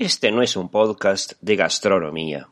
Este 0.00 0.32
no 0.32 0.40
es 0.40 0.56
un 0.56 0.70
podcast 0.70 1.34
de 1.42 1.56
gastronomía. 1.56 2.48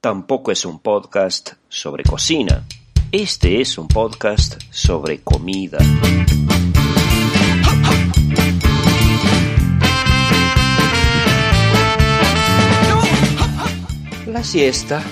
Tampoco 0.00 0.50
es 0.50 0.64
un 0.64 0.78
podcast 0.78 1.52
sobre 1.68 2.04
cocina. 2.04 2.64
Este 3.12 3.60
es 3.60 3.76
un 3.76 3.86
podcast 3.86 4.58
sobre 4.70 5.20
comida. 5.20 5.76
La 14.26 14.42
siesta. 14.42 15.04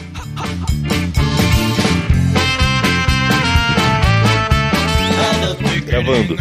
Gravando. 5.86 6.34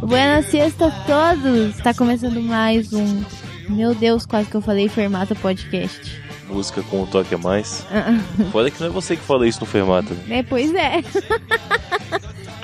Buenas 0.00 0.46
siesta 0.46 0.88
a 0.88 1.06
todos! 1.06 1.76
Tá 1.84 1.94
começando 1.94 2.42
mais 2.42 2.92
um. 2.92 3.45
Meu 3.68 3.94
Deus, 3.94 4.24
quase 4.24 4.48
que 4.48 4.56
eu 4.56 4.60
falei 4.60 4.88
Fermata 4.88 5.34
Podcast. 5.34 6.22
Música 6.48 6.82
com 6.82 7.02
um 7.02 7.06
toque 7.06 7.34
a 7.34 7.38
mais. 7.38 7.84
Uh-uh. 7.90 8.50
Foda 8.50 8.70
que 8.70 8.80
não 8.80 8.86
é 8.86 8.90
você 8.90 9.16
que 9.16 9.22
fala 9.22 9.46
isso 9.46 9.60
no 9.60 9.66
Fermata. 9.66 10.16
É, 10.28 10.42
pois 10.42 10.72
é. 10.74 11.02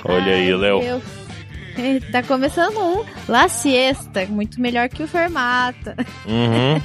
Olha 0.05 0.23
Ai, 0.23 0.33
aí, 0.33 0.55
Léo. 0.55 1.01
É, 1.77 1.99
tá 2.11 2.23
começando 2.23 2.77
um 2.77 3.03
La 3.27 3.49
Siesta, 3.49 4.25
muito 4.27 4.61
melhor 4.61 4.87
que 4.87 5.03
o 5.03 5.07
Fermata. 5.07 5.95
Uhum. 6.25 6.81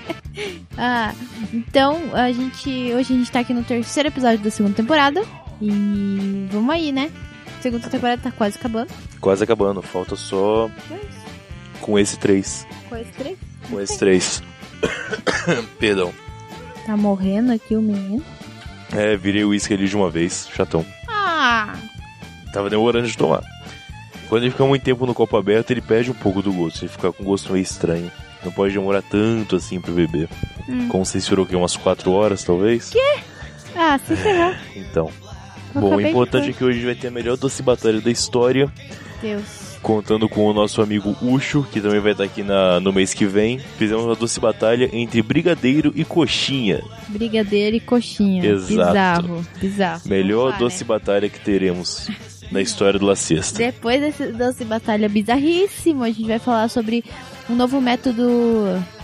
ah, 0.78 1.12
então, 1.52 2.00
a 2.14 2.32
gente, 2.32 2.70
hoje 2.94 3.12
a 3.12 3.16
gente 3.16 3.30
tá 3.30 3.40
aqui 3.40 3.52
no 3.52 3.64
terceiro 3.64 4.08
episódio 4.08 4.38
da 4.38 4.50
segunda 4.50 4.74
temporada. 4.74 5.22
E 5.60 6.48
vamos 6.50 6.74
aí, 6.74 6.92
né? 6.92 7.10
Segunda 7.60 7.88
temporada 7.88 8.22
tá 8.22 8.32
quase 8.32 8.56
acabando. 8.56 8.90
Quase 9.20 9.44
acabando, 9.44 9.82
falta 9.82 10.16
só. 10.16 10.70
Com 11.82 11.98
esse 11.98 12.18
três. 12.18 12.66
Com 12.88 12.96
esse 12.96 13.12
três 13.12 13.49
com 13.68 13.80
esses 13.80 13.96
três. 13.96 14.42
Perdão. 15.78 16.12
Tá 16.86 16.96
morrendo 16.96 17.52
aqui 17.52 17.76
o 17.76 17.82
menino? 17.82 18.24
É, 18.92 19.16
virei 19.16 19.44
o 19.44 19.50
uísque 19.50 19.74
ali 19.74 19.86
de 19.86 19.96
uma 19.96 20.10
vez, 20.10 20.48
chatão. 20.54 20.84
Ah! 21.08 21.74
Tava 22.52 22.68
demorando 22.68 23.06
de 23.06 23.16
tomar. 23.16 23.42
Quando 24.28 24.42
ele 24.44 24.50
fica 24.50 24.64
muito 24.64 24.82
tempo 24.82 25.06
no 25.06 25.14
copo 25.14 25.36
aberto, 25.36 25.70
ele 25.70 25.80
perde 25.80 26.10
um 26.10 26.14
pouco 26.14 26.40
do 26.40 26.52
gosto. 26.52 26.82
Ele 26.82 26.92
fica 26.92 27.12
com 27.12 27.22
um 27.22 27.26
gosto 27.26 27.52
meio 27.52 27.62
estranho. 27.62 28.10
Não 28.44 28.52
pode 28.52 28.72
demorar 28.72 29.02
tanto 29.02 29.56
assim 29.56 29.80
pra 29.80 29.92
beber. 29.92 30.28
Hum. 30.68 30.88
Como 30.88 31.04
vocês 31.04 31.28
viram 31.28 31.42
aqui, 31.42 31.54
umas 31.54 31.76
4 31.76 32.10
horas, 32.10 32.42
talvez? 32.44 32.90
Quê? 32.90 33.18
Ah, 33.76 33.98
se 33.98 34.16
será. 34.16 34.58
Então. 34.74 35.10
Eu 35.74 35.80
Bom, 35.80 35.96
o 35.96 36.00
importante 36.00 36.50
é 36.50 36.52
que 36.52 36.64
hoje 36.64 36.84
vai 36.84 36.96
ter 36.96 37.08
a 37.08 37.10
melhor 37.12 37.36
doce 37.36 37.62
batalha 37.62 38.00
da 38.00 38.10
história. 38.10 38.72
Deus 39.22 39.69
contando 39.82 40.28
com 40.28 40.46
o 40.46 40.52
nosso 40.52 40.82
amigo 40.82 41.16
Ucho, 41.22 41.66
que 41.72 41.80
também 41.80 42.00
vai 42.00 42.12
estar 42.12 42.24
aqui 42.24 42.42
na- 42.42 42.78
no 42.80 42.92
mês 42.92 43.14
que 43.14 43.24
vem. 43.26 43.58
Fizemos 43.78 44.04
uma 44.04 44.14
doce 44.14 44.38
batalha 44.40 44.88
entre 44.92 45.22
brigadeiro 45.22 45.92
e 45.96 46.04
coxinha. 46.04 46.82
Brigadeiro 47.08 47.76
e 47.76 47.80
coxinha. 47.80 48.44
Exato. 48.44 48.74
Bizarro, 48.76 49.46
bizarro. 49.60 50.02
Melhor 50.06 50.56
doce 50.58 50.82
né? 50.84 50.88
batalha 50.88 51.28
que 51.28 51.40
teremos 51.40 52.08
na 52.52 52.60
história 52.60 52.98
do 52.98 53.06
La 53.06 53.16
Siesta. 53.16 53.58
Depois 53.58 54.00
desse 54.00 54.26
doce 54.32 54.64
batalha 54.64 55.08
bizarríssimo, 55.08 56.02
a 56.04 56.08
gente 56.08 56.26
vai 56.26 56.38
falar 56.38 56.68
sobre 56.68 57.04
um 57.48 57.54
novo 57.56 57.80
método. 57.80 58.22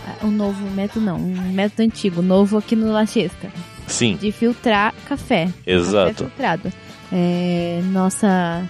ah, 0.05 0.25
Um 0.25 0.31
novo 0.31 0.69
método, 0.71 1.05
não. 1.05 1.17
Um 1.17 1.51
método 1.53 1.81
antigo, 1.83 2.21
novo 2.21 2.57
aqui 2.57 2.75
no 2.75 2.91
La 2.91 3.05
Siesta. 3.05 3.51
Sim, 3.87 4.15
De 4.17 4.31
filtrar 4.31 4.93
café. 5.07 5.45
Café 5.45 5.71
exato. 5.71 6.25
filtrado. 6.25 6.71
É, 7.11 7.79
nossa. 7.91 8.63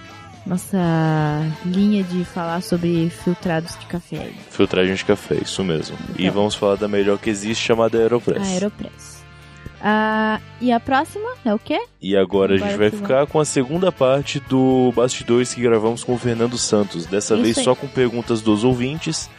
Nossa 0.48 0.78
linha 1.64 2.02
de 2.02 2.24
falar 2.24 2.62
sobre 2.62 3.10
filtrados 3.10 3.78
de 3.78 3.86
café. 3.86 4.30
Filtragem 4.50 4.94
de 4.94 5.04
café, 5.04 5.36
isso 5.42 5.62
mesmo. 5.62 5.96
E 6.16 6.22
Então. 6.22 6.34
vamos 6.34 6.54
falar 6.54 6.76
da 6.76 6.88
melhor 6.88 7.18
que 7.18 7.28
existe, 7.28 7.62
chamada 7.64 7.98
Aeropress. 7.98 8.48
A 8.48 8.50
Aeropress. 8.52 9.18
Ah, 9.80 10.40
e 10.60 10.72
a 10.72 10.80
próxima 10.80 11.28
é 11.44 11.54
o 11.54 11.58
quê? 11.58 11.78
E 12.02 12.16
agora 12.16 12.54
a 12.54 12.58
gente 12.58 12.76
vai 12.76 12.90
ficar 12.90 13.26
com 13.26 13.38
a 13.38 13.44
segunda 13.44 13.92
parte 13.92 14.40
do 14.40 14.90
Bastidores 14.96 15.54
que 15.54 15.60
gravamos 15.60 16.02
com 16.02 16.14
o 16.14 16.18
Fernando 16.18 16.58
Santos. 16.58 17.06
Dessa 17.06 17.34
Isso 17.34 17.42
vez 17.44 17.58
aí. 17.58 17.64
só 17.64 17.74
com 17.76 17.86
perguntas 17.86 18.40
dos 18.42 18.64
ouvintes. 18.64 19.30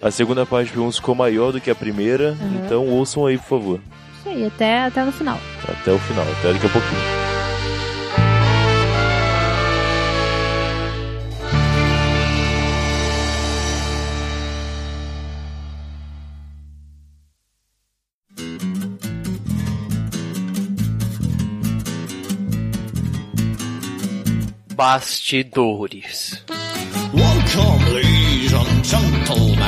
A 0.00 0.10
segunda 0.10 0.46
parte 0.46 0.66
de 0.68 0.72
perguntas 0.74 0.96
ficou 0.96 1.14
maior 1.14 1.52
do 1.52 1.60
que 1.60 1.70
a 1.70 1.74
primeira, 1.74 2.36
Uhum. 2.40 2.62
então 2.64 2.86
ouçam 2.86 3.26
aí, 3.26 3.36
por 3.38 3.46
favor. 3.48 3.80
Isso 4.20 4.28
aí, 4.28 4.46
até, 4.46 4.84
até 4.84 5.04
no 5.04 5.10
final. 5.12 5.40
Até 5.66 5.90
o 5.90 5.98
final, 5.98 6.24
até 6.38 6.52
daqui 6.52 6.66
a 6.66 6.70
pouquinho. 6.70 7.29
Bastidores. 24.80 26.42
Welcome, 27.12 27.92
ladies 27.92 28.54
and 28.54 28.82
gentlemen. 28.82 29.60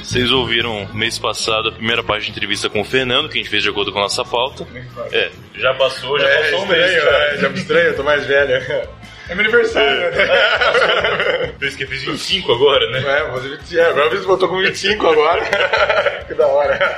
Vocês 0.00 0.30
ouviram 0.30 0.86
mês 0.94 1.18
passado 1.18 1.70
a 1.70 1.72
primeira 1.72 2.04
parte 2.04 2.26
de 2.26 2.30
entrevista 2.30 2.70
com 2.70 2.82
o 2.82 2.84
Fernando, 2.84 3.28
que 3.28 3.34
a 3.34 3.42
gente 3.42 3.50
fez 3.50 3.64
de 3.64 3.68
acordo 3.68 3.90
com 3.90 3.98
a 3.98 4.02
nossa 4.02 4.24
pauta. 4.24 4.64
É, 5.10 5.32
já 5.56 5.74
passou, 5.74 6.16
já 6.20 6.28
É, 6.28 6.42
passou 6.52 6.60
um 6.60 6.62
estranho, 6.62 6.86
mês. 6.92 7.02
cara. 7.04 7.16
é, 7.34 7.36
já 7.38 7.48
me 7.48 7.58
estranho, 7.58 7.86
eu 7.88 7.96
tô 7.96 8.02
mais 8.04 8.24
velho. 8.24 8.88
É 9.28 9.34
meu 9.34 9.44
aniversário, 9.44 10.10
né? 10.12 11.52
Fez 11.58 11.74
que 11.74 11.86
fiz 11.86 12.02
25 12.04 12.52
agora, 12.52 12.88
né? 12.90 12.98
É, 13.00 13.30
você 13.30 13.48
20, 13.56 13.78
é, 13.78 13.86
agora 13.86 14.10
você 14.10 14.26
botou 14.26 14.48
com 14.48 14.58
25 14.58 15.06
agora. 15.06 15.42
que 16.26 16.34
da 16.34 16.46
hora. 16.46 16.96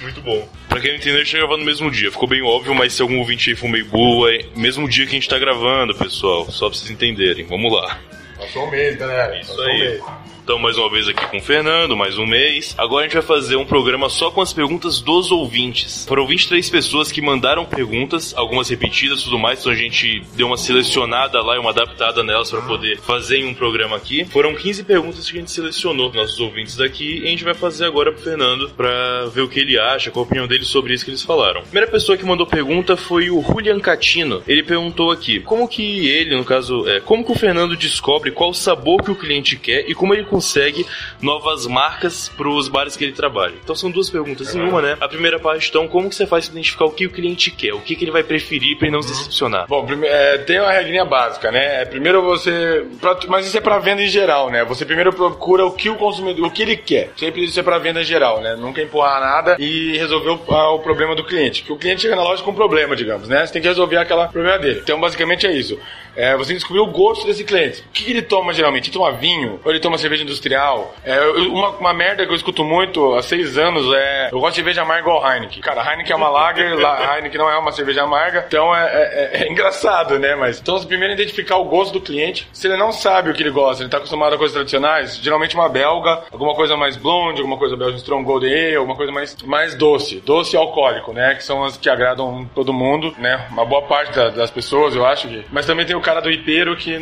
Muito 0.00 0.20
bom. 0.22 0.48
Pra 0.68 0.80
quem 0.80 0.90
não 0.90 0.96
entendeu, 0.98 1.20
a 1.20 1.24
gente 1.24 1.32
tá 1.32 1.38
gravando 1.38 1.60
no 1.60 1.66
mesmo 1.66 1.90
dia. 1.90 2.10
Ficou 2.10 2.28
bem 2.28 2.42
óbvio, 2.42 2.74
mas 2.74 2.92
se 2.92 3.02
algum 3.02 3.18
ouvinte 3.18 3.50
aí 3.50 3.56
for 3.56 3.68
meio 3.68 3.84
burro, 3.86 4.28
é 4.28 4.40
mesmo 4.56 4.88
dia 4.88 5.04
que 5.06 5.12
a 5.12 5.14
gente 5.14 5.28
tá 5.28 5.38
gravando, 5.38 5.94
pessoal. 5.94 6.50
Só 6.50 6.68
pra 6.68 6.76
vocês 6.76 6.90
entenderem. 6.90 7.44
Vamos 7.46 7.72
lá. 7.72 7.98
Passou 8.36 8.66
um 8.66 8.70
mês, 8.70 8.96
galera. 8.96 9.38
Isso 9.38 9.50
Passou 9.50 9.64
um 9.64 9.68
aí. 9.68 9.78
mês. 9.78 10.02
Então, 10.48 10.58
mais 10.58 10.78
uma 10.78 10.88
vez 10.88 11.06
aqui 11.06 11.26
com 11.26 11.36
o 11.36 11.42
Fernando, 11.42 11.94
mais 11.94 12.16
um 12.16 12.24
mês. 12.24 12.74
Agora 12.78 13.04
a 13.04 13.06
gente 13.06 13.12
vai 13.12 13.22
fazer 13.22 13.56
um 13.56 13.66
programa 13.66 14.08
só 14.08 14.30
com 14.30 14.40
as 14.40 14.50
perguntas 14.50 14.98
dos 14.98 15.30
ouvintes. 15.30 16.06
Foram 16.06 16.26
23 16.26 16.70
pessoas 16.70 17.12
que 17.12 17.20
mandaram 17.20 17.66
perguntas, 17.66 18.32
algumas 18.34 18.70
repetidas 18.70 19.20
e 19.20 19.24
tudo 19.24 19.38
mais, 19.38 19.60
então 19.60 19.70
a 19.70 19.74
gente 19.74 20.22
deu 20.34 20.46
uma 20.46 20.56
selecionada 20.56 21.42
lá 21.42 21.56
e 21.56 21.58
uma 21.58 21.68
adaptada 21.68 22.22
nelas 22.22 22.50
para 22.50 22.62
poder 22.62 22.96
fazer 22.96 23.40
em 23.40 23.46
um 23.46 23.52
programa 23.52 23.94
aqui. 23.94 24.24
Foram 24.24 24.54
15 24.54 24.84
perguntas 24.84 25.30
que 25.30 25.36
a 25.36 25.40
gente 25.40 25.50
selecionou, 25.50 26.10
nossos 26.14 26.40
ouvintes 26.40 26.76
daqui, 26.76 27.18
e 27.18 27.26
a 27.26 27.28
gente 27.28 27.44
vai 27.44 27.52
fazer 27.52 27.84
agora 27.84 28.10
pro 28.10 28.22
Fernando 28.22 28.70
pra 28.70 29.26
ver 29.26 29.42
o 29.42 29.48
que 29.48 29.60
ele 29.60 29.78
acha, 29.78 30.10
qual 30.10 30.24
a 30.24 30.26
opinião 30.26 30.46
dele 30.46 30.64
sobre 30.64 30.94
isso 30.94 31.04
que 31.04 31.10
eles 31.10 31.22
falaram. 31.22 31.60
A 31.60 31.64
primeira 31.64 31.90
pessoa 31.90 32.16
que 32.16 32.24
mandou 32.24 32.46
pergunta 32.46 32.96
foi 32.96 33.28
o 33.28 33.42
Julian 33.42 33.78
Catino. 33.80 34.42
Ele 34.48 34.62
perguntou 34.62 35.10
aqui, 35.10 35.40
como 35.40 35.68
que 35.68 36.08
ele, 36.08 36.34
no 36.34 36.44
caso, 36.46 36.88
é, 36.88 37.00
como 37.00 37.22
que 37.22 37.32
o 37.32 37.38
Fernando 37.38 37.76
descobre 37.76 38.30
qual 38.30 38.54
sabor 38.54 39.02
que 39.02 39.10
o 39.10 39.14
cliente 39.14 39.54
quer 39.54 39.84
e 39.86 39.94
como 39.94 40.14
ele 40.14 40.24
consegue 40.38 40.86
novas 41.20 41.66
marcas 41.66 42.28
pros 42.28 42.68
bares 42.68 42.96
que 42.96 43.04
ele 43.04 43.12
trabalha. 43.12 43.54
Então 43.62 43.74
são 43.74 43.90
duas 43.90 44.08
perguntas 44.08 44.54
em 44.54 44.60
uma, 44.60 44.80
né? 44.80 44.96
A 45.00 45.08
primeira 45.08 45.38
parte, 45.38 45.68
então, 45.68 45.88
como 45.88 46.08
que 46.08 46.14
você 46.14 46.26
faz 46.26 46.46
pra 46.48 46.54
identificar 46.54 46.84
o 46.84 46.90
que 46.92 47.06
o 47.06 47.10
cliente 47.10 47.50
quer, 47.50 47.74
o 47.74 47.80
que, 47.80 47.96
que 47.96 48.04
ele 48.04 48.10
vai 48.10 48.22
preferir 48.22 48.76
pra 48.78 48.86
ele 48.86 48.94
não 48.96 49.02
se 49.02 49.08
decepcionar? 49.10 49.66
Bom, 49.68 49.86
é, 50.02 50.38
tem 50.38 50.60
uma 50.60 50.70
regrinha 50.70 51.04
básica, 51.04 51.50
né? 51.50 51.82
É, 51.82 51.84
Primeiro 51.84 52.22
você. 52.22 52.86
pra- 53.00 53.18
mas 53.28 53.46
isso 53.46 53.56
é 53.56 53.60
pra 53.60 53.78
venda 53.78 54.02
em 54.02 54.06
geral, 54.08 54.50
né? 54.50 54.64
Você 54.64 54.84
primeiro 54.84 55.12
procura 55.12 55.64
o 55.66 55.72
que 55.72 55.88
o 55.90 55.96
consumidor, 55.96 56.46
o 56.46 56.50
que 56.50 56.62
ele 56.62 56.76
quer. 56.76 57.10
Sempre 57.16 57.44
isso 57.44 57.58
é 57.58 57.62
pra 57.62 57.78
venda 57.78 58.00
em 58.00 58.04
geral, 58.04 58.40
né? 58.40 58.54
Nunca 58.56 58.80
empurrar 58.80 59.20
nada 59.20 59.56
e 59.58 59.96
resolver 59.96 60.30
o, 60.30 60.54
a- 60.54 60.72
o 60.74 60.78
problema 60.80 61.14
do 61.16 61.24
cliente. 61.24 61.62
Que 61.62 61.72
o 61.72 61.76
cliente 61.76 62.02
chega 62.02 62.14
na 62.14 62.22
loja 62.22 62.42
com 62.42 62.50
um 62.52 62.54
problema, 62.54 62.94
digamos, 62.94 63.28
né? 63.28 63.44
Você 63.46 63.52
tem 63.54 63.62
que 63.62 63.68
resolver 63.68 63.96
aquela 63.96 64.28
problema 64.28 64.58
dele. 64.58 64.80
Então, 64.82 65.00
basicamente 65.00 65.46
é 65.46 65.52
isso. 65.52 65.78
É, 66.18 66.36
você 66.36 66.52
descobrir 66.52 66.80
o 66.80 66.86
gosto 66.86 67.26
desse 67.26 67.44
cliente. 67.44 67.80
O 67.82 67.92
que 67.92 68.10
ele 68.10 68.22
toma 68.22 68.52
geralmente? 68.52 68.88
Ele 68.90 68.94
toma 68.98 69.12
vinho? 69.12 69.60
Ou 69.64 69.70
ele 69.70 69.80
toma 69.80 69.96
cerveja 69.98 70.22
industrial? 70.24 70.94
É, 71.04 71.20
uma, 71.20 71.70
uma 71.70 71.94
merda 71.94 72.26
que 72.26 72.32
eu 72.32 72.36
escuto 72.36 72.64
muito 72.64 73.14
há 73.14 73.22
seis 73.22 73.56
anos 73.56 73.86
é. 73.94 74.28
Eu 74.32 74.40
gosto 74.40 74.50
de 74.54 74.56
cerveja 74.56 74.82
amarga 74.82 75.02
igual 75.02 75.24
Heineken. 75.32 75.60
Cara, 75.62 75.82
Heineken 75.90 76.12
é 76.12 76.16
uma 76.16 76.28
lager, 76.28 76.74
la- 76.78 77.16
Heineken 77.16 77.38
não 77.38 77.48
é 77.50 77.56
uma 77.56 77.70
cerveja 77.72 78.02
amarga. 78.02 78.44
Então 78.48 78.74
é, 78.74 79.30
é- 79.32 79.42
é 79.44 79.48
engraçado, 79.50 80.18
né? 80.18 80.34
Mas 80.34 80.60
então, 80.60 80.78
primeiro 80.84 81.14
identificar 81.14 81.56
o 81.56 81.64
gosto 81.64 81.92
do 81.92 82.00
cliente. 82.00 82.48
Se 82.52 82.66
ele 82.66 82.76
não 82.76 82.90
sabe 82.92 83.30
o 83.30 83.34
que 83.34 83.42
ele 83.42 83.50
gosta, 83.50 83.82
ele 83.82 83.90
tá 83.90 83.98
acostumado 83.98 84.34
a 84.34 84.38
coisas 84.38 84.54
tradicionais, 84.54 85.16
geralmente 85.18 85.54
uma 85.54 85.68
belga, 85.68 86.22
alguma 86.32 86.54
coisa 86.54 86.76
mais 86.76 86.96
blonde, 86.96 87.40
alguma 87.40 87.56
coisa 87.58 87.76
belga 87.76 87.96
strong 87.96 88.24
golden 88.24 88.52
ale, 88.52 88.76
alguma 88.76 88.96
coisa 88.96 89.12
mais, 89.12 89.36
mais 89.42 89.74
doce. 89.76 90.20
Doce 90.20 90.56
e 90.56 90.58
alcoólico, 90.58 91.12
né? 91.12 91.34
Que 91.36 91.44
são 91.44 91.64
as 91.64 91.76
que 91.76 91.88
agradam 91.88 92.44
todo 92.54 92.72
mundo, 92.72 93.14
né? 93.18 93.46
Uma 93.50 93.64
boa 93.64 93.82
parte 93.82 94.12
da- 94.16 94.30
das 94.30 94.50
pessoas, 94.50 94.94
eu 94.96 95.06
acho. 95.06 95.28
Que... 95.28 95.44
Mas 95.52 95.64
também 95.66 95.86
tem 95.86 95.94
o 95.94 96.00
cara 96.08 96.20
do 96.22 96.30
hipeiro 96.30 96.74
que 96.74 96.98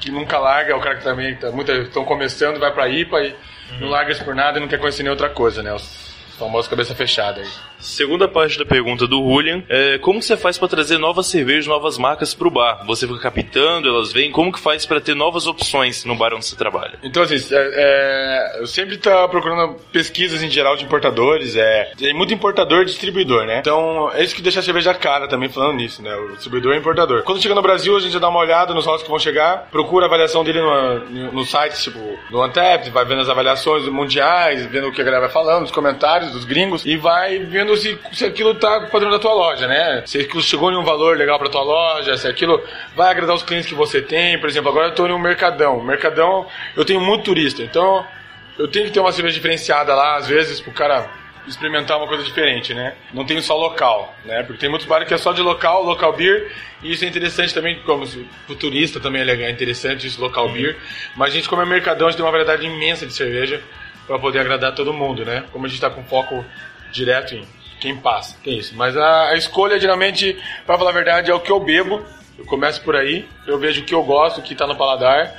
que 0.00 0.10
nunca 0.10 0.38
larga, 0.38 0.72
é 0.72 0.74
o 0.74 0.80
cara 0.80 0.96
que 0.96 1.04
também 1.04 1.36
tá, 1.36 1.48
estão 1.82 2.06
começando, 2.06 2.58
vai 2.58 2.72
pra 2.72 2.88
IPA 2.88 3.22
e 3.22 3.36
não 3.78 3.88
larga 3.88 4.10
isso 4.12 4.24
por 4.24 4.34
nada 4.34 4.56
e 4.56 4.60
não 4.60 4.66
quer 4.66 4.78
conhecer 4.78 5.02
nem 5.02 5.10
outra 5.10 5.28
coisa, 5.28 5.62
né? 5.62 5.74
Os 5.74 6.16
famosos 6.38 6.70
cabeça 6.70 6.94
fechada 6.94 7.42
aí. 7.42 7.48
Segunda 7.80 8.28
parte 8.28 8.58
da 8.58 8.64
pergunta 8.64 9.06
do 9.06 9.16
Julian 9.16 9.62
é 9.68 9.98
como 9.98 10.22
você 10.22 10.36
faz 10.36 10.58
pra 10.58 10.68
trazer 10.68 10.98
novas 10.98 11.26
cervejas, 11.26 11.66
novas 11.66 11.96
marcas 11.98 12.34
pro 12.34 12.50
bar? 12.50 12.84
Você 12.86 13.06
fica 13.06 13.18
captando, 13.18 13.88
elas 13.88 14.12
vêm, 14.12 14.30
como 14.30 14.52
que 14.52 14.60
faz 14.60 14.84
pra 14.84 15.00
ter 15.00 15.14
novas 15.14 15.46
opções 15.46 16.04
no 16.04 16.14
bar 16.14 16.34
onde 16.34 16.46
você 16.46 16.56
trabalha? 16.56 16.98
Então, 17.02 17.22
assim, 17.22 17.36
é, 17.54 18.56
é, 18.56 18.60
eu 18.60 18.66
sempre 18.66 18.96
tô 18.96 19.10
procurando 19.28 19.76
pesquisas 19.92 20.42
em 20.42 20.50
geral 20.50 20.76
de 20.76 20.84
importadores. 20.84 21.56
É, 21.56 21.92
tem 21.96 22.14
muito 22.14 22.34
importador 22.34 22.82
e 22.82 22.86
distribuidor, 22.86 23.46
né? 23.46 23.60
Então, 23.60 24.10
é 24.12 24.22
isso 24.22 24.34
que 24.34 24.42
deixa 24.42 24.60
a 24.60 24.62
cerveja 24.62 24.92
cara 24.92 25.26
também 25.26 25.48
falando 25.48 25.76
nisso, 25.76 26.02
né? 26.02 26.14
O 26.14 26.32
distribuidor 26.32 26.74
e 26.74 26.78
o 26.78 26.80
importador. 26.80 27.22
Quando 27.22 27.40
chega 27.40 27.54
no 27.54 27.62
Brasil, 27.62 27.96
a 27.96 28.00
gente 28.00 28.18
dá 28.18 28.28
uma 28.28 28.40
olhada 28.40 28.74
nos 28.74 28.86
lotes 28.86 29.02
que 29.02 29.10
vão 29.10 29.18
chegar, 29.18 29.68
procura 29.70 30.04
a 30.04 30.08
avaliação 30.08 30.44
dele 30.44 30.60
no, 30.60 31.32
no 31.32 31.44
site, 31.44 31.80
tipo, 31.80 31.98
no 32.30 32.42
Antep, 32.42 32.90
vai 32.90 33.04
vendo 33.04 33.22
as 33.22 33.28
avaliações 33.28 33.88
mundiais, 33.88 34.66
vendo 34.66 34.88
o 34.88 34.92
que 34.92 35.00
a 35.00 35.04
galera 35.04 35.22
vai 35.22 35.30
falando, 35.30 35.64
os 35.64 35.70
comentários 35.70 36.32
dos 36.32 36.44
gringos, 36.44 36.84
e 36.84 36.96
vai 36.96 37.38
vendo 37.38 37.69
se, 37.76 37.98
se 38.12 38.24
aquilo 38.24 38.54
tá 38.54 38.88
padrão 38.90 39.10
da 39.10 39.18
tua 39.18 39.32
loja, 39.32 39.66
né? 39.66 40.02
Se 40.06 40.18
aquilo 40.18 40.42
chegou 40.42 40.70
em 40.70 40.76
um 40.76 40.84
valor 40.84 41.16
legal 41.16 41.38
pra 41.38 41.48
tua 41.48 41.62
loja, 41.62 42.16
se 42.16 42.26
aquilo 42.26 42.62
vai 42.94 43.10
agradar 43.10 43.34
os 43.34 43.42
clientes 43.42 43.68
que 43.68 43.74
você 43.74 44.00
tem. 44.00 44.38
Por 44.38 44.48
exemplo, 44.48 44.70
agora 44.70 44.88
eu 44.88 44.94
tô 44.94 45.06
em 45.06 45.12
um 45.12 45.18
mercadão. 45.18 45.82
Mercadão, 45.82 46.46
eu 46.76 46.84
tenho 46.84 47.00
muito 47.00 47.24
turista, 47.24 47.62
então 47.62 48.04
eu 48.58 48.68
tenho 48.68 48.86
que 48.86 48.92
ter 48.92 49.00
uma 49.00 49.12
cerveja 49.12 49.34
diferenciada 49.34 49.94
lá, 49.94 50.16
às 50.16 50.28
vezes, 50.28 50.60
pro 50.60 50.72
cara 50.72 51.08
experimentar 51.46 51.98
uma 51.98 52.06
coisa 52.06 52.22
diferente, 52.22 52.74
né? 52.74 52.94
Não 53.12 53.24
tem 53.24 53.40
só 53.40 53.56
local, 53.56 54.14
né? 54.24 54.42
Porque 54.42 54.60
tem 54.60 54.68
muitos 54.68 54.86
bares 54.86 55.08
que 55.08 55.14
é 55.14 55.18
só 55.18 55.32
de 55.32 55.40
local, 55.42 55.82
local 55.82 56.12
beer, 56.12 56.52
e 56.82 56.92
isso 56.92 57.04
é 57.04 57.08
interessante 57.08 57.52
também, 57.54 57.80
como 57.80 58.04
o 58.48 58.54
turista 58.54 59.00
também 59.00 59.22
é 59.22 59.50
interessante 59.50 60.06
isso, 60.06 60.20
local 60.20 60.48
beer. 60.50 60.78
Mas 61.16 61.30
a 61.30 61.36
gente, 61.36 61.48
como 61.48 61.62
é 61.62 61.66
mercadão, 61.66 62.06
a 62.06 62.10
gente 62.10 62.18
tem 62.18 62.24
uma 62.24 62.32
variedade 62.32 62.66
imensa 62.66 63.06
de 63.06 63.12
cerveja 63.12 63.62
para 64.06 64.18
poder 64.18 64.40
agradar 64.40 64.74
todo 64.74 64.92
mundo, 64.92 65.24
né? 65.24 65.44
Como 65.52 65.66
a 65.66 65.68
gente 65.68 65.80
tá 65.80 65.88
com 65.88 66.02
foco 66.04 66.44
direto 66.92 67.34
em 67.34 67.46
quem 67.80 67.96
passa, 67.96 68.36
tem 68.44 68.58
isso. 68.58 68.74
Mas 68.76 68.96
a, 68.96 69.30
a 69.30 69.36
escolha, 69.36 69.80
geralmente, 69.80 70.36
para 70.66 70.78
falar 70.78 70.90
a 70.90 70.94
verdade, 70.94 71.30
é 71.30 71.34
o 71.34 71.40
que 71.40 71.50
eu 71.50 71.58
bebo. 71.58 72.04
Eu 72.38 72.44
começo 72.44 72.80
por 72.82 72.96
aí, 72.96 73.26
eu 73.46 73.58
vejo 73.58 73.82
o 73.82 73.84
que 73.84 73.94
eu 73.94 74.02
gosto, 74.02 74.38
o 74.38 74.42
que 74.42 74.54
tá 74.54 74.66
no 74.66 74.76
paladar. 74.76 75.34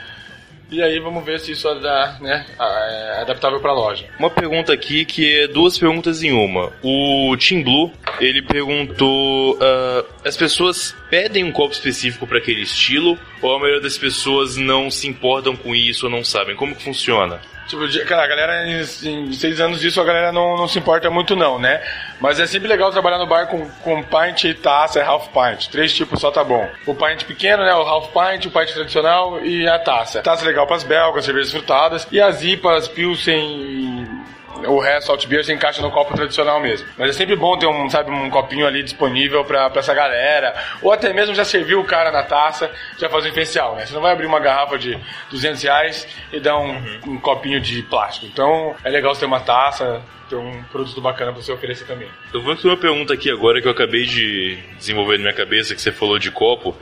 E 0.71 0.81
aí 0.81 0.99
vamos 0.99 1.25
ver 1.25 1.37
se 1.39 1.51
isso 1.51 1.67
é, 1.67 2.21
né, 2.21 2.45
é 2.57 3.21
adaptável 3.21 3.59
para 3.59 3.71
a 3.71 3.73
loja. 3.73 4.05
Uma 4.17 4.29
pergunta 4.29 4.71
aqui 4.71 5.03
que 5.03 5.41
é 5.41 5.47
duas 5.47 5.77
perguntas 5.77 6.23
em 6.23 6.31
uma. 6.31 6.71
O 6.81 7.35
Tim 7.37 7.61
Blue, 7.61 7.91
ele 8.21 8.41
perguntou: 8.41 9.57
ah, 9.59 10.05
as 10.23 10.37
pessoas 10.37 10.95
pedem 11.09 11.43
um 11.43 11.51
copo 11.51 11.73
específico 11.73 12.25
para 12.25 12.37
aquele 12.37 12.61
estilo 12.61 13.19
ou 13.41 13.55
a 13.55 13.59
maioria 13.59 13.81
das 13.81 13.97
pessoas 13.97 14.57
não 14.57 14.89
se 14.91 15.07
importam 15.07 15.55
com 15.55 15.75
isso 15.75 16.05
ou 16.05 16.11
não 16.11 16.23
sabem? 16.23 16.55
Como 16.55 16.75
que 16.75 16.83
funciona? 16.83 17.39
Tipo, 17.67 17.87
cara, 18.05 18.23
a 18.23 18.27
galera, 18.27 18.67
em, 18.67 19.31
seis 19.31 19.61
anos 19.61 19.79
disso, 19.79 20.01
a 20.01 20.03
galera 20.03 20.31
não, 20.31 20.57
não 20.57 20.67
se 20.67 20.77
importa 20.77 21.09
muito 21.09 21.37
não, 21.37 21.57
né? 21.57 21.81
Mas 22.19 22.37
é 22.37 22.45
sempre 22.45 22.67
legal 22.67 22.91
trabalhar 22.91 23.17
no 23.17 23.25
bar 23.25 23.47
com, 23.47 23.65
com 23.81 24.03
pint 24.03 24.43
e 24.43 24.53
taça 24.53 24.99
e 24.99 25.01
half 25.01 25.29
pint. 25.29 25.69
Três 25.69 25.93
tipos 25.93 26.19
só 26.19 26.29
tá 26.31 26.43
bom. 26.43 26.67
O 26.85 26.93
pint 26.93 27.23
pequeno, 27.23 27.63
né? 27.63 27.73
O 27.73 27.81
half 27.81 28.09
pint, 28.09 28.45
o 28.45 28.51
pint 28.51 28.73
tradicional 28.73 29.39
e 29.45 29.67
a 29.67 29.79
taça. 29.79 30.21
Taça 30.21 30.45
legal 30.45 30.67
pras 30.67 30.83
belgas, 30.83 31.23
cervejas 31.23 31.51
frutadas. 31.51 32.07
E 32.11 32.19
as 32.19 32.43
IPAs, 32.43 32.89
Pilsen 32.89 34.20
o 34.67 34.79
resto, 34.79 35.11
Alt 35.11 35.27
Beer, 35.27 35.43
você 35.43 35.53
encaixa 35.53 35.81
no 35.81 35.91
copo 35.91 36.15
tradicional 36.15 36.59
mesmo. 36.59 36.87
Mas 36.97 37.09
é 37.09 37.13
sempre 37.13 37.35
bom 37.35 37.57
ter 37.57 37.67
um, 37.67 37.89
sabe, 37.89 38.11
um 38.11 38.29
copinho 38.29 38.65
ali 38.65 38.83
disponível 38.83 39.43
pra, 39.43 39.69
pra 39.69 39.79
essa 39.79 39.93
galera. 39.93 40.55
Ou 40.81 40.91
até 40.91 41.13
mesmo 41.13 41.33
já 41.35 41.45
serviu 41.45 41.79
o 41.79 41.85
cara 41.85 42.11
na 42.11 42.23
taça, 42.23 42.71
já 42.97 43.09
fazer 43.09 43.27
um 43.27 43.29
especial, 43.29 43.75
né? 43.75 43.85
Você 43.85 43.93
não 43.93 44.01
vai 44.01 44.13
abrir 44.13 44.25
uma 44.25 44.39
garrafa 44.39 44.77
de 44.77 44.97
200 45.29 45.61
reais 45.63 46.07
e 46.31 46.39
dar 46.39 46.57
um, 46.57 46.99
um 47.07 47.17
copinho 47.19 47.59
de 47.59 47.81
plástico. 47.83 48.25
Então, 48.25 48.75
é 48.83 48.89
legal 48.89 49.13
você 49.13 49.21
ter 49.21 49.25
uma 49.25 49.39
taça, 49.39 50.01
ter 50.31 50.37
um 50.37 50.63
produto 50.63 51.01
bacana 51.01 51.33
pra 51.33 51.41
você 51.41 51.51
oferecer 51.51 51.85
também. 51.85 52.07
Eu 52.33 52.41
vou 52.41 52.55
fazer 52.55 52.69
uma 52.69 52.77
pergunta 52.77 53.13
aqui 53.13 53.29
agora 53.29 53.61
que 53.61 53.67
eu 53.67 53.71
acabei 53.71 54.05
de 54.05 54.57
desenvolver 54.77 55.17
na 55.17 55.23
minha 55.23 55.33
cabeça, 55.33 55.75
que 55.75 55.81
você 55.81 55.91
falou 55.91 56.17
de 56.17 56.31
copo. 56.31 56.75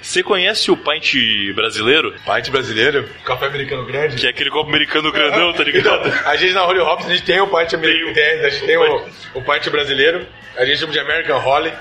Você 0.00 0.22
conhece 0.22 0.70
o 0.70 0.76
pint 0.76 1.14
brasileiro? 1.54 2.14
Pint 2.24 2.50
brasileiro, 2.50 3.08
café 3.24 3.46
americano 3.46 3.84
grande. 3.84 4.16
Que 4.16 4.26
é 4.26 4.30
aquele 4.30 4.50
copo 4.50 4.68
americano 4.68 5.10
grandão, 5.10 5.52
tá 5.52 5.64
ligado? 5.64 6.08
Então, 6.08 6.30
a 6.30 6.36
gente 6.36 6.52
na 6.52 6.64
Holy 6.64 6.80
Hops, 6.80 7.06
a 7.06 7.10
gente 7.10 7.22
tem 7.22 7.40
o 7.40 7.46
pint 7.46 7.74
americano, 7.74 8.14
tem, 8.14 8.24
a 8.24 8.48
gente 8.48 8.66
tem 8.66 8.76
o, 8.76 9.08
o 9.34 9.42
pint 9.42 9.68
brasileiro, 9.70 10.26
a 10.56 10.64
gente 10.64 10.78
chama 10.78 10.92
de 10.92 10.98
American 11.00 11.38
Holly. 11.38 11.72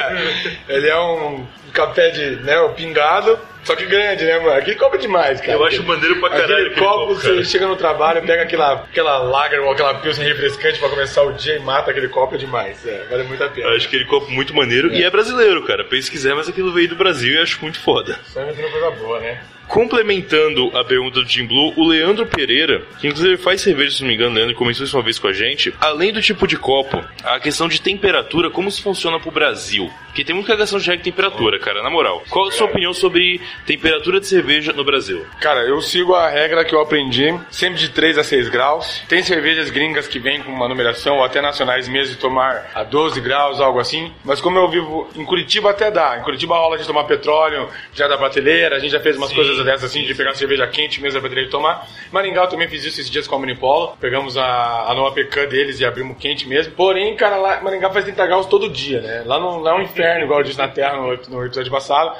Ele 0.68 0.88
é 0.88 1.00
um 1.00 1.46
café 1.72 2.10
de, 2.10 2.36
né, 2.42 2.58
o 2.60 2.70
pingado, 2.70 3.38
só 3.64 3.76
que 3.76 3.86
grande, 3.86 4.24
né, 4.24 4.38
mano? 4.38 4.52
Aquele 4.52 4.76
copo 4.76 4.96
é 4.96 4.98
demais, 4.98 5.40
cara. 5.40 5.52
Eu 5.52 5.64
acho 5.64 5.82
maneiro 5.84 6.18
pra 6.20 6.30
caralho 6.30 6.52
Aquele 6.52 6.70
aquele 6.70 6.86
copo, 6.86 7.06
copo, 7.06 7.14
você 7.14 7.44
chega 7.44 7.66
no 7.66 7.76
trabalho, 7.76 8.22
pega 8.22 8.42
aquela, 8.42 8.72
aquela 8.72 9.18
lager 9.18 9.60
ou 9.60 9.70
aquela 9.70 9.94
pilsen 9.94 10.24
refrescante 10.24 10.78
pra 10.78 10.88
começar 10.88 11.22
o 11.22 11.32
dia 11.32 11.56
e 11.56 11.60
mata 11.60 11.90
aquele 11.90 12.08
copo, 12.08 12.34
é 12.34 12.38
demais. 12.38 12.84
É, 12.86 13.06
vale 13.08 13.22
muito 13.24 13.42
a 13.42 13.48
pena. 13.48 13.68
Eu 13.68 13.76
acho 13.76 13.86
aquele 13.86 14.04
copo 14.06 14.30
muito 14.30 14.54
maneiro 14.54 14.92
e 14.92 15.04
é 15.04 15.10
brasileiro, 15.10 15.62
cara. 15.64 15.84
Pensa 15.84 16.06
se 16.06 16.10
quiser, 16.10 16.34
mas 16.34 16.48
aquilo 16.48 16.72
veio 16.72 16.88
do 16.88 16.96
Brasil 16.96 17.34
e 17.34 17.38
acho 17.38 17.60
muito 17.62 17.80
foda. 17.80 18.18
Só 18.24 18.42
inventando 18.42 18.70
coisa 18.70 18.90
boa, 18.90 19.20
né? 19.20 19.40
Complementando 19.72 20.70
a 20.76 20.84
pergunta 20.84 21.22
do 21.22 21.26
Team 21.26 21.46
Blue, 21.46 21.72
o 21.78 21.88
Leandro 21.88 22.26
Pereira, 22.26 22.82
que 23.00 23.08
inclusive 23.08 23.38
faz 23.38 23.62
cerveja, 23.62 23.96
se 23.96 24.02
não 24.02 24.08
me 24.08 24.14
engano, 24.14 24.34
Leandro 24.34 24.54
começou 24.54 24.84
isso 24.84 24.94
uma 24.94 25.02
vez 25.02 25.18
com 25.18 25.28
a 25.28 25.32
gente. 25.32 25.72
Além 25.80 26.12
do 26.12 26.20
tipo 26.20 26.46
de 26.46 26.58
copo, 26.58 27.02
a 27.24 27.40
questão 27.40 27.66
de 27.68 27.80
temperatura, 27.80 28.50
como 28.50 28.68
isso 28.68 28.82
funciona 28.82 29.18
pro 29.18 29.30
Brasil? 29.30 29.90
Porque 30.08 30.24
tem 30.24 30.34
muita 30.34 30.54
questão 30.58 30.78
de 30.78 30.84
regra 30.84 31.02
de 31.02 31.10
temperatura, 31.10 31.58
cara, 31.58 31.82
na 31.82 31.88
moral. 31.88 32.22
Qual 32.28 32.48
a 32.48 32.52
sua 32.52 32.66
opinião 32.66 32.92
sobre 32.92 33.40
temperatura 33.64 34.20
de 34.20 34.26
cerveja 34.26 34.74
no 34.74 34.84
Brasil? 34.84 35.24
Cara, 35.40 35.60
eu 35.60 35.80
sigo 35.80 36.14
a 36.14 36.28
regra 36.28 36.66
que 36.66 36.74
eu 36.74 36.80
aprendi, 36.82 37.34
sempre 37.50 37.78
de 37.78 37.88
3 37.88 38.18
a 38.18 38.22
6 38.22 38.50
graus. 38.50 39.02
Tem 39.08 39.22
cervejas 39.22 39.70
gringas 39.70 40.06
que 40.06 40.18
vêm 40.18 40.42
com 40.42 40.52
uma 40.52 40.68
numeração, 40.68 41.16
ou 41.16 41.24
até 41.24 41.40
nacionais 41.40 41.88
mesmo, 41.88 42.14
de 42.14 42.20
tomar 42.20 42.70
a 42.74 42.84
12 42.84 43.22
graus, 43.22 43.58
algo 43.58 43.80
assim. 43.80 44.12
Mas 44.22 44.38
como 44.38 44.58
eu 44.58 44.68
vivo 44.68 45.08
em 45.16 45.24
Curitiba, 45.24 45.70
até 45.70 45.90
dá. 45.90 46.18
Em 46.18 46.22
Curitiba 46.22 46.56
rola 46.56 46.76
de 46.76 46.86
tomar 46.86 47.04
petróleo, 47.04 47.70
já 47.94 48.06
da 48.06 48.18
prateleira, 48.18 48.76
a 48.76 48.78
gente 48.78 48.92
já 48.92 49.00
fez 49.00 49.16
umas 49.16 49.32
coisas 49.32 49.61
dessas 49.64 49.84
assim, 49.90 50.02
de 50.02 50.14
pegar 50.14 50.34
cerveja 50.34 50.66
quente 50.66 51.00
mesmo 51.00 51.20
prateleira 51.20 51.48
e 51.48 51.50
tomar. 51.50 51.88
Maringá 52.10 52.46
também 52.46 52.68
fiz 52.68 52.84
isso 52.84 53.00
esses 53.00 53.10
dias 53.10 53.26
com 53.26 53.34
a 53.34 53.38
Unipolo. 53.38 53.96
Pegamos 54.00 54.36
a, 54.36 54.90
a 54.90 54.94
nova 54.94 55.14
pecan 55.14 55.46
deles 55.46 55.80
e 55.80 55.84
abrimos 55.84 56.16
quente 56.18 56.48
mesmo. 56.48 56.74
Porém, 56.74 57.14
cara, 57.16 57.36
lá 57.36 57.60
Maringá 57.60 57.90
faz 57.90 58.04
30 58.04 58.26
graus 58.26 58.46
todo 58.46 58.68
dia, 58.68 59.00
né? 59.00 59.22
Lá, 59.26 59.38
não, 59.38 59.66
é 59.66 59.74
um 59.74 59.82
inferno, 59.82 60.24
igual 60.24 60.40
eu 60.40 60.44
disse 60.44 60.58
na 60.58 60.68
Terra 60.68 60.96
no, 60.96 61.16
no 61.28 61.44
episódio 61.44 61.70
passado 61.70 62.16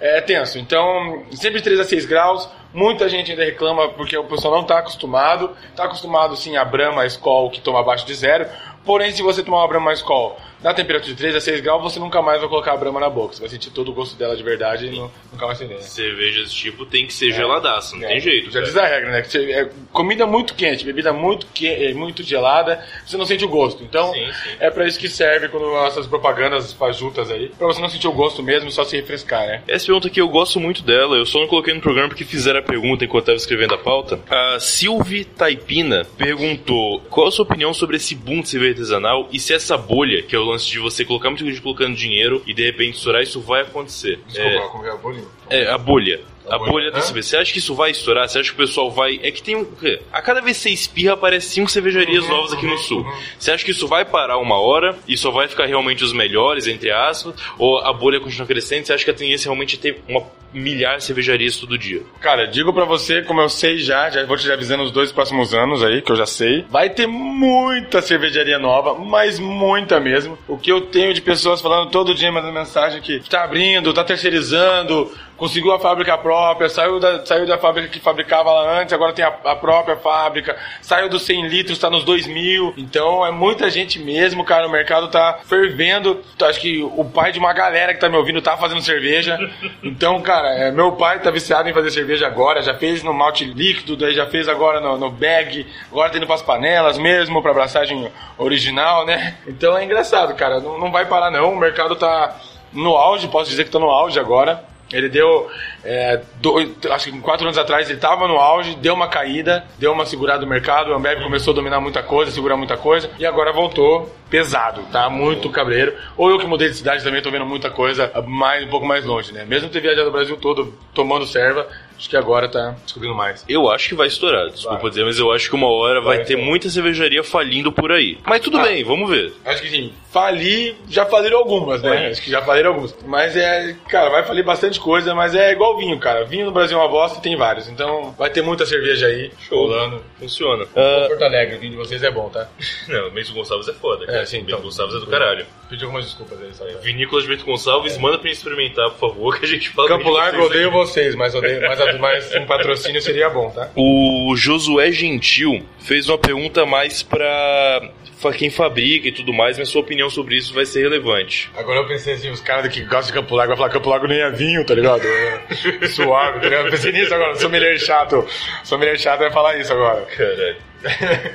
é 0.00 0.20
tenso. 0.20 0.58
Então, 0.58 1.24
sempre 1.32 1.58
de 1.58 1.64
3 1.64 1.80
a 1.80 1.84
6 1.84 2.06
graus. 2.06 2.48
Muita 2.72 3.08
gente 3.08 3.30
ainda 3.30 3.44
reclama 3.44 3.88
porque 3.90 4.16
o 4.16 4.24
pessoal 4.24 4.54
não 4.54 4.62
está 4.62 4.78
acostumado. 4.78 5.56
Está 5.70 5.84
acostumado 5.84 6.36
sim 6.36 6.56
a 6.56 6.64
Brahma, 6.64 7.02
a 7.02 7.06
Skol, 7.06 7.50
que 7.50 7.60
toma 7.60 7.80
abaixo 7.80 8.06
de 8.06 8.14
zero. 8.14 8.46
Porém, 8.84 9.10
se 9.10 9.22
você 9.22 9.42
tomar 9.42 9.58
uma 9.58 9.68
Brahma 9.68 9.92
Skol 9.94 10.36
na 10.62 10.72
temperatura 10.74 11.12
de 11.12 11.18
3 11.18 11.36
a 11.36 11.40
6 11.40 11.60
graus, 11.60 11.82
você 11.82 11.98
nunca 11.98 12.20
mais 12.22 12.40
vai 12.40 12.48
colocar 12.48 12.72
a 12.72 12.76
Brahma 12.76 13.00
na 13.00 13.10
boca. 13.10 13.34
Você 13.34 13.40
vai 13.40 13.48
sentir 13.48 13.70
todo 13.70 13.90
o 13.90 13.94
gosto 13.94 14.16
dela 14.16 14.36
de 14.36 14.42
verdade 14.42 14.86
e 14.86 14.90
não, 14.90 15.10
nunca 15.32 15.46
vai 15.46 15.54
acender. 15.54 15.80
Cerveja 15.82 16.40
desse 16.42 16.54
tipo 16.54 16.86
tem 16.86 17.06
que 17.06 17.12
ser 17.12 17.32
geladaça, 17.32 17.96
não 17.96 18.04
É, 18.04 18.08
tem 18.08 18.20
jeito. 18.20 18.46
Já 18.46 18.60
cara. 18.60 18.64
diz 18.66 18.76
a 18.76 18.86
regra, 18.86 19.10
né? 19.12 19.22
É, 19.52 19.68
comida 19.92 20.26
muito 20.26 20.54
quente, 20.54 20.84
bebida 20.84 21.12
muito, 21.12 21.46
que, 21.54 21.66
é, 21.68 21.92
muito 21.94 22.22
gelada, 22.22 22.84
você 23.04 23.16
não 23.16 23.24
sente 23.26 23.44
o 23.44 23.48
gosto. 23.48 23.82
Então, 23.82 24.12
Sim, 24.12 24.26
sim. 24.32 24.50
é 24.60 24.70
pra 24.70 24.86
isso 24.86 24.98
que 24.98 25.08
serve 25.08 25.48
quando 25.48 25.74
essas 25.86 26.06
propagandas 26.06 26.72
fajutas 26.72 27.30
aí. 27.30 27.48
Pra 27.50 27.66
você 27.66 27.80
não 27.80 27.88
sentir 27.88 28.08
o 28.08 28.12
gosto 28.12 28.42
mesmo, 28.42 28.70
só 28.70 28.84
se 28.84 28.96
refrescar, 28.96 29.46
né? 29.46 29.62
Essa 29.68 29.86
pergunta 29.86 30.08
aqui 30.08 30.20
eu 30.20 30.28
gosto 30.28 30.58
muito 30.58 30.82
dela, 30.82 31.16
eu 31.16 31.26
só 31.26 31.38
não 31.40 31.46
coloquei 31.46 31.74
no 31.74 31.80
programa 31.80 32.08
porque 32.08 32.24
fizeram 32.24 32.60
a 32.60 32.62
pergunta 32.62 33.04
enquanto 33.04 33.22
estava 33.24 33.36
escrevendo 33.36 33.74
a 33.74 33.78
pauta. 33.78 34.18
A 34.28 34.58
Silvi 34.60 35.24
Taipina 35.24 36.04
perguntou 36.16 37.00
qual 37.10 37.28
a 37.28 37.30
sua 37.30 37.44
opinião 37.44 37.72
sobre 37.72 37.96
esse 37.96 38.14
boom 38.14 38.40
de 38.40 38.48
cerveja 38.48 38.72
artesanal 38.72 39.28
e 39.32 39.38
se 39.38 39.52
essa 39.54 39.76
bolha, 39.76 40.22
que 40.22 40.34
é 40.34 40.38
o 40.38 40.44
lance 40.46 40.66
de 40.66 40.78
você 40.78 41.04
colocar 41.04 41.30
muito 41.30 41.44
gente 41.44 41.60
colocando 41.60 41.94
dinheiro 41.94 42.42
e 42.46 42.54
de 42.54 42.64
repente 42.64 42.96
estourar, 42.96 43.22
isso 43.22 43.40
vai 43.40 43.62
acontecer. 43.62 44.20
Desculpa, 44.26 44.68
como 44.68 44.86
é 44.86 44.90
a 44.90 44.96
bolinha? 44.96 45.28
É, 45.50 45.62
é 45.64 45.70
a 45.70 45.78
bolha. 45.78 46.20
A, 46.48 46.54
A 46.54 46.58
bolha, 46.58 46.70
bolha 46.90 47.00
cerveja. 47.00 47.28
Você 47.28 47.36
acha 47.36 47.52
que 47.52 47.58
isso 47.58 47.74
vai 47.74 47.90
estourar? 47.90 48.28
Você 48.28 48.38
acha 48.38 48.48
que 48.50 48.54
o 48.54 48.66
pessoal 48.66 48.90
vai. 48.90 49.18
É 49.22 49.30
que 49.30 49.42
tem 49.42 49.56
um. 49.56 49.66
A 50.12 50.22
cada 50.22 50.40
vez 50.40 50.56
que 50.56 50.62
você 50.64 50.70
espirra, 50.70 51.14
aparece 51.14 51.48
cinco 51.48 51.70
cervejarias 51.70 52.24
Uhum, 52.24 52.30
novas 52.30 52.52
aqui 52.52 52.66
no 52.66 52.78
sul. 52.78 53.04
Você 53.38 53.50
acha 53.50 53.64
que 53.64 53.70
isso 53.70 53.86
vai 53.88 54.04
parar 54.04 54.38
uma 54.38 54.58
hora 54.60 54.96
e 55.08 55.16
só 55.16 55.30
vai 55.30 55.48
ficar 55.48 55.66
realmente 55.66 56.04
os 56.04 56.12
melhores, 56.12 56.66
entre 56.66 56.90
aspas? 56.90 57.34
Ou 57.58 57.78
a 57.78 57.92
bolha 57.92 58.20
continua 58.20 58.46
crescendo? 58.46 58.86
Você 58.86 58.92
acha 58.92 59.04
que 59.04 59.10
a 59.10 59.14
tendência 59.14 59.48
realmente 59.48 59.76
é 59.76 59.78
ter 59.78 60.02
uma 60.08 60.22
milhar 60.52 60.96
de 60.96 61.04
cervejarias 61.04 61.56
todo 61.58 61.76
dia? 61.76 62.02
Cara, 62.20 62.46
digo 62.46 62.72
pra 62.72 62.84
você, 62.86 63.20
como 63.22 63.40
eu 63.42 63.48
sei 63.48 63.76
já, 63.78 64.08
já 64.08 64.24
vou 64.24 64.36
te 64.38 64.50
avisando 64.50 64.84
os 64.84 64.90
dois 64.90 65.12
próximos 65.12 65.52
anos 65.52 65.82
aí, 65.82 66.00
que 66.00 66.10
eu 66.10 66.16
já 66.16 66.24
sei. 66.24 66.64
Vai 66.70 66.88
ter 66.88 67.06
muita 67.06 68.00
cervejaria 68.00 68.58
nova, 68.58 68.94
mas 68.94 69.38
muita 69.38 70.00
mesmo. 70.00 70.38
O 70.48 70.56
que 70.56 70.70
eu 70.72 70.80
tenho 70.82 71.12
de 71.12 71.20
pessoas 71.20 71.60
falando 71.60 71.90
todo 71.90 72.14
dia, 72.14 72.32
mandando 72.32 72.54
mensagem 72.54 73.02
que 73.02 73.20
tá 73.28 73.44
abrindo, 73.44 73.92
tá 73.92 74.02
terceirizando, 74.04 75.12
conseguiu 75.36 75.72
a 75.72 75.78
fábrica 75.78 76.16
própria, 76.16 76.68
saiu 76.68 76.98
da, 76.98 77.24
saiu 77.24 77.46
da 77.46 77.58
fábrica 77.58 77.88
que 77.88 78.00
fabricava 78.00 78.52
lá 78.52 78.80
antes, 78.80 78.92
agora 78.92 79.12
tem 79.12 79.24
a, 79.24 79.28
a 79.44 79.56
própria 79.56 79.96
fábrica, 79.96 80.56
saiu 80.80 81.08
dos 81.08 81.22
100 81.22 81.48
litros, 81.48 81.78
tá 81.78 81.90
nos 81.90 82.04
2 82.04 82.26
mil. 82.26 82.72
Então 82.76 83.24
é 83.24 83.30
muita 83.30 83.70
gente 83.70 83.98
mesmo, 83.98 84.44
cara. 84.44 84.66
O 84.66 84.70
mercado 84.70 85.08
tá 85.08 85.40
fervendo. 85.44 86.22
Acho 86.42 86.60
que 86.60 86.82
o 86.82 87.04
pai 87.04 87.32
de 87.32 87.38
uma 87.38 87.52
galera 87.52 87.92
que 87.94 88.00
tá 88.00 88.08
me 88.08 88.16
ouvindo 88.16 88.40
tá 88.40 88.56
fazendo 88.56 88.80
cerveja. 88.80 89.38
Então, 89.82 90.20
cara, 90.20 90.48
é, 90.54 90.70
meu 90.70 90.92
pai 90.92 91.20
tá 91.20 91.30
viciado 91.30 91.68
em 91.68 91.74
fazer 91.74 91.90
cerveja 91.90 92.26
agora, 92.26 92.62
já 92.62 92.74
fez 92.74 93.02
no 93.02 93.12
malte 93.12 93.44
líquido, 93.44 93.96
daí 93.96 94.14
já 94.14 94.26
fez 94.26 94.48
agora 94.48 94.80
no, 94.80 94.96
no 94.96 95.10
bag, 95.10 95.66
agora 95.90 96.10
tá 96.10 96.18
indo 96.18 96.26
pras 96.26 96.42
panelas 96.42 96.98
mesmo, 96.98 97.42
pra 97.42 97.50
abraçagem 97.50 98.10
original, 98.38 99.04
né? 99.06 99.36
Então 99.46 99.76
é 99.76 99.84
engraçado, 99.84 100.34
cara. 100.34 100.60
Não, 100.60 100.78
não 100.78 100.90
vai 100.90 101.06
parar 101.06 101.30
não. 101.30 101.52
O 101.52 101.58
mercado 101.58 101.96
tá 101.96 102.36
no 102.72 102.94
auge, 102.94 103.28
posso 103.28 103.50
dizer 103.50 103.64
que 103.64 103.70
tá 103.70 103.78
no 103.78 103.90
auge 103.90 104.18
agora. 104.18 104.64
Ele 104.92 105.08
deu, 105.08 105.50
é, 105.84 106.20
dois, 106.40 106.70
acho 106.90 107.10
que 107.10 107.20
quatro 107.20 107.44
anos 107.44 107.58
atrás 107.58 107.88
ele 107.88 107.98
estava 107.98 108.28
no 108.28 108.36
auge, 108.36 108.76
deu 108.76 108.94
uma 108.94 109.08
caída, 109.08 109.64
deu 109.78 109.92
uma 109.92 110.06
segurada 110.06 110.42
no 110.42 110.46
mercado, 110.46 110.90
o 110.90 110.94
Ambev 110.94 111.22
começou 111.22 111.52
a 111.52 111.56
dominar 111.56 111.80
muita 111.80 112.02
coisa, 112.02 112.30
segurar 112.30 112.56
muita 112.56 112.76
coisa, 112.76 113.10
e 113.18 113.26
agora 113.26 113.52
voltou 113.52 114.14
pesado, 114.30 114.82
tá? 114.92 115.08
Muito 115.08 115.50
cabreiro. 115.50 115.94
Ou 116.16 116.30
eu 116.30 116.38
que 116.38 116.46
mudei 116.46 116.68
de 116.68 116.76
cidade 116.76 117.02
também 117.02 117.22
tô 117.22 117.30
vendo 117.30 117.46
muita 117.46 117.70
coisa 117.70 118.12
mais, 118.26 118.64
um 118.64 118.68
pouco 118.68 118.86
mais 118.86 119.04
longe, 119.04 119.32
né? 119.32 119.44
Mesmo 119.44 119.68
ter 119.68 119.80
viajado 119.80 120.08
o 120.08 120.12
Brasil 120.12 120.36
todo 120.36 120.72
tomando 120.94 121.26
serva, 121.26 121.66
acho 121.96 122.08
que 122.10 122.16
agora 122.16 122.48
tá 122.48 122.74
descobrindo 122.84 123.14
mais. 123.14 123.44
Eu 123.48 123.70
acho 123.70 123.88
que 123.88 123.94
vai 123.94 124.06
estourar, 124.06 124.48
desculpa 124.50 124.78
Vai. 124.82 124.90
dizer, 124.90 125.04
mas 125.04 125.18
eu 125.18 125.32
acho 125.32 125.48
que 125.48 125.54
uma 125.54 125.68
hora 125.70 126.00
vai, 126.00 126.16
Vai, 126.18 126.24
ter 126.26 126.36
vai. 126.36 126.44
muita 126.44 126.68
cervejaria 126.68 127.22
falindo 127.24 127.70
por 127.72 127.90
aí. 127.92 128.18
Mas 128.24 128.40
tudo 128.40 128.58
Ah. 128.58 128.62
bem, 128.62 128.82
vamos 128.84 129.08
ver. 129.10 129.32
Acho 129.44 129.62
que 129.62 129.68
sim, 129.70 129.92
falir, 130.10 130.74
já 130.88 131.04
faliram 131.06 131.38
algumas, 131.38 131.82
né? 131.82 131.88
Vai. 131.90 132.06
Acho 132.10 132.22
que 132.22 132.30
já 132.30 132.42
faliram 132.42 132.70
algumas. 132.70 132.96
Mas 133.06 133.36
é, 133.36 133.74
cara, 133.88 134.10
vai 134.10 134.22
falir 134.24 134.44
bastante 134.44 134.78
coisa, 134.80 135.14
mas 135.14 135.34
é 135.34 135.52
igual 135.52 135.76
vinho, 135.76 135.98
cara. 135.98 136.24
Vinho 136.24 136.46
no 136.46 136.52
Brasil 136.52 136.76
é 136.78 136.80
uma 136.80 136.88
bosta 136.88 137.18
e 137.18 137.22
tem 137.22 137.36
vários. 137.36 137.68
Então 137.68 138.14
vai 138.18 138.30
ter 138.30 138.42
muita 138.42 138.64
cerveja 138.66 139.06
aí, 139.06 139.30
rolando. 139.50 140.02
Funciona. 140.18 140.64
Ah, 140.74 141.06
Porto 141.08 141.22
Alegre, 141.24 141.56
o 141.56 141.60
vinho 141.60 141.72
de 141.72 141.78
vocês 141.78 142.02
é 142.02 142.10
bom, 142.10 142.28
tá? 142.28 142.48
não, 142.88 143.10
Bento 143.10 143.32
Gonçalves 143.32 143.68
é 143.68 143.72
foda. 143.72 144.04
É, 144.04 144.06
cara. 144.06 144.26
sim, 144.26 144.38
Bento 144.38 144.48
então. 144.50 144.60
Gonçalves 144.62 144.96
é 144.96 145.00
do 145.00 145.06
caralho. 145.06 145.46
Pedi 145.68 145.82
algumas 145.82 146.04
desculpas 146.04 146.40
aí, 146.40 146.52
tá? 146.52 146.78
Vinícolas 146.80 147.26
Gonçalves, 147.42 147.98
manda 147.98 148.18
pra 148.18 148.28
gente 148.28 148.38
experimentar, 148.38 148.90
por 148.90 149.10
favor, 149.10 149.38
que 149.38 149.44
a 149.44 149.48
gente 149.48 149.68
fala 149.70 149.88
Campo 149.88 150.10
Largo, 150.10 150.38
vocês 150.38 150.50
odeio 150.50 150.70
vocês, 150.70 151.14
mas, 151.14 151.34
odeio, 151.34 151.60
mas, 151.62 151.98
mas 151.98 152.34
um 152.36 152.46
patrocínio 152.46 153.02
seria 153.02 153.28
bom, 153.28 153.50
tá? 153.50 153.70
O 153.74 154.34
Josué 154.36 154.92
Gentil 154.92 155.66
fez 155.80 156.08
uma 156.08 156.18
pergunta 156.18 156.64
mais 156.64 157.02
pra 157.02 157.90
quem 158.36 158.50
fabrica 158.50 159.08
e 159.08 159.12
tudo 159.12 159.32
mais, 159.32 159.58
mas 159.58 159.68
sua 159.68 159.80
opinião 159.80 160.08
sobre 160.08 160.36
isso 160.36 160.54
vai 160.54 160.64
ser 160.64 160.82
relevante. 160.82 161.50
Agora 161.56 161.80
eu 161.80 161.86
pensei 161.86 162.14
assim, 162.14 162.30
os 162.30 162.40
caras 162.40 162.72
que 162.72 162.82
gostam 162.82 163.06
de 163.06 163.12
Campo 163.12 163.34
Largo 163.34 163.50
vai 163.50 163.56
falar 163.56 163.70
Campo 163.70 163.88
Largo 163.88 164.06
nem 164.06 164.20
é 164.20 164.30
vinho, 164.30 164.64
tá 164.64 164.74
ligado? 164.74 165.02
É 165.06 165.86
suave, 165.88 166.40
tá 166.40 166.48
ligado? 166.48 166.66
Eu 166.66 166.70
pensei 166.70 166.92
nisso 166.92 167.14
agora, 167.14 167.34
sou 167.36 167.50
mulher 167.50 167.78
chato. 167.78 168.26
Sou 168.64 168.78
mulher 168.78 168.98
chato 168.98 169.20
vai 169.20 169.32
falar 169.32 169.58
isso 169.58 169.72
agora. 169.72 170.02
Caralho. 170.02 170.56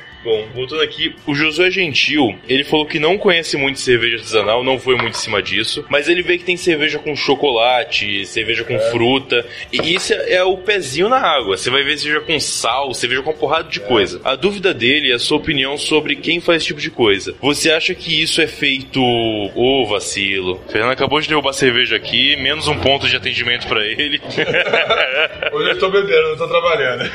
Bom, 0.24 0.48
voltando 0.54 0.82
aqui, 0.82 1.16
o 1.26 1.34
Josué 1.34 1.72
Gentil, 1.72 2.36
ele 2.48 2.64
falou 2.64 2.86
que 2.86 3.00
não 3.00 3.18
conhece 3.18 3.58
muito 3.58 3.80
cerveja 3.80 4.18
artesanal, 4.18 4.64
não 4.64 4.80
foi 4.80 4.96
muito 4.96 5.16
em 5.16 5.20
cima 5.20 5.42
disso, 5.42 5.86
mas 5.90 6.10
ele 6.10 6.22
vê 6.22 6.38
que 6.38 6.44
tem 6.44 6.58
cerveja 6.58 7.00
com 7.00 7.16
chocolate, 7.16 8.26
cerveja 8.26 8.64
com 8.64 8.78
fruta, 8.92 9.46
e 9.72 9.94
isso 9.94 10.14
é 10.14 10.42
é 10.42 10.44
o 10.44 10.58
pezinho 10.58 11.08
na 11.08 11.20
água. 11.20 11.56
Você 11.56 11.70
vai 11.70 11.84
ver 11.84 11.98
cerveja 11.98 12.26
com 12.26 12.40
sal, 12.40 12.94
cerveja 12.94 13.22
com 13.22 13.30
uma 13.30 13.38
porrada 13.38 13.70
de 13.70 13.80
coisa. 13.80 14.20
A 14.24 14.36
dúvida 14.36 14.74
dele 14.74 15.12
é 15.12 15.16
a 15.16 15.20
sua 15.20 15.38
opinião 15.38 15.78
sobre 15.78 16.16
quem 16.16 16.40
faz 16.40 16.58
esse 16.58 16.68
tipo 16.68 16.80
de 16.80 16.90
coisa. 16.90 17.36
Você 17.42 17.72
acha 17.72 17.94
que 17.94 18.22
isso 18.22 18.42
é 18.42 18.48
feito. 18.48 19.02
Ô, 19.02 19.86
vacilo. 19.86 20.60
Fernando 20.70 20.92
acabou 20.92 21.20
de 21.22 21.28
derrubar 21.28 21.54
cerveja 21.54 21.96
aqui, 21.96 22.36
menos 22.38 22.68
um 22.68 22.78
ponto 22.80 23.08
de 23.08 23.16
atendimento 23.16 23.68
pra 23.68 23.86
ele. 23.86 24.20
Hoje 25.54 25.70
eu 25.70 25.80
tô 25.80 25.90
bebendo, 25.90 26.30
não 26.30 26.38
tô 26.38 26.48
trabalhando. 26.48 27.12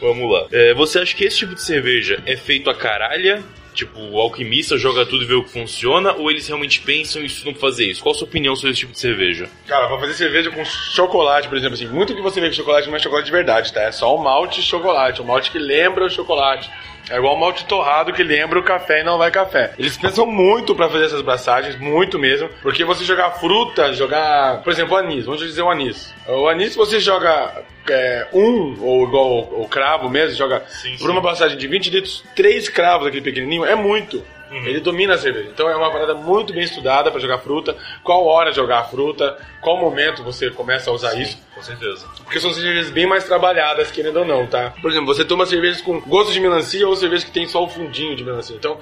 Vamos 0.00 0.30
lá. 0.30 0.46
É, 0.52 0.74
você 0.74 0.98
acha 0.98 1.16
que 1.16 1.24
esse 1.24 1.38
tipo 1.38 1.54
de 1.54 1.62
cerveja 1.62 2.22
é 2.26 2.36
feito 2.46 2.70
a 2.70 2.74
caralha? 2.74 3.42
Tipo, 3.74 4.00
o 4.00 4.18
alquimista 4.18 4.78
joga 4.78 5.04
tudo 5.04 5.24
e 5.24 5.26
vê 5.26 5.34
o 5.34 5.44
que 5.44 5.50
funciona? 5.50 6.14
Ou 6.14 6.30
eles 6.30 6.48
realmente 6.48 6.80
pensam 6.80 7.20
e 7.20 7.26
estudam 7.26 7.54
fazer 7.54 7.84
isso? 7.84 8.02
Qual 8.02 8.14
a 8.14 8.18
sua 8.18 8.26
opinião 8.26 8.56
sobre 8.56 8.70
esse 8.70 8.80
tipo 8.80 8.92
de 8.92 8.98
cerveja? 8.98 9.50
Cara, 9.66 9.86
pra 9.86 9.98
fazer 9.98 10.14
cerveja 10.14 10.50
com 10.50 10.64
chocolate, 10.64 11.46
por 11.46 11.58
exemplo, 11.58 11.74
assim, 11.74 11.86
muito 11.86 12.14
que 12.14 12.22
você 12.22 12.40
vê 12.40 12.46
com 12.46 12.54
chocolate 12.54 12.88
não 12.88 12.96
é 12.96 12.98
chocolate 12.98 13.26
de 13.26 13.32
verdade, 13.32 13.70
tá? 13.74 13.82
É 13.82 13.92
só 13.92 14.14
o 14.16 14.22
malte 14.22 14.60
de 14.62 14.66
chocolate, 14.66 15.20
o 15.20 15.24
malte 15.26 15.50
que 15.50 15.58
lembra 15.58 16.06
o 16.06 16.10
chocolate. 16.10 16.70
É 17.10 17.16
igual 17.16 17.36
o 17.36 17.40
malte 17.40 17.64
torrado 17.66 18.12
que 18.12 18.22
lembra 18.22 18.58
o 18.58 18.62
café 18.62 19.00
e 19.00 19.04
não 19.04 19.18
vai 19.18 19.30
café. 19.30 19.72
Eles 19.78 19.96
pensam 19.96 20.26
muito 20.26 20.74
pra 20.74 20.88
fazer 20.88 21.06
essas 21.06 21.22
braçagens, 21.22 21.78
muito 21.78 22.18
mesmo, 22.18 22.48
porque 22.62 22.84
você 22.84 23.04
jogar 23.04 23.30
fruta, 23.32 23.92
jogar, 23.92 24.62
por 24.62 24.72
exemplo, 24.72 24.94
o 24.94 24.98
anis, 24.98 25.24
vamos 25.24 25.40
dizer 25.40 25.62
o 25.62 25.70
anis. 25.70 26.14
O 26.26 26.48
anis 26.48 26.74
você 26.74 26.98
joga 26.98 27.62
é, 27.88 28.26
um, 28.32 28.76
ou 28.82 29.06
igual 29.06 29.30
o, 29.30 29.62
o 29.62 29.68
cravo 29.68 30.08
mesmo, 30.08 30.36
joga 30.36 30.64
Sim, 30.68 30.92
por 30.92 31.06
sim. 31.06 31.10
uma 31.10 31.20
braçagem 31.20 31.56
de 31.56 31.66
20 31.66 31.90
litros, 31.90 32.24
três 32.34 32.68
cravos 32.68 33.06
aquele 33.06 33.22
pequenininho, 33.22 33.64
é 33.64 33.74
muito. 33.74 34.22
Ele 34.50 34.80
domina 34.80 35.14
a 35.14 35.18
cerveja. 35.18 35.48
Então 35.52 35.68
é 35.68 35.76
uma 35.76 35.90
parada 35.90 36.14
muito 36.14 36.52
bem 36.52 36.62
estudada 36.62 37.10
pra 37.10 37.20
jogar 37.20 37.38
fruta. 37.38 37.76
Qual 38.02 38.24
hora 38.26 38.52
jogar 38.52 38.80
a 38.80 38.84
fruta, 38.84 39.36
qual 39.60 39.76
momento 39.76 40.22
você 40.22 40.50
começa 40.50 40.90
a 40.90 40.92
usar 40.92 41.14
isso. 41.14 41.38
Com 41.54 41.62
certeza. 41.62 42.06
Porque 42.22 42.38
são 42.38 42.52
cervejas 42.52 42.90
bem 42.90 43.06
mais 43.06 43.24
trabalhadas, 43.24 43.90
querendo 43.90 44.18
ou 44.20 44.24
não, 44.24 44.46
tá? 44.46 44.72
Por 44.80 44.90
exemplo, 44.90 45.06
você 45.06 45.24
toma 45.24 45.46
cervejas 45.46 45.80
com 45.80 46.00
gosto 46.00 46.32
de 46.32 46.40
melancia 46.40 46.86
ou 46.86 46.94
cervejas 46.94 47.24
que 47.24 47.32
tem 47.32 47.46
só 47.46 47.64
o 47.64 47.68
fundinho 47.68 48.14
de 48.14 48.24
melancia. 48.24 48.56
Então, 48.56 48.78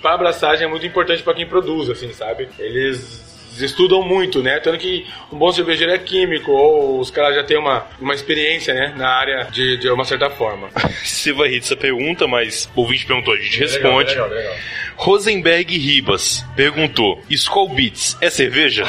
pra 0.00 0.14
abraçagem 0.14 0.66
é 0.66 0.68
muito 0.68 0.86
importante 0.86 1.22
pra 1.22 1.34
quem 1.34 1.46
produz, 1.46 1.90
assim, 1.90 2.12
sabe? 2.12 2.48
Eles 2.58 3.31
estudam 3.60 4.02
muito, 4.02 4.42
né? 4.42 4.60
Tanto 4.60 4.78
que 4.78 5.06
um 5.32 5.38
bom 5.38 5.52
cervejeiro 5.52 5.92
é 5.92 5.98
químico, 5.98 6.52
ou 6.52 7.00
os 7.00 7.10
caras 7.10 7.34
já 7.34 7.44
têm 7.44 7.58
uma, 7.58 7.86
uma 8.00 8.14
experiência, 8.14 8.72
né? 8.72 8.94
Na 8.96 9.08
área 9.08 9.48
de, 9.50 9.76
de 9.78 9.90
uma 9.90 10.04
certa 10.04 10.30
forma. 10.30 10.68
Você 11.04 11.32
vai 11.32 11.48
rir 11.48 11.60
dessa 11.60 11.76
pergunta, 11.76 12.26
mas 12.26 12.70
o 12.74 12.80
ouvinte 12.80 13.06
perguntou, 13.06 13.34
a 13.34 13.36
gente 13.36 13.58
responde. 13.58 14.10
Legal, 14.10 14.28
legal, 14.28 14.30
legal. 14.30 14.56
Rosenberg 14.96 15.76
Ribas 15.76 16.44
perguntou: 16.54 17.20
Skull 17.28 17.70
Beats 17.70 18.16
é 18.20 18.30
cerveja? 18.30 18.84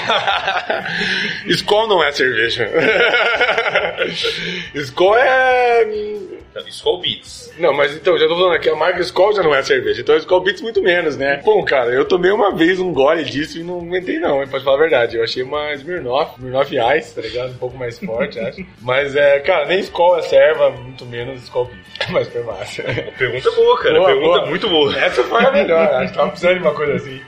Skol 1.48 1.88
não 1.88 2.04
é 2.04 2.12
cerveja. 2.12 2.70
Skol 4.76 5.18
é. 5.18 6.33
Skull 6.68 7.00
Beats. 7.02 7.54
Não, 7.58 7.74
mas 7.74 7.96
então, 7.96 8.18
já 8.18 8.28
tô 8.28 8.36
falando 8.36 8.56
aqui, 8.56 8.70
a 8.70 8.76
marca 8.76 9.02
Skol 9.02 9.34
já 9.36 9.44
não 9.44 9.54
é 9.54 9.62
cerveja, 9.64 10.02
então 10.02 10.16
a 10.16 10.18
Skol 10.18 10.42
Beats 10.42 10.62
muito 10.62 10.82
menos, 10.82 11.18
né? 11.18 11.42
Bom, 11.44 11.64
cara, 11.64 11.92
eu 11.92 12.06
tomei 12.06 12.32
uma 12.32 12.56
vez 12.56 12.80
um 12.80 12.92
gole 12.94 13.24
disso 13.24 13.60
e 13.60 13.64
não 13.64 13.80
aguentei 13.82 14.20
não, 14.20 14.42
hein, 14.42 14.48
pode 14.50 14.64
falar 14.64 14.78
a 14.78 14.80
verdade. 14.80 15.18
Eu 15.18 15.24
achei 15.24 15.44
uma 15.44 15.74
Smirnoff, 15.74 16.36
Smirnoff 16.38 16.76
Ice, 16.98 17.16
tá 17.16 17.22
ligado? 17.22 17.52
Um 17.52 17.58
pouco 17.58 17.78
mais 17.78 17.98
forte, 18.00 18.40
acho. 18.42 18.66
Mas, 18.82 19.16
é, 19.16 19.40
cara, 19.40 19.66
nem 19.68 19.80
Skol 19.80 20.18
é 20.18 20.22
serva, 20.24 20.70
muito 20.72 21.06
menos 21.06 21.44
Skol 21.44 21.66
Beats. 21.66 21.84
Mas 22.12 22.28
foi 22.28 22.44
massa. 22.44 22.84
Pergunta 23.18 23.52
boa, 23.52 23.80
cara. 23.80 23.96
Boa, 23.96 24.06
pergunta 24.08 24.38
boa. 24.40 24.46
muito 24.50 24.70
boa. 24.70 24.98
Essa 25.00 25.24
foi 25.24 25.46
a 25.46 25.52
melhor, 25.52 25.88
acho 25.96 26.12
que 26.12 26.18
tava 26.18 26.30
precisando 26.30 26.56
de 26.56 26.62
uma 26.62 26.74
coisa 26.74 26.94
assim. 26.96 27.22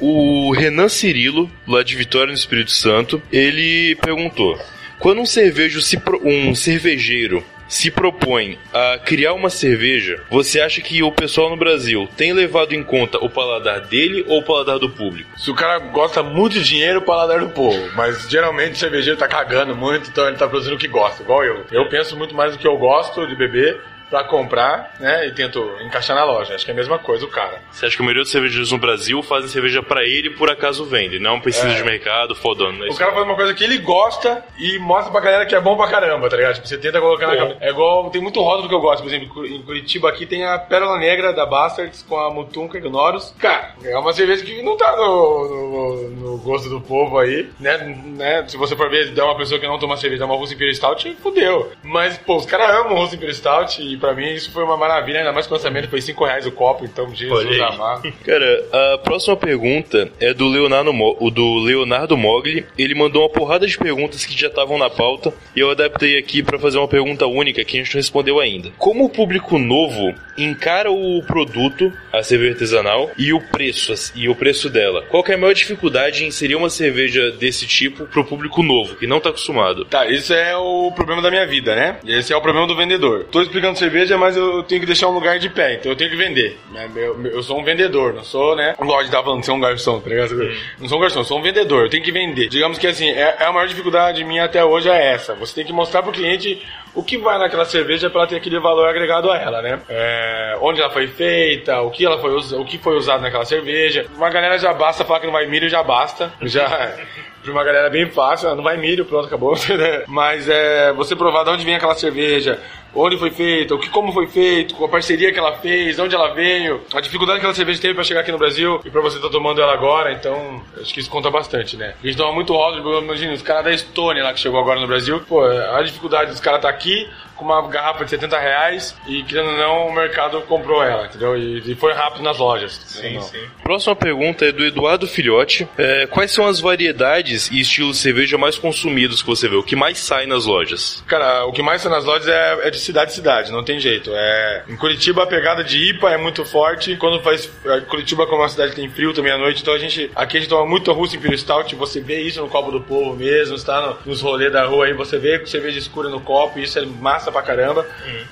O 0.00 0.52
Renan 0.52 0.88
Cirilo, 0.88 1.50
lá 1.66 1.82
de 1.82 1.94
Vitória 1.96 2.28
no 2.28 2.34
Espírito 2.34 2.72
Santo, 2.72 3.22
ele 3.32 3.94
perguntou: 3.96 4.58
quando 4.98 5.20
um 5.20 5.26
cervejo 5.26 5.80
se 5.80 5.98
pro- 5.98 6.20
um 6.26 6.54
cervejeiro 6.54 7.42
se 7.74 7.90
propõe 7.90 8.56
a 8.72 8.98
criar 8.98 9.32
uma 9.34 9.50
cerveja, 9.50 10.22
você 10.30 10.60
acha 10.60 10.80
que 10.80 11.02
o 11.02 11.10
pessoal 11.10 11.50
no 11.50 11.56
Brasil 11.56 12.08
tem 12.16 12.32
levado 12.32 12.72
em 12.72 12.84
conta 12.84 13.18
o 13.18 13.28
paladar 13.28 13.80
dele 13.80 14.24
ou 14.28 14.38
o 14.38 14.44
paladar 14.44 14.78
do 14.78 14.88
público? 14.88 15.28
Se 15.36 15.50
o 15.50 15.56
cara 15.56 15.80
gosta 15.80 16.22
muito 16.22 16.52
de 16.52 16.62
dinheiro, 16.62 17.00
o 17.00 17.02
paladar 17.02 17.40
do 17.40 17.48
povo. 17.48 17.90
Mas 17.96 18.30
geralmente 18.30 18.74
o 18.74 18.78
cervejeiro 18.78 19.18
tá 19.18 19.26
cagando 19.26 19.74
muito, 19.74 20.08
então 20.08 20.28
ele 20.28 20.36
tá 20.36 20.46
produzindo 20.46 20.76
o 20.76 20.78
que 20.78 20.86
gosta, 20.86 21.24
igual 21.24 21.44
eu. 21.44 21.66
Eu 21.72 21.88
penso 21.88 22.16
muito 22.16 22.32
mais 22.32 22.52
no 22.52 22.58
que 22.58 22.66
eu 22.66 22.78
gosto 22.78 23.26
de 23.26 23.34
beber 23.34 23.80
pra 24.14 24.22
comprar, 24.22 24.94
né? 25.00 25.26
E 25.26 25.32
tento 25.32 25.58
encaixar 25.84 26.14
na 26.14 26.22
loja. 26.24 26.54
Acho 26.54 26.64
que 26.64 26.70
é 26.70 26.74
a 26.74 26.76
mesma 26.76 27.00
coisa 27.00 27.24
o 27.24 27.28
cara. 27.28 27.60
Você 27.72 27.86
acha 27.86 27.96
que 27.96 28.00
a 28.02 28.04
maioria 28.04 28.22
dos 28.22 28.30
cervejeiros 28.30 28.70
no 28.70 28.78
Brasil 28.78 29.20
fazem 29.24 29.48
cerveja 29.50 29.82
pra 29.82 30.04
ele 30.04 30.28
e 30.28 30.30
por 30.30 30.48
acaso 30.48 30.84
vende? 30.84 31.18
Não 31.18 31.40
precisa 31.40 31.72
É. 31.72 31.74
de 31.74 31.82
mercado, 31.82 32.32
fodando. 32.36 32.86
É 32.86 32.90
O 32.90 32.94
cara 32.94 33.10
faz 33.12 33.24
uma 33.24 33.34
coisa 33.34 33.52
que 33.52 33.64
ele 33.64 33.78
gosta 33.78 34.44
e 34.56 34.78
mostra 34.78 35.10
pra 35.10 35.20
galera 35.20 35.46
que 35.46 35.54
é 35.56 35.60
bom 35.60 35.76
pra 35.76 35.88
caramba, 35.88 36.28
tá 36.28 36.36
ligado? 36.36 36.54
Tipo, 36.54 36.68
você 36.68 36.78
tenta 36.78 37.00
colocar 37.00 37.26
na 37.26 37.32
Bom. 37.32 37.38
cabeça. 37.40 37.58
É 37.60 37.70
igual, 37.70 38.08
tem 38.10 38.22
muito 38.22 38.40
rótulo 38.40 38.68
que 38.68 38.74
eu 38.76 38.80
gosto, 38.80 39.02
por 39.02 39.08
exemplo, 39.12 39.44
em 39.46 39.62
Curitiba 39.62 40.08
aqui 40.08 40.26
tem 40.26 40.44
a 40.44 40.60
Pérola 40.60 40.96
Negra 40.98 41.32
da 41.32 41.44
Bastards 41.44 42.04
com 42.08 42.16
a 42.16 42.30
Mutunca 42.30 42.78
e 42.78 42.80
do 42.80 42.90
Norus. 42.90 43.34
Cara, 43.40 43.74
é 43.84 43.98
uma 43.98 44.12
cerveja 44.12 44.44
que 44.44 44.62
não 44.62 44.76
tá 44.76 44.94
no, 44.96 45.48
no, 45.48 46.10
no 46.10 46.38
gosto 46.38 46.68
do 46.68 46.80
povo 46.80 47.18
aí, 47.18 47.50
né? 47.58 47.78
né? 47.78 48.44
Se 48.46 48.56
você 48.56 48.76
for 48.76 48.88
ver, 48.88 49.10
dá 49.12 49.24
uma 49.24 49.36
pessoa 49.36 49.58
que 49.58 49.66
não 49.66 49.76
toma 49.78 49.96
cerveja, 49.96 50.20
dá 50.20 50.26
uma 50.26 50.36
Russa 50.36 50.54
Imperial 50.54 50.74
Stout, 50.76 51.16
fudeu. 51.20 51.72
Mas, 51.82 52.16
pô, 52.18 52.36
os 52.36 52.46
caras 52.46 52.70
amam 52.76 52.94
Russa 52.94 53.16
Imperial 53.16 53.34
Stout 53.34 53.82
E 53.82 53.96
pra 54.04 54.14
mim 54.14 54.32
isso 54.34 54.50
foi 54.52 54.62
uma 54.64 54.76
maravilha, 54.76 55.20
ainda 55.20 55.32
mais 55.32 55.46
que 55.46 55.52
o 55.52 55.56
lançamento 55.56 55.88
foi 55.88 56.00
5 56.00 56.24
reais 56.24 56.46
o 56.46 56.52
copo, 56.52 56.84
então 56.84 57.14
Jesus 57.14 57.60
amado. 57.60 58.12
Cara, 58.24 58.64
a 58.94 58.98
próxima 58.98 59.36
pergunta 59.36 60.10
é 60.20 60.34
do 60.34 60.46
Leonardo, 60.48 60.92
Mo- 60.92 61.16
o 61.20 61.30
do 61.30 61.58
Leonardo 61.58 62.16
Mogli. 62.16 62.66
Ele 62.78 62.94
mandou 62.94 63.22
uma 63.22 63.28
porrada 63.30 63.66
de 63.66 63.78
perguntas 63.78 64.24
que 64.26 64.38
já 64.38 64.48
estavam 64.48 64.76
na 64.78 64.90
pauta 64.90 65.32
e 65.56 65.60
eu 65.60 65.70
adaptei 65.70 66.18
aqui 66.18 66.42
pra 66.42 66.58
fazer 66.58 66.78
uma 66.78 66.88
pergunta 66.88 67.26
única 67.26 67.64
que 67.64 67.76
a 67.78 67.80
gente 67.82 67.94
não 67.94 67.98
respondeu 68.00 68.40
ainda. 68.40 68.70
Como 68.78 69.04
o 69.04 69.10
público 69.10 69.58
novo 69.58 70.14
encara 70.36 70.90
o 70.90 71.22
produto, 71.26 71.92
a 72.12 72.22
cerveja 72.22 72.52
artesanal, 72.52 73.10
e 73.16 73.32
o 73.32 73.40
preço 73.40 73.94
e 74.16 74.28
o 74.28 74.34
preço 74.34 74.68
dela? 74.68 75.02
Qual 75.08 75.24
é 75.28 75.34
a 75.34 75.38
maior 75.38 75.54
dificuldade 75.54 76.24
em 76.24 76.28
inserir 76.28 76.56
uma 76.56 76.68
cerveja 76.68 77.30
desse 77.30 77.66
tipo 77.66 78.06
pro 78.06 78.24
público 78.24 78.62
novo, 78.62 78.96
que 78.96 79.06
não 79.06 79.20
tá 79.20 79.28
acostumado? 79.30 79.84
Tá, 79.84 80.06
isso 80.06 80.34
é 80.34 80.56
o 80.56 80.90
problema 80.94 81.22
da 81.22 81.30
minha 81.30 81.46
vida, 81.46 81.74
né? 81.74 81.98
Esse 82.06 82.32
é 82.32 82.36
o 82.36 82.40
problema 82.40 82.66
do 82.66 82.76
vendedor. 82.76 83.24
Tô 83.30 83.40
explicando 83.40 83.78
cerveja, 83.78 83.93
mas 84.18 84.36
eu 84.36 84.62
tenho 84.62 84.80
que 84.80 84.86
deixar 84.86 85.08
um 85.08 85.12
lugar 85.14 85.38
de 85.38 85.48
pé, 85.48 85.74
então 85.74 85.92
eu 85.92 85.96
tenho 85.96 86.10
que 86.10 86.16
vender. 86.16 86.58
né? 86.72 86.90
Eu, 86.94 87.24
eu 87.26 87.42
sou 87.42 87.58
um 87.60 87.64
vendedor, 87.64 88.12
não 88.14 88.24
sou, 88.24 88.54
né? 88.56 88.74
Gosto 88.78 89.00
de 89.00 89.04
estar 89.06 89.22
falando 89.22 89.40
de 89.40 89.46
ser 89.46 89.52
um 89.52 89.60
garçom, 89.60 90.00
tá 90.00 90.10
ligado? 90.10 90.34
Não 90.78 90.88
sou 90.88 90.98
um 90.98 91.00
garçom, 91.00 91.24
sou 91.24 91.38
um 91.38 91.42
vendedor, 91.42 91.84
eu 91.84 91.90
tenho 91.90 92.02
que 92.02 92.12
vender. 92.12 92.48
Digamos 92.48 92.78
que 92.78 92.86
assim, 92.86 93.08
é, 93.08 93.36
é 93.40 93.44
a 93.44 93.52
maior 93.52 93.66
dificuldade 93.66 94.24
minha 94.24 94.44
até 94.44 94.64
hoje 94.64 94.88
é 94.88 95.12
essa. 95.12 95.34
Você 95.34 95.54
tem 95.54 95.64
que 95.64 95.72
mostrar 95.72 96.02
pro 96.02 96.12
cliente 96.12 96.62
o 96.94 97.02
que 97.02 97.18
vai 97.18 97.38
naquela 97.38 97.64
cerveja 97.64 98.08
para 98.08 98.20
ela 98.20 98.28
ter 98.28 98.36
aquele 98.36 98.60
valor 98.60 98.88
agregado 98.88 99.30
a 99.30 99.36
ela, 99.36 99.60
né? 99.62 99.80
É, 99.88 100.56
onde 100.60 100.80
ela 100.80 100.90
foi 100.90 101.06
feita, 101.08 101.80
o 101.80 101.90
que 101.90 102.04
ela 102.04 102.18
foi 102.18 102.34
o 102.34 102.64
que 102.64 102.78
foi 102.78 102.96
usado 102.96 103.22
naquela 103.22 103.44
cerveja. 103.44 104.06
Uma 104.16 104.30
galera 104.30 104.58
já 104.58 104.72
basta 104.72 105.04
falar 105.04 105.20
que 105.20 105.26
não 105.26 105.32
vai 105.32 105.46
milho, 105.46 105.68
já 105.68 105.82
basta. 105.82 106.32
Já 106.42 106.94
Pra 107.44 107.52
uma 107.52 107.62
galera 107.62 107.90
bem 107.90 108.08
fácil, 108.08 108.48
ah, 108.48 108.54
não 108.54 108.64
vai 108.64 108.78
milho, 108.78 109.04
pronto, 109.04 109.26
acabou. 109.26 109.54
né? 109.68 110.04
Mas 110.08 110.48
é 110.48 110.94
você 110.94 111.14
provar 111.14 111.44
de 111.44 111.50
onde 111.50 111.64
vem 111.64 111.74
aquela 111.74 111.94
cerveja, 111.94 112.58
onde 112.94 113.18
foi 113.18 113.30
feita, 113.30 113.74
o 113.74 113.78
que 113.78 113.90
como 113.90 114.12
foi 114.12 114.26
feito, 114.26 114.74
com 114.74 114.86
a 114.86 114.88
parceria 114.88 115.30
que 115.30 115.38
ela 115.38 115.52
fez, 115.58 115.98
onde 115.98 116.14
ela 116.14 116.32
veio, 116.32 116.80
a 116.94 117.00
dificuldade 117.00 117.40
que 117.40 117.44
aquela 117.44 117.54
cerveja 117.54 117.82
teve 117.82 117.94
pra 117.94 118.02
chegar 118.02 118.20
aqui 118.20 118.32
no 118.32 118.38
Brasil 118.38 118.80
e 118.82 118.90
pra 118.90 119.02
você 119.02 119.16
estar 119.16 119.28
tomando 119.28 119.60
ela 119.60 119.74
agora, 119.74 120.12
então 120.12 120.62
acho 120.80 120.94
que 120.94 121.00
isso 121.00 121.10
conta 121.10 121.30
bastante, 121.30 121.76
né? 121.76 121.94
A 122.02 122.06
gente 122.06 122.16
toma 122.16 122.32
muito 122.32 122.54
rótulo, 122.54 123.02
imagina, 123.02 123.34
os 123.34 123.42
caras 123.42 123.64
da 123.64 123.72
Estônia 123.72 124.24
lá 124.24 124.32
que 124.32 124.40
chegou 124.40 124.58
agora 124.58 124.80
no 124.80 124.86
Brasil, 124.86 125.20
pô, 125.28 125.44
a 125.44 125.82
dificuldade 125.82 126.30
dos 126.30 126.40
caras 126.40 126.62
tá 126.62 126.68
aqui 126.70 126.83
aqui 126.84 127.08
com 127.36 127.44
uma 127.44 127.66
garrafa 127.68 128.04
de 128.04 128.10
70 128.10 128.38
reais 128.38 128.96
e 129.06 129.22
querendo 129.24 129.50
ou 129.50 129.56
não, 129.56 129.86
o 129.88 129.92
mercado 129.94 130.40
comprou 130.42 130.82
ela, 130.82 131.06
entendeu? 131.06 131.36
E, 131.36 131.72
e 131.72 131.74
foi 131.74 131.92
rápido 131.92 132.22
nas 132.22 132.38
lojas. 132.38 132.72
Sim, 132.86 133.20
sim. 133.20 133.42
Próxima 133.62 133.96
pergunta 133.96 134.44
é 134.44 134.52
do 134.52 134.64
Eduardo 134.64 135.06
Filhote. 135.06 135.68
É, 135.76 136.06
quais 136.06 136.30
são 136.30 136.46
as 136.46 136.60
variedades 136.60 137.50
e 137.50 137.60
estilos 137.60 137.96
de 137.96 138.02
cerveja 138.02 138.36
mais 138.38 138.56
consumidos 138.58 139.22
que 139.22 139.28
você 139.28 139.48
vê? 139.48 139.56
O 139.56 139.62
que 139.62 139.76
mais 139.76 139.98
sai 139.98 140.26
nas 140.26 140.44
lojas? 140.46 141.02
Cara, 141.06 141.44
o 141.46 141.52
que 141.52 141.62
mais 141.62 141.82
sai 141.82 141.90
nas 141.90 142.04
lojas 142.04 142.28
é, 142.28 142.68
é 142.68 142.70
de 142.70 142.78
cidade 142.78 143.12
em 143.12 143.14
cidade, 143.14 143.50
não 143.52 143.64
tem 143.64 143.78
jeito. 143.80 144.10
É, 144.14 144.64
em 144.68 144.76
Curitiba 144.76 145.22
a 145.22 145.26
pegada 145.26 145.62
de 145.64 145.78
IPA 145.90 146.10
é 146.12 146.16
muito 146.16 146.44
forte. 146.44 146.96
Quando 146.96 147.22
faz. 147.22 147.50
é, 147.64 147.80
Curitiba, 147.82 148.26
como 148.26 148.40
é 148.40 148.44
uma 148.44 148.48
cidade 148.48 148.70
que 148.70 148.76
tem 148.80 148.88
frio 148.90 149.12
também 149.12 149.32
à 149.32 149.38
noite, 149.38 149.62
então 149.62 149.74
a 149.74 149.78
gente. 149.78 150.10
Aqui 150.14 150.36
a 150.36 150.40
gente 150.40 150.48
toma 150.48 150.66
muito 150.66 150.92
Russo 150.92 151.16
Imperial 151.16 151.38
Stout, 151.38 151.74
você 151.74 152.00
vê 152.00 152.20
isso 152.22 152.40
no 152.40 152.48
copo 152.48 152.70
do 152.70 152.80
povo 152.80 153.14
mesmo, 153.16 153.56
está 153.56 153.80
no- 153.80 153.96
nos 154.06 154.20
rolês 154.20 154.52
da 154.52 154.64
rua 154.64 154.86
aí, 154.86 154.92
você 154.92 155.18
vê 155.18 155.44
cerveja 155.46 155.78
escura 155.78 156.08
no 156.08 156.20
copo, 156.20 156.58
e 156.58 156.62
isso 156.64 156.78
é 156.78 156.84
massa 156.86 157.23
pra 157.32 157.42
caramba. 157.42 157.86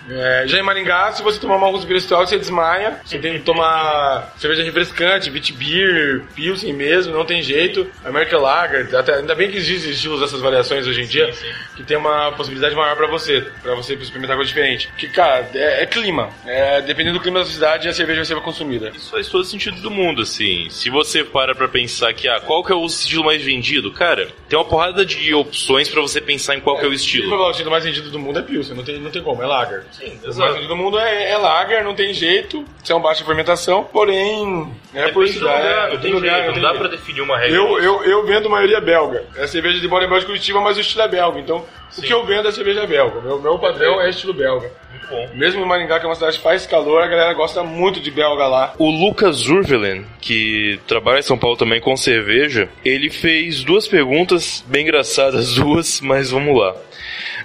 É, 0.09 0.45
já 0.47 0.59
em 0.59 0.63
Maringá, 0.63 1.13
se 1.13 1.23
você 1.23 1.39
tomar 1.39 1.57
uma 1.57 1.71
Imperial 1.71 2.01
Stout, 2.01 2.29
você 2.29 2.39
desmaia. 2.39 3.01
Você 3.05 3.19
tem 3.19 3.35
que 3.35 3.41
tomar 3.41 4.33
cerveja 4.39 4.63
refrescante, 4.63 5.31
Vitibir, 5.31 6.23
Pilsen 6.35 6.73
mesmo, 6.73 7.13
não 7.15 7.25
tem 7.25 7.43
jeito. 7.43 7.87
American 8.05 8.41
Lager, 8.41 8.95
até, 8.97 9.15
ainda 9.17 9.35
bem 9.35 9.51
que 9.51 9.57
existem 9.57 9.91
estilos 9.93 10.21
dessas 10.21 10.41
variações 10.41 10.87
hoje 10.87 11.03
em 11.03 11.07
dia, 11.07 11.33
que 11.77 11.83
tem 11.83 11.97
uma 11.97 12.33
possibilidade 12.33 12.75
maior 12.75 12.97
pra 12.97 13.07
você, 13.07 13.47
pra 13.63 13.75
você 13.75 13.95
experimentar 13.95 14.37
coisa 14.37 14.49
diferente. 14.49 14.89
Que, 14.99 15.09
cara, 15.09 15.49
é, 15.55 15.83
é 15.83 15.87
clima. 15.87 16.31
É, 16.45 16.81
dependendo 16.83 17.19
do 17.19 17.23
clima 17.23 17.41
da 17.41 17.47
cidade, 17.47 17.89
a 17.89 17.93
cerveja 17.93 18.19
vai 18.21 18.25
ser 18.27 18.41
consumida. 18.43 18.91
Isso 18.95 19.11
faz 19.11 19.29
todo 19.29 19.45
sentido 19.45 19.81
do 19.81 19.91
mundo, 19.91 20.23
assim. 20.23 20.69
Se 20.71 20.91
você 20.91 21.25
para 21.25 21.55
pra 21.55 21.69
pensar 21.69 22.13
que, 22.13 22.29
ah, 22.29 22.41
qual 22.41 22.65
que 22.65 22.73
é 22.73 22.75
o 22.75 22.85
estilo 22.87 23.25
mais 23.25 23.43
vendido? 23.43 23.93
Cara, 23.93 24.29
tem 24.49 24.59
uma 24.59 24.65
porrada 24.65 25.05
de 25.05 25.33
opções 25.35 25.89
pra 25.89 26.01
você 26.01 26.21
pensar 26.21 26.57
em 26.57 26.61
qual 26.61 26.79
que 26.79 26.85
é 26.85 26.89
o 26.89 26.91
O 26.91 26.95
estilo. 26.95 27.51
estilo 27.51 27.71
mais 27.71 27.85
vendido 27.85 28.11
do 28.11 28.19
mundo 28.19 28.39
é 28.39 28.43
Pilsen, 28.43 28.75
não 28.83 28.87
tem, 28.87 28.99
não 28.99 29.11
tem 29.11 29.23
como, 29.23 29.43
é 29.43 29.47
Lager. 29.47 29.85
Sim, 29.93 30.07
O 30.07 30.09
mais 30.11 30.25
exato. 30.25 30.53
vendido 30.55 30.69
do 30.69 30.77
mundo 30.77 30.99
é, 30.99 31.31
é 31.31 31.39
Lager, 31.39 31.85
não 31.85 31.95
tem 31.95 32.13
jeito, 32.13 32.65
isso 32.83 32.93
é 32.93 32.97
um 32.97 33.01
baixa 33.01 33.25
fermentação, 33.25 33.85
porém, 33.85 34.73
é, 34.95 35.09
por 35.09 35.25
lugar, 35.27 35.61
é, 35.65 35.83
não 35.83 35.91
tem 35.91 36.01
tem 36.01 36.13
lugar, 36.13 36.35
jeito, 36.35 36.47
não 36.47 36.53
tem 36.55 36.63
dá 36.63 36.69
jeito. 36.71 36.81
pra 36.81 36.89
definir 36.89 37.21
uma 37.21 37.39
regra. 37.39 37.57
Eu, 37.57 37.79
eu, 37.79 38.05
eu 38.05 38.27
vendo 38.27 38.51
maioria 38.51 38.81
belga. 38.81 39.25
É 39.37 39.47
cerveja 39.47 39.81
de 39.81 39.89
Bodenbel 39.89 40.19
de 40.19 40.27
Curitiba, 40.27 40.61
mas 40.61 40.77
o 40.77 40.81
estilo 40.81 41.03
é 41.03 41.09
belga. 41.09 41.39
Então, 41.39 41.65
o 41.97 42.03
que 42.03 42.13
eu 42.13 42.25
vendo 42.25 42.49
é 42.49 42.53
cerveja 42.53 42.87
belga. 42.87 43.21
Meu, 43.21 43.41
meu 43.41 43.59
padrão 43.59 44.01
é 44.01 44.11
estilo 44.11 44.33
belga. 44.33 44.71
Muito 44.91 45.07
bom. 45.09 45.29
Mesmo 45.35 45.63
em 45.63 45.67
Maringá, 45.67 45.99
que 45.99 46.07
é 46.07 46.09
uma 46.09 46.15
cidade 46.15 46.37
que 46.39 46.43
faz 46.43 46.67
calor, 46.67 47.03
a 47.03 47.07
galera 47.07 47.33
gosta 47.35 47.63
muito 47.63 48.01
de 48.01 48.11
belga 48.11 48.47
lá. 48.47 48.75
O 48.79 48.91
Lucas 48.91 49.37
Zurvelen, 49.37 50.05
que 50.21 50.81
trabalha 50.87 51.19
em 51.21 51.23
São 51.23 51.39
Paulo 51.39 51.57
também 51.57 51.81
com 51.81 51.97
cerveja, 51.97 52.69
ele 52.85 53.11
fez 53.11 53.63
duas 53.63 53.87
perguntas, 53.87 54.65
bem 54.67 54.83
engraçadas 54.83 55.55
duas, 55.57 56.01
mas 56.01 56.31
vamos 56.31 56.59
lá. 56.59 56.75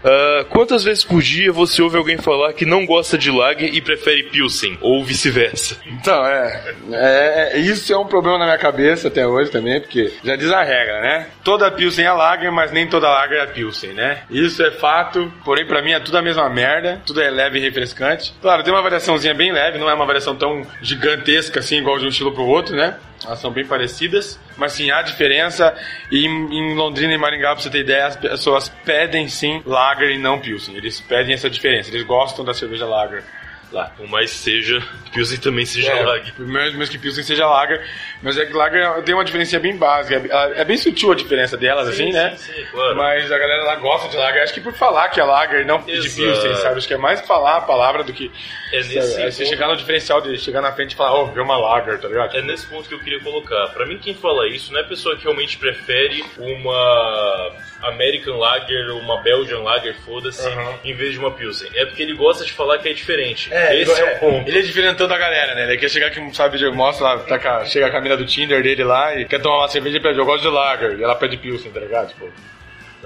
Ah, 0.03 0.45
quantas 0.49 0.83
vezes 0.83 1.03
por 1.03 1.21
dia 1.21 1.51
você 1.51 1.81
ouve 1.81 1.97
alguém 1.97 2.17
falar 2.17 2.53
que 2.53 2.65
não 2.65 2.85
gosta 2.85 3.17
de 3.17 3.31
lager 3.31 3.73
e 3.73 3.81
prefere 3.81 4.23
Pilsen, 4.23 4.77
ou 4.81 5.03
vice-versa? 5.03 5.77
Então, 5.85 6.25
é, 6.25 6.73
é, 6.91 7.49
é- 7.53 7.59
Isso 7.59 7.91
é 7.91 7.97
um 7.97 8.05
problema 8.05 8.37
na 8.37 8.45
minha 8.45 8.57
cabeça 8.57 9.07
até 9.07 9.25
hoje 9.27 9.51
também, 9.51 9.79
porque 9.81 10.11
já 10.23 10.35
diz 10.35 10.51
a 10.51 10.63
regra, 10.63 11.01
né? 11.01 11.27
Toda 11.43 11.69
Pilsen 11.71 12.05
é 12.05 12.11
lager, 12.11 12.51
mas 12.51 12.71
nem 12.71 12.87
toda 12.87 13.09
lager 13.09 13.39
é 13.39 13.45
Pilsen, 13.47 13.91
né? 13.93 14.19
Isso 14.29 14.63
é 14.63 14.71
fato, 14.71 15.31
porém 15.43 15.65
pra 15.65 15.81
mim 15.81 15.91
é 15.91 15.99
tudo 15.99 16.17
a 16.17 16.21
mesma 16.21 16.49
merda, 16.49 17.01
tudo 17.05 17.21
é 17.21 17.29
leve 17.29 17.57
e 17.59 17.61
refrescante. 17.61 18.33
Claro, 18.41 18.63
tem 18.63 18.73
uma 18.73 18.81
variaçãozinha 18.81 19.33
bem 19.33 19.51
leve, 19.51 19.77
não 19.77 19.89
é 19.89 19.93
uma 19.93 20.05
variação 20.05 20.35
tão 20.35 20.65
gigantesca 20.81 21.59
assim, 21.59 21.77
igual 21.77 21.97
de 21.99 22.05
um 22.05 22.09
estilo 22.09 22.33
pro 22.33 22.43
outro, 22.45 22.75
né? 22.75 22.95
Elas 23.25 23.39
são 23.39 23.51
bem 23.51 23.65
parecidas, 23.65 24.39
mas 24.55 24.73
sim, 24.73 24.91
há 24.91 25.01
diferença. 25.01 25.75
E 26.11 26.25
em, 26.25 26.75
Londrina 26.75 27.13
e 27.13 27.17
Maringá, 27.17 27.53
pra 27.53 27.63
você 27.63 27.69
ter 27.69 27.79
ideia, 27.79 28.05
as 28.05 28.15
pessoas 28.15 28.69
pedem 28.85 29.27
sim 29.27 29.61
lager 29.65 30.11
e 30.11 30.17
não 30.17 30.39
Pilsen. 30.39 30.75
Eles 30.75 31.01
pedem 31.01 31.33
essa 31.33 31.49
diferença, 31.49 31.89
eles 31.89 32.03
gostam 32.03 32.45
da 32.45 32.53
cerveja 32.53 32.85
lager 32.85 33.23
lá. 33.71 33.85
Por 33.97 34.07
mais 34.07 34.31
seja, 34.31 34.81
Pilsen 35.13 35.39
também 35.39 35.65
seja 35.65 35.91
É, 35.91 36.03
lager. 36.03 36.33
Mesmo, 36.39 36.77
mesmo 36.77 36.91
que 36.91 36.97
Pilsen 36.97 37.23
seja 37.23 37.47
Lager, 37.47 37.85
mas 38.21 38.37
é 38.37 38.45
que 38.45 38.53
Lager 38.53 39.01
tem 39.03 39.13
uma 39.15 39.23
diferença 39.25 39.59
bem 39.59 39.75
básica. 39.75 40.15
É, 40.55 40.61
é 40.61 40.65
bem 40.65 40.77
sutil 40.77 41.11
a 41.11 41.15
diferença 41.15 41.55
delas, 41.57 41.87
assim, 41.87 42.11
né? 42.11 42.35
sim, 42.37 42.53
sim, 42.53 42.65
claro. 42.71 42.95
Mas 42.95 43.31
a 43.31 43.37
galera 43.37 43.63
lá 43.63 43.75
gosta 43.75 44.09
de 44.09 44.17
Lager. 44.17 44.43
Acho 44.43 44.53
que 44.53 44.61
por 44.61 44.73
falar 44.73 45.09
que 45.09 45.19
é 45.19 45.23
Lager 45.23 45.65
não 45.65 45.79
de 45.79 45.91
Exato. 45.91 46.15
Pilsen, 46.15 46.55
sabe? 46.55 46.77
Acho 46.77 46.87
que 46.87 46.93
é 46.93 46.97
mais 46.97 47.21
falar 47.21 47.57
a 47.57 47.61
palavra 47.61 48.03
do 48.03 48.13
que 48.13 48.31
É 48.73 48.77
nesse 48.77 48.97
É 48.97 49.31
você 49.31 49.43
ponto- 49.43 49.49
chegar 49.49 49.67
no 49.67 49.77
diferencial 49.77 50.19
de 50.21 50.37
chegar 50.37 50.61
na 50.61 50.71
frente 50.73 50.91
e 50.91 50.95
falar, 50.95 51.13
oh, 51.21 51.25
vê 51.27 51.39
uma 51.41 51.57
Lager, 51.57 51.99
tá 51.99 52.07
ligado? 52.07 52.35
É 52.37 52.41
nesse 52.41 52.65
ponto 52.67 52.87
que 52.89 52.95
eu 52.95 52.99
queria 52.99 53.19
colocar. 53.21 53.67
Pra 53.69 53.85
mim, 53.85 53.97
quem 53.97 54.13
fala 54.13 54.47
isso 54.47 54.71
não 54.73 54.79
é 54.79 54.83
a 54.83 54.87
pessoa 54.87 55.15
que 55.15 55.23
realmente 55.23 55.57
prefere 55.57 56.23
uma 56.37 57.51
American 57.83 58.37
Lager, 58.37 58.89
uma 58.95 59.21
Belgian 59.21 59.59
Lager, 59.59 59.95
foda-se, 60.05 60.47
Uhum. 60.47 60.73
em 60.83 60.93
vez 60.93 61.13
de 61.13 61.19
uma 61.19 61.31
Pilsen. 61.31 61.69
É 61.75 61.85
porque 61.85 62.01
ele 62.01 62.13
gosta 62.15 62.43
de 62.43 62.51
falar 62.51 62.79
que 62.79 62.89
é 62.89 62.93
diferente. 62.93 63.49
Esse 63.53 64.01
é, 64.01 64.15
o 64.15 64.19
ponto. 64.19 64.47
Ele 64.49 64.59
é 64.59 64.61
diferentão 64.61 65.07
da 65.07 65.17
galera, 65.17 65.53
né? 65.55 65.63
Ele 65.63 65.77
quer 65.77 65.89
chegar 65.89 66.07
aqui, 66.07 66.35
sabe, 66.35 66.57
mostra 66.71 67.05
lá, 67.05 67.17
tá 67.19 67.37
com 67.39 67.47
a- 67.47 67.65
chega 68.07 68.13
a 68.13 68.17
camisa 68.17 68.17
do 68.17 68.25
Tinder 68.25 68.63
dele 68.63 68.83
lá 68.83 69.15
e 69.15 69.25
quer 69.25 69.41
tomar 69.41 69.59
uma 69.59 69.67
cerveja 69.67 69.97
e 69.97 70.01
pede, 70.01 70.17
eu 70.19 70.25
gosto 70.25 70.41
de 70.43 70.49
Lager. 70.49 70.97
E 70.99 71.03
ela 71.03 71.15
pede 71.15 71.37
Pilsen, 71.37 71.71
tá 71.71 71.79
ligado? 71.79 72.09
Tipo, 72.09 72.29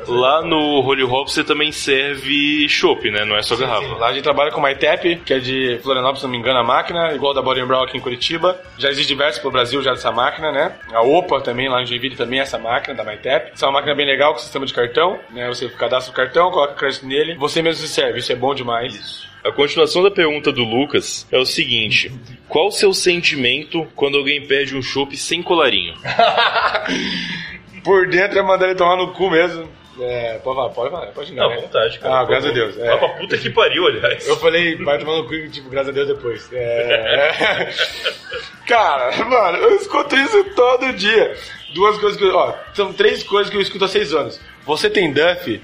Lá 0.08 0.42
no 0.42 0.80
Holy 0.80 1.04
Hop 1.04 1.28
você 1.28 1.44
também 1.44 1.72
serve 1.72 2.68
chopp, 2.70 3.12
né? 3.12 3.26
Não 3.26 3.36
é 3.36 3.42
só 3.42 3.58
garrafa. 3.58 3.86
Sim, 3.86 3.94
Lá 3.96 4.08
a 4.08 4.14
gente 4.14 4.24
trabalha 4.24 4.50
com 4.50 4.60
uma 4.60 4.72
ITEP, 4.72 5.18
que 5.18 5.34
é 5.34 5.40
de 5.40 5.80
Florianópolis, 5.84 6.22
se 6.22 6.26
não 6.26 6.32
me 6.32 6.38
engano, 6.38 6.60
a 6.60 6.64
máquina, 6.64 7.14
igual 7.14 7.34
da 7.34 7.42
Body 7.42 7.64
Brown 7.66 7.84
aqui 7.84 7.98
em 7.98 8.02
Curitiba. 8.02 8.60
Já 8.78 8.90
existe 8.90 9.10
diversos 9.10 9.42
pro 9.42 9.52
Brasil 9.52 9.82
já 9.84 9.92
dessa 9.92 10.12
máquina, 10.12 10.50
né? 10.52 10.76
A 10.94 11.02
OPA 11.02 11.42
também, 11.42 11.70
lá 11.70 11.82
em 11.82 11.86
Joinville, 11.86 12.16
também 12.16 12.40
é 12.40 12.44
essa 12.44 12.58
máquina 12.58 12.96
da 12.96 13.04
MyTap. 13.04 13.52
Essa 13.52 13.66
é 13.66 13.68
uma 13.68 13.74
máquina 13.74 13.94
bem 13.94 14.06
legal 14.06 14.32
com 14.34 14.40
sistema 14.40 14.66
de 14.66 14.74
cartão, 14.74 15.20
né? 15.30 15.48
Você 15.50 15.68
cadastra 15.70 16.12
o 16.12 16.16
cartão, 16.16 16.50
coloca 16.52 16.74
crédito 16.74 17.06
nele, 17.06 17.36
você 17.36 17.62
mesmo 17.62 17.86
se 17.86 17.94
serve, 17.94 18.20
isso 18.20 18.32
é 18.32 18.36
bom 18.36 18.56
demais. 18.56 19.30
A 19.44 19.52
continuação 19.52 20.04
da 20.04 20.12
pergunta 20.12 20.52
do 20.52 20.64
Lucas 20.64 21.28
é 21.32 21.38
o 21.38 21.46
seguinte: 21.46 22.12
Qual 22.48 22.68
o 22.68 22.72
seu 22.72 22.94
sentimento 22.94 23.88
quando 23.96 24.18
alguém 24.18 24.46
perde 24.46 24.76
um 24.76 24.82
chopp 24.82 25.16
sem 25.18 25.42
colarinho? 25.42 25.96
Por 27.84 28.08
dentro 28.08 28.38
é 28.38 28.42
mandar 28.44 28.68
ele 28.68 28.76
tomar 28.76 28.96
no 28.96 29.14
cu 29.14 29.32
mesmo. 29.32 29.68
É, 30.00 30.38
pode 30.40 30.56
falar, 30.56 30.70
pode 30.70 30.92
falar, 30.92 31.08
pode 31.08 31.28
xingar, 31.28 31.44
Não, 31.44 31.50
né? 31.50 31.62
vontade, 31.62 32.00
cara. 32.00 32.20
Ah, 32.20 32.26
graças 32.26 32.50
a 32.50 32.54
Deus. 32.54 32.78
É. 32.78 32.98
Pra 32.98 33.10
puta 33.10 33.38
que 33.38 33.50
pariu, 33.50 33.88
aliás. 33.88 34.28
Eu 34.28 34.38
falei, 34.38 34.76
vai 34.78 34.98
tomar 34.98 35.18
no 35.18 35.28
cu, 35.28 35.50
tipo, 35.50 35.70
graças 35.70 35.90
a 35.90 35.92
Deus 35.92 36.08
depois. 36.08 36.50
É... 36.54 37.70
Cara, 38.68 39.26
mano, 39.26 39.58
eu 39.58 39.76
escuto 39.76 40.16
isso 40.16 40.44
todo 40.56 40.94
dia. 40.94 41.36
Duas 41.74 41.98
coisas 41.98 42.18
que 42.18 42.26
eu. 42.26 42.36
Ó, 42.36 42.54
são 42.74 42.94
três 42.94 43.22
coisas 43.24 43.50
que 43.50 43.58
eu 43.58 43.62
escuto 43.62 43.86
há 43.86 43.88
seis 43.88 44.14
anos. 44.14 44.40
Você 44.66 44.90
tem 44.90 45.12
Duff? 45.12 45.62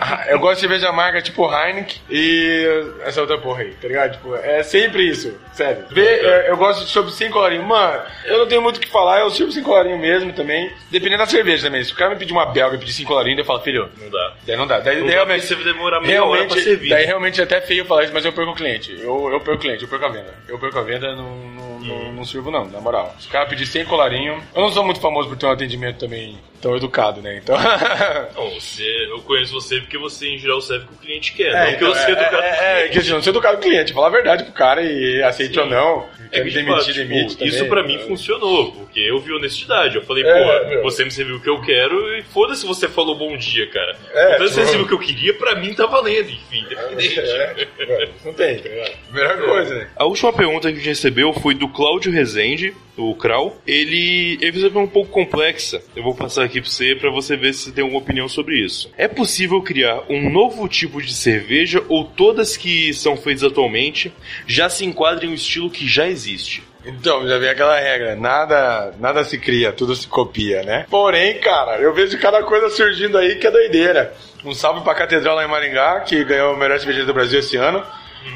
Ah, 0.00 0.24
eu 0.28 0.38
gosto 0.38 0.54
de 0.56 0.60
cerveja 0.60 0.88
amarga 0.88 1.22
tipo 1.22 1.44
Heineken 1.52 2.00
e 2.10 2.66
essa 3.04 3.20
outra 3.20 3.38
porra 3.38 3.62
aí, 3.62 3.70
tá 3.80 3.88
ligado? 3.88 4.12
Tipo, 4.12 4.34
é 4.36 4.62
sempre 4.62 5.08
isso, 5.08 5.34
sério. 5.52 5.84
Vê, 5.90 6.02
é, 6.06 6.50
eu 6.50 6.56
gosto 6.56 6.84
de 6.84 6.90
chopp 6.90 7.10
sem 7.12 7.30
colarinho. 7.30 7.62
Mano, 7.62 8.02
eu 8.24 8.38
não 8.38 8.46
tenho 8.46 8.62
muito 8.62 8.76
o 8.76 8.80
que 8.80 8.88
falar, 8.88 9.20
eu 9.20 9.30
sirvo 9.30 9.52
sem 9.52 9.62
colarinho 9.62 9.98
mesmo 9.98 10.32
também. 10.32 10.70
Dependendo 10.90 11.18
da 11.22 11.26
cerveja 11.26 11.64
também. 11.66 11.82
Se 11.84 11.92
o 11.92 11.96
cara 11.96 12.10
me 12.10 12.16
pedir 12.18 12.32
uma 12.32 12.46
belga 12.46 12.76
e 12.76 12.78
pedir 12.78 12.92
sem 12.92 13.04
colarinho, 13.06 13.38
eu 13.38 13.44
falo, 13.44 13.60
filho, 13.60 13.88
Não 14.00 14.10
dá. 14.10 14.32
daí 14.46 14.56
não 14.56 14.66
dá. 14.66 14.80
Daí, 14.80 14.96
Não 14.96 15.02
daí 15.06 15.10
dá 15.10 15.24
realmente, 15.24 15.46
você 15.46 15.54
vai 15.54 15.64
demorar 15.64 16.00
meia 16.00 16.24
hora 16.24 16.32
realmente, 16.40 16.54
pra 16.54 16.62
servir. 16.62 16.88
daí 16.90 17.04
realmente 17.06 17.40
é 17.40 17.44
até 17.44 17.60
feio 17.60 17.84
falar 17.84 18.04
isso, 18.04 18.12
mas 18.12 18.24
eu 18.24 18.32
perco 18.32 18.50
o 18.52 18.54
cliente. 18.54 18.92
Eu, 19.00 19.28
eu 19.32 19.40
perco 19.40 19.54
o 19.54 19.58
cliente, 19.58 19.82
eu 19.82 19.88
perco 19.88 20.04
a 20.04 20.08
venda. 20.08 20.34
Eu 20.48 20.58
perco 20.58 20.78
a 20.78 20.82
venda, 20.82 21.14
não, 21.14 21.36
não, 21.36 21.75
não, 21.86 22.12
não 22.12 22.24
sirvo 22.24 22.50
não, 22.50 22.66
na 22.66 22.80
moral. 22.80 23.14
Se 23.18 23.28
o 23.28 23.30
cara 23.30 23.46
pedir 23.46 23.66
sem 23.66 23.84
colarinho, 23.84 24.42
eu 24.54 24.60
não 24.62 24.70
sou 24.70 24.84
muito 24.84 25.00
famoso 25.00 25.28
por 25.28 25.36
ter 25.36 25.46
um 25.46 25.50
atendimento 25.50 25.98
também 25.98 26.38
tão 26.60 26.74
educado, 26.76 27.20
né? 27.20 27.36
Então... 27.42 27.54
Não, 28.34 28.50
você, 28.50 29.06
eu 29.10 29.20
conheço 29.20 29.52
você 29.52 29.78
porque 29.80 29.98
você, 29.98 30.28
em 30.28 30.38
geral, 30.38 30.60
serve 30.60 30.84
o 30.86 30.88
que 30.88 30.94
o 30.94 30.98
cliente 30.98 31.32
quer. 31.34 31.48
É, 31.52 31.58
não 31.60 31.66
que 31.66 31.74
então, 31.76 31.88
eu 31.88 31.94
sei 31.94 32.14
do 32.14 32.20
cara. 32.22 32.44
é, 32.44 32.48
é, 32.48 32.84
é, 32.86 32.88
que 32.88 32.98
assim, 32.98 33.10
não 33.10 33.22
ser 33.22 33.30
educado 33.30 33.58
com 33.58 33.62
o 33.62 33.66
cliente, 33.66 33.92
falar 33.92 34.06
a 34.06 34.10
verdade 34.10 34.44
pro 34.44 34.52
cara 34.54 34.82
e 34.82 35.22
aceite 35.22 35.54
Sim. 35.54 35.60
ou 35.60 35.66
não. 35.66 36.16
É 36.32 36.42
que, 36.42 36.50
demitir, 36.50 36.92
tipo, 36.94 37.08
demite 37.08 37.36
também. 37.36 37.48
isso 37.54 37.66
pra 37.66 37.82
mim 37.84 37.98
funcionou, 38.00 38.72
porque 38.72 38.98
eu 38.98 39.20
vi 39.20 39.32
honestidade. 39.32 39.94
Eu 39.96 40.02
falei, 40.02 40.24
É, 40.26 40.76
pô, 40.78 40.82
você 40.82 41.04
me 41.04 41.10
serviu 41.10 41.36
o 41.36 41.40
que 41.40 41.48
eu 41.48 41.60
quero 41.60 42.16
e 42.16 42.22
foda-se 42.22 42.62
se 42.62 42.66
você 42.66 42.88
falou 42.88 43.14
bom 43.14 43.36
dia, 43.36 43.68
cara. 43.70 43.96
É, 44.12 44.34
então, 44.34 44.48
se 44.48 44.54
você 44.54 44.60
tipo- 44.60 44.70
serviu 44.70 44.84
o 44.86 44.88
que 44.88 44.94
eu 44.94 44.98
queria, 44.98 45.34
pra 45.34 45.54
mim 45.54 45.72
tá 45.74 45.86
valendo, 45.86 46.30
enfim, 46.30 46.64
independente. 46.64 47.20
É, 47.20 47.66
velho, 47.86 48.10
não 48.24 48.32
tem, 48.32 48.58
tá 48.58 48.68
ligado? 48.68 48.92
Melhor 49.12 49.38
coisa, 49.38 49.74
né? 49.76 49.88
A 49.94 50.04
última 50.04 50.32
pergunta 50.32 50.68
que 50.68 50.74
a 50.74 50.78
gente 50.78 50.88
recebeu 50.88 51.32
foi 51.32 51.54
do 51.54 51.68
Cláudio 51.76 52.10
Rezende, 52.10 52.74
o 52.96 53.14
Krau. 53.14 53.58
Ele, 53.66 54.38
ele 54.40 54.52
fez 54.52 54.64
uma 54.64 54.80
um 54.80 54.86
pouco 54.86 55.10
complexa. 55.10 55.82
Eu 55.94 56.02
vou 56.02 56.14
passar 56.14 56.42
aqui 56.42 56.58
pra 56.58 56.70
você 56.70 56.94
pra 56.94 57.10
você 57.10 57.36
ver 57.36 57.52
se 57.52 57.64
você 57.64 57.72
tem 57.72 57.82
alguma 57.82 58.00
opinião 58.00 58.26
sobre 58.30 58.58
isso. 58.64 58.90
É 58.96 59.06
possível 59.06 59.60
criar 59.60 60.00
um 60.08 60.30
novo 60.30 60.66
tipo 60.68 61.02
de 61.02 61.12
cerveja 61.12 61.84
ou 61.86 62.02
todas 62.02 62.56
que 62.56 62.94
são 62.94 63.14
feitas 63.14 63.44
atualmente 63.44 64.10
já 64.46 64.70
se 64.70 64.86
enquadram 64.86 65.28
em 65.28 65.32
um 65.32 65.34
estilo 65.34 65.68
que 65.68 65.86
já 65.86 66.08
existe? 66.08 66.62
Então, 66.86 67.28
já 67.28 67.36
vem 67.36 67.50
aquela 67.50 67.78
regra, 67.78 68.16
nada, 68.16 68.94
nada 68.98 69.22
se 69.22 69.36
cria, 69.36 69.70
tudo 69.70 69.94
se 69.94 70.06
copia, 70.06 70.62
né? 70.62 70.86
Porém, 70.88 71.38
cara, 71.40 71.78
eu 71.78 71.92
vejo 71.92 72.18
cada 72.18 72.42
coisa 72.42 72.70
surgindo 72.70 73.18
aí 73.18 73.34
que 73.34 73.46
é 73.46 73.50
doideira. 73.50 74.14
Um 74.42 74.54
salve 74.54 74.80
pra 74.82 74.94
Catedral 74.94 75.36
lá 75.36 75.44
em 75.44 75.48
Maringá, 75.48 76.00
que 76.00 76.24
ganhou 76.24 76.54
o 76.54 76.56
melhor 76.56 76.78
cerveja 76.78 77.04
do 77.04 77.12
Brasil 77.12 77.40
esse 77.40 77.56
ano. 77.56 77.84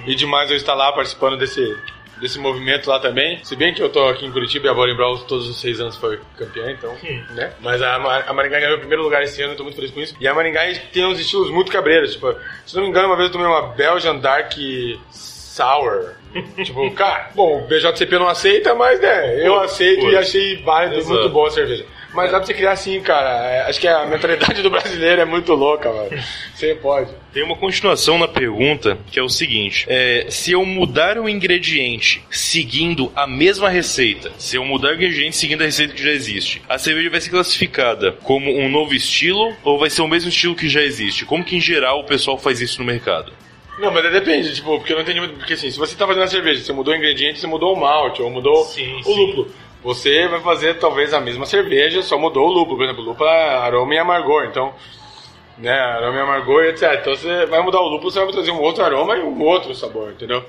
E 0.07 0.15
demais 0.15 0.51
eu 0.51 0.57
estar 0.57 0.75
lá 0.75 0.93
participando 0.93 1.37
desse, 1.37 1.77
desse 2.21 2.39
movimento 2.39 2.89
lá 2.89 3.01
também. 3.01 3.43
Se 3.45 3.57
bem 3.57 3.73
que 3.73 3.83
eu 3.83 3.89
tô 3.89 4.07
aqui 4.07 4.27
em 4.27 4.33
Curitiba 4.33 4.67
e 4.67 4.71
a 4.71 4.75
Bola 4.75 4.95
Brawl 4.95 5.19
todos 5.21 5.49
os 5.49 5.61
seis 5.61 5.81
anos 5.81 5.97
foi 5.97 6.21
campeã, 6.37 6.71
então, 6.71 6.95
né? 7.35 7.53
Mas 7.61 7.83
a, 7.83 7.95
a 7.95 8.33
Maringá 8.33 8.61
ganhou 8.61 8.77
o 8.77 8.81
primeiro 8.81 9.03
lugar 9.03 9.23
esse 9.23 9.43
ano, 9.43 9.55
eu 9.55 9.57
tô 9.57 9.63
muito 9.63 9.77
feliz 9.77 9.91
com 9.91 10.01
isso. 10.01 10.15
E 10.21 10.29
a 10.29 10.35
Maringá 10.35 10.63
tem 10.93 11.05
uns 11.05 11.19
estilos 11.19 11.51
muito 11.51 11.73
cabreiros, 11.73 12.13
tipo, 12.13 12.35
se 12.67 12.77
não 12.77 12.83
me 12.83 12.89
engano, 12.89 13.09
uma 13.09 13.17
vez 13.17 13.29
eu 13.29 13.33
tomei 13.33 13.47
uma 13.47 13.69
Belgian 13.69 14.17
Dark 14.17 14.53
Sour. 15.11 16.15
tipo, 16.63 16.91
cara, 16.93 17.31
bom, 17.35 17.59
o 17.59 17.67
BJCP 17.67 18.19
não 18.19 18.29
aceita, 18.29 18.75
mas 18.75 19.01
né, 19.01 19.47
eu 19.47 19.59
aceito 19.59 20.03
pô. 20.03 20.11
e 20.11 20.17
achei 20.17 20.63
válido, 20.63 20.97
Exato. 20.97 21.15
muito 21.15 21.29
boa 21.31 21.49
a 21.49 21.51
cerveja. 21.51 21.87
Mas 22.13 22.31
dá 22.31 22.39
pra 22.39 22.47
você 22.47 22.55
criar 22.55 22.73
assim, 22.73 23.01
cara. 23.01 23.29
É, 23.47 23.63
Acho 23.63 23.81
que 23.81 23.87
a 23.87 24.05
mentalidade 24.07 24.63
do 24.63 24.71
brasileiro 24.71 25.21
é 25.23 25.25
muito 25.25 25.53
louca, 25.55 25.93
mano. 25.93 26.11
Você 26.55 26.75
pode. 26.75 27.11
Tem 27.33 27.43
uma 27.45 27.57
continuação 27.57 28.19
na 28.19 28.27
pergunta 28.27 28.99
que 29.11 29.19
é 29.19 29.23
o 29.23 29.29
seguinte: 29.29 29.87
é, 29.89 30.27
se 30.29 30.53
eu 30.53 30.65
mudar 30.65 31.19
o 31.19 31.29
ingrediente 31.29 32.25
seguindo 32.31 33.13
a 33.15 33.27
mesma 33.27 33.69
receita, 33.69 34.33
se 34.39 34.57
eu 34.57 34.65
mudar 34.65 34.91
o 34.91 34.95
ingrediente 34.95 35.37
seguindo 35.37 35.63
a 35.63 35.67
receita 35.67 35.95
que 35.95 36.03
já 36.03 36.11
existe, 36.11 36.63
a 36.69 36.79
cerveja 36.79 37.11
vai 37.11 37.21
ser 37.21 37.31
classificada 37.31 38.13
como 38.25 38.51
um 38.51 38.69
novo 38.69 38.93
estilo 38.95 39.55
ou 39.63 39.79
vai 39.79 39.91
ser 39.91 40.03
o 40.03 40.09
mesmo 40.09 40.29
estilo 40.29 40.57
que 40.57 40.69
já 40.69 40.83
existe? 40.83 41.25
Como 41.25 41.45
que 41.45 41.57
em 41.57 41.61
geral 41.61 42.01
o 42.01 42.05
pessoal 42.05 42.37
faz 42.37 42.61
isso 42.61 42.81
no 42.81 42.85
mercado? 42.87 43.33
Não, 43.79 43.91
mas 43.91 44.13
depende, 44.13 44.55
tipo, 44.55 44.77
porque 44.79 44.93
eu 44.93 44.97
não 44.97 45.03
entendi 45.03 45.21
muito. 45.21 45.37
Porque 45.37 45.55
assim, 45.55 45.71
se 45.71 45.79
você 45.79 45.97
tá 45.97 46.07
fazendo 46.07 46.25
a 46.25 46.29
cerveja, 46.29 46.63
você 46.63 46.73
mudou 46.73 46.93
o 46.93 46.97
ingrediente, 46.97 47.41
você 47.41 47.47
mudou 47.47 47.75
o 47.75 47.81
malte, 47.81 48.21
ou 48.21 48.29
mudou 48.31 48.65
Sim, 48.65 48.99
o 48.99 49.05
sim. 49.05 49.17
lúpulo. 49.17 49.51
Você 49.83 50.29
vai 50.29 50.41
fazer 50.41 50.79
talvez 50.79 51.15
a 51.15 51.21
mesma 51.21 51.47
cerveja, 51.47 52.03
só 52.03 52.19
mudou 52.19 52.49
o 52.49 52.53
lúpulo. 52.53 52.77
Por 52.77 52.85
exemplo, 52.85 53.03
lúpulo 53.03 53.29
é 53.29 53.57
aroma 53.57 53.95
e 53.95 53.99
amargor. 53.99 54.45
Então, 54.45 54.75
né, 55.61 55.73
aroma 55.73 56.19
e 56.19 56.21
amargor 56.21 56.65
etc. 56.65 56.99
Então 57.01 57.15
você 57.15 57.47
vai 57.47 57.63
mudar 57.63 57.81
o 57.81 57.89
lúpulo, 57.89 58.11
você 58.11 58.19
vai 58.19 58.33
trazer 58.33 58.51
um 58.51 58.61
outro 58.61 58.85
aroma 58.85 59.17
e 59.17 59.21
um 59.21 59.43
outro 59.43 59.75
sabor, 59.75 60.11
entendeu? 60.11 60.45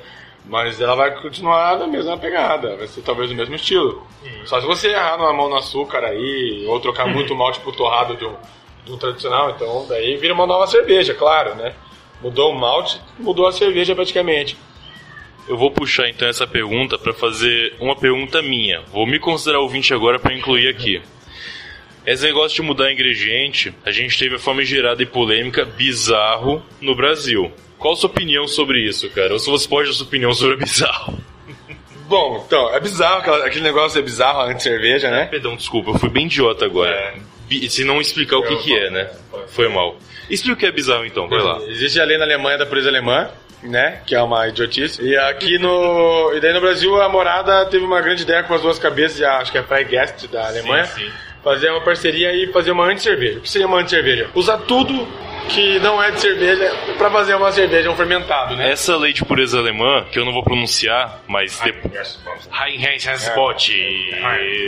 Mas 0.46 0.82
ela 0.82 0.96
vai 0.96 1.22
continuar 1.22 1.78
na 1.78 1.86
mesma 1.86 2.18
pegada, 2.18 2.76
vai 2.76 2.88
ser 2.88 3.02
talvez 3.02 3.30
o 3.30 3.36
mesmo 3.36 3.54
estilo. 3.56 4.06
Só 4.46 4.60
se 4.60 4.66
você 4.66 4.90
errar 4.90 5.18
numa 5.18 5.34
mão 5.34 5.50
no 5.50 5.56
açúcar 5.56 6.04
aí, 6.04 6.66
ou 6.68 6.80
trocar 6.80 7.06
muito 7.14 7.36
malte 7.36 7.60
pro 7.60 7.72
torrado 7.72 8.16
de 8.16 8.26
um, 8.26 8.36
de 8.86 8.92
um 8.92 8.98
tradicional, 8.98 9.52
então 9.52 9.86
daí 9.88 10.18
vira 10.18 10.34
uma 10.34 10.48
nova 10.48 10.66
cerveja, 10.66 11.14
claro, 11.14 11.56
né? 11.56 11.76
Mudou 12.22 12.52
o 12.52 12.60
malte, 12.60 13.00
mudou 13.20 13.48
a 13.48 13.52
cerveja 13.52 13.94
praticamente. 13.94 14.58
Eu 15.48 15.58
vou 15.58 15.72
puxar 15.72 16.08
então 16.10 16.28
essa 16.28 16.48
pergunta 16.48 16.98
para 16.98 17.14
fazer 17.14 17.74
uma 17.80 17.96
pergunta 17.96 18.42
minha. 18.42 18.82
Vou 18.92 19.06
me 19.06 19.20
considerar 19.20 19.60
ouvinte 19.60 19.94
agora 19.94 20.20
para 20.20 20.34
incluir 20.34 20.68
aqui. 20.68 21.02
Esse 22.06 22.24
negócio 22.24 22.56
de 22.56 22.62
mudar 22.62 22.92
ingrediente, 22.92 23.74
a 23.86 23.92
gente 23.92 24.18
teve 24.18 24.36
a 24.36 24.40
famigerada 24.40 25.04
e 25.04 25.06
polêmica 25.06 25.66
bizarro 25.66 26.64
no 26.80 26.96
Brasil. 26.96 27.52
Qual 27.78 27.94
a 27.94 27.98
sua 27.98 28.10
opinião 28.10 28.48
sobre 28.48 28.80
isso, 28.80 29.10
cara? 29.10 29.34
Ou 29.34 29.40
se 29.40 29.50
você 29.50 29.68
pode 29.68 29.88
dar 29.90 29.94
sua 29.94 30.08
opinião 30.08 30.34
sobre 30.34 30.56
bizarro? 30.64 31.18
Bom, 32.08 32.44
então, 32.46 32.74
é 32.74 32.80
bizarro, 32.80 33.34
aquele 33.36 33.64
negócio 33.64 33.98
é 33.98 34.02
bizarro 34.02 34.42
antes 34.42 34.58
de 34.58 34.64
cerveja, 34.64 35.10
né? 35.10 35.28
Perdão, 35.28 35.56
desculpa, 35.56 35.92
eu 35.92 36.00
fui 36.00 36.10
bem 36.10 36.26
idiota 36.26 36.66
agora. 36.66 36.92
É. 36.92 37.70
Se 37.70 37.84
não 37.84 38.02
explicar 38.02 38.38
o 38.38 38.44
que, 38.44 38.56
que 38.58 38.78
é, 38.78 38.90
né? 38.90 39.10
Foi 39.48 39.68
mal. 39.68 39.98
Explica 40.30 40.56
o 40.56 40.60
que 40.60 40.66
é 40.66 40.72
bizarro 40.72 41.06
então, 41.06 41.28
vai 41.28 41.42
lá. 41.42 41.62
Existe 41.68 42.00
a 42.00 42.06
lei 42.06 42.18
na 42.18 42.26
Alemanha 42.26 42.58
da 42.58 42.66
pureza 42.66 42.90
alemã, 42.90 43.30
né? 43.64 44.02
Que 44.06 44.16
é 44.16 44.22
uma 44.22 44.48
idiotice. 44.48 45.02
E 45.04 45.18
aqui 45.18 45.58
no. 45.58 46.34
E 46.34 46.40
daí 46.40 46.54
no 46.54 46.62
Brasil 46.62 47.02
a 47.02 47.10
morada 47.10 47.66
teve 47.66 47.86
uma 47.86 48.02
grande 48.02 48.24
ideia 48.24 48.44
com 48.44 48.54
as 48.54 48.62
duas 48.62 48.80
cabeças, 48.80 49.22
acho 49.22 49.52
que 49.52 49.58
é 49.58 49.62
a 49.62 49.64
Freigast 49.64 50.28
da 50.28 50.48
Alemanha. 50.48 50.86
sim. 50.86 51.10
Fazer 51.44 51.72
uma 51.72 51.82
parceria 51.82 52.34
e 52.36 52.52
fazer 52.54 52.70
uma 52.72 52.86
anti-cerveja. 52.86 53.40
O 53.40 53.42
que 53.42 53.50
seria 53.50 53.66
uma 53.66 53.80
anti-cerveja? 53.80 54.30
Usar 54.36 54.60
tudo 54.60 55.08
que 55.50 55.80
não 55.80 56.02
é 56.02 56.12
de 56.12 56.22
cerveja 56.22 56.72
pra 56.98 57.10
fazer 57.12 57.36
uma 57.36 57.52
cerveja, 57.52 57.90
um 57.90 57.96
fermentado, 57.96 58.56
né? 58.56 58.72
Essa 58.72 58.96
lei 58.98 59.14
de 59.14 59.24
pureza 59.26 59.60
alemã, 59.60 60.06
que 60.12 60.18
eu 60.20 60.26
não 60.26 60.34
vou 60.34 60.44
pronunciar, 60.44 61.22
mas 61.28 61.60
depois. 61.60 62.20
Heinz-Spot. 62.52 63.70
Hein 63.70 64.68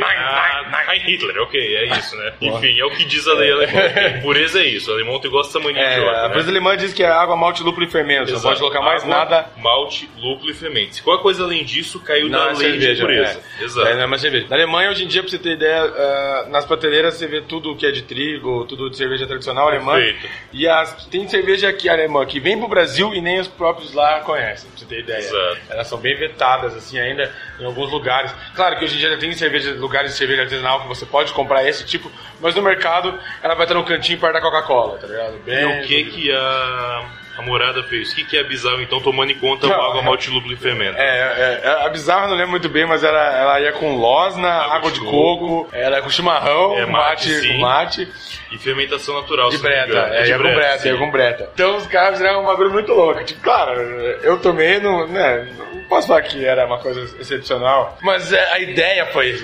Hitler, 1.05 1.38
ok, 1.41 1.59
é 1.77 1.86
isso, 1.97 2.15
né? 2.15 2.33
Enfim, 2.41 2.79
é 2.79 2.86
o 2.86 2.91
que 2.91 3.05
diz 3.05 3.27
a 3.27 3.33
lei 3.33 3.51
alemã. 3.51 3.71
Pureza 4.21 4.59
é 4.62 4.65
isso, 4.67 4.91
o 4.91 4.93
alemão 4.93 5.19
tem 5.19 5.29
gosta 5.29 5.59
mania 5.59 5.81
É, 5.81 5.97
idiota, 5.97 6.17
a 6.17 6.21
né? 6.23 6.29
pureza 6.29 6.49
alemã 6.51 6.77
diz 6.77 6.93
que 6.93 7.03
é 7.03 7.07
água, 7.07 7.36
malte, 7.36 7.63
lúpulo 7.63 7.86
e 7.86 7.89
fermento. 7.89 8.31
Não 8.31 8.38
Exato. 8.38 8.43
pode 8.47 8.59
colocar 8.59 8.81
mais 8.81 9.03
Água, 9.03 9.15
nada 9.15 9.49
Malte, 9.57 10.09
lúpulo 10.17 10.51
e 10.51 10.53
fermento. 10.53 10.95
Se 10.95 11.03
qualquer 11.03 11.23
coisa 11.23 11.43
além 11.43 11.63
disso, 11.63 11.99
caiu 11.99 12.29
Não, 12.29 12.39
na 12.39 12.51
é 12.51 12.53
lei 12.53 12.71
cerveja, 12.71 12.95
de 12.95 13.01
pureza. 13.01 13.39
É. 13.59 13.63
Exato. 13.63 13.88
É, 13.88 13.95
não 13.95 14.03
é 14.03 14.07
mais 14.07 14.21
cerveja. 14.21 14.47
Na 14.49 14.55
Alemanha, 14.55 14.89
hoje 14.91 15.03
em 15.03 15.07
dia, 15.07 15.21
pra 15.21 15.29
você 15.31 15.38
ter 15.39 15.51
ideia, 15.53 15.81
ah, 15.83 16.45
nas 16.49 16.65
prateleiras 16.65 17.15
você 17.15 17.27
vê 17.27 17.41
tudo 17.41 17.75
que 17.75 17.86
é 17.86 17.91
de 17.91 18.03
trigo, 18.03 18.65
tudo 18.65 18.89
de 18.89 18.97
cerveja 18.97 19.25
tradicional 19.27 19.67
alemã. 19.67 19.95
Perfeito. 19.95 20.27
E 20.53 20.62
as, 20.67 21.06
tem 21.08 21.28
cerveja 21.28 21.69
aqui 21.69 21.89
alemã 21.89 22.26
que 22.26 22.39
vem 22.39 22.58
pro 22.58 22.67
Brasil 22.67 23.13
e 23.13 23.21
nem 23.21 23.39
os 23.39 23.47
próprios 23.47 23.93
lá 23.93 24.19
conhecem, 24.21 24.69
pra 24.69 24.80
você 24.80 24.86
ter 24.86 24.99
ideia. 24.99 25.19
Exato. 25.19 25.58
Elas 25.69 25.88
são 25.88 25.97
bem 25.97 26.17
vetadas, 26.17 26.76
assim, 26.76 26.99
ainda 26.99 27.32
em 27.60 27.65
alguns 27.65 27.91
lugares. 27.91 28.34
Claro 28.56 28.78
que 28.78 28.86
hoje 28.86 28.95
em 28.95 28.99
dia 28.99 29.10
já 29.10 29.17
tem 29.17 29.32
cerveja, 29.34 29.73
lugares 29.73 30.12
de 30.12 30.17
cerveja 30.17 30.43
artesanal 30.43 30.82
que 30.82 30.88
você 30.88 31.06
pode 31.06 31.32
comprar 31.34 31.67
esse 31.67 31.86
tipo, 31.86 32.12
mas 32.39 32.56
no 32.56 32.62
mercado 32.62 33.17
ela 33.41 33.56
vai 33.56 33.65
estar 33.65 33.76
no 33.76 33.84
cantinho 33.84 34.19
perto 34.19 34.34
da 34.34 34.41
Coca-Cola, 34.41 34.97
tá 34.97 35.08
ligado? 35.08 35.36
E 35.36 35.39
Bem 35.39 35.65
o 35.65 35.84
que 35.88 36.04
que 36.06 36.32
a, 36.32 37.10
a 37.38 37.41
morada 37.41 37.84
fez? 37.84 38.12
O 38.12 38.15
que 38.15 38.24
que 38.26 38.38
é 38.38 38.43
bizarro, 38.43 38.82
então, 38.82 39.00
tomando 39.02 39.32
em 39.32 39.36
conta 39.39 39.67
Não, 39.67 39.76
água, 39.82 40.02
é- 40.02 40.04
malte, 40.04 40.30
lúpulo 40.30 40.54
e 40.54 40.58
fermento? 40.58 40.98
É, 40.98 41.04
é, 41.04 41.62
é, 41.63 41.86
a 41.86 41.89
bizarra 41.89 42.26
eu 42.26 42.30
não 42.30 42.36
lembro 42.36 42.52
muito 42.52 42.69
bem, 42.69 42.86
mas 42.86 43.04
ela, 43.04 43.38
ela 43.38 43.60
ia 43.62 43.72
com 43.74 43.96
losna, 43.96 44.50
água, 44.50 44.91
de 44.91 45.00
de 45.00 45.06
coco, 45.06 45.67
ela 45.74 45.98
ia 45.98 46.02
com 46.04 46.10
chimarrão, 46.10 46.78
É, 46.78 46.86
mate, 46.86 47.30
mate, 47.30 47.58
mate 47.58 48.12
E 48.52 48.58
fermentação 48.58 49.15
natural, 49.15 49.50
de 49.50 49.58
breta. 49.58 49.98
É, 49.98 50.24
de 50.24 50.30
ia 50.30 50.38
com 50.38 50.43
breta, 50.43 50.88
ia 50.88 50.98
com 50.98 51.12
breta. 51.12 51.50
Então 51.54 51.76
os 51.78 51.88
caras 51.88 52.17
fizeram 52.17 52.41
um 52.43 52.46
bagulho 52.46 52.72
muito 52.72 52.93
louco. 52.93 53.24
Tipo, 53.24 53.41
claro, 53.41 53.80
eu 53.82 54.39
tomei, 54.39 54.80
não, 54.80 55.08
né, 55.08 55.48
não 55.58 55.84
posso 55.86 56.08
falar 56.08 56.22
que 56.22 56.46
era 56.46 56.65
uma 56.65 56.78
coisa 56.80 57.02
excepcional, 57.19 57.98
mas 58.02 58.32
é, 58.32 58.52
a 58.54 58.60
ideia 58.60 59.06
foi, 59.08 59.36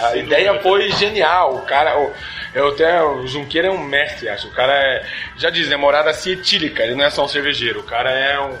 a 0.00 0.16
ideia 0.16 0.60
foi 0.60 0.90
genial. 0.92 1.56
O 1.56 1.62
cara, 1.62 1.98
o, 1.98 2.12
eu 2.56 2.68
até, 2.68 3.02
o 3.02 3.26
Junqueira 3.26 3.68
é 3.68 3.70
um 3.70 3.82
mestre, 3.82 4.28
acho. 4.28 4.48
O 4.48 4.52
cara 4.52 4.72
é, 4.72 5.06
já 5.36 5.50
diz, 5.50 5.68
né, 5.68 5.76
morada 5.76 6.10
acetílica, 6.10 6.82
ele 6.82 6.94
não 6.94 7.04
é 7.04 7.10
só 7.10 7.24
um 7.24 7.28
cervejeiro. 7.28 7.80
O 7.80 7.84
cara 7.84 8.10
é 8.10 8.40
um... 8.40 8.56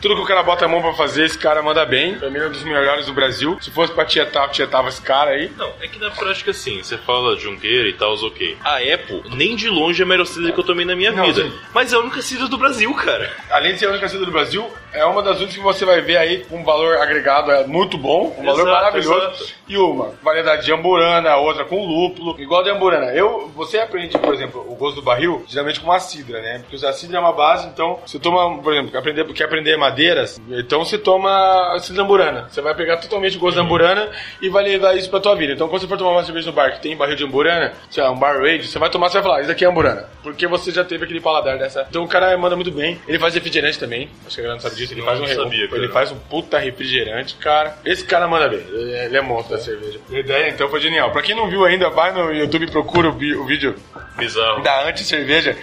Tudo 0.00 0.14
que 0.16 0.22
o 0.22 0.26
cara 0.26 0.42
bota 0.42 0.64
a 0.64 0.68
mão 0.68 0.82
pra 0.82 0.92
fazer, 0.94 1.24
esse 1.24 1.38
cara 1.38 1.62
manda 1.62 1.84
bem. 1.86 2.14
Pra 2.18 2.30
mim, 2.30 2.38
é 2.38 2.46
um 2.46 2.50
dos 2.50 2.62
melhores 2.64 3.06
do 3.06 3.12
Brasil. 3.12 3.58
Se 3.60 3.70
fosse 3.70 3.92
pra 3.92 4.04
tietar, 4.04 4.44
eu 4.44 4.50
tietava 4.50 4.88
esse 4.88 5.00
cara 5.00 5.30
aí. 5.30 5.50
Não, 5.56 5.72
é 5.80 5.88
que 5.88 5.98
na 5.98 6.10
prática 6.10 6.52
sim, 6.52 6.82
você 6.82 6.96
fala 6.98 7.36
Junqueira 7.36 7.88
e 7.88 7.92
tal, 7.92 8.14
ok. 8.14 8.56
A 8.64 8.76
Apple, 8.78 9.22
nem 9.34 9.54
de 9.56 9.68
longe 9.68 10.02
é 10.02 10.04
a 10.04 10.08
melhor 10.08 10.24
cidra 10.26 10.52
que 10.52 10.58
eu 10.58 10.64
tomei 10.64 10.84
na 10.84 10.96
minha 10.96 11.12
Não, 11.12 11.24
vida. 11.24 11.42
sim. 11.42 11.52
Mas 11.72 11.92
é 11.92 11.96
a 11.96 12.00
única 12.00 12.20
cidra 12.22 12.48
do 12.48 12.58
Brasil, 12.58 12.92
cara. 12.94 13.30
Além 13.50 13.72
de 13.74 13.78
ser 13.78 13.86
a 13.86 13.90
única 13.90 14.08
cidra 14.08 14.26
do 14.26 14.32
Brasil, 14.32 14.68
é 14.92 15.04
uma 15.04 15.22
das 15.22 15.36
únicas 15.36 15.54
que 15.56 15.62
você 15.62 15.84
vai 15.84 16.00
ver 16.00 16.16
aí 16.16 16.44
com 16.44 16.58
um 16.60 16.64
valor 16.64 16.96
agregado 16.98 17.50
é 17.52 17.66
muito 17.66 17.96
bom, 17.96 18.34
um 18.38 18.44
valor 18.44 18.60
Exato, 18.62 18.70
maravilhoso. 18.70 19.26
exato. 19.26 19.54
E 19.68 19.76
uma 19.76 20.12
variedade 20.22 20.64
de 20.64 20.72
amburana, 20.72 21.30
a 21.30 21.36
outra 21.36 21.64
com 21.64 21.84
lúpulo, 21.86 22.40
igual 22.40 22.62
de 22.64 22.70
amburana. 22.70 23.12
Eu 23.12 23.27
eu, 23.28 23.48
você 23.54 23.78
aprende, 23.78 24.16
por 24.18 24.34
exemplo, 24.34 24.64
o 24.68 24.74
gosto 24.74 24.96
do 24.96 25.02
barril, 25.02 25.44
geralmente 25.48 25.80
com 25.80 25.86
uma 25.86 26.00
cidra, 26.00 26.40
né? 26.40 26.62
Porque 26.68 26.84
a 26.84 26.92
cidra 26.92 27.18
é 27.18 27.20
uma 27.20 27.32
base, 27.32 27.66
então 27.68 27.98
você 28.04 28.18
toma, 28.18 28.60
por 28.62 28.72
exemplo, 28.72 28.90
quer 28.90 28.98
aprender, 28.98 29.24
quer 29.32 29.44
aprender 29.44 29.76
madeiras, 29.76 30.40
então 30.50 30.84
você 30.84 30.98
toma 30.98 31.74
a 31.74 31.78
cidra 31.80 32.02
amburana. 32.02 32.48
Você 32.50 32.60
vai 32.60 32.74
pegar 32.74 32.96
totalmente 32.98 33.36
o 33.36 33.40
gosto 33.40 33.56
da 33.56 33.62
amburana 33.62 34.08
e 34.40 34.48
vai 34.48 34.64
levar 34.64 34.96
isso 34.96 35.10
pra 35.10 35.20
tua 35.20 35.34
vida. 35.34 35.52
Então 35.52 35.68
quando 35.68 35.80
você 35.82 35.88
for 35.88 35.98
tomar 35.98 36.12
uma 36.12 36.24
cerveja 36.24 36.46
no 36.46 36.52
bar 36.52 36.72
que 36.72 36.80
tem 36.80 36.96
barril 36.96 37.16
de 37.16 37.24
amburana, 37.24 37.72
sei 37.90 38.02
lá, 38.02 38.10
um 38.10 38.18
bar 38.18 38.38
raid, 38.40 38.66
você 38.66 38.78
vai 38.78 38.90
tomar, 38.90 39.08
você 39.08 39.14
vai 39.14 39.22
falar, 39.22 39.38
isso 39.40 39.48
daqui 39.48 39.64
é 39.64 39.68
amburana. 39.68 40.08
Porque 40.22 40.46
você 40.46 40.70
já 40.70 40.84
teve 40.84 41.04
aquele 41.04 41.20
paladar 41.20 41.58
dessa. 41.58 41.86
Então 41.88 42.04
o 42.04 42.08
cara 42.08 42.36
manda 42.38 42.54
muito 42.56 42.70
bem. 42.70 42.98
Ele 43.06 43.18
faz 43.18 43.34
refrigerante 43.34 43.78
também. 43.78 44.10
Acho 44.26 44.34
que 44.36 44.40
a 44.40 44.44
galera 44.44 44.54
não 44.54 44.60
sabe 44.68 44.76
disso. 44.76 44.92
Ele 44.92 45.00
Não, 45.00 45.06
faz 45.06 45.18
um 45.20 45.22
não 45.26 45.34
sabia, 45.34 45.64
Ele 45.64 45.68
cara. 45.68 45.88
faz 45.92 46.12
um 46.12 46.18
puta 46.18 46.58
refrigerante, 46.58 47.34
cara. 47.36 47.76
Esse 47.84 48.04
cara 48.04 48.26
manda 48.28 48.48
bem. 48.48 48.60
Ele 48.60 48.92
é- 48.92 49.04
ele 49.06 49.16
é 49.16 49.20
monstro 49.20 49.56
da 49.56 49.62
cerveja. 49.62 49.98
A 50.12 50.18
ideia 50.18 50.48
então 50.48 50.68
foi 50.68 50.80
genial. 50.80 51.10
Pra 51.12 51.22
quem 51.22 51.34
não 51.34 51.48
viu 51.48 51.64
ainda, 51.64 51.88
vai 51.90 52.12
no 52.12 52.32
YouTube 52.32 52.64
e 52.66 52.70
procura 52.70 53.07
o, 53.10 53.42
o 53.42 53.46
vídeo 53.46 53.74
Bizarro. 54.16 54.62
da 54.62 54.88
anti-cerveja. 54.88 55.56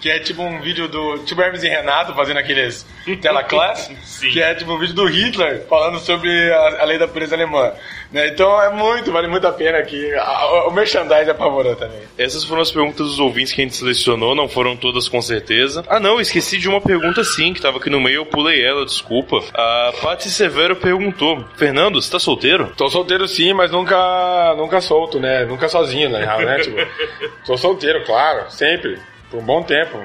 Que 0.00 0.10
é 0.10 0.20
tipo 0.20 0.42
um 0.42 0.60
vídeo 0.60 0.86
do. 0.86 1.18
Tipo 1.24 1.42
Hermes 1.42 1.64
e 1.64 1.68
Renato 1.68 2.14
fazendo 2.14 2.36
aqueles 2.36 2.86
telaclass. 3.20 3.90
Sim. 4.04 4.30
Que 4.30 4.40
é 4.40 4.54
tipo 4.54 4.72
um 4.72 4.78
vídeo 4.78 4.94
do 4.94 5.06
Hitler 5.06 5.66
falando 5.68 5.98
sobre 5.98 6.30
a, 6.52 6.82
a 6.82 6.84
lei 6.84 6.98
da 6.98 7.08
pureza 7.08 7.34
alemã. 7.34 7.72
Né? 8.10 8.28
Então 8.28 8.60
é 8.62 8.70
muito, 8.70 9.12
vale 9.12 9.28
muito 9.28 9.46
a 9.46 9.52
pena 9.52 9.82
que. 9.82 10.14
a- 10.14 10.66
o 10.66 10.70
merchandise 10.70 11.30
apavorou 11.30 11.76
também. 11.76 12.00
Essas 12.16 12.42
foram 12.42 12.62
as 12.62 12.70
perguntas 12.70 13.06
dos 13.06 13.18
ouvintes 13.18 13.52
que 13.52 13.60
a 13.60 13.64
gente 13.64 13.76
selecionou, 13.76 14.34
não 14.34 14.48
foram 14.48 14.74
todas 14.76 15.08
com 15.08 15.20
certeza. 15.20 15.84
Ah, 15.88 16.00
não, 16.00 16.18
esqueci 16.18 16.56
de 16.56 16.68
uma 16.70 16.80
pergunta 16.80 17.22
sim, 17.22 17.52
que 17.52 17.60
tava 17.60 17.76
aqui 17.76 17.90
no 17.90 18.00
meio, 18.00 18.16
eu 18.22 18.26
pulei 18.26 18.64
ela, 18.64 18.86
desculpa. 18.86 19.42
A 19.52 19.92
Paty 20.00 20.30
Severo 20.30 20.74
perguntou: 20.76 21.44
Fernando, 21.56 22.00
você 22.00 22.10
tá 22.10 22.18
solteiro? 22.18 22.72
Tô 22.76 22.88
solteiro 22.88 23.28
sim, 23.28 23.52
mas 23.52 23.70
nunca, 23.70 24.54
nunca 24.56 24.80
solto, 24.80 25.20
né? 25.20 25.44
Nunca 25.44 25.68
sozinho, 25.68 26.08
na 26.08 26.18
real, 26.18 26.40
né? 26.40 26.60
Tipo, 26.60 26.76
tô 27.44 27.58
solteiro, 27.58 28.02
claro, 28.06 28.50
sempre, 28.50 28.98
por 29.30 29.38
um 29.40 29.44
bom 29.44 29.62
tempo. 29.62 30.02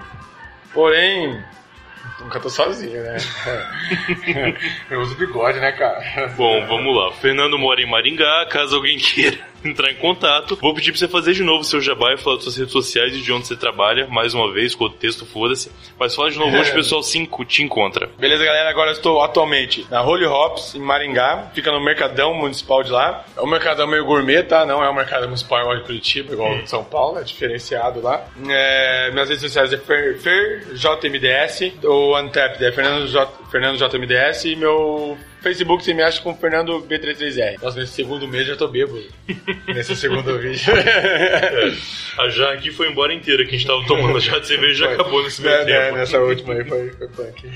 Porém, 0.73 1.39
nunca 2.23 2.39
tô 2.39 2.49
sozinho, 2.49 3.03
né? 3.03 3.17
Eu 4.89 5.01
uso 5.01 5.15
bigode, 5.15 5.59
né, 5.59 5.71
cara? 5.71 6.27
Bom, 6.36 6.65
vamos 6.67 6.95
lá. 6.95 7.12
Fernando 7.13 7.57
mora 7.57 7.81
em 7.81 7.89
Maringá, 7.89 8.47
caso 8.49 8.75
alguém 8.75 8.97
queira 8.97 9.52
entrar 9.67 9.91
em 9.91 9.95
contato. 9.95 10.58
Vou 10.62 10.73
pedir 10.73 10.91
pra 10.91 10.99
você 10.99 11.08
fazer 11.08 11.34
de 11.34 11.43
novo 11.43 11.62
o 11.62 11.63
seu 11.63 11.82
jabá 11.82 12.13
e 12.13 12.17
falar 12.17 12.36
das 12.36 12.43
suas 12.45 12.58
redes 12.58 12.73
sociais 12.73 13.15
e 13.15 13.21
de 13.21 13.32
onde 13.32 13.47
você 13.47 13.56
trabalha, 13.56 14.08
mais 14.08 14.34
uma 14.34 14.52
vez, 14.52 14.76
com 14.76 14.86
o 14.86 14.89
texto, 14.89 15.26
foda-se. 15.26 15.71
Mas 15.99 16.15
fala 16.15 16.32
de 16.32 16.38
novo 16.38 16.56
onde 16.56 16.69
o 16.69 16.73
pessoal 16.76 17.04
se 17.04 17.28
te 17.47 17.63
encontra. 17.63 18.10
Beleza, 18.17 18.43
galera? 18.43 18.69
Agora 18.69 18.89
eu 18.89 18.93
estou 18.93 19.21
atualmente 19.21 19.86
na 19.89 20.02
Holy 20.02 20.26
Hops, 20.26 20.76
em 20.76 20.80
Maringá. 20.80 21.52
Fica 21.54 21.71
no 21.71 21.84
Mercadão 21.84 22.34
Municipal 22.34 22.84
de 22.84 22.91
lá. 22.91 23.26
É 23.36 23.41
um 23.41 23.47
mercadão 23.47 23.88
meio 23.88 24.06
gourmet, 24.06 24.43
tá? 24.43 24.65
Não 24.65 24.84
é 24.84 24.89
um 24.89 24.93
mercado 24.93 25.26
municipal 25.26 25.62
igual 25.62 25.78
de 25.78 25.84
Curitiba, 25.84 26.34
igual 26.34 26.58
de 26.60 26.69
São 26.69 26.84
Paulo. 26.84 27.19
É 27.19 27.23
diferenciado 27.23 28.02
lá. 28.02 28.26
É, 28.47 29.12
minhas 29.12 29.30
redes 29.30 29.43
sociais 29.43 29.71
é 29.71 29.78
Fer, 29.78 30.19
Fer 30.19 30.65
JMDS. 30.73 31.73
O 31.84 32.17
Untapped 32.19 32.63
é 32.63 32.71
Fernando, 32.71 33.08
J, 33.08 33.32
Fernando 33.52 33.78
JMDS. 33.78 34.45
E 34.45 34.56
meu 34.56 35.17
Facebook 35.43 35.84
você 35.84 35.93
me 35.93 36.01
acha 36.01 36.21
com 36.21 36.34
Fernando 36.36 36.82
B33R. 36.89 37.62
Nossa, 37.62 37.79
nesse 37.79 37.93
segundo 37.93 38.27
mês 38.27 38.47
já 38.47 38.56
tô 38.56 38.67
bêbado. 38.67 39.03
nesse 39.67 39.95
segundo 39.95 40.38
vídeo. 40.39 40.73
A 42.17 42.29
já 42.29 42.53
aqui 42.53 42.71
foi 42.71 42.89
embora 42.89 43.13
inteira, 43.13 43.43
que 43.43 43.49
a 43.49 43.58
gente 43.58 43.67
tava 43.67 43.84
tomando 43.86 44.19
já 44.19 44.39
de 44.39 44.47
cerveja 44.47 44.86
já 44.86 44.93
acabou 44.93 45.21
nesse 45.23 45.41
meio 45.41 45.53
É, 45.53 45.62
é, 45.62 45.65
tempo. 45.86 45.97
Nessa 45.97 46.19
última 46.19 46.53
aí 46.53 46.63
foi, 46.65 46.89
foi 46.91 47.08
punk. 47.08 47.49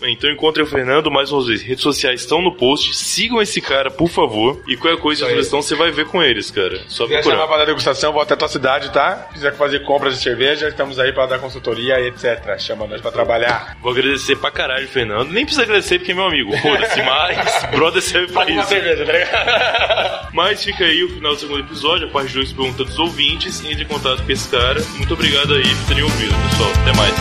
Então 0.08 0.30
encontre 0.30 0.62
o 0.62 0.66
Fernando 0.66 1.10
mais 1.10 1.30
uma 1.30 1.44
vez. 1.44 1.62
Redes 1.62 1.82
sociais 1.82 2.20
estão 2.22 2.40
no 2.40 2.54
post. 2.56 2.94
Sigam 2.96 3.40
esse 3.42 3.60
cara, 3.60 3.90
por 3.90 4.08
favor. 4.08 4.62
E 4.66 4.76
qualquer 4.76 5.00
coisa, 5.00 5.20
Isso 5.22 5.30
aí. 5.30 5.36
sugestão, 5.36 5.62
você 5.62 5.74
vai 5.74 5.90
ver 5.90 6.06
com 6.06 6.22
eles, 6.22 6.50
cara. 6.50 6.80
Só 6.88 7.06
Quer 7.06 7.22
chamar 7.22 7.36
procurar. 7.36 7.46
para 7.48 7.56
dar 7.58 7.64
degustação, 7.66 8.12
vou 8.12 8.22
até 8.22 8.34
a 8.34 8.36
tua 8.36 8.48
cidade, 8.48 8.90
tá? 8.90 9.26
Se 9.28 9.34
quiser 9.34 9.52
fazer 9.54 9.80
compras 9.80 10.14
de 10.16 10.22
cerveja, 10.22 10.68
estamos 10.68 10.98
aí 10.98 11.12
para 11.12 11.26
dar 11.26 11.38
consultoria 11.38 12.00
e 12.00 12.08
etc. 12.08 12.58
Chama 12.58 12.86
nós 12.86 13.00
pra 13.00 13.10
trabalhar. 13.10 13.76
Vou 13.82 13.92
agradecer 13.92 14.36
pra 14.36 14.50
caralho, 14.50 14.88
Fernando. 14.88 15.30
Nem 15.30 15.44
precisa 15.44 15.62
agradecer 15.64 15.98
porque 15.98 16.12
é 16.12 16.14
meu 16.14 16.24
amigo. 16.24 16.56
Foda-se, 16.58 17.02
mas 17.02 17.25
brother 17.74 18.02
serve 18.02 18.32
pra 18.32 18.48
isso. 18.50 18.68
cerveja, 18.68 19.04
tá 19.04 19.12
ligado? 19.12 20.28
Mas 20.32 20.62
fica 20.62 20.84
aí 20.84 21.02
o 21.04 21.08
final 21.08 21.34
do 21.34 21.40
segundo 21.40 21.60
episódio, 21.60 22.08
a 22.08 22.10
parte 22.10 22.34
2 22.34 22.52
pergunta 22.52 22.84
dos 22.84 22.98
ouvintes. 22.98 23.64
Entre 23.64 23.84
em 23.84 23.86
contato 23.86 24.22
com 24.22 24.32
esse 24.32 24.48
cara. 24.48 24.82
Muito 24.96 25.14
obrigado 25.14 25.54
aí 25.54 25.74
por 25.74 25.86
terem 25.88 26.02
ouvido, 26.02 26.34
pessoal. 26.50 26.70
Até 26.82 26.92
mais. 26.94 27.14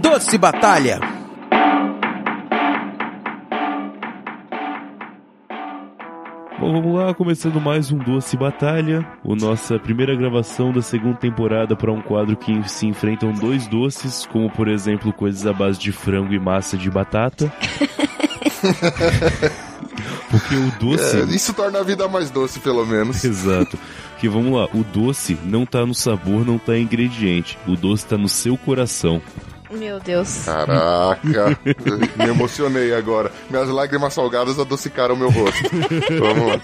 Doce 0.00 0.38
Batalha. 0.38 1.19
Bom, 6.60 6.72
vamos 6.74 6.94
lá, 6.94 7.14
começando 7.14 7.58
mais 7.58 7.90
um 7.90 7.96
Doce 7.96 8.36
Batalha, 8.36 9.02
a 9.24 9.34
nossa 9.34 9.78
primeira 9.78 10.14
gravação 10.14 10.70
da 10.70 10.82
segunda 10.82 11.16
temporada 11.16 11.74
para 11.74 11.90
um 11.90 12.02
quadro 12.02 12.36
que 12.36 12.68
se 12.68 12.86
enfrentam 12.86 13.32
dois 13.32 13.66
doces, 13.66 14.26
como 14.26 14.50
por 14.50 14.68
exemplo 14.68 15.10
coisas 15.10 15.46
à 15.46 15.54
base 15.54 15.78
de 15.78 15.90
frango 15.90 16.34
e 16.34 16.38
massa 16.38 16.76
de 16.76 16.90
batata. 16.90 17.50
Porque 20.30 20.54
o 20.54 20.70
doce. 20.78 21.16
É, 21.16 21.24
isso 21.34 21.54
torna 21.54 21.80
a 21.80 21.82
vida 21.82 22.06
mais 22.06 22.30
doce, 22.30 22.60
pelo 22.60 22.84
menos. 22.84 23.24
Exato. 23.24 23.78
Porque 24.10 24.28
vamos 24.28 24.52
lá, 24.52 24.68
o 24.74 24.84
doce 24.84 25.38
não 25.42 25.64
tá 25.64 25.86
no 25.86 25.94
sabor, 25.94 26.44
não 26.44 26.58
tá 26.58 26.76
em 26.76 26.82
ingrediente. 26.82 27.56
O 27.66 27.74
doce 27.74 28.04
tá 28.04 28.18
no 28.18 28.28
seu 28.28 28.58
coração. 28.58 29.22
Meu 29.70 30.00
Deus. 30.00 30.44
Caraca, 30.44 31.58
me 32.16 32.28
emocionei 32.28 32.92
agora. 32.94 33.30
Minhas 33.48 33.68
lágrimas 33.68 34.12
salgadas 34.14 34.58
adocicaram 34.58 35.16
meu 35.16 35.30
rosto. 35.30 35.70
Vamos 36.18 36.46
lá. 36.48 36.60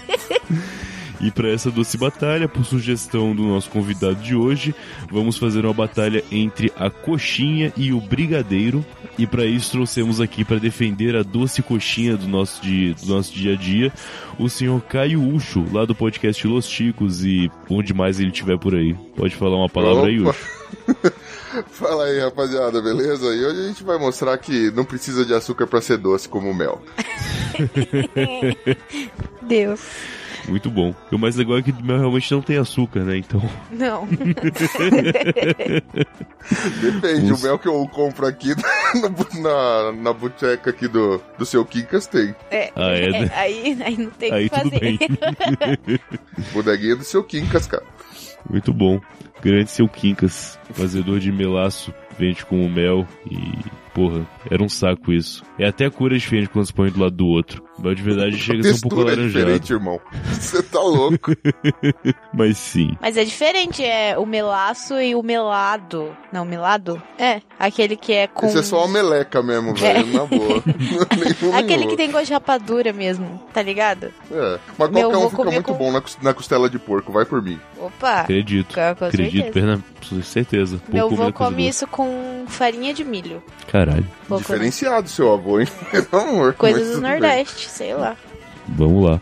E 1.19 1.31
para 1.31 1.49
essa 1.49 1.71
doce 1.71 1.97
batalha, 1.97 2.47
por 2.47 2.63
sugestão 2.63 3.35
do 3.35 3.43
nosso 3.43 3.69
convidado 3.69 4.15
de 4.15 4.35
hoje, 4.35 4.75
vamos 5.11 5.37
fazer 5.37 5.65
uma 5.65 5.73
batalha 5.73 6.23
entre 6.31 6.71
a 6.77 6.89
coxinha 6.89 7.73
e 7.75 7.91
o 7.91 7.99
brigadeiro. 7.99 8.85
E 9.17 9.25
para 9.25 9.45
isso 9.45 9.71
trouxemos 9.71 10.21
aqui 10.21 10.45
para 10.45 10.59
defender 10.59 11.15
a 11.15 11.23
doce 11.23 11.63
coxinha 11.63 12.15
do 12.15 12.27
nosso, 12.27 12.61
dia, 12.61 12.93
do 12.93 13.07
nosso 13.07 13.33
dia 13.33 13.53
a 13.53 13.55
dia, 13.55 13.91
o 14.37 14.47
senhor 14.47 14.79
Caio 14.83 15.23
Ucho, 15.23 15.65
lá 15.71 15.85
do 15.85 15.95
podcast 15.95 16.45
Los 16.45 16.67
Chicos 16.67 17.25
e 17.25 17.49
onde 17.67 17.95
mais 17.95 18.19
ele 18.19 18.29
estiver 18.29 18.59
por 18.59 18.75
aí. 18.75 18.93
Pode 19.15 19.35
falar 19.35 19.57
uma 19.57 19.69
palavra 19.69 20.09
aí, 20.09 20.21
Opa. 20.21 20.29
Ucho? 20.29 21.13
Fala 21.71 22.05
aí, 22.05 22.19
rapaziada, 22.19 22.81
beleza? 22.81 23.25
E 23.35 23.45
hoje 23.45 23.61
a 23.61 23.67
gente 23.67 23.83
vai 23.83 23.97
mostrar 23.97 24.37
que 24.37 24.69
não 24.71 24.83
precisa 24.85 25.25
de 25.25 25.33
açúcar 25.33 25.65
pra 25.67 25.81
ser 25.81 25.97
doce 25.97 26.27
como 26.27 26.49
o 26.49 26.53
mel. 26.55 26.81
Deus. 29.41 29.81
Muito 30.47 30.69
bom. 30.71 30.95
E 31.11 31.15
o 31.15 31.19
mais 31.19 31.35
legal 31.35 31.57
é 31.57 31.61
que 31.61 31.71
o 31.71 31.83
mel 31.83 31.97
realmente 31.99 32.31
não 32.33 32.41
tem 32.41 32.57
açúcar, 32.57 33.01
né? 33.01 33.17
Então, 33.17 33.41
Não. 33.69 34.07
Depende, 36.81 37.29
Nossa. 37.29 37.41
o 37.43 37.47
mel 37.47 37.59
que 37.59 37.67
eu 37.67 37.85
compro 37.89 38.25
aqui 38.25 38.53
na, 38.95 39.09
na, 39.41 39.91
na 39.91 40.13
boteca 40.13 40.69
aqui 40.69 40.87
do, 40.87 41.21
do 41.37 41.45
seu 41.45 41.65
Quincas 41.65 42.07
tem. 42.07 42.33
É, 42.49 42.71
Ah, 42.75 42.91
é, 42.91 43.09
né? 43.09 43.31
aí, 43.35 43.77
aí 43.83 43.97
não 43.97 44.09
tem 44.11 44.31
o 44.31 44.35
aí 44.35 44.49
que 44.49 44.57
tudo 44.57 44.69
fazer. 44.71 44.79
bem. 44.79 45.99
Bodeguinha 46.53 46.95
do 46.95 47.03
seu 47.03 47.23
Quincas, 47.23 47.67
cara. 47.67 47.83
Muito 48.49 48.73
bom. 48.73 49.01
Grande 49.41 49.69
seu 49.69 49.87
Quincas, 49.87 50.59
fazedor 50.73 51.19
de 51.19 51.31
melaço, 51.31 51.93
vende 52.17 52.45
com 52.45 52.65
o 52.65 52.69
mel 52.69 53.07
e. 53.29 53.86
Porra, 53.97 54.27
era 54.47 54.61
um 54.63 54.69
saco 54.69 55.11
isso. 55.11 55.43
É 55.57 55.67
até 55.67 55.85
a 55.87 55.89
cor 55.91 56.13
é 56.13 56.17
diferente 56.17 56.49
quando 56.49 56.67
se 56.67 56.73
põe 56.73 56.91
do 56.91 56.99
lado 56.99 57.15
do 57.15 57.25
outro. 57.25 57.63
Mas 57.79 57.95
de 57.95 58.03
verdade 58.03 58.37
chega 58.37 58.59
a 58.59 58.63
ser 58.63 58.69
um 58.85 58.89
pouco 58.89 58.97
Textura 58.97 59.09
é 59.09 59.13
alaranjado. 59.15 59.45
diferente, 59.59 59.73
irmão. 59.73 59.99
Você 60.39 60.61
tá 60.61 60.79
louco. 60.79 61.31
Mas 62.31 62.57
sim. 62.59 62.91
Mas 63.01 63.17
é 63.17 63.23
diferente, 63.23 63.83
é 63.83 64.15
o 64.17 64.25
melaço 64.25 64.99
e 65.01 65.15
o 65.15 65.23
melado. 65.23 66.15
Não, 66.31 66.45
melado? 66.45 67.01
É, 67.17 67.41
aquele 67.59 67.95
que 67.95 68.13
é 68.13 68.27
com... 68.27 68.45
Isso 68.45 68.59
é 68.59 68.63
só 68.63 68.85
uma 68.85 68.93
meleca 68.93 69.41
mesmo, 69.41 69.73
velho, 69.73 70.05
na 70.13 70.25
boa. 70.25 70.61
Nenhum 71.41 71.55
Aquele 71.55 71.87
que 71.87 71.95
tem 71.97 72.11
gosto 72.11 72.27
de 72.27 72.33
rapadura 72.33 72.93
mesmo, 72.93 73.41
tá 73.53 73.61
ligado? 73.63 74.11
É, 74.31 74.59
mas 74.77 74.89
Meu, 74.91 75.09
qualquer 75.09 75.17
um 75.17 75.21
vou 75.21 75.29
fica 75.31 75.43
comer 75.43 75.53
muito 75.55 75.71
com- 75.71 75.77
bom 75.77 75.91
na, 75.91 76.01
cos- 76.01 76.17
na 76.21 76.33
costela 76.33 76.69
de 76.69 76.77
porco, 76.77 77.11
vai 77.11 77.25
por 77.25 77.41
mim. 77.41 77.59
Opa, 77.79 78.21
Acredito. 78.21 78.75
com, 78.75 79.05
Acredito, 79.05 79.43
certeza. 79.45 79.51
perna, 79.53 79.83
certeza. 80.23 80.77
Pouco 80.77 80.91
Meu 80.93 81.05
comida 81.05 81.23
avô 81.23 81.33
coisa 81.33 81.49
come 81.51 81.57
doce. 81.65 81.69
isso 81.69 81.87
com 81.87 82.43
farinha 82.47 82.93
de 82.93 83.03
milho. 83.03 83.41
Caralho. 83.87 84.05
Pouco, 84.27 84.33
né? 84.33 84.39
Diferenciado 84.39 85.09
seu 85.09 85.33
avô, 85.33 85.59
hein? 85.59 85.67
Pelo 86.11 86.23
amor. 86.23 86.53
Coisas 86.53 86.87
do 86.87 86.93
tudo 86.95 87.01
bem. 87.01 87.11
Nordeste, 87.11 87.69
sei 87.69 87.93
lá. 87.93 88.17
Vamos 88.67 89.05
lá. 89.05 89.21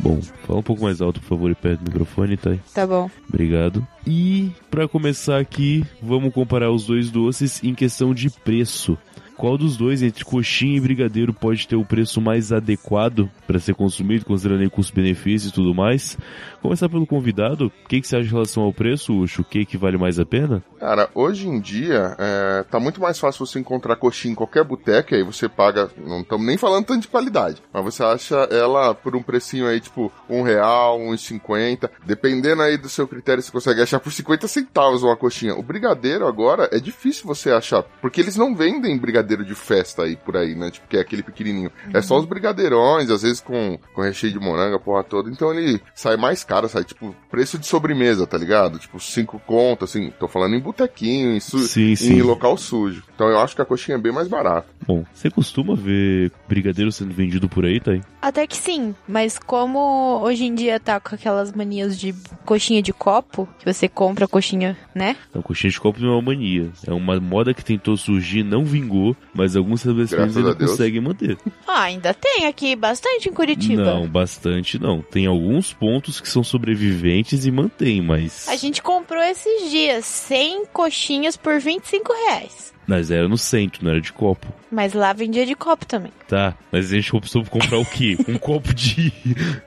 Bom, 0.00 0.20
fala 0.46 0.58
um 0.58 0.62
pouco 0.62 0.82
mais 0.82 1.00
alto, 1.00 1.20
por 1.20 1.28
favor, 1.28 1.50
e 1.50 1.54
perto 1.54 1.80
do 1.80 1.90
microfone, 1.90 2.36
tá? 2.36 2.56
Tá 2.74 2.86
bom. 2.86 3.10
Obrigado. 3.28 3.86
E 4.06 4.50
pra 4.70 4.88
começar 4.88 5.38
aqui, 5.38 5.84
vamos 6.02 6.32
comparar 6.32 6.70
os 6.70 6.86
dois 6.86 7.10
doces 7.10 7.62
em 7.62 7.74
questão 7.74 8.14
de 8.14 8.30
preço. 8.30 8.96
Qual 9.40 9.56
dos 9.56 9.74
dois, 9.74 10.02
entre 10.02 10.22
coxinha 10.22 10.76
e 10.76 10.80
brigadeiro, 10.80 11.32
pode 11.32 11.66
ter 11.66 11.74
o 11.74 11.82
preço 11.82 12.20
mais 12.20 12.52
adequado 12.52 13.30
para 13.46 13.58
ser 13.58 13.74
consumido, 13.74 14.26
considerando 14.26 14.60
aí 14.60 14.68
custo-benefício 14.68 15.48
e 15.48 15.52
tudo 15.52 15.74
mais. 15.74 16.18
Começar 16.60 16.90
pelo 16.90 17.06
convidado, 17.06 17.68
o 17.68 17.88
que, 17.88 18.02
que 18.02 18.06
você 18.06 18.16
acha 18.16 18.26
em 18.26 18.30
relação 18.30 18.64
ao 18.64 18.72
preço, 18.72 19.14
Ucho? 19.14 19.40
O 19.40 19.44
que, 19.44 19.64
que 19.64 19.78
vale 19.78 19.96
mais 19.96 20.20
a 20.20 20.26
pena? 20.26 20.62
Cara, 20.78 21.08
hoje 21.14 21.48
em 21.48 21.58
dia, 21.58 22.14
é, 22.18 22.64
tá 22.70 22.78
muito 22.78 23.00
mais 23.00 23.18
fácil 23.18 23.46
você 23.46 23.58
encontrar 23.58 23.96
coxinha 23.96 24.32
em 24.32 24.34
qualquer 24.34 24.62
boteca, 24.62 25.16
aí 25.16 25.22
você 25.22 25.48
paga, 25.48 25.90
não 25.96 26.20
estamos 26.20 26.46
nem 26.46 26.58
falando 26.58 26.84
tanto 26.84 27.00
de 27.00 27.08
qualidade, 27.08 27.62
mas 27.72 27.82
você 27.82 28.04
acha 28.04 28.34
ela 28.50 28.94
por 28.94 29.16
um 29.16 29.22
precinho 29.22 29.66
aí, 29.66 29.80
tipo, 29.80 30.12
um 30.28 30.42
real, 30.42 31.14
e 31.14 31.18
cinquenta, 31.18 31.90
dependendo 32.04 32.60
aí 32.60 32.76
do 32.76 32.90
seu 32.90 33.08
critério, 33.08 33.42
você 33.42 33.50
consegue 33.50 33.80
achar 33.80 34.00
por 34.00 34.12
50 34.12 34.46
centavos 34.46 35.02
uma 35.02 35.16
coxinha. 35.16 35.54
O 35.54 35.62
brigadeiro 35.62 36.26
agora 36.26 36.68
é 36.70 36.78
difícil 36.78 37.26
você 37.26 37.50
achar, 37.50 37.82
porque 38.02 38.20
eles 38.20 38.36
não 38.36 38.54
vendem 38.54 38.98
brigadeiro 38.98 39.29
de 39.38 39.54
festa 39.54 40.02
aí 40.02 40.16
por 40.16 40.36
aí, 40.36 40.54
né? 40.54 40.70
Tipo, 40.70 40.86
que 40.88 40.96
é 40.96 41.00
aquele 41.00 41.22
pequenininho. 41.22 41.70
É 41.92 42.00
só 42.02 42.18
os 42.18 42.24
brigadeirões, 42.24 43.10
às 43.10 43.22
vezes 43.22 43.40
com, 43.40 43.78
com 43.94 44.02
recheio 44.02 44.32
de 44.32 44.38
moranga, 44.38 44.78
porra 44.78 45.02
toda, 45.04 45.30
então 45.30 45.52
ele 45.52 45.80
sai 45.94 46.16
mais 46.16 46.44
caro, 46.44 46.68
sai 46.68 46.84
tipo 46.84 47.14
preço 47.30 47.58
de 47.58 47.66
sobremesa, 47.66 48.26
tá 48.26 48.36
ligado? 48.36 48.78
Tipo, 48.78 48.98
cinco 49.00 49.40
contas, 49.46 49.90
assim, 49.90 50.10
tô 50.18 50.28
falando 50.28 50.54
em 50.54 50.60
botequinho, 50.60 51.32
em, 51.32 51.40
su 51.40 51.58
Sim, 51.60 51.92
em 51.92 51.96
sim. 51.96 52.22
local 52.22 52.56
sujo. 52.56 53.04
Então 53.14 53.28
eu 53.28 53.38
acho 53.40 53.54
que 53.54 53.62
a 53.62 53.64
coxinha 53.66 53.96
é 53.96 54.00
bem 54.00 54.12
mais 54.12 54.28
barata. 54.28 54.66
Bom, 54.86 55.04
você 55.12 55.30
costuma 55.30 55.74
ver 55.74 56.32
brigadeiro 56.48 56.90
sendo 56.90 57.14
vendido 57.14 57.48
por 57.48 57.64
aí, 57.64 57.80
Thay? 57.80 58.02
Até 58.20 58.46
que 58.46 58.56
sim, 58.56 58.94
mas 59.08 59.38
como 59.38 60.20
hoje 60.22 60.44
em 60.44 60.54
dia 60.54 60.78
tá 60.78 61.00
com 61.00 61.14
aquelas 61.14 61.52
manias 61.52 61.98
de 61.98 62.14
coxinha 62.44 62.82
de 62.82 62.92
copo, 62.92 63.48
que 63.58 63.72
você 63.72 63.88
compra 63.88 64.24
a 64.24 64.28
coxinha, 64.28 64.76
né? 64.94 65.16
Não, 65.34 65.42
coxinha 65.42 65.70
de 65.70 65.80
copo 65.80 66.00
não 66.00 66.08
é 66.10 66.12
uma 66.12 66.22
mania. 66.22 66.70
É 66.86 66.92
uma 66.92 67.18
moda 67.20 67.54
que 67.54 67.64
tentou 67.64 67.96
surgir, 67.96 68.42
não 68.42 68.64
vingou, 68.64 69.16
mas 69.32 69.56
alguns 69.56 69.80
estabelecimentos 69.80 70.36
ainda 70.36 70.54
conseguem 70.54 71.00
manter. 71.00 71.38
Ah, 71.66 71.82
ainda 71.82 72.12
tem 72.12 72.46
aqui 72.46 72.74
bastante 72.74 73.28
em 73.28 73.32
Curitiba. 73.32 73.84
Não, 73.84 74.08
bastante 74.08 74.78
não. 74.78 75.02
Tem 75.02 75.26
alguns 75.26 75.72
pontos 75.72 76.20
que 76.20 76.28
são 76.28 76.42
sobreviventes 76.42 77.46
e 77.46 77.50
mantém, 77.50 78.02
mas. 78.02 78.48
A 78.48 78.56
gente 78.56 78.82
comprou 78.82 79.22
esses 79.22 79.70
dias 79.70 80.04
100 80.04 80.66
coxinhas 80.66 81.36
por 81.36 81.60
25 81.60 82.12
reais. 82.12 82.72
Mas 82.86 83.08
era 83.08 83.28
no 83.28 83.38
centro, 83.38 83.84
não 83.84 83.92
era 83.92 84.00
de 84.00 84.12
copo. 84.12 84.52
Mas 84.68 84.94
lá 84.94 85.12
vendia 85.12 85.46
de 85.46 85.54
copo 85.54 85.86
também. 85.86 86.10
Tá, 86.26 86.56
mas 86.72 86.92
a 86.92 86.96
gente 86.96 87.14
optou 87.14 87.44
por 87.44 87.50
comprar 87.50 87.78
o 87.78 87.84
quê? 87.84 88.16
Um 88.26 88.36
copo 88.36 88.74
de, 88.74 89.12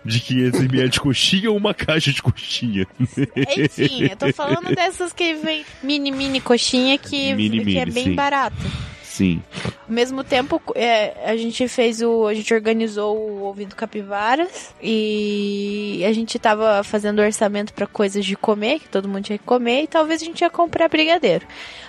de 0.03 0.19
500ml 0.19 0.89
de 0.89 0.99
coxinha 0.99 1.49
ou 1.49 1.57
uma 1.57 1.73
caixa 1.73 2.11
de 2.11 2.21
coxinha? 2.21 2.85
Enfim, 3.57 4.09
eu 4.09 4.17
tô 4.17 4.33
falando 4.33 4.75
dessas 4.75 5.13
que 5.13 5.35
vem 5.35 5.63
mini, 5.81 6.11
mini 6.11 6.41
coxinha 6.41 6.97
que, 6.97 7.33
Mini, 7.33 7.63
que 7.63 7.77
é 7.77 7.85
mini, 7.85 7.91
bem 7.91 8.03
sim. 8.05 8.15
barato. 8.15 8.55
Sim. 9.13 9.43
Ao 9.87 9.93
mesmo 9.93 10.23
tempo, 10.23 10.59
é, 10.73 11.29
a 11.29 11.37
gente 11.37 11.67
fez 11.67 12.01
o. 12.01 12.25
A 12.25 12.33
gente 12.33 12.51
organizou 12.51 13.15
o 13.15 13.41
Ouvido 13.43 13.75
Capivaras 13.75 14.73
e 14.81 16.03
a 16.03 16.11
gente 16.11 16.39
tava 16.39 16.83
fazendo 16.83 17.21
orçamento 17.21 17.75
pra 17.75 17.85
coisas 17.85 18.25
de 18.25 18.35
comer, 18.35 18.79
que 18.79 18.89
todo 18.89 19.07
mundo 19.07 19.25
tinha 19.25 19.37
que 19.37 19.43
comer, 19.43 19.83
e 19.83 19.87
talvez 19.87 20.19
a 20.19 20.25
gente 20.25 20.41
ia 20.41 20.49
comprar 20.49 20.89
brigadeiro. 20.89 21.45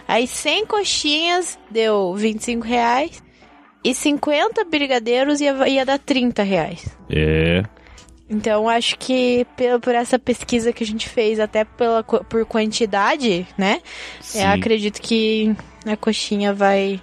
Aí 0.07 0.27
100 0.27 0.67
coxinhas 0.67 1.59
deu 1.71 2.15
25 2.15 2.63
reais 2.67 3.23
e 3.83 3.95
50 3.95 4.63
brigadeiros 4.67 5.41
ia, 5.41 5.67
ia 5.67 5.87
dar 5.87 5.99
30 5.99 6.43
reais. 6.43 6.87
É. 7.09 7.63
Então 8.29 8.69
acho 8.69 8.99
que 8.99 9.47
por 9.83 9.95
essa 9.95 10.19
pesquisa 10.19 10.73
que 10.73 10.83
a 10.83 10.87
gente 10.87 11.09
fez, 11.09 11.39
até 11.39 11.65
pela, 11.65 12.03
por 12.03 12.47
quantidade, 12.47 13.47
né? 13.57 13.81
Sim. 14.21 14.41
Eu 14.41 14.49
acredito 14.49 15.01
que 15.01 15.55
a 15.87 15.97
coxinha 15.97 16.53
vai 16.53 17.01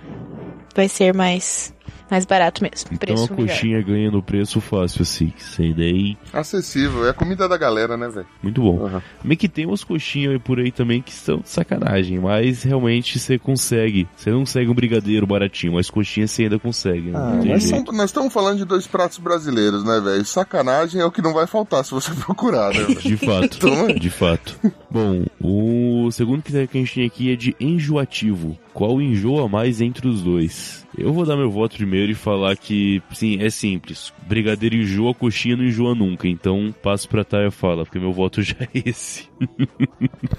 vai 0.76 0.88
ser 0.88 1.14
mais 1.14 1.74
mais 2.12 2.26
barato 2.26 2.62
mesmo. 2.62 2.90
Então 2.92 2.98
preço 2.98 3.34
a 3.34 3.36
melhor. 3.38 3.48
coxinha 3.54 3.82
ganha 3.82 4.12
no 4.12 4.22
preço 4.22 4.60
fácil, 4.62 5.02
assim. 5.02 5.34
Sem 5.38 5.74
daí. 5.74 6.18
Acessível, 6.34 7.08
é 7.08 7.10
a 7.10 7.14
comida 7.14 7.48
da 7.48 7.58
galera, 7.58 7.96
né, 7.96 8.10
velho? 8.10 8.28
Muito 8.44 8.62
bom. 8.62 8.78
Uhum. 8.78 9.02
Meio 9.24 9.38
que 9.38 9.48
tem 9.48 9.66
umas 9.66 9.84
coxinhas 9.84 10.40
por 10.44 10.60
aí 10.60 10.72
também 10.72 11.02
que 11.02 11.14
são 11.14 11.38
de 11.38 11.50
sacanagem, 11.50 12.20
mas 12.20 12.64
realmente 12.64 13.18
você 13.18 13.40
consegue. 13.40 14.08
Você 14.16 14.30
não 14.30 14.40
consegue 14.40 14.70
um 14.70 14.74
brigadeiro 14.76 15.26
baratinho, 15.26 15.74
mas 15.74 15.90
coxinha 15.90 16.28
você 16.28 16.44
ainda 16.44 16.60
consegue. 16.60 17.10
né? 17.12 17.18
Ah, 17.20 17.42
mas 17.46 17.64
são- 17.64 17.84
nós 17.94 18.10
estamos 18.10 18.34
falando 18.34 18.58
de 18.58 18.66
dois 18.66 18.86
pratos 18.86 19.18
brasileiros, 19.18 19.84
né, 19.86 20.00
velho? 20.02 20.26
Sacanagem 20.26 21.00
é 21.02 21.06
o 21.06 21.12
que 21.12 21.22
não 21.22 21.34
vai 21.34 21.48
faltar 21.48 21.86
se 21.86 21.92
você 21.92 22.12
procurar, 22.26 22.74
né, 22.74 22.82
velho? 22.84 23.00
De 23.02 23.18
fato, 23.18 23.58
Então, 23.58 23.88
de 23.88 24.10
fato. 24.10 24.60
Bom, 24.90 25.24
o 25.42 26.12
segundo 26.12 26.42
critério 26.42 26.68
que 26.68 26.78
a 26.78 26.82
gente 26.82 26.94
tem 26.96 27.06
aqui 27.06 27.32
é 27.32 27.36
de 27.36 27.56
enjoativo. 27.60 28.58
Qual 28.74 29.02
enjoa 29.02 29.48
mais 29.50 29.82
entre 29.82 30.08
os 30.08 30.22
dois? 30.22 30.82
Eu 30.98 31.14
vou 31.14 31.26
dar 31.26 31.38
meu 31.38 31.50
voto 31.50 31.78
primeiro 31.78 32.12
e 32.12 32.16
falar 32.16 32.56
que, 32.58 33.02
sim, 33.14 33.42
é 33.42 33.50
simples. 33.50 34.12
Brigadeiro 34.28 34.76
enjoa, 34.76 35.14
coxinha 35.14 35.56
não 35.56 35.64
enjoa 35.64 35.96
nunca. 35.96 36.28
Então, 36.28 36.74
passo 36.84 37.08
pra 37.08 37.24
Taia 37.24 37.50
fala, 37.50 37.86
porque 37.86 37.98
meu 38.00 38.12
voto 38.12 38.42
já 38.44 38.56
é 38.60 38.68
esse. 38.86 39.30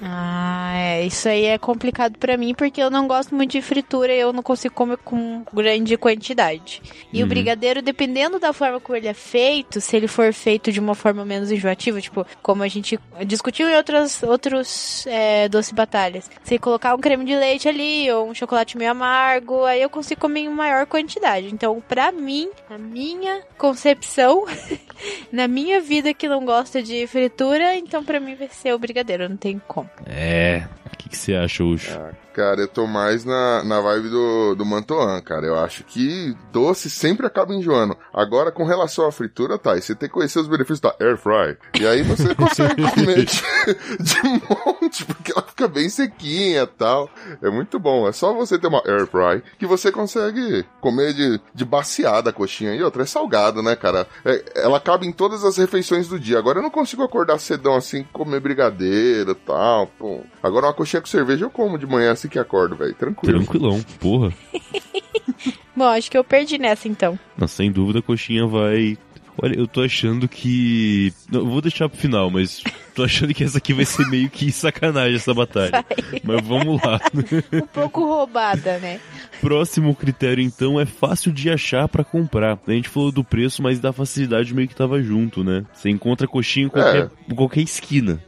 Ah, 0.00 0.72
é. 0.74 1.06
Isso 1.06 1.28
aí 1.28 1.44
é 1.46 1.58
complicado 1.58 2.18
pra 2.18 2.36
mim 2.36 2.54
porque 2.54 2.82
eu 2.82 2.90
não 2.90 3.06
gosto 3.06 3.34
muito 3.34 3.52
de 3.52 3.62
fritura 3.62 4.12
e 4.14 4.20
eu 4.20 4.32
não 4.32 4.42
consigo 4.42 4.74
comer 4.74 4.98
com 4.98 5.42
grande 5.52 5.96
quantidade. 5.96 6.82
E 7.12 7.18
Uhum. 7.20 7.24
o 7.24 7.28
brigadeiro, 7.28 7.80
dependendo 7.82 8.38
da 8.38 8.52
forma 8.52 8.80
como 8.80 8.96
ele 8.96 9.08
é 9.08 9.14
feito, 9.14 9.80
se 9.80 9.96
ele 9.96 10.06
for 10.08 10.32
feito 10.32 10.70
de 10.72 10.80
uma 10.80 10.94
forma 10.94 11.24
menos 11.24 11.50
enjoativa, 11.50 12.00
tipo, 12.00 12.26
como 12.42 12.62
a 12.62 12.68
gente 12.68 12.98
discutiu 13.26 13.68
em 13.68 13.76
outras, 13.76 14.22
outros 14.22 15.06
é, 15.06 15.48
doce 15.48 15.74
batalhas. 15.74 16.30
Se 16.44 16.58
colocar 16.58 16.94
um 16.94 16.98
creme 16.98 17.24
de 17.24 17.34
leite 17.34 17.68
ali 17.68 18.10
ou 18.10 18.21
um 18.22 18.34
chocolate 18.34 18.76
meio 18.76 18.90
amargo, 18.90 19.64
aí 19.64 19.82
eu 19.82 19.90
consigo 19.90 20.20
comer 20.20 20.40
em 20.40 20.48
maior 20.48 20.86
quantidade. 20.86 21.52
Então, 21.52 21.82
pra 21.86 22.12
mim, 22.12 22.48
a 22.68 22.78
minha 22.78 23.42
concepção, 23.58 24.44
na 25.32 25.48
minha 25.48 25.80
vida 25.80 26.14
que 26.14 26.28
não 26.28 26.44
gosta 26.44 26.82
de 26.82 27.06
fritura, 27.06 27.74
então 27.76 28.04
pra 28.04 28.20
mim 28.20 28.34
vai 28.34 28.48
ser 28.48 28.72
o 28.72 28.78
brigadeiro, 28.78 29.28
não 29.28 29.36
tem 29.36 29.60
como. 29.66 29.90
É. 30.06 30.66
O 30.92 30.96
que, 30.96 31.08
que 31.08 31.16
você 31.16 31.34
acha, 31.34 31.64
Ucho? 31.64 31.90
Ah, 31.98 32.12
cara, 32.32 32.60
eu 32.60 32.68
tô 32.68 32.86
mais 32.86 33.24
na, 33.24 33.64
na 33.64 33.80
vibe 33.80 34.08
do, 34.10 34.54
do 34.54 34.64
Mantoan, 34.64 35.20
cara. 35.22 35.46
Eu 35.46 35.58
acho 35.58 35.84
que 35.84 36.36
doce 36.52 36.90
sempre 36.90 37.26
acaba 37.26 37.54
enjoando. 37.54 37.96
Agora, 38.12 38.52
com 38.52 38.64
relação 38.64 39.06
à 39.06 39.12
fritura, 39.12 39.58
tá, 39.58 39.76
e 39.76 39.82
você 39.82 39.94
tem 39.94 40.08
que 40.08 40.14
conhecer 40.14 40.38
os 40.38 40.48
benefícios 40.48 40.80
da 40.80 40.94
Air 41.00 41.16
Fry. 41.16 41.56
E 41.80 41.86
aí 41.86 42.02
você 42.02 42.34
consegue 42.36 42.82
comer 42.90 43.24
de, 43.24 43.42
de 44.00 44.22
monte, 44.22 45.04
porque 45.06 45.32
ela 45.32 45.42
fica 45.42 45.66
bem 45.66 45.88
sequinha 45.88 46.62
e 46.62 46.66
tal. 46.66 47.08
É 47.42 47.50
muito 47.50 47.78
bom. 47.78 48.06
É 48.12 48.14
só 48.14 48.34
você 48.34 48.58
ter 48.58 48.66
uma 48.66 48.82
Air 48.86 49.06
Fry 49.06 49.42
que 49.58 49.64
você 49.66 49.90
consegue 49.90 50.66
comer 50.82 51.14
de, 51.14 51.40
de 51.54 51.64
baciada 51.64 52.28
a 52.28 52.32
coxinha. 52.32 52.74
E 52.74 52.82
outra, 52.82 53.04
é 53.04 53.06
salgado, 53.06 53.62
né, 53.62 53.74
cara? 53.74 54.06
É- 54.22 54.44
ela 54.56 54.78
cabe 54.78 55.06
em 55.06 55.12
todas 55.12 55.42
as 55.44 55.56
refeições 55.56 56.08
do 56.08 56.20
dia. 56.20 56.38
Agora 56.38 56.58
eu 56.58 56.62
não 56.62 56.68
consigo 56.70 57.02
acordar 57.02 57.38
cedão 57.38 57.74
assim, 57.74 58.04
comer 58.12 58.38
brigadeiro 58.38 59.30
e 59.30 59.34
tal. 59.34 59.86
Pô. 59.98 60.20
Agora 60.42 60.66
uma 60.66 60.74
coxinha 60.74 61.00
com 61.00 61.06
cerveja 61.08 61.46
eu 61.46 61.50
como 61.50 61.78
de 61.78 61.86
manhã 61.86 62.12
assim 62.12 62.28
que 62.28 62.38
acordo, 62.38 62.76
velho. 62.76 62.94
Tranquilo. 62.94 63.38
Tranquilão, 63.38 63.82
porra. 63.98 64.30
Bom, 65.74 65.86
acho 65.86 66.10
que 66.10 66.18
eu 66.18 66.22
perdi 66.24 66.58
nessa 66.58 66.86
então. 66.86 67.18
Mas 67.34 67.50
sem 67.50 67.72
dúvida 67.72 68.00
a 68.00 68.02
coxinha 68.02 68.46
vai. 68.46 68.98
Olha, 69.42 69.58
eu 69.58 69.66
tô 69.66 69.80
achando 69.80 70.28
que. 70.28 71.14
Não, 71.30 71.40
eu 71.40 71.46
vou 71.46 71.62
deixar 71.62 71.88
pro 71.88 71.98
final, 71.98 72.30
mas 72.30 72.62
tô 72.94 73.04
achando 73.04 73.34
que 73.34 73.44
essa 73.44 73.58
aqui 73.58 73.72
vai 73.72 73.84
ser 73.84 74.06
meio 74.08 74.28
que 74.28 74.50
sacanagem 74.52 75.16
essa 75.16 75.34
batalha. 75.34 75.84
Mas 76.22 76.46
vamos 76.46 76.82
lá. 76.82 77.00
Um 77.52 77.66
pouco 77.66 78.04
roubada, 78.04 78.78
né? 78.78 79.00
Próximo 79.40 79.94
critério, 79.94 80.42
então, 80.42 80.80
é 80.80 80.86
fácil 80.86 81.32
de 81.32 81.50
achar 81.50 81.88
pra 81.88 82.04
comprar. 82.04 82.58
A 82.66 82.70
gente 82.70 82.88
falou 82.88 83.12
do 83.12 83.24
preço, 83.24 83.62
mas 83.62 83.80
da 83.80 83.92
facilidade 83.92 84.54
meio 84.54 84.68
que 84.68 84.74
tava 84.74 85.02
junto, 85.02 85.42
né? 85.44 85.64
Você 85.72 85.90
encontra 85.90 86.26
coxinha 86.26 86.66
em 86.66 86.68
qualquer, 86.68 87.10
em 87.28 87.34
qualquer 87.34 87.60
esquina. 87.60 88.22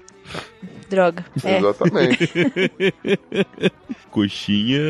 Droga. 0.88 1.24
É. 1.42 1.58
Exatamente. 1.58 2.30
Coxinha, 4.10 4.80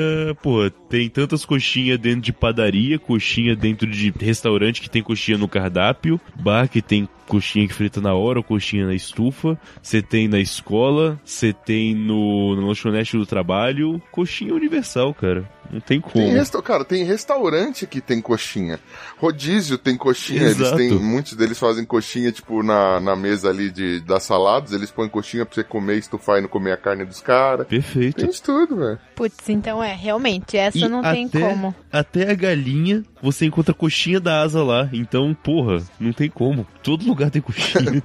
pô, 0.42 0.70
tem 0.88 1.08
tantas 1.08 1.44
coxinhas 1.44 1.98
dentro 1.98 2.20
de 2.20 2.32
padaria, 2.32 2.98
coxinha 2.98 3.56
dentro 3.56 3.86
de 3.86 4.12
restaurante 4.20 4.82
que 4.82 4.90
tem 4.90 5.02
coxinha 5.02 5.38
no 5.38 5.48
cardápio, 5.48 6.20
bar 6.36 6.68
que 6.68 6.82
tem 6.82 7.08
coxinha 7.26 7.66
que 7.66 7.74
frita 7.74 8.00
na 8.00 8.14
hora, 8.14 8.38
ou 8.38 8.44
coxinha 8.44 8.86
na 8.86 8.94
estufa, 8.94 9.58
você 9.82 10.00
tem 10.02 10.28
na 10.28 10.38
escola, 10.40 11.20
você 11.24 11.52
tem 11.52 11.94
no, 11.94 12.54
no 12.56 12.66
lanchonete 12.68 13.16
do 13.16 13.26
trabalho, 13.26 14.00
coxinha 14.10 14.54
universal, 14.54 15.12
cara. 15.14 15.48
Não 15.72 15.80
tem 15.80 15.98
como. 16.00 16.12
Tem 16.12 16.28
resta... 16.32 16.60
Cara, 16.62 16.84
tem 16.84 17.04
restaurante 17.04 17.86
que 17.86 18.00
tem 18.00 18.20
coxinha. 18.20 18.78
Rodízio 19.18 19.78
tem 19.78 19.96
coxinha. 19.96 20.42
Eles 20.42 20.60
Exato. 20.60 20.76
têm, 20.76 20.90
muitos 20.92 21.32
deles 21.34 21.58
fazem 21.58 21.84
coxinha, 21.86 22.30
tipo, 22.30 22.62
na, 22.62 23.00
na 23.00 23.16
mesa 23.16 23.48
ali 23.48 23.70
de, 23.70 24.00
das 24.00 24.24
saladas. 24.24 24.72
Eles 24.72 24.90
põem 24.90 25.08
coxinha 25.08 25.44
pra 25.46 25.54
você 25.54 25.64
comer, 25.64 25.96
estufar 25.98 26.38
e 26.38 26.42
não 26.42 26.48
comer 26.48 26.72
a 26.72 26.76
carne 26.76 27.04
dos 27.06 27.20
caras. 27.22 27.66
Perfeito. 27.66 28.16
Tem 28.16 28.28
isso 28.28 28.42
tudo, 28.42 28.76
velho. 28.76 28.98
Putz, 29.16 29.48
então 29.48 29.82
é, 29.82 29.94
realmente, 29.94 30.56
essa 30.56 30.76
E 30.78 30.86
não 30.88 31.02
tem 31.02 31.26
até- 31.26 31.40
como. 31.40 31.74
Até 31.90 32.30
a 32.30 32.34
galinha, 32.34 33.02
você 33.22 33.46
encontra 33.46 33.72
coxinha 33.74 34.20
da 34.20 34.42
asa 34.42 34.62
lá. 34.62 34.88
Então, 34.92 35.34
porra, 35.34 35.82
não 35.98 36.12
tem 36.12 36.28
como. 36.28 36.66
Todo 36.82 37.13
lugar 37.14 37.30
tem 37.30 37.40
coxinha. 37.40 38.02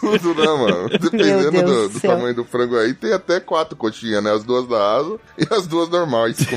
Tudo, 0.00 0.34
né, 0.34 0.46
mano? 0.46 0.88
Dependendo 0.88 1.62
do, 1.62 1.88
do 1.88 2.00
tamanho 2.00 2.34
do 2.34 2.44
frango 2.44 2.78
aí, 2.78 2.94
tem 2.94 3.12
até 3.12 3.40
quatro 3.40 3.76
coxinhas, 3.76 4.22
né? 4.22 4.32
As 4.32 4.44
duas 4.44 4.66
da 4.66 4.96
asa 4.96 5.18
e 5.36 5.46
as 5.52 5.66
duas 5.66 5.88
normal. 5.88 6.22
mais 6.22 6.36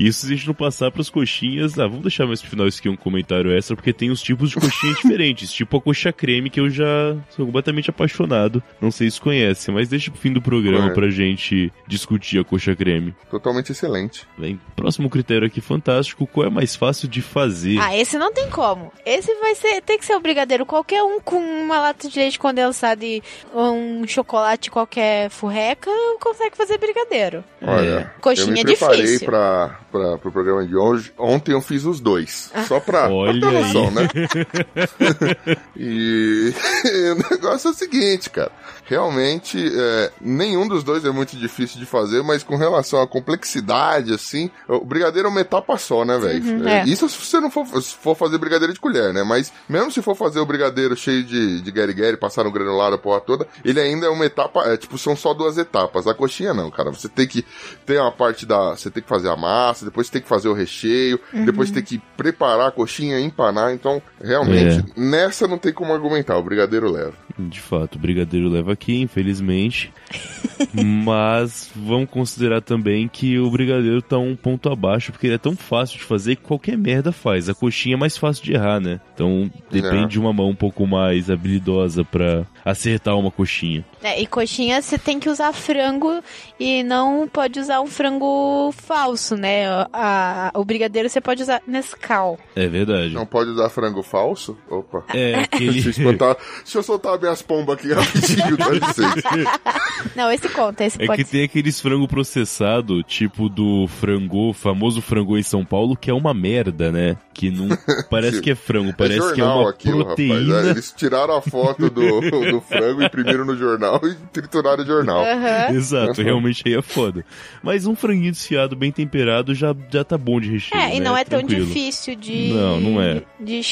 convencionais. 0.00 0.10
Isso 0.10 0.26
se 0.26 0.32
a 0.32 0.36
gente 0.36 0.46
não 0.46 0.54
passar 0.54 0.90
pras 0.90 1.10
coxinhas. 1.10 1.78
Ah, 1.78 1.86
vamos 1.86 2.02
deixar 2.02 2.26
mais 2.26 2.40
pro 2.40 2.50
final 2.50 2.66
isso 2.66 2.78
aqui 2.80 2.88
um 2.88 2.96
comentário 2.96 3.52
extra, 3.52 3.76
porque 3.76 3.92
tem 3.92 4.10
os 4.10 4.22
tipos 4.22 4.50
de 4.50 4.56
coxinha 4.56 4.94
diferentes. 5.02 5.52
Tipo 5.52 5.76
a 5.76 5.80
coxa 5.80 6.12
creme, 6.12 6.50
que 6.50 6.60
eu 6.60 6.70
já 6.70 7.16
sou 7.30 7.46
completamente 7.46 7.90
apaixonado. 7.90 8.62
Não 8.80 8.90
sei 8.90 9.10
se 9.10 9.20
conhece, 9.20 9.70
mas 9.70 9.88
deixa 9.88 10.10
pro 10.10 10.20
fim 10.20 10.32
do 10.32 10.40
programa 10.42 10.88
É. 10.90 10.94
pra 10.94 11.10
gente 11.10 11.72
discutir 11.86 12.38
a 12.40 12.44
coxa 12.44 12.74
creme. 12.74 13.14
Totalmente 13.30 13.72
excelente. 13.72 14.26
Bem, 14.38 14.60
próximo 14.74 15.08
critério 15.10 15.46
aqui 15.46 15.60
fantástico: 15.60 16.26
qual 16.26 16.46
é 16.46 16.50
mais 16.50 16.74
fácil 16.74 17.08
de 17.08 17.20
fazer? 17.22 17.78
Ah, 17.80 17.96
esse 17.96 18.18
não 18.18 18.32
tem 18.32 18.48
como. 18.50 18.92
Esse 19.04 19.34
vai 19.36 19.54
ser, 19.54 19.80
tem 19.82 19.98
que 19.98 20.04
ser 20.04 20.14
o 20.14 20.20
brigadeiro. 20.20 20.64
Qualquer 20.66 21.02
um 21.02 21.20
com 21.20 21.36
uma 21.38 21.78
lata 21.80 22.08
de 22.08 22.18
leite 22.18 22.38
condensado 22.38 23.04
e 23.04 23.22
um 23.54 24.06
chocolate 24.06 24.70
qualquer 24.70 25.28
furreca 25.30 25.90
consegue 26.20 26.56
fazer 26.56 26.78
brigadeiro. 26.78 27.44
Olha, 27.62 28.12
Coxinha 28.20 28.48
eu 28.48 28.52
me 28.54 28.60
é 28.60 28.64
preparei 28.64 29.02
difícil. 29.02 29.26
pra, 29.26 29.78
pra, 29.90 30.18
pro 30.18 30.32
programa 30.32 30.66
de 30.66 30.76
hoje. 30.76 31.12
Ontem 31.18 31.52
eu 31.52 31.60
fiz 31.60 31.84
os 31.84 32.00
dois. 32.00 32.50
Só 32.66 32.80
pra, 32.80 33.08
pra 33.10 33.32
ter 33.32 33.46
aí. 33.46 33.62
noção, 33.62 33.90
né? 33.90 34.08
e 35.76 36.52
o 37.12 37.30
negócio 37.30 37.68
é 37.68 37.70
o 37.70 37.74
seguinte, 37.74 38.30
cara. 38.30 38.52
Realmente, 38.90 39.56
é, 39.72 40.10
nenhum 40.20 40.66
dos 40.66 40.82
dois 40.82 41.04
é 41.04 41.10
muito 41.12 41.36
difícil 41.36 41.78
de 41.78 41.86
fazer, 41.86 42.24
mas 42.24 42.42
com 42.42 42.56
relação 42.56 43.00
à 43.00 43.06
complexidade, 43.06 44.12
assim, 44.12 44.50
o 44.66 44.84
brigadeiro 44.84 45.28
é 45.28 45.30
uma 45.30 45.40
etapa 45.40 45.78
só, 45.78 46.04
né, 46.04 46.18
velho? 46.18 46.44
Uhum, 46.44 46.66
É, 46.66 46.80
é. 46.80 46.84
Isso 46.88 47.08
se 47.08 47.24
você 47.24 47.38
não 47.38 47.52
for, 47.52 47.64
se 47.80 47.94
for 47.94 48.16
fazer 48.16 48.36
brigadeiro 48.36 48.72
de 48.74 48.80
colher, 48.80 49.14
né? 49.14 49.22
Mas 49.22 49.52
mesmo 49.68 49.92
se 49.92 50.02
for 50.02 50.16
fazer 50.16 50.40
o 50.40 50.44
brigadeiro 50.44 50.96
cheio 50.96 51.22
de, 51.22 51.60
de 51.60 51.70
gueri-gueri, 51.70 52.16
passar 52.16 52.42
no 52.42 52.50
granulado 52.50 52.96
a 52.96 52.98
porra 52.98 53.20
toda, 53.20 53.46
ele 53.64 53.78
ainda 53.80 54.06
é 54.06 54.10
uma 54.10 54.26
etapa, 54.26 54.64
é, 54.64 54.76
tipo, 54.76 54.98
são 54.98 55.14
só 55.14 55.32
duas 55.32 55.56
etapas. 55.56 56.08
A 56.08 56.12
coxinha 56.14 56.52
não, 56.52 56.68
cara. 56.68 56.90
Você 56.90 57.08
tem 57.08 57.28
que 57.28 57.44
ter 57.86 58.00
uma 58.00 58.10
parte 58.10 58.44
da. 58.44 58.70
Você 58.70 58.90
tem 58.90 59.04
que 59.04 59.08
fazer 59.08 59.28
a 59.28 59.36
massa, 59.36 59.84
depois 59.84 60.08
você 60.08 60.14
tem 60.14 60.22
que 60.22 60.28
fazer 60.28 60.48
o 60.48 60.52
recheio, 60.52 61.20
depois 61.44 61.70
tem 61.70 61.82
que 61.84 62.02
preparar 62.16 62.66
a 62.66 62.72
coxinha, 62.72 63.20
empanar. 63.20 63.72
Então, 63.72 64.02
realmente, 64.20 64.84
nessa 64.96 65.46
não 65.46 65.58
tem 65.58 65.72
como 65.72 65.92
argumentar. 65.92 66.36
O 66.38 66.42
brigadeiro 66.42 66.90
leva. 66.90 67.14
De 67.38 67.60
fato, 67.60 67.94
o 67.94 67.98
brigadeiro 67.98 68.48
leva 68.48 68.72
aqui, 68.80 69.00
infelizmente. 69.02 69.92
Mas 70.74 71.70
vamos 71.74 72.08
considerar 72.10 72.60
também 72.60 73.08
que 73.08 73.38
o 73.38 73.50
brigadeiro 73.50 74.00
tá 74.02 74.18
um 74.18 74.34
ponto 74.36 74.70
abaixo, 74.70 75.12
porque 75.12 75.26
ele 75.26 75.34
é 75.34 75.38
tão 75.38 75.56
fácil 75.56 75.98
de 75.98 76.04
fazer 76.04 76.36
que 76.36 76.42
qualquer 76.42 76.76
merda 76.76 77.12
faz. 77.12 77.48
A 77.48 77.54
coxinha 77.54 77.94
é 77.94 77.98
mais 77.98 78.16
fácil 78.16 78.44
de 78.44 78.52
errar, 78.54 78.80
né? 78.80 79.00
Então 79.14 79.50
depende 79.70 80.04
É. 80.04 80.08
de 80.08 80.18
uma 80.20 80.32
mão 80.32 80.50
um 80.50 80.54
pouco 80.54 80.86
mais 80.86 81.30
habilidosa 81.30 82.04
pra 82.04 82.46
acertar 82.64 83.16
uma 83.16 83.30
coxinha. 83.30 83.84
É, 84.02 84.20
e 84.20 84.26
coxinha 84.26 84.80
você 84.80 84.98
tem 84.98 85.18
que 85.20 85.28
usar 85.28 85.52
frango 85.52 86.22
e 86.58 86.82
não 86.82 87.28
pode 87.28 87.58
usar 87.60 87.80
um 87.80 87.86
frango 87.86 88.72
falso, 88.72 89.36
né? 89.36 89.66
A- 89.92 90.50
o 90.54 90.64
brigadeiro 90.64 91.08
você 91.08 91.20
pode 91.20 91.42
usar 91.42 91.62
Nescau. 91.66 92.38
É 92.56 92.66
verdade. 92.66 93.14
Não 93.14 93.26
pode 93.26 93.50
usar 93.50 93.68
frango 93.68 94.02
falso? 94.02 94.56
Opa. 94.68 95.04
É, 95.14 95.32
Deixa 95.32 95.40
eu, 95.40 95.42
aquele. 95.44 95.78
espantar. 95.90 96.36
Deixa 96.62 96.78
eu 96.78 96.82
soltar 96.82 97.18
minhas 97.18 97.42
pombas 97.42 97.76
aqui 97.78 97.92
rapidinho, 97.92 98.56
dá 98.78 98.86
licença. 98.86 99.28
Não, 100.16 100.30
esse 100.30 100.48
conta, 100.48 100.84
esse 100.84 101.02
É 101.02 101.06
pode 101.06 101.24
que 101.24 101.30
tem 101.30 101.44
aqueles 101.44 101.80
frango 101.80 102.06
processado, 102.08 103.02
tipo 103.02 103.48
do 103.48 103.86
frango, 103.86 104.52
famoso 104.52 105.00
frango 105.00 105.36
em 105.36 105.42
São 105.42 105.64
Paulo, 105.64 105.96
que 105.96 106.10
é 106.10 106.14
uma 106.14 106.32
merda, 106.32 106.90
né? 106.90 107.16
Que 107.40 107.50
não 107.50 107.68
parece 108.10 108.42
que 108.42 108.50
é 108.50 108.54
frango, 108.54 108.92
parece 108.92 109.30
é 109.30 109.32
que 109.32 109.40
é 109.40 109.44
uma 109.44 109.70
aquilo, 109.70 110.04
proteína. 110.04 110.34
rapaz. 110.56 110.66
É, 110.66 110.70
eles 110.72 110.92
tiraram 110.94 111.34
a 111.38 111.40
foto 111.40 111.88
do, 111.88 112.20
do 112.20 112.60
frango, 112.60 113.02
imprimiram 113.02 113.46
no 113.46 113.56
jornal 113.56 113.98
e 114.04 114.14
trituraram 114.30 114.82
o 114.82 114.86
jornal. 114.86 115.24
Aham. 115.24 115.74
Exato, 115.74 116.20
realmente 116.20 116.62
aí 116.66 116.74
é 116.74 116.82
foda. 116.82 117.24
Mas 117.62 117.86
um 117.86 117.94
franguinho 117.94 118.30
desfiado 118.30 118.76
bem 118.76 118.92
temperado 118.92 119.54
já, 119.54 119.74
já 119.90 120.04
tá 120.04 120.18
bom 120.18 120.38
de 120.38 120.50
recheio. 120.50 120.78
É, 120.78 120.94
e 120.94 121.00
né? 121.00 121.06
não 121.06 121.16
é 121.16 121.24
tão 121.24 121.42
difícil 121.42 122.14
de. 122.14 122.52
Não, 122.52 122.78
não 122.78 123.00
é. 123.00 123.22
De, 123.40 123.62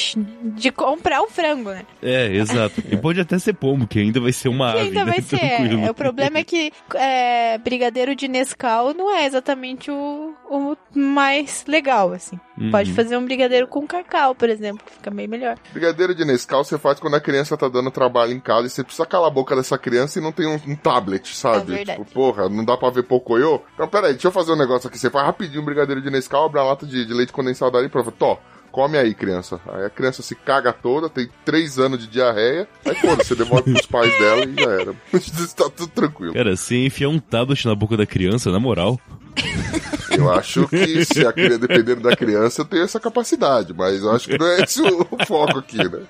de 0.57 0.73
comprar 0.73 1.21
o 1.21 1.29
frango, 1.29 1.69
né? 1.69 1.83
É, 2.03 2.35
exato. 2.35 2.83
E 2.91 2.97
pode 2.97 3.21
até 3.21 3.39
ser 3.39 3.53
pombo, 3.53 3.87
que 3.87 3.99
ainda 3.99 4.19
vai 4.19 4.33
ser 4.33 4.49
uma 4.49 4.73
Que 4.73 4.79
ave, 4.79 4.89
ainda 4.89 5.05
né? 5.05 5.13
vai 5.13 5.21
ser. 5.21 5.37
É, 5.43 5.91
o 5.91 5.95
problema 5.95 6.39
é 6.39 6.45
que 6.45 6.73
é, 6.95 7.59
brigadeiro 7.59 8.17
de 8.17 8.29
Nescau 8.29 8.95
não 8.95 9.15
é 9.15 9.27
exatamente 9.27 9.91
o, 9.91 10.33
o 10.51 10.75
mais 10.99 11.67
legal, 11.69 12.15
assim. 12.15 12.41
Uhum. 12.61 12.71
Pode 12.71 12.93
fazer 12.93 13.17
um 13.17 13.25
brigadeiro 13.25 13.67
com 13.67 13.87
cacau, 13.87 14.35
por 14.35 14.49
exemplo, 14.49 14.85
que 14.85 14.93
fica 14.93 15.11
bem 15.11 15.29
melhor. 15.29 15.57
Brigadeiro 15.73 16.15
de 16.15 16.25
Nescau 16.25 16.65
você 16.65 16.79
faz 16.79 16.99
quando 16.99 17.15
a 17.15 17.21
criança 17.21 17.57
tá 17.57 17.69
dando 17.69 17.91
trabalho 17.91 18.33
em 18.33 18.41
casa 18.41 18.67
e 18.67 18.71
você 18.71 18.83
precisa 18.83 19.07
calar 19.07 19.29
a 19.29 19.33
boca 19.33 19.55
dessa 19.55 19.79
criança 19.79 20.19
e 20.19 20.23
não 20.23 20.33
tem 20.33 20.47
um, 20.47 20.61
um 20.67 20.77
tablet, 20.77 21.35
sabe? 21.35 21.73
É 21.73 21.77
verdade. 21.77 22.05
tipo, 22.05 22.13
porra, 22.13 22.49
não 22.49 22.65
dá 22.65 22.77
pra 22.77 22.91
ver 22.91 23.05
Pocoyo? 23.05 23.63
Então, 23.75 23.89
peraí, 23.89 24.13
deixa 24.13 24.29
eu 24.29 24.33
fazer 24.33 24.53
um 24.53 24.57
negócio 24.57 24.89
aqui. 24.89 24.99
Você 24.99 25.11
faz 25.11 25.27
rapidinho 25.27 25.63
um 25.63 25.65
brigadeiro 25.65 26.03
de 26.03 26.11
Nescau, 26.11 26.47
abre 26.47 26.61
a 26.61 26.65
lata 26.65 26.87
de, 26.87 27.05
de 27.05 27.15
leite 27.15 27.33
condensado 27.33 27.77
ali 27.77 27.87
e 27.87 27.91
prova. 27.91 28.11
Tó, 28.11 28.41
come 28.73 28.99
aí, 28.99 29.15
criança. 29.15 29.61
Aí 29.73 29.85
a 29.85 29.91
criança 29.91 30.23
se 30.23 30.35
caga 30.35 30.73
toda, 30.73 31.09
tem 31.09 31.29
três 31.45 31.79
anos 31.79 32.01
de 32.01 32.07
diarreia. 32.07 32.69
Aí, 32.85 32.95
foda, 32.97 33.23
você 33.23 33.35
devolve 33.35 33.73
pros 33.73 33.87
pais 33.87 34.19
dela 34.19 34.45
e 34.45 34.55
já 34.55 34.71
era. 34.71 34.95
tá 35.57 35.71
tudo 35.71 35.89
tranquilo. 35.89 36.35
Cara, 36.35 36.57
você 36.57 36.77
enfiar 36.87 37.09
um 37.09 37.19
tablet 37.19 37.67
na 37.67 37.75
boca 37.75 37.97
da 37.97 38.07
criança, 38.07 38.51
na 38.51 38.61
moral. 38.61 38.99
Eu 40.19 40.31
acho 40.33 40.67
que 40.69 41.05
se 41.05 41.27
a 41.27 41.33
criança, 41.33 41.59
dependendo 41.59 42.01
da 42.03 42.17
criança, 42.17 42.63
eu 42.63 42.65
tenho 42.65 42.83
essa 42.85 42.99
capacidade, 43.01 43.73
mas 43.75 44.03
eu 44.03 44.11
acho 44.13 44.29
que 44.29 44.39
não 44.39 44.47
é 44.47 44.61
esse 44.63 44.81
o, 44.83 45.07
o 45.11 45.27
foco 45.27 45.59
aqui, 45.59 45.79
né? 45.79 46.01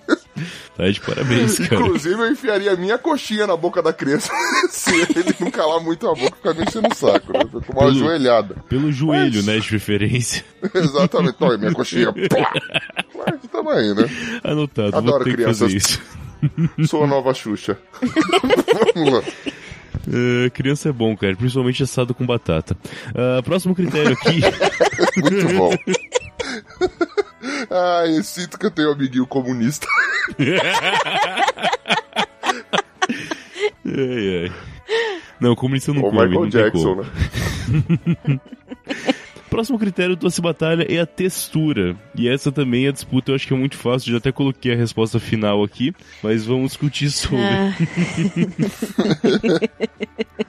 Tá 0.77 0.89
de 0.89 1.01
parabéns, 1.01 1.59
cara. 1.59 1.75
Inclusive, 1.83 2.15
eu 2.15 2.31
enfiaria 2.33 2.73
a 2.73 2.77
minha 2.77 2.97
coxinha 2.97 3.47
na 3.47 3.57
boca 3.57 3.83
da 3.83 3.93
criança 3.93 4.33
se 4.71 4.95
ele 4.95 5.35
não 5.41 5.51
calar 5.51 5.81
muito 5.81 6.07
a 6.09 6.15
boca, 6.15 6.37
ficar 6.37 6.55
me 6.55 6.63
enchendo 6.63 6.89
o 6.91 6.95
saco, 6.95 7.33
né? 7.33 7.45
Pra 7.45 7.61
tomar 7.61 7.81
uma 7.81 7.89
Pelo- 7.93 7.99
joelhada. 7.99 8.55
Pelo 8.69 8.93
joelho, 8.93 9.43
né, 9.43 9.59
de 9.59 9.69
preferência. 9.69 10.45
Exatamente. 10.75 11.37
Olha, 11.41 11.59
minha 11.59 11.73
coxinha. 11.73 12.13
Plá! 12.13 12.53
Mas 13.15 13.41
tamo 13.51 13.71
aí, 13.71 13.95
né? 13.95 14.05
Anotado, 14.45 14.97
Adoro 14.97 15.17
vou 15.17 15.25
ter 15.25 15.33
crianças. 15.35 15.99
Sou 16.87 17.03
a 17.05 17.07
nova 17.07 17.35
Xuxa. 17.35 17.77
Vamos 18.95 19.13
lá. 19.13 19.23
É, 20.11 20.51
criança 20.51 20.89
é 20.89 20.93
bom, 20.93 21.17
cara, 21.17 21.37
principalmente 21.37 21.83
assado 21.83 22.15
com 22.15 22.27
batata. 22.27 22.77
Ah, 23.15 23.43
próximo 23.43 23.75
critério 23.75 24.13
aqui. 24.13 24.41
Muito 25.21 25.55
bom. 25.55 25.71
Ai, 27.71 28.17
eu 28.17 28.23
sinto 28.23 28.59
que 28.59 28.67
eu 28.67 28.71
tenho 28.71 28.89
um 28.89 28.93
amiguinho 28.93 29.27
comunista. 29.27 29.87
ai, 33.85 34.45
ai. 34.45 34.53
Não, 35.41 35.55
comunista 35.55 35.93
não 35.93 36.03
Ou 36.03 36.11
come, 36.11 36.27
Michael 36.27 36.45
não 36.45 36.51
tem 36.51 36.63
Jackson, 36.63 36.95
né? 36.97 37.05
Próximo 39.59 39.77
critério 39.77 40.15
do 40.15 40.21
Doce 40.21 40.41
Batalha 40.41 40.87
é 40.89 41.01
a 41.01 41.05
textura. 41.05 41.97
E 42.15 42.29
essa 42.29 42.53
também 42.53 42.87
a 42.87 42.93
disputa 42.93 43.33
eu 43.33 43.35
acho 43.35 43.45
que 43.45 43.53
é 43.53 43.57
muito 43.57 43.77
fácil. 43.77 44.13
Já 44.13 44.19
até 44.19 44.31
coloquei 44.31 44.73
a 44.73 44.77
resposta 44.77 45.19
final 45.19 45.65
aqui, 45.65 45.93
mas 46.23 46.47
vamos 46.47 46.69
discutir 46.69 47.11
sobre. 47.11 47.43
Ah, 47.43 47.75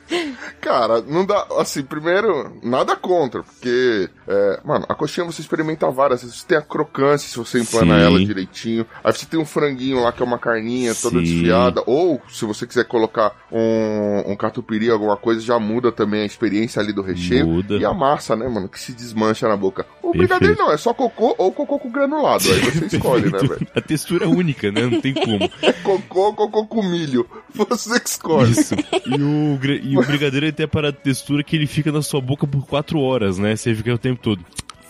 Cara, 0.62 1.02
não 1.02 1.26
dá. 1.26 1.48
Assim, 1.58 1.82
primeiro, 1.84 2.60
nada 2.62 2.96
contra, 2.96 3.42
porque. 3.42 4.10
é, 4.28 4.60
mano, 4.64 4.86
a 4.88 4.94
coxinha 4.94 5.26
você 5.26 5.42
experimenta 5.42 5.90
várias. 5.90 6.22
Você 6.22 6.46
tem 6.46 6.58
a 6.58 6.62
crocância 6.62 7.28
se 7.30 7.38
você 7.38 7.60
empana 7.60 7.98
Sim. 7.98 8.06
ela 8.06 8.20
direitinho. 8.20 8.86
Aí 9.04 9.12
você 9.12 9.26
tem 9.26 9.40
um 9.40 9.46
franguinho 9.46 10.02
lá 10.02 10.12
que 10.12 10.22
é 10.22 10.26
uma 10.26 10.38
carninha 10.38 10.94
toda 10.94 11.18
Sim. 11.18 11.24
desfiada. 11.24 11.82
Ou, 11.88 12.22
se 12.30 12.46
você 12.46 12.68
quiser 12.68 12.86
colocar 12.86 13.36
um, 13.52 14.32
um 14.32 14.36
catupiry, 14.36 14.92
alguma 14.92 15.18
coisa, 15.18 15.42
já 15.42 15.58
muda 15.58 15.92
também 15.92 16.22
a 16.22 16.26
experiência 16.26 16.80
ali 16.80 16.94
do 16.94 17.02
recheio. 17.02 17.48
Muda. 17.48 17.78
E 17.78 17.86
a 17.86 17.94
massa, 17.94 18.36
né, 18.36 18.48
mano, 18.48 18.70
que 18.70 18.80
se 18.80 18.99
desmancha 19.00 19.48
na 19.48 19.58
boca. 19.58 19.86
O 20.02 20.12
brigadeiro 20.12 20.56
não, 20.58 20.72
é 20.72 20.78
só 20.78 20.94
cocô 20.94 21.36
ou 21.38 21.52
cocô 21.52 21.80
com 21.80 21.92
granulado. 21.92 22.44
Aí 22.52 22.60
você 22.60 22.86
escolhe, 22.98 23.32
né, 23.32 23.40
velho? 23.40 23.68
A 23.76 23.82
textura 23.82 24.26
é 24.26 24.28
única, 24.28 24.72
né? 24.72 24.88
Não 24.88 25.02
tem 25.02 25.14
como. 25.14 25.50
Cocô 25.84 26.28
ou 26.28 26.34
cocô 26.34 26.66
com 26.66 26.84
milho. 26.84 27.28
Você 27.54 28.00
que 28.00 28.10
escolhe. 28.10 28.52
Isso. 28.52 28.76
E 29.06 29.22
o, 29.22 29.60
e 29.82 29.98
o 29.98 30.02
brigadeiro 30.06 30.46
ele 30.46 30.54
tem 30.54 30.66
a 30.72 30.92
textura 30.92 31.44
que 31.44 31.56
ele 31.56 31.68
fica 31.68 31.92
na 31.92 32.02
sua 32.02 32.22
boca 32.22 32.46
por 32.46 32.66
quatro 32.66 33.00
horas, 33.00 33.38
né? 33.38 33.56
Você 33.56 33.74
fica 33.74 33.94
o 33.94 33.98
tempo 33.98 34.20
todo. 34.22 34.44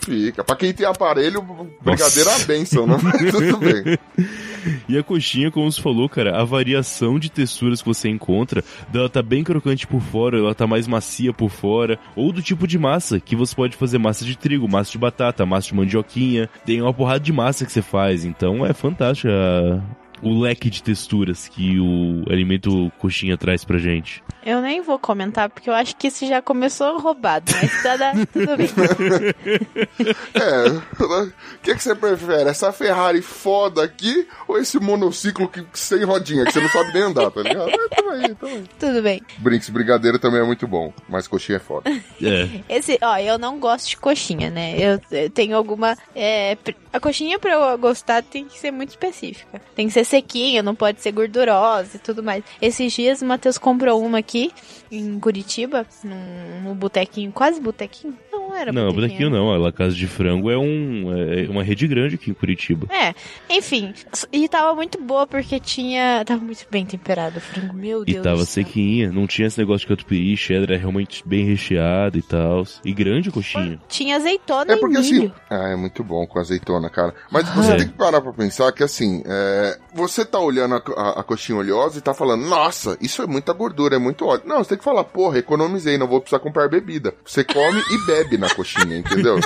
Fica. 0.10 0.44
Pra 0.44 0.56
quem 0.56 0.74
tem 0.74 0.88
aparelho, 0.88 1.42
brigadeiro 1.82 2.30
é 2.30 2.36
a 2.36 2.40
benção, 2.40 2.88
né? 2.88 2.98
Tudo 3.32 3.58
bem. 3.58 3.98
E 4.90 4.98
a 4.98 5.04
coxinha, 5.04 5.50
como 5.50 5.72
você 5.72 5.82
falou, 5.82 6.10
cara, 6.10 6.40
a 6.40 6.44
variação 6.44 7.18
de 7.18 7.30
texturas 7.30 7.82
que 7.82 7.88
você 7.88 8.10
encontra, 8.10 8.62
dela 8.90 9.10
tá 9.10 9.22
bem 9.22 9.42
crocante 9.42 9.88
por 9.88 10.02
fora, 10.02 10.38
ela 10.38 10.54
tá 10.54 10.68
mais 10.68 10.86
macia 10.86 11.32
por 11.32 11.50
fora, 11.50 11.98
ou 12.14 12.34
do 12.34 12.42
tipo 12.42 12.68
de 12.68 12.78
massa, 12.78 13.20
que 13.20 13.38
você 13.38 13.56
pode 13.56 13.78
fazer 13.78 13.98
massa 14.00 14.26
de 14.26 14.38
trigo, 14.38 14.68
massa 14.68 14.92
de 14.92 14.98
batata, 14.98 15.46
massa 15.46 15.68
de 15.68 15.76
mandioquinha, 15.76 16.50
tem 16.66 16.82
uma 16.82 16.94
porrada 16.94 17.22
de 17.22 17.32
massa 17.32 17.66
que 17.66 17.72
você 17.72 17.82
faz, 17.82 18.26
então 18.26 18.66
é 18.66 18.74
fantástica 18.74 19.32
a, 19.32 19.82
o 20.22 20.40
leque 20.40 20.70
de 20.70 20.82
texturas 20.84 21.48
que 21.48 21.80
o 21.80 22.24
alimento 22.32 22.92
coxinha 23.00 23.38
traz 23.38 23.64
pra 23.64 23.78
gente. 23.78 24.24
Eu 24.46 24.62
nem 24.62 24.82
vou 24.82 24.98
comentar, 24.98 25.50
porque 25.50 25.70
eu 25.70 25.74
acho 25.74 25.96
que 25.96 26.08
isso 26.08 26.26
já 26.26 26.42
começou 26.42 26.98
roubado, 27.00 27.52
mas 27.62 27.84
tá, 27.84 27.98
da- 27.98 28.14
tudo 28.32 28.58
bem. 28.58 28.70
É, 30.34 31.04
o 31.04 31.32
que, 31.62 31.76
que 31.76 31.84
você 31.84 31.94
prefere? 31.96 32.50
Essa 32.50 32.72
Ferrari 32.72 33.22
foda 33.22 33.84
aqui 33.84 34.28
ou 34.48 34.58
esse 34.58 34.80
monociclo 34.80 35.48
que, 35.48 35.66
sem 35.74 36.04
rodinha, 36.04 36.46
que 36.46 36.52
você 36.54 36.62
não 36.62 36.70
sabe 36.70 36.94
nem 36.94 37.04
andar, 37.04 37.30
tá 37.32 37.42
ligado? 37.42 37.70
É, 37.70 37.88
tamo 37.96 38.10
aí, 38.12 38.36
tamo 38.36 38.56
aí. 38.56 38.64
Tudo 38.80 39.02
bem. 39.02 39.22
Brinks, 39.38 39.70
brigadeiro 39.70 40.20
também 40.20 40.40
é 40.40 40.44
muito 40.44 40.68
bom, 40.68 40.94
mas 41.08 41.28
coxinha 41.28 41.58
é 41.58 41.60
foda. 41.60 41.90
É. 42.22 42.50
Esse, 42.70 42.98
ó, 43.02 43.18
eu 43.18 43.38
não 43.38 43.60
gosto 43.60 43.90
de 43.90 43.98
coxinha, 43.98 44.50
né? 44.50 44.76
Eu, 44.78 45.00
eu 45.12 45.30
tenho 45.30 45.56
alguma. 45.56 45.98
é, 46.16 46.58
a 46.92 47.00
coxinha 47.00 47.38
pra 47.38 47.54
eu 47.54 47.78
gostar 47.78 48.24
tem 48.24 48.46
que 48.46 48.58
ser 48.58 48.72
muito 48.72 48.90
específica. 48.90 49.62
Tem 49.76 49.88
que 49.88 49.94
ser 49.94 50.04
sequinha, 50.04 50.64
não 50.64 50.76
pode 50.76 51.02
ser 51.02 51.12
gordurosa 51.12 51.98
e 51.98 52.00
tudo 52.00 52.24
mais. 52.24 52.44
Esses 52.62 52.92
dias 52.94 53.22
o 53.22 53.26
Matheus 53.26 53.58
comprou 53.58 54.04
uma 54.04 54.20
aqui 54.20 54.52
em 54.92 55.20
Curitiba, 55.20 55.86
num, 56.04 56.62
num 56.64 56.74
botequinho, 56.76 57.32
quase 57.32 57.60
botequinho. 57.62 58.18
Não 58.50 58.58
era 58.58 58.72
Não, 58.72 58.92
botequinho. 58.92 59.30
não. 59.30 59.52
A 59.52 59.58
La 59.58 59.72
Casa 59.72 59.96
de 59.96 60.08
Frango 60.08 60.50
é, 60.50 60.58
um, 60.58 61.12
é 61.14 61.50
uma 61.50 61.64
rede 61.64 61.88
grande 61.88 62.16
aqui 62.16 62.32
em 62.32 62.34
Curitiba. 62.34 62.88
É, 62.94 63.14
enfim. 63.50 63.94
E 64.32 64.48
tava 64.50 64.74
muito 64.76 65.02
boa 65.02 65.26
porque 65.28 65.60
tinha. 65.60 66.24
Tava 66.26 66.42
muito 66.44 66.66
bem 66.70 66.86
temperado 66.86 67.38
o 67.38 67.42
frango, 67.42 67.74
meu 67.74 68.04
E 68.04 68.14
Deus. 68.14 68.24
tava 68.24 68.38
do 68.38 68.46
céu. 68.46 68.64
sequinha, 68.64 69.12
não 69.12 69.26
tinha 69.28 69.48
esse 69.48 69.58
negócio 69.60 69.82
de 69.82 69.88
catupiry, 69.96 70.36
cheddar, 70.36 70.72
é 70.76 70.78
realmente 70.80 71.24
bem 71.26 71.46
recheado 71.46 72.18
e 72.18 72.22
tal. 72.22 72.66
E 72.84 72.92
grande 72.94 73.30
a 73.30 73.32
coxinha. 73.32 73.80
Tinha 73.88 74.16
azeitona 74.18 74.74
É 74.74 74.78
porque 74.78 74.98
e 74.98 75.02
milho. 75.02 75.26
assim. 75.28 75.34
Ah, 75.50 75.70
é 75.70 75.76
muito 75.76 76.04
bom 76.04 76.26
com 76.28 76.40
azeitona, 76.40 76.90
cara. 76.90 77.14
Mas 77.32 77.48
você 77.50 77.72
É. 77.74 77.76
tem 77.78 77.88
que 77.88 77.94
parar 77.94 78.22
pra 78.22 78.34
pensar 78.34 78.72
que 78.72 78.84
assim, 78.84 79.22
é, 79.26 79.78
você 79.94 80.26
tá 80.26 80.40
olhando 80.40 80.76
a, 80.76 80.82
a- 80.98 81.20
a 81.20 81.24
coxinha 81.24 81.58
oleosa 81.60 81.98
e 81.98 82.02
tá 82.02 82.14
falando, 82.14 82.46
nossa, 82.48 82.98
isso 83.02 83.22
é 83.22 83.28
muita 83.28 83.54
gordura, 83.54 83.96
é 83.96 84.00
muito 84.00 84.26
óleo. 84.26 84.42
Não, 84.46 84.58
você 84.64 84.70
tem 84.70 84.78
que 84.78 84.84
falar, 84.84 85.04
porra, 85.04 85.38
economizei, 85.40 85.98
não 85.98 86.08
vou 86.08 86.20
precisar 86.20 86.40
comprar 86.40 86.68
bebida. 86.68 87.14
Você 87.26 87.44
come 87.44 87.80
e 87.80 88.06
bebe 88.06 88.38
na 88.40 88.50
coxinha, 88.50 88.98
entendeu? 88.98 89.40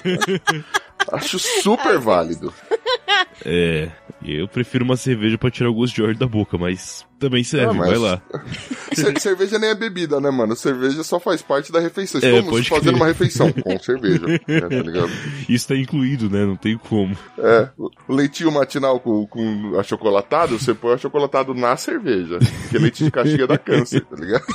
Acho 1.11 1.37
super 1.39 1.97
válido. 1.99 2.53
É, 3.45 3.89
eu 4.23 4.47
prefiro 4.47 4.85
uma 4.85 4.95
cerveja 4.95 5.37
pra 5.37 5.51
tirar 5.51 5.69
o 5.69 5.73
gosto 5.73 5.95
de 5.95 6.01
óleo 6.03 6.17
da 6.17 6.27
boca, 6.27 6.57
mas 6.57 7.05
também 7.19 7.43
serve, 7.43 7.71
Ah, 7.71 7.73
mas- 7.73 7.89
vai 7.89 7.97
lá. 7.97 8.21
Ce- 8.93 9.19
cerveja 9.19 9.57
nem 9.59 9.71
é 9.71 9.75
bebida, 9.75 10.21
né, 10.21 10.29
mano? 10.29 10.55
Cerveja 10.55 11.03
só 11.03 11.19
faz 11.19 11.41
parte 11.41 11.71
da 11.71 11.79
refeição. 11.79 12.21
É, 12.23 12.39
Estamos 12.39 12.67
fazendo 12.67 12.83
crer. 12.91 12.95
uma 12.95 13.07
refeição 13.07 13.51
com 13.61 13.79
cerveja, 13.79 14.25
né, 14.27 14.37
tá 14.61 14.67
ligado? 14.69 15.11
Isso 15.49 15.67
tá 15.67 15.75
incluído, 15.75 16.29
né? 16.29 16.45
Não 16.45 16.55
tem 16.55 16.77
como. 16.77 17.17
É, 17.37 17.67
o 17.77 17.89
leitinho 18.13 18.51
matinal 18.51 18.99
com, 18.99 19.25
com 19.27 19.77
achocolatado, 19.79 20.57
você 20.59 20.73
põe 20.73 20.91
o 20.91 20.95
achocolatado 20.95 21.53
na 21.53 21.75
cerveja. 21.75 22.39
Porque 22.61 22.77
leite 22.77 23.03
de 23.03 23.11
caixinha 23.11 23.47
dá 23.47 23.57
câncer, 23.57 24.01
tá 24.05 24.15
ligado? 24.15 24.45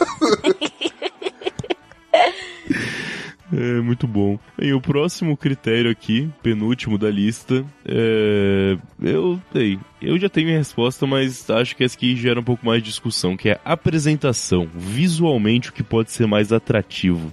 É 3.52 3.80
muito 3.80 4.06
bom. 4.06 4.38
E 4.60 4.72
o 4.72 4.80
próximo 4.80 5.36
critério 5.36 5.90
aqui, 5.90 6.30
penúltimo 6.42 6.98
da 6.98 7.10
lista, 7.10 7.64
é. 7.84 8.76
Eu 9.02 9.40
sei. 9.52 9.78
Eu 10.00 10.18
já 10.18 10.28
tenho 10.28 10.46
minha 10.46 10.58
resposta, 10.58 11.06
mas 11.06 11.48
acho 11.50 11.74
que 11.74 11.84
essa 11.84 11.96
aqui 11.96 12.14
gera 12.14 12.40
um 12.40 12.44
pouco 12.44 12.64
mais 12.64 12.82
de 12.82 12.88
discussão, 12.88 13.36
que 13.36 13.48
é 13.48 13.60
apresentação. 13.64 14.68
Visualmente, 14.74 15.70
o 15.70 15.72
que 15.72 15.82
pode 15.82 16.10
ser 16.10 16.26
mais 16.26 16.52
atrativo. 16.52 17.32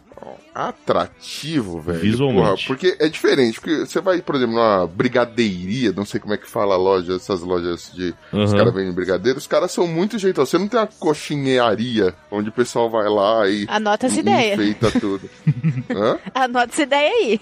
Atrativo, 0.56 1.82
velho. 1.82 2.00
Visualmente. 2.00 2.42
Porra, 2.46 2.56
porque 2.68 2.96
é 2.98 3.10
diferente. 3.10 3.60
Porque 3.60 3.80
você 3.86 4.00
vai, 4.00 4.22
por 4.22 4.36
exemplo, 4.36 4.56
numa 4.56 4.88
brigadeiria, 4.88 5.92
não 5.92 6.06
sei 6.06 6.18
como 6.20 6.34
é 6.34 6.38
que 6.38 6.50
fala 6.50 6.76
a 6.76 6.78
loja, 6.78 7.16
essas 7.16 7.42
lojas 7.42 7.92
de. 7.94 8.16
Os 8.32 8.52
Aham. 8.52 8.58
caras 8.58 8.74
vendem 8.74 8.94
brigadeiro, 8.94 9.38
os 9.38 9.48
caras 9.48 9.72
são 9.74 9.86
muito 9.86 10.18
jeitosos. 10.18 10.52
Você 10.52 10.58
não 10.58 10.70
tem 10.70 10.80
uma 10.80 10.88
coxinharia 10.88 12.14
onde 12.32 12.48
o 12.48 12.54
pessoal 12.54 12.90
vai 12.90 13.10
lá 13.10 13.50
e. 13.50 13.66
Anota 13.68 14.06
essa 14.06 14.20
ideia. 14.22 14.54
Enfeita 14.54 14.92
tudo. 14.98 15.30
Hã? 15.94 16.18
Anota 16.34 16.72
essa 16.72 16.84
ideia 16.84 17.12
aí. 17.12 17.42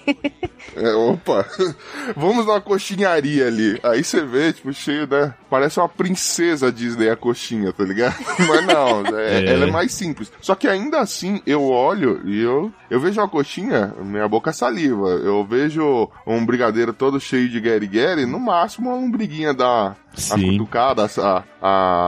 É, 0.76 0.94
opa, 0.96 1.46
vamos 2.18 2.48
numa 2.48 2.60
coxinharia 2.62 3.46
ali. 3.46 3.80
Aí 3.84 4.04
você 4.04 4.26
vê, 4.26 4.52
tipo, 4.54 4.74
cheio, 4.74 5.08
né? 5.08 5.36
Parece 5.54 5.80
uma 5.80 5.88
princesa 5.88 6.72
Disney 6.72 7.10
a 7.12 7.16
coxinha, 7.16 7.72
tá 7.72 7.84
ligado? 7.84 8.16
Mas 8.50 8.66
não, 8.66 9.06
é- 9.20 9.44
É. 9.46 9.54
ela 9.54 9.68
é 9.68 9.72
mais 9.72 9.94
simples. 9.94 10.32
Só 10.42 10.56
que 10.56 10.68
ainda 10.68 11.00
assim, 11.00 11.44
eu 11.46 11.64
olho 11.70 12.22
e 12.26 12.42
eu, 12.42 12.72
eu 12.90 13.00
vejo 13.00 13.22
uma 13.22 13.30
coxinha, 13.30 13.94
minha 14.04 14.28
boca 14.28 14.52
saliva. 14.52 15.10
Eu 15.10 15.46
vejo 15.46 16.10
um 16.26 16.44
brigadeiro 16.44 16.92
todo 16.92 17.20
cheio 17.20 17.48
de 17.50 17.60
gueri-gueri, 17.60 18.26
no 18.26 18.40
máximo 18.40 18.90
uma 18.90 18.96
lombriguinha 19.00 19.54
da, 19.54 19.96
a 20.14 20.20
Sim. 20.38 20.52
cutucada, 20.58 21.08
a, 21.18 21.44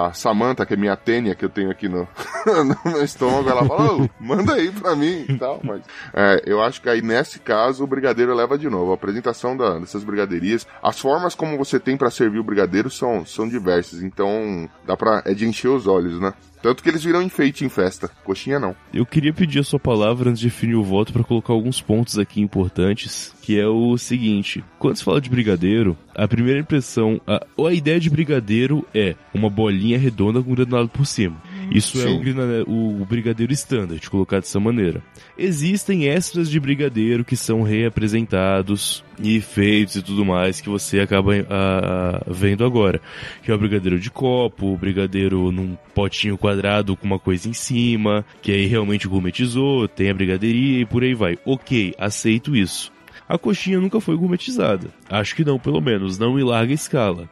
a 0.07 0.13
Samantha, 0.13 0.65
que 0.65 0.73
é 0.73 0.77
minha 0.77 0.95
tênia 0.95 1.33
que 1.35 1.43
eu 1.43 1.49
tenho 1.49 1.71
aqui 1.71 1.87
no, 1.89 2.07
no 2.45 2.91
meu 2.91 3.03
estômago, 3.03 3.49
ela 3.49 3.65
fala, 3.65 3.93
"Ô, 3.95 4.09
manda 4.19 4.53
aí 4.53 4.71
pra 4.71 4.95
mim 4.95 5.25
e 5.27 5.37
tal. 5.37 5.59
Mas 5.63 5.81
é, 6.13 6.43
eu 6.45 6.61
acho 6.61 6.81
que 6.81 6.89
aí 6.89 7.01
nesse 7.01 7.39
caso 7.39 7.83
o 7.83 7.87
brigadeiro 7.87 8.33
leva 8.35 8.57
de 8.57 8.69
novo. 8.69 8.91
A 8.91 8.95
apresentação 8.95 9.57
da- 9.57 9.79
dessas 9.79 10.03
brigaderias, 10.03 10.67
as 10.83 10.99
formas 10.99 11.33
como 11.35 11.57
você 11.57 11.79
tem 11.79 11.97
pra 11.97 12.11
servir 12.11 12.39
o 12.39 12.43
brigadeiro 12.43 12.89
são, 12.91 13.25
são 13.25 13.47
diversas, 13.49 14.03
então 14.03 14.69
dá 14.85 14.95
pra. 14.95 15.23
é 15.25 15.33
de 15.33 15.47
encher 15.47 15.69
os 15.69 15.87
olhos, 15.87 16.19
né? 16.19 16.33
Tanto 16.65 16.81
que 16.81 16.89
eles 16.89 17.03
viram 17.03 17.21
enfeite 17.21 17.63
em 17.63 17.69
festa. 17.69 18.09
Coxinha 18.23 18.59
não. 18.59 18.75
Eu 18.91 19.05
queria 19.05 19.31
pedir 19.31 19.59
a 19.59 19.63
sua 19.63 19.79
palavra 19.79 20.31
antes 20.31 20.39
de 20.39 20.47
definir 20.47 20.73
o 20.73 20.83
voto 20.83 21.13
para 21.13 21.23
colocar 21.23 21.53
alguns 21.53 21.79
pontos 21.79 22.17
aqui 22.17 22.41
importantes, 22.41 23.35
que 23.39 23.59
é 23.59 23.67
o 23.67 23.95
seguinte: 23.99 24.63
quando 24.79 24.95
se 24.95 25.03
fala 25.03 25.21
de 25.21 25.29
brigadeiro, 25.29 25.95
a 26.15 26.27
primeira 26.27 26.59
impressão, 26.59 27.21
a, 27.27 27.45
ou 27.55 27.67
a 27.67 27.73
ideia 27.75 27.99
de 27.99 28.09
brigadeiro 28.09 28.83
é 28.95 29.13
uma 29.31 29.47
bolinha 29.47 29.99
redonda 29.99 30.41
com 30.41 30.55
granulado 30.55 30.89
por 30.89 31.05
cima. 31.05 31.39
Isso 31.71 31.97
é 31.99 32.03
Sim. 32.03 32.15
o, 32.15 32.19
grina- 32.19 32.63
o 32.67 33.05
brigadeiro 33.05 33.51
standard, 33.53 34.09
colocado 34.09 34.41
dessa 34.41 34.59
maneira. 34.59 35.01
Existem 35.37 36.05
extras 36.07 36.49
de 36.49 36.59
brigadeiro 36.59 37.23
que 37.25 37.35
são 37.35 37.61
reapresentados 37.63 39.03
e 39.19 39.39
feitos 39.41 39.95
e 39.95 40.01
tudo 40.03 40.23
mais 40.25 40.61
que 40.61 40.69
você 40.69 40.99
acaba 40.99 41.31
ah, 41.49 42.23
vendo 42.27 42.63
agora. 42.65 43.01
Que 43.43 43.51
é 43.51 43.55
o 43.55 43.57
brigadeiro 43.57 43.99
de 43.99 44.09
copo, 44.11 44.73
o 44.73 44.77
brigadeiro 44.77 45.51
num 45.51 45.75
potinho 45.93 46.37
quadrado 46.37 46.95
com 46.95 47.05
uma 47.05 47.19
coisa 47.19 47.49
em 47.49 47.53
cima, 47.53 48.25
que 48.41 48.51
aí 48.51 48.65
realmente 48.65 49.07
gourmetizou, 49.07 49.87
tem 49.87 50.09
a 50.09 50.13
brigadeiria 50.13 50.81
e 50.81 50.85
por 50.85 51.03
aí 51.03 51.13
vai. 51.13 51.37
Ok, 51.45 51.93
aceito 51.97 52.55
isso. 52.55 52.91
A 53.27 53.37
coxinha 53.39 53.79
nunca 53.79 53.99
foi 53.99 54.15
gourmetizada. 54.15 54.87
Acho 55.09 55.35
que 55.35 55.43
não, 55.43 55.57
pelo 55.57 55.81
menos, 55.81 56.19
não 56.19 56.37
em 56.39 56.43
larga 56.43 56.73
escala. 56.73 57.27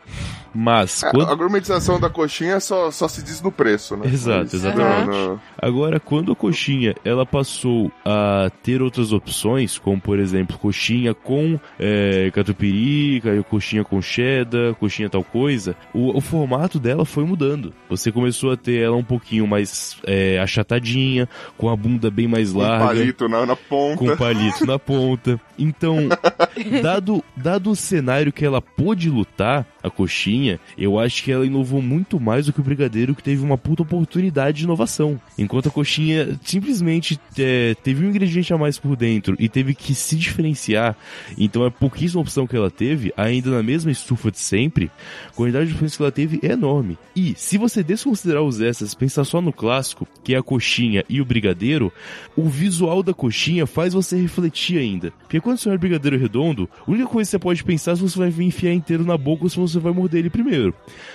Mas, 0.53 1.03
É, 1.03 1.09
quando... 1.11 1.29
A 1.29 1.35
gourmetização 1.35 1.99
da 1.99 2.09
coxinha 2.09 2.59
só, 2.59 2.91
só 2.91 3.07
se 3.07 3.23
diz 3.23 3.41
no 3.41 3.51
preço, 3.51 3.95
né? 3.97 4.05
Exato, 4.07 4.55
exatamente. 4.55 5.07
não, 5.09 5.27
não. 5.29 5.41
Agora, 5.61 5.99
quando 5.99 6.31
a 6.31 6.35
coxinha 6.35 6.93
ela 7.03 7.25
passou 7.25 7.91
a 8.05 8.51
ter 8.61 8.81
outras 8.81 9.11
opções, 9.11 9.77
como 9.79 9.99
por 9.99 10.19
exemplo 10.19 10.57
coxinha 10.57 11.13
com 11.13 11.59
é, 11.79 12.29
catupiry, 12.31 13.21
ca- 13.21 13.43
coxinha 13.49 13.83
com 13.83 14.01
cheddar, 14.01 14.75
coxinha 14.75 15.09
tal 15.09 15.23
coisa, 15.23 15.75
o, 15.93 16.15
o 16.17 16.21
formato 16.21 16.79
dela 16.79 17.05
foi 17.05 17.23
mudando. 17.25 17.73
Você 17.89 18.11
começou 18.11 18.51
a 18.51 18.57
ter 18.57 18.81
ela 18.81 18.95
um 18.95 19.03
pouquinho 19.03 19.47
mais 19.47 19.97
é, 20.05 20.39
achatadinha, 20.39 21.27
com 21.57 21.69
a 21.69 21.75
bunda 21.75 22.11
bem 22.11 22.27
mais 22.27 22.53
larga 22.53 22.85
palito 22.87 23.27
na, 23.29 23.45
na 23.45 23.55
ponta. 23.55 23.97
com 23.97 24.15
palito 24.17 24.65
na 24.65 24.77
ponta. 24.77 25.39
Então, 25.57 25.97
dado, 26.81 27.23
dado 27.35 27.71
o 27.71 27.75
cenário 27.75 28.31
que 28.31 28.45
ela 28.45 28.61
pôde 28.61 29.09
lutar, 29.09 29.65
a 29.81 29.89
coxinha, 29.89 30.42
eu 30.77 30.99
acho 30.99 31.23
que 31.23 31.31
ela 31.31 31.45
inovou 31.45 31.81
muito 31.81 32.19
mais 32.19 32.45
do 32.45 32.53
que 32.53 32.59
o 32.59 32.63
brigadeiro, 32.63 33.15
que 33.15 33.23
teve 33.23 33.43
uma 33.43 33.57
puta 33.57 33.83
oportunidade 33.83 34.59
de 34.59 34.63
inovação. 34.63 35.19
Enquanto 35.37 35.69
a 35.69 35.71
coxinha 35.71 36.39
simplesmente 36.43 37.19
é, 37.37 37.75
teve 37.83 38.05
um 38.05 38.09
ingrediente 38.09 38.53
a 38.53 38.57
mais 38.57 38.77
por 38.77 38.95
dentro 38.95 39.35
e 39.39 39.47
teve 39.49 39.73
que 39.73 39.93
se 39.95 40.15
diferenciar, 40.15 40.95
então 41.37 41.65
é 41.65 41.69
pouquíssima 41.69 42.21
opção 42.21 42.47
que 42.47 42.55
ela 42.55 42.71
teve, 42.71 43.13
ainda 43.15 43.51
na 43.51 43.63
mesma 43.63 43.91
estufa 43.91 44.31
de 44.31 44.39
sempre, 44.39 44.91
a 45.27 45.31
quantidade 45.31 45.67
de 45.67 45.73
opções 45.73 45.95
que 45.95 46.01
ela 46.01 46.11
teve 46.11 46.39
é 46.43 46.53
enorme. 46.53 46.97
E 47.15 47.33
se 47.37 47.57
você 47.57 47.83
desconsiderar 47.83 48.43
os 48.43 48.61
extras, 48.61 48.93
pensar 48.93 49.23
só 49.23 49.41
no 49.41 49.53
clássico, 49.53 50.07
que 50.23 50.33
é 50.33 50.37
a 50.37 50.43
coxinha 50.43 51.03
e 51.09 51.21
o 51.21 51.25
brigadeiro, 51.25 51.91
o 52.35 52.47
visual 52.49 53.03
da 53.03 53.13
coxinha 53.13 53.65
faz 53.65 53.93
você 53.93 54.19
refletir 54.19 54.77
ainda. 54.77 55.11
Porque 55.21 55.39
quando 55.39 55.57
você 55.57 55.69
olha 55.69 55.75
o 55.75 55.79
brigadeiro 55.79 56.17
redondo, 56.17 56.69
a 56.85 56.91
única 56.91 57.07
coisa 57.07 57.27
que 57.27 57.31
você 57.31 57.39
pode 57.39 57.63
pensar 57.63 57.91
é 57.91 57.95
se 57.95 58.01
você 58.01 58.17
vai 58.17 58.29
enfiar 58.43 58.73
inteiro 58.73 59.03
na 59.03 59.17
boca 59.17 59.43
ou 59.43 59.49
se 59.49 59.57
você 59.57 59.79
vai 59.79 59.93
morder 59.93 60.19
ele 60.19 60.29
primeiro. 60.33 60.73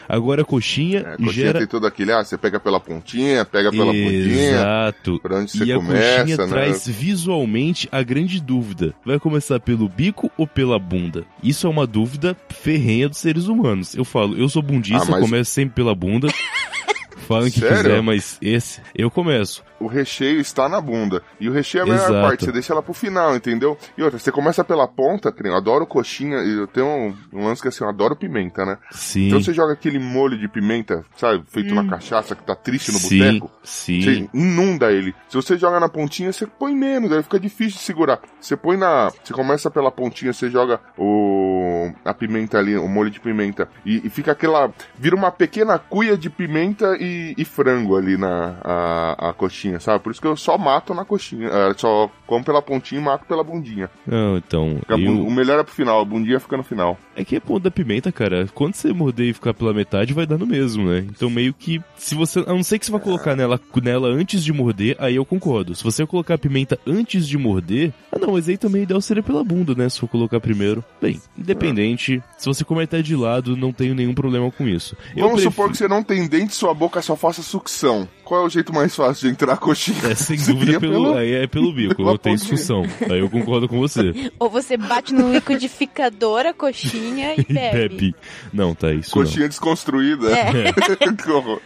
Agora 0.09 0.41
a 0.41 0.45
coxinha, 0.45 1.01
É, 1.01 1.03
a 1.03 1.17
coxinha 1.19 1.33
gera. 1.33 1.59
tem 1.59 1.69
tudo 1.69 1.87
aquele, 1.87 2.13
ah, 2.13 2.25
você 2.25 2.39
pega 2.39 2.59
pela 2.59 2.81
pontinha, 2.81 3.45
pega 3.45 3.71
pela 3.71 3.93
pontinha, 3.93 4.51
Exato. 4.53 5.19
por 5.21 5.33
onde 5.35 5.51
você 5.51 5.65
E 5.65 5.73
a 5.73 5.77
começa, 5.77 6.19
coxinha 6.21 6.37
né? 6.39 6.47
traz 6.47 6.89
visualmente 6.89 7.87
a 7.93 8.03
grande 8.03 8.41
dúvida. 8.41 8.95
Vai 9.05 9.19
começar 9.19 9.61
pelo 9.61 9.87
bico 9.89 10.31
ou 10.39 10.47
pela 10.47 10.79
bunda? 10.79 11.25
Isso 11.43 11.67
é 11.67 11.71
uma 11.71 11.87
dúvida 11.87 12.35
ferrenha 12.49 13.09
dos 13.09 13.19
seres 13.19 13.47
humanos. 13.49 13.95
Eu 13.95 14.05
falo, 14.05 14.35
eu 14.39 14.49
sou 14.49 14.63
bundista, 14.63 15.09
Ah, 15.09 15.11
mas- 15.11 15.21
começo 15.21 15.51
sempre 15.51 15.75
pela 15.75 15.95
bunda. 15.95 16.29
Falem 17.29 17.51
que 17.51 17.61
Sério? 17.61 17.77
quiser, 17.77 18.03
mas 18.03 18.39
esse 18.41 18.81
eu 18.95 19.11
começo. 19.11 19.63
O 19.81 19.87
recheio 19.87 20.41
está 20.41 20.69
na 20.69 20.81
bunda. 20.81 21.23
E 21.41 21.49
o 21.49 21.53
recheio 21.53 21.83
é 21.83 21.85
a 21.85 21.87
melhor 21.87 22.11
Exato. 22.11 22.27
parte, 22.27 22.45
você 22.45 22.53
deixa 22.53 22.73
ela 22.73 22.83
pro 22.83 22.93
final, 22.93 23.37
entendeu? 23.37 23.77
E 23.97 24.03
outra, 24.03 24.19
você 24.19 24.33
começa 24.33 24.65
pela 24.65 24.89
ponta, 24.89 25.33
que 25.33 25.47
eu 25.47 25.55
adoro 25.55 25.87
coxinha, 25.87 26.39
eu 26.39 26.67
tenho 26.67 26.87
um, 26.87 27.15
um 27.33 27.45
lance 27.47 27.63
que 27.63 27.69
assim, 27.69 27.85
eu 27.85 27.89
adoro 27.91 28.17
pimenta, 28.17 28.65
né? 28.65 28.79
Sim. 28.91 29.29
Então 29.29 29.43
você 29.43 29.53
joga 29.53 29.73
aquele 29.73 29.99
molho 29.99 30.39
de 30.39 30.49
pimenta, 30.49 31.05
sabe, 31.17 31.45
feito 31.49 31.75
na 31.75 31.87
cachaça, 31.89 32.35
que 32.35 32.43
tá 32.43 32.55
triste 32.55 32.93
no 32.93 32.99
sim, 32.99 33.19
boteco. 33.19 33.51
sim. 33.63 34.01
Você 34.01 34.29
inunda 34.35 34.91
ele. 34.91 35.15
Se 35.29 35.37
você 35.37 35.57
joga 35.57 35.79
na 35.79 35.89
pontinha, 35.89 36.33
você 36.33 36.47
põe 36.47 36.75
menos, 36.75 37.13
aí 37.13 37.23
fica 37.23 37.39
difícil 37.39 37.79
de 37.79 37.85
segurar. 37.85 38.21
Você 38.41 38.57
põe 38.57 38.77
na. 38.77 39.11
Você 39.23 39.33
começa 39.33 39.71
pela 39.71 39.91
pontinha, 39.91 40.33
você 40.33 40.51
joga 40.51 40.81
o. 40.97 41.91
a 42.05 42.15
pimenta 42.15 42.59
ali, 42.59 42.77
o 42.77 42.89
molho 42.89 43.11
de 43.11 43.21
pimenta. 43.21 43.69
E, 43.85 44.07
e 44.07 44.11
fica 44.11 44.33
aquela. 44.33 44.73
Vira 44.97 45.15
uma 45.15 45.31
pequena 45.31 45.79
cuia 45.79 46.17
de 46.17 46.31
pimenta 46.31 46.97
e, 46.99 47.35
e 47.37 47.45
frango 47.45 47.97
ali 47.97 48.17
na 48.17 48.57
a, 48.63 49.31
a 49.31 49.33
coxinha, 49.33 49.68
sabe? 49.81 50.03
Por 50.03 50.11
isso 50.13 50.21
que 50.21 50.27
eu 50.27 50.37
só 50.37 50.57
mato 50.57 50.95
na 50.95 51.05
coxinha. 51.05 51.49
é, 51.49 51.75
só 51.77 52.11
como 52.27 52.45
pela 52.45 52.61
pontinha 52.63 53.01
e 53.01 53.05
mato 53.05 53.25
pela 53.27 53.43
bundinha. 53.45 53.91
Não, 54.07 54.37
então. 54.37 54.79
Eu- 54.89 54.99
O 55.27 55.31
melhor 55.31 55.59
é 55.61 55.63
pro 55.65 55.75
final, 55.75 56.01
a 56.01 56.05
bundinha 56.05 56.39
fica 56.41 56.57
no 56.57 56.63
final. 56.63 56.97
É 57.17 57.25
que 57.25 57.37
é 57.37 57.41
ponto 57.41 57.63
da 57.63 57.71
pimenta, 57.71 58.11
cara. 58.13 58.47
Quando 58.55 58.75
você 58.75 58.93
morder 58.93 59.27
e 59.29 59.33
ficar 59.33 59.53
pela 59.55 59.73
metade, 59.75 60.13
vai 60.15 60.27
dar 60.27 60.39
no 60.39 60.47
mesmo, 60.47 60.89
né? 60.89 61.05
Então 61.11 61.29
meio 61.31 61.53
que. 61.53 61.81
Se 61.97 62.15
você. 62.15 62.41
A 62.41 62.53
não 62.53 62.63
ser 62.63 62.79
que 62.79 62.87
você 62.87 62.93
vai 62.93 63.01
colocar 63.01 63.35
nela, 63.35 63.61
nela 63.83 64.09
antes 64.09 64.45
de 64.45 64.53
morder, 64.53 64.97
aí 64.99 65.17
eu 65.17 65.25
concordo. 65.25 65.75
Se 65.75 65.83
você 65.85 66.07
colocar 66.07 66.35
a 66.35 66.39
pimenta 66.39 66.79
antes 66.87 67.27
de 67.27 67.37
morder. 67.37 67.93
Ah 68.13 68.19
não, 68.19 68.33
mas 68.33 68.49
aí 68.49 68.57
também 68.57 68.83
o 68.83 68.85
ideal 68.85 69.01
seria 69.01 69.23
pela 69.23 69.43
bunda, 69.43 69.75
né? 69.75 69.89
Se 69.89 69.99
for 69.99 70.09
colocar 70.09 70.39
primeiro. 70.41 70.85
Bem, 71.03 71.21
independente. 71.37 72.23
Se 72.37 72.47
você 72.47 72.65
comer 72.65 72.85
até 72.85 73.03
de 73.03 73.17
lado, 73.17 73.57
não 73.57 73.73
tenho 73.73 73.95
nenhum 73.95 74.15
problema 74.15 74.51
com 74.51 74.67
isso. 74.69 74.97
Eu 75.17 75.25
Vamos 75.25 75.33
prefiro- 75.43 75.51
supor 75.51 75.71
que 75.71 75.77
você 75.77 75.89
não 75.89 76.03
tem 76.03 76.27
dente 76.29 76.55
sua 76.55 76.73
boca 76.75 77.03
só 77.03 77.17
faça 77.17 77.43
sucção. 77.43 78.09
Qual 78.25 78.43
é 78.43 78.47
o 78.47 78.49
jeito 78.51 78.73
mais 78.75 78.95
fácil 78.95 79.27
de 79.29 79.33
entrar 79.33 79.57
coxinha? 79.59 79.99
É, 80.11 80.15
sem 80.15 80.37
dúvida, 80.39 80.79
pelo, 80.81 80.93
pelo- 80.93 81.15
aí 81.17 81.33
é 81.35 81.47
pelo 81.47 81.73
bico, 81.73 82.03
não 82.03 82.17
tem 82.17 82.35
discussão. 82.37 82.83
Aí 83.11 83.19
eu 83.21 83.29
concordo 83.29 83.69
com 83.69 83.79
você. 83.79 84.31
Ou 84.39 84.49
você 84.49 84.77
bate 84.77 85.13
no 85.13 85.33
liquidificador 85.33 86.47
a 86.47 86.53
coxinha 86.55 87.35
e 87.37 87.41
E 87.49 87.53
bebe. 87.53 87.89
bebe. 87.89 88.15
Não, 88.53 88.75
tá, 88.75 88.93
isso 88.93 89.17
não. 89.17 89.25
Coxinha 89.25 89.49
desconstruída. 89.49 90.31
É. 90.31 90.73
Que 91.23 91.31
horror. 91.31 91.61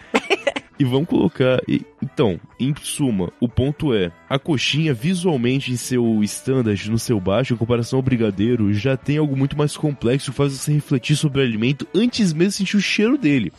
E 0.82 0.84
vamos 0.84 1.08
colocar. 1.08 1.62
e- 1.68 1.82
então, 2.02 2.40
em 2.58 2.74
suma, 2.82 3.32
o 3.38 3.48
ponto 3.48 3.94
é: 3.94 4.10
a 4.28 4.36
coxinha, 4.36 4.92
visualmente 4.92 5.70
em 5.70 5.76
seu 5.76 6.20
standard, 6.24 6.90
no 6.90 6.98
seu 6.98 7.20
baixo, 7.20 7.54
em 7.54 7.56
comparação 7.56 8.00
ao 8.00 8.02
brigadeiro, 8.02 8.74
já 8.74 8.96
tem 8.96 9.16
algo 9.16 9.36
muito 9.36 9.56
mais 9.56 9.76
complexo 9.76 10.32
que 10.32 10.36
faz 10.36 10.52
você 10.52 10.72
refletir 10.72 11.14
sobre 11.14 11.40
o 11.40 11.44
alimento 11.44 11.86
antes 11.94 12.32
mesmo 12.32 12.48
de 12.50 12.54
sentir 12.56 12.76
o 12.76 12.80
cheiro 12.82 13.16
dele, 13.16 13.52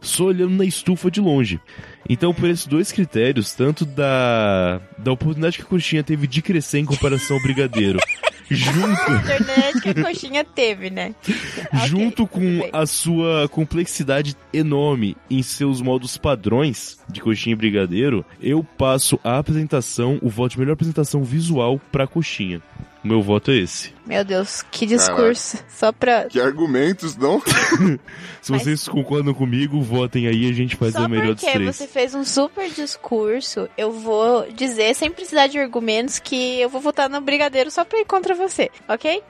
só 0.00 0.24
olhando 0.24 0.54
na 0.56 0.64
estufa 0.64 1.10
de 1.10 1.20
longe. 1.20 1.60
Então, 2.08 2.32
por 2.32 2.48
esses 2.48 2.66
dois 2.66 2.90
critérios, 2.90 3.52
tanto 3.52 3.84
da, 3.84 4.80
da 4.96 5.12
oportunidade 5.12 5.58
que 5.58 5.62
a 5.62 5.66
coxinha 5.66 6.02
teve 6.02 6.26
de 6.26 6.40
crescer 6.40 6.78
em 6.78 6.86
comparação 6.86 7.36
ao 7.36 7.42
brigadeiro, 7.42 7.98
junto. 8.50 8.88
oportunidade 9.02 9.80
que 9.80 9.88
a 9.88 9.94
coxinha 9.94 10.44
teve, 10.44 10.90
né? 10.90 11.14
Junto 11.86 12.26
tudo 12.26 12.28
com 12.28 12.68
a 12.72 12.86
sua 12.86 13.48
complexidade 13.48 14.36
enorme 14.52 15.16
em 15.30 15.42
seus 15.42 15.80
modos 15.80 16.16
padrões 16.16 16.98
de 17.08 17.20
coxinha 17.20 17.52
e 17.52 17.56
brigadeiro, 17.56 18.24
eu 18.40 18.64
passo 18.64 19.18
a 19.22 19.38
apresentação, 19.38 20.18
o 20.22 20.28
voto 20.28 20.52
de 20.52 20.58
melhor 20.58 20.72
apresentação 20.72 21.22
visual 21.22 21.80
pra 21.90 22.06
coxinha. 22.06 22.60
O 23.02 23.08
meu 23.08 23.22
voto 23.22 23.50
é 23.50 23.56
esse. 23.56 23.94
Meu 24.06 24.22
Deus, 24.24 24.62
que 24.70 24.84
discurso. 24.84 25.56
Só 25.68 25.90
pra. 25.90 26.24
Que 26.26 26.38
argumentos, 26.40 27.16
não? 27.16 27.40
Se 28.42 28.52
Mas- 28.52 28.62
vocês 28.62 28.86
concordam 28.88 29.32
comigo, 29.32 29.80
votem 29.80 30.26
aí 30.26 30.46
e 30.46 30.50
a 30.50 30.52
gente 30.52 30.76
faz 30.76 30.92
Só 30.92 31.04
a 31.04 31.08
melhor 31.08 31.34
dos 31.34 31.42
porque 31.42 31.56
três. 31.58 31.76
você 31.76 31.86
fez 31.86 32.14
um 32.14 32.24
super 32.24 32.68
discurso, 32.70 33.68
eu 33.78 33.90
vou 33.92 34.46
dizer, 34.52 34.94
sem 34.94 35.10
precisar 35.10 35.46
de 35.46 35.58
argumentos, 35.58 36.18
que 36.18 36.60
eu 36.60 36.68
vou 36.68 36.80
votar 36.80 37.08
no 37.08 37.20
Brigadeiro 37.22 37.70
só 37.70 37.84
pra 37.84 38.00
ir 38.00 38.04
contra 38.04 38.34
você, 38.34 38.70
ok? 38.88 39.22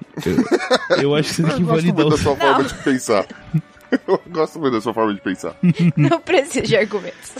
Eu 1.00 1.14
acho 1.14 1.28
que 1.28 1.34
você 1.36 1.42
tem 1.42 1.56
que 1.56 1.62
Eu 1.62 1.66
gosto 1.66 1.66
validar 1.66 1.94
muito 1.94 2.06
o 2.06 2.10
da 2.10 2.16
sua 2.22 2.32
Não. 2.32 2.36
forma 2.40 2.64
de 2.64 2.74
pensar. 2.82 3.26
Eu 4.06 4.20
gosto 4.30 4.60
muito 4.60 4.74
da 4.74 4.80
sua 4.80 4.94
forma 4.94 5.12
de 5.14 5.20
pensar. 5.20 5.56
Não 5.96 6.20
preciso 6.20 6.64
de 6.64 6.76
argumentos. 6.76 7.32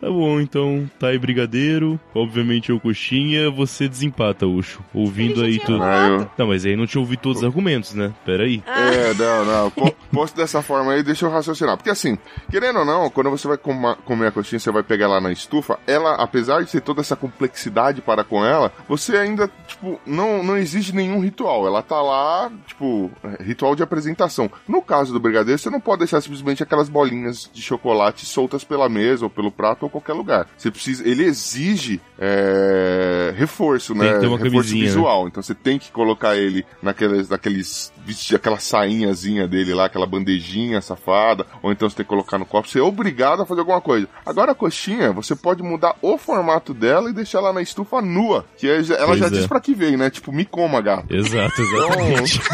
Tá 0.00 0.08
bom, 0.08 0.40
então 0.40 0.88
tá 0.98 1.08
aí 1.08 1.18
brigadeiro, 1.18 1.98
obviamente 2.14 2.70
eu 2.70 2.78
coxinha, 2.78 3.50
você 3.50 3.88
desempata, 3.88 4.46
Ucho. 4.46 4.80
Ouvindo 4.94 5.42
aí 5.42 5.58
tudo. 5.58 5.82
Ah, 5.82 6.06
eu... 6.08 6.30
Não, 6.38 6.46
mas 6.46 6.64
aí 6.64 6.76
não 6.76 6.86
te 6.86 6.96
ouvi 6.98 7.16
todos 7.16 7.38
os 7.38 7.44
argumentos, 7.44 7.94
né? 7.94 8.14
Pera 8.24 8.44
aí. 8.44 8.62
É, 8.66 9.12
não, 9.14 9.44
não. 9.44 9.70
Po- 9.72 9.92
Posto 10.12 10.36
dessa 10.36 10.62
forma 10.62 10.92
aí, 10.92 11.02
deixa 11.02 11.26
eu 11.26 11.30
raciocinar. 11.30 11.76
Porque 11.76 11.90
assim, 11.90 12.16
querendo 12.48 12.78
ou 12.78 12.84
não, 12.84 13.10
quando 13.10 13.28
você 13.28 13.48
vai 13.48 13.58
comer 13.58 14.26
a 14.28 14.30
coxinha, 14.30 14.60
você 14.60 14.70
vai 14.70 14.84
pegar 14.84 15.06
ela 15.06 15.20
na 15.20 15.32
estufa, 15.32 15.78
ela, 15.86 16.14
apesar 16.14 16.62
de 16.62 16.70
ter 16.70 16.80
toda 16.80 17.00
essa 17.00 17.16
complexidade 17.16 18.00
para 18.00 18.22
com 18.22 18.44
ela, 18.44 18.72
você 18.88 19.16
ainda, 19.16 19.50
tipo, 19.66 20.00
não, 20.06 20.42
não 20.44 20.56
exige 20.56 20.94
nenhum 20.94 21.20
ritual. 21.20 21.66
Ela 21.66 21.82
tá 21.82 22.00
lá, 22.00 22.50
tipo, 22.68 23.10
ritual 23.40 23.74
de 23.74 23.82
apresentação. 23.82 24.48
No 24.68 24.80
caso 24.80 25.12
do 25.12 25.18
brigadeiro, 25.20 25.58
você 25.58 25.70
não 25.70 25.80
pode 25.80 25.98
deixar 26.00 26.20
simplesmente 26.20 26.62
aquelas 26.62 26.88
bolinhas 26.88 27.50
de 27.52 27.60
chocolate 27.60 28.24
soltas 28.24 28.62
pela 28.62 28.88
mesa 28.88 29.24
ou 29.24 29.30
pelo 29.30 29.50
prato 29.50 29.87
ou 29.88 29.90
qualquer 29.90 30.12
lugar. 30.12 30.46
Você 30.56 30.70
precisa, 30.70 31.06
ele 31.08 31.24
exige 31.24 32.00
é, 32.18 33.32
reforço, 33.36 33.94
Tem 33.94 34.02
né? 34.02 34.18
reforço 34.18 34.74
né? 34.74 34.80
visual. 34.80 35.26
Então 35.28 35.42
você 35.42 35.54
tem 35.54 35.78
que 35.78 35.90
colocar 35.90 36.36
ele 36.36 36.64
naqueles, 36.82 37.28
naqueles 37.28 37.92
vestir 38.04 38.36
aquela 38.36 38.58
sainhazinha 38.58 39.46
dele 39.48 39.74
lá, 39.74 39.86
aquela 39.86 40.06
bandejinha 40.06 40.80
safada, 40.80 41.46
ou 41.62 41.70
então 41.72 41.88
você 41.88 41.96
tem 41.96 42.04
que 42.04 42.08
colocar 42.10 42.38
no 42.38 42.46
copo. 42.46 42.68
Você 42.68 42.78
é 42.78 42.82
obrigado 42.82 43.42
a 43.42 43.46
fazer 43.46 43.60
alguma 43.60 43.80
coisa. 43.80 44.08
Agora 44.24 44.52
a 44.52 44.54
coxinha, 44.54 45.12
você 45.12 45.34
pode 45.36 45.62
mudar 45.62 45.94
o 46.02 46.16
formato 46.18 46.72
dela 46.74 47.10
e 47.10 47.12
deixar 47.12 47.38
ela 47.38 47.52
na 47.52 47.62
estufa 47.62 48.00
nua, 48.02 48.44
que 48.56 48.68
é- 48.68 48.78
ela 48.78 49.06
Pois 49.08 49.18
já 49.20 49.26
é. 49.26 49.30
diz 49.30 49.46
pra 49.46 49.60
que 49.60 49.74
vem, 49.74 49.96
né? 49.96 50.10
Tipo, 50.10 50.32
me 50.32 50.44
coma, 50.44 50.80
gato. 50.80 51.12
Exato, 51.14 51.60
exatamente. 51.60 52.40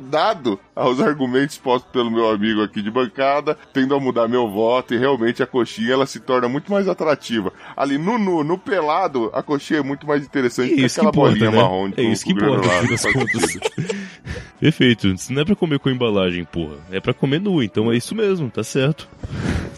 Dado 0.00 0.58
aos 0.74 1.00
argumentos 1.00 1.56
postos 1.58 1.90
pelo 1.92 2.10
meu 2.10 2.28
amigo 2.30 2.62
aqui 2.62 2.80
de 2.82 2.90
bancada, 2.90 3.56
tendo 3.88 3.94
a 3.94 4.00
mudar 4.00 4.28
meu 4.28 4.48
voto 4.48 4.94
e 4.94 4.98
realmente 4.98 5.42
a 5.42 5.46
coxinha 5.46 5.94
ela 5.94 6.06
se 6.06 6.20
torna 6.20 6.48
muito 6.48 6.70
mais 6.70 6.86
atrativa. 6.86 7.50
Ali 7.74 7.96
no 7.96 8.18
nu, 8.18 8.44
no 8.44 8.58
pelado, 8.58 9.30
a 9.32 9.42
coxinha 9.42 9.80
é 9.80 9.82
muito 9.82 10.06
mais 10.06 10.22
interessante 10.22 10.72
É 10.72 10.76
que 10.76 10.82
isso 10.82 11.00
que 11.00 11.06
aquela 11.06 11.10
importa, 11.10 11.30
bolinha 11.32 11.50
né? 11.50 11.56
marrom. 11.56 11.90
É 11.96 12.02
isso 12.02 12.24
que 12.24 12.32
importa, 12.32 12.68
no. 12.82 13.88
Perfeito. 14.60 15.08
Isso 15.08 15.32
não 15.32 15.42
é 15.42 15.44
pra 15.44 15.54
comer 15.56 15.78
com 15.78 15.88
embalagem, 15.88 16.44
porra. 16.44 16.74
É 16.90 17.00
pra 17.00 17.14
comer 17.14 17.40
nu, 17.40 17.62
então 17.62 17.90
é 17.90 17.96
isso 17.96 18.14
mesmo, 18.14 18.50
tá 18.50 18.62
certo. 18.62 19.08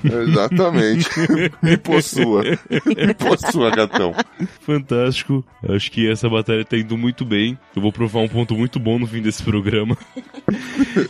Exatamente. 0.03 1.07
Me 1.63 1.77
possua. 1.77 2.43
Me 2.87 3.15
possua, 3.15 3.71
gatão. 3.71 4.15
Fantástico. 4.61 5.45
Acho 5.69 5.91
que 5.93 6.11
essa 6.11 6.29
batalha 6.29 6.65
tá 6.65 6.77
indo 6.77 6.97
muito 6.97 7.25
bem. 7.25 7.59
Eu 7.77 7.83
vou 7.83 7.93
provar 7.93 8.21
um 8.21 8.29
ponto 8.29 8.55
muito 8.55 8.81
bom 8.81 8.99
no 8.99 9.07
fim 9.07 9.21
desse 9.21 9.43
programa. 9.43 9.97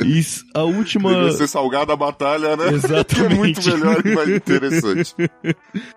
E 0.05 0.21
a 0.55 0.63
última. 0.63 1.15
Devia 1.15 1.33
ser 1.33 1.47
salgada 1.47 1.93
a 1.93 1.97
batalha, 1.97 2.57
né? 2.57 2.65
Exatamente. 2.91 3.61
Que 3.61 3.71
é 3.71 3.77
muito 3.77 3.79
melhor 3.79 4.07
e 4.07 4.15
mais 4.15 4.29
interessante. 4.29 5.15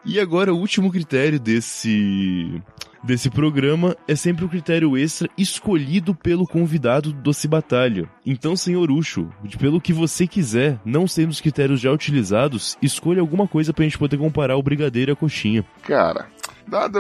E 0.06 0.20
agora, 0.20 0.54
o 0.54 0.58
último 0.58 0.91
critério 0.91 1.39
desse. 1.39 2.62
Desse 3.04 3.30
programa 3.30 3.98
é 4.08 4.16
sempre 4.16 4.46
o 4.46 4.50
critério 4.50 4.98
extra 4.98 5.30
escolhido 5.38 6.16
pelo 6.16 6.48
convidado 6.48 7.12
do 7.12 7.22
Doce 7.22 7.50
Batalha. 7.50 8.08
Então, 8.26 8.56
senhor 8.56 8.89
Ucho, 8.89 9.30
pelo 9.60 9.82
que 9.82 9.91
você 9.91 10.26
quiser, 10.26 10.80
não 10.86 11.06
sendo 11.06 11.32
os 11.32 11.41
critérios 11.41 11.82
já 11.82 11.91
utilizados, 11.91 12.78
escolha 12.82 13.20
alguma 13.20 13.46
coisa 13.46 13.74
pra 13.74 13.84
gente 13.84 13.98
poder 13.98 14.18
comparar 14.18 14.56
o 14.56 14.64
brigadeiro 14.64 15.12
e 15.12 15.14
a 15.14 15.18
coxinha. 15.18 15.66
Cara, 15.82 16.28
dado 16.68 16.99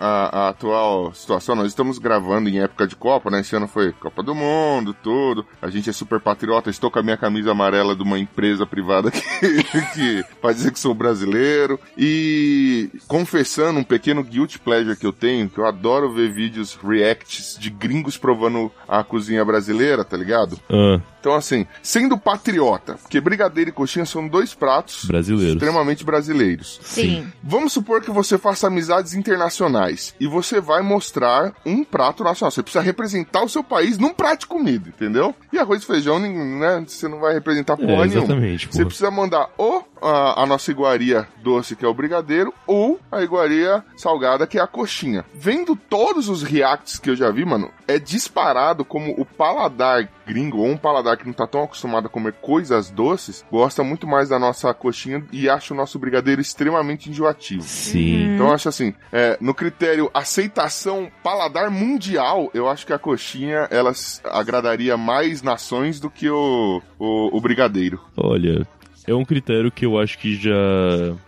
a, 0.00 0.46
a 0.46 0.48
atual 0.50 1.12
situação, 1.14 1.54
nós 1.54 1.68
estamos 1.68 1.98
gravando 1.98 2.48
em 2.48 2.60
época 2.60 2.86
de 2.86 2.96
Copa, 2.96 3.30
né? 3.30 3.40
Esse 3.40 3.56
ano 3.56 3.68
foi 3.68 3.92
Copa 3.92 4.22
do 4.22 4.34
Mundo, 4.34 4.94
tudo. 5.02 5.46
A 5.60 5.70
gente 5.70 5.90
é 5.90 5.92
super 5.92 6.20
patriota. 6.20 6.70
Estou 6.70 6.90
com 6.90 6.98
a 6.98 7.02
minha 7.02 7.16
camisa 7.16 7.50
amarela 7.50 7.94
de 7.94 8.02
uma 8.02 8.18
empresa 8.18 8.66
privada 8.66 9.10
que, 9.12 9.62
que 9.94 10.24
faz 10.40 10.56
dizer 10.56 10.72
que 10.72 10.80
sou 10.80 10.94
brasileiro. 10.94 11.78
E 11.96 12.90
confessando 13.06 13.80
um 13.80 13.84
pequeno 13.84 14.22
guilty 14.22 14.58
pleasure 14.58 14.96
que 14.96 15.06
eu 15.06 15.12
tenho, 15.12 15.48
que 15.48 15.58
eu 15.58 15.66
adoro 15.66 16.12
ver 16.12 16.32
vídeos 16.32 16.74
reacts 16.82 17.56
de 17.58 17.70
gringos 17.70 18.16
provando 18.16 18.70
a 18.88 19.02
cozinha 19.02 19.44
brasileira, 19.44 20.04
tá 20.04 20.16
ligado? 20.16 20.58
Ah, 20.68 21.00
Então, 21.24 21.34
assim, 21.34 21.66
sendo 21.82 22.18
patriota, 22.18 22.96
porque 23.00 23.18
brigadeiro 23.18 23.70
e 23.70 23.72
coxinha 23.72 24.04
são 24.04 24.28
dois 24.28 24.52
pratos 24.52 25.06
brasileiros. 25.06 25.54
extremamente 25.54 26.04
brasileiros. 26.04 26.78
Sim. 26.82 27.26
Vamos 27.42 27.72
supor 27.72 28.02
que 28.02 28.10
você 28.10 28.36
faça 28.36 28.66
amizades 28.66 29.14
internacionais 29.14 30.14
e 30.20 30.26
você 30.26 30.60
vai 30.60 30.82
mostrar 30.82 31.54
um 31.64 31.82
prato 31.82 32.22
nacional. 32.22 32.50
Você 32.50 32.62
precisa 32.62 32.84
representar 32.84 33.42
o 33.42 33.48
seu 33.48 33.64
país 33.64 33.96
num 33.96 34.12
prato 34.12 34.40
de 34.40 34.46
comida, 34.48 34.90
entendeu? 34.90 35.34
E 35.50 35.58
arroz 35.58 35.82
e 35.82 35.86
feijão, 35.86 36.18
né? 36.18 36.84
Você 36.86 37.08
não 37.08 37.18
vai 37.20 37.32
representar 37.32 37.78
porra 37.78 38.04
É, 38.04 38.06
nenhuma. 38.06 38.18
exatamente, 38.24 38.68
Você 38.70 38.84
precisa 38.84 39.10
mandar 39.10 39.48
o 39.56 39.82
a, 40.04 40.42
a 40.42 40.46
nossa 40.46 40.70
iguaria 40.70 41.26
doce, 41.42 41.74
que 41.76 41.84
é 41.84 41.88
o 41.88 41.94
brigadeiro, 41.94 42.52
ou 42.66 43.00
a 43.10 43.22
iguaria 43.22 43.84
salgada, 43.96 44.46
que 44.46 44.58
é 44.58 44.62
a 44.62 44.66
coxinha. 44.66 45.24
Vendo 45.34 45.74
todos 45.76 46.28
os 46.28 46.42
reacts 46.42 46.98
que 46.98 47.10
eu 47.10 47.16
já 47.16 47.30
vi, 47.30 47.44
mano, 47.44 47.70
é 47.88 47.98
disparado 47.98 48.84
como 48.84 49.12
o 49.12 49.24
paladar 49.24 50.08
gringo, 50.26 50.58
ou 50.58 50.66
um 50.66 50.76
paladar 50.76 51.16
que 51.16 51.26
não 51.26 51.32
tá 51.32 51.46
tão 51.46 51.64
acostumado 51.64 52.06
a 52.06 52.10
comer 52.10 52.32
coisas 52.34 52.90
doces, 52.90 53.44
gosta 53.50 53.84
muito 53.84 54.06
mais 54.06 54.28
da 54.28 54.38
nossa 54.38 54.72
coxinha 54.72 55.24
e 55.30 55.48
acha 55.48 55.74
o 55.74 55.76
nosso 55.76 55.98
brigadeiro 55.98 56.40
extremamente 56.40 57.10
enjoativo. 57.10 57.62
Sim. 57.62 58.34
Então 58.34 58.48
eu 58.48 58.54
acho 58.54 58.68
assim, 58.68 58.94
é, 59.12 59.36
no 59.40 59.54
critério 59.54 60.10
aceitação 60.14 61.10
paladar 61.22 61.70
mundial, 61.70 62.50
eu 62.54 62.68
acho 62.68 62.86
que 62.86 62.92
a 62.92 62.98
coxinha 62.98 63.68
ela 63.70 63.92
agradaria 64.24 64.96
mais 64.96 65.42
nações 65.42 66.00
do 66.00 66.10
que 66.10 66.28
o, 66.28 66.82
o, 66.98 67.36
o 67.36 67.40
brigadeiro. 67.40 68.00
Olha, 68.16 68.66
é 69.06 69.14
um 69.14 69.24
critério 69.24 69.70
que 69.70 69.84
eu 69.84 69.98
acho 69.98 70.18
que 70.18 70.34
já, 70.34 70.50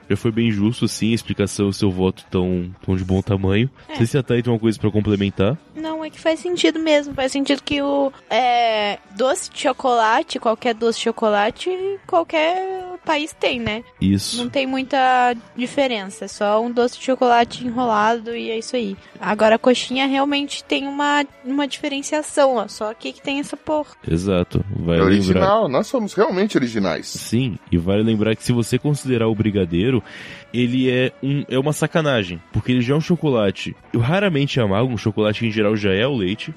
já 0.09 0.17
foi 0.17 0.31
bem 0.31 0.51
justo, 0.51 0.85
assim, 0.85 1.13
a 1.13 1.15
explicação, 1.15 1.69
o 1.69 1.73
seu 1.73 1.91
voto 1.91 2.25
tão, 2.31 2.71
tão 2.85 2.97
de 2.97 3.05
bom 3.05 3.21
tamanho. 3.23 3.71
Não 3.89 3.97
sei 3.97 4.07
se 4.07 4.19
a 4.19 4.23
Thay 4.23 4.43
tem 4.43 4.53
uma 4.53 4.59
coisa 4.59 4.79
pra 4.79 4.91
complementar. 4.91 5.57
Não, 5.75 6.05
é 6.05 6.11
que 6.11 6.21
faz 6.21 6.41
sentido 6.41 6.79
mesmo. 6.79 7.15
Faz 7.15 7.33
sentido 7.33 7.63
que 7.63 7.81
o 7.83 8.13
é, 8.31 8.99
doce 9.17 9.51
de 9.51 9.59
chocolate, 9.61 10.39
qualquer 10.39 10.75
doce 10.75 10.99
de 10.99 11.05
chocolate, 11.05 11.71
qualquer 12.07 12.85
país 13.05 13.33
tem, 13.39 13.61
né? 13.61 13.85
Isso. 14.01 14.37
Não 14.43 14.49
tem 14.51 14.67
muita 14.67 15.35
diferença. 15.57 16.25
É 16.25 16.29
só 16.29 16.61
um 16.61 16.71
doce 16.73 16.99
de 16.99 17.05
chocolate 17.05 17.65
enrolado 17.65 18.35
e 18.35 18.51
é 18.51 18.59
isso 18.59 18.75
aí. 18.75 18.97
Agora 19.21 19.55
a 19.55 19.59
coxinha 19.59 20.07
realmente 20.07 20.65
tem 20.65 20.87
uma, 20.87 21.25
uma 21.45 21.69
diferenciação, 21.69 22.57
ó. 22.57 22.67
Só 22.69 22.91
aqui 22.91 23.13
que 23.13 23.23
tem 23.23 23.39
essa 23.39 23.57
porra. 23.57 23.91
Exato. 24.09 24.65
Vai 24.71 24.97
É 24.97 25.01
lembrar. 25.01 25.05
original, 25.07 25.69
nós 25.69 25.87
somos 25.87 26.15
realmente 26.15 26.57
originais. 26.57 27.07
Sim, 27.07 27.59
e 27.71 27.79
vale 27.79 28.03
lembrar 28.03 28.35
que 28.35 28.43
se 28.43 28.53
você 28.53 28.79
considerar 28.79 29.29
o 29.29 29.35
brigadeiro, 29.35 29.96
brasileiro 29.97 30.46
ele 30.59 30.91
é, 30.91 31.13
um, 31.23 31.45
é 31.49 31.59
uma 31.59 31.73
sacanagem, 31.73 32.41
porque 32.53 32.73
ele 32.73 32.81
já 32.81 32.95
é 32.95 32.97
um 32.97 33.01
chocolate. 33.01 33.75
Eu 33.93 34.01
raramente 34.01 34.61
amargo, 34.61 34.93
um 34.93 34.99
chocolate 34.99 35.41
que 35.41 35.47
em 35.47 35.51
geral 35.53 35.77
já 35.77 35.93
é 35.93 36.07
o 36.07 36.17
leite, 36.17 36.55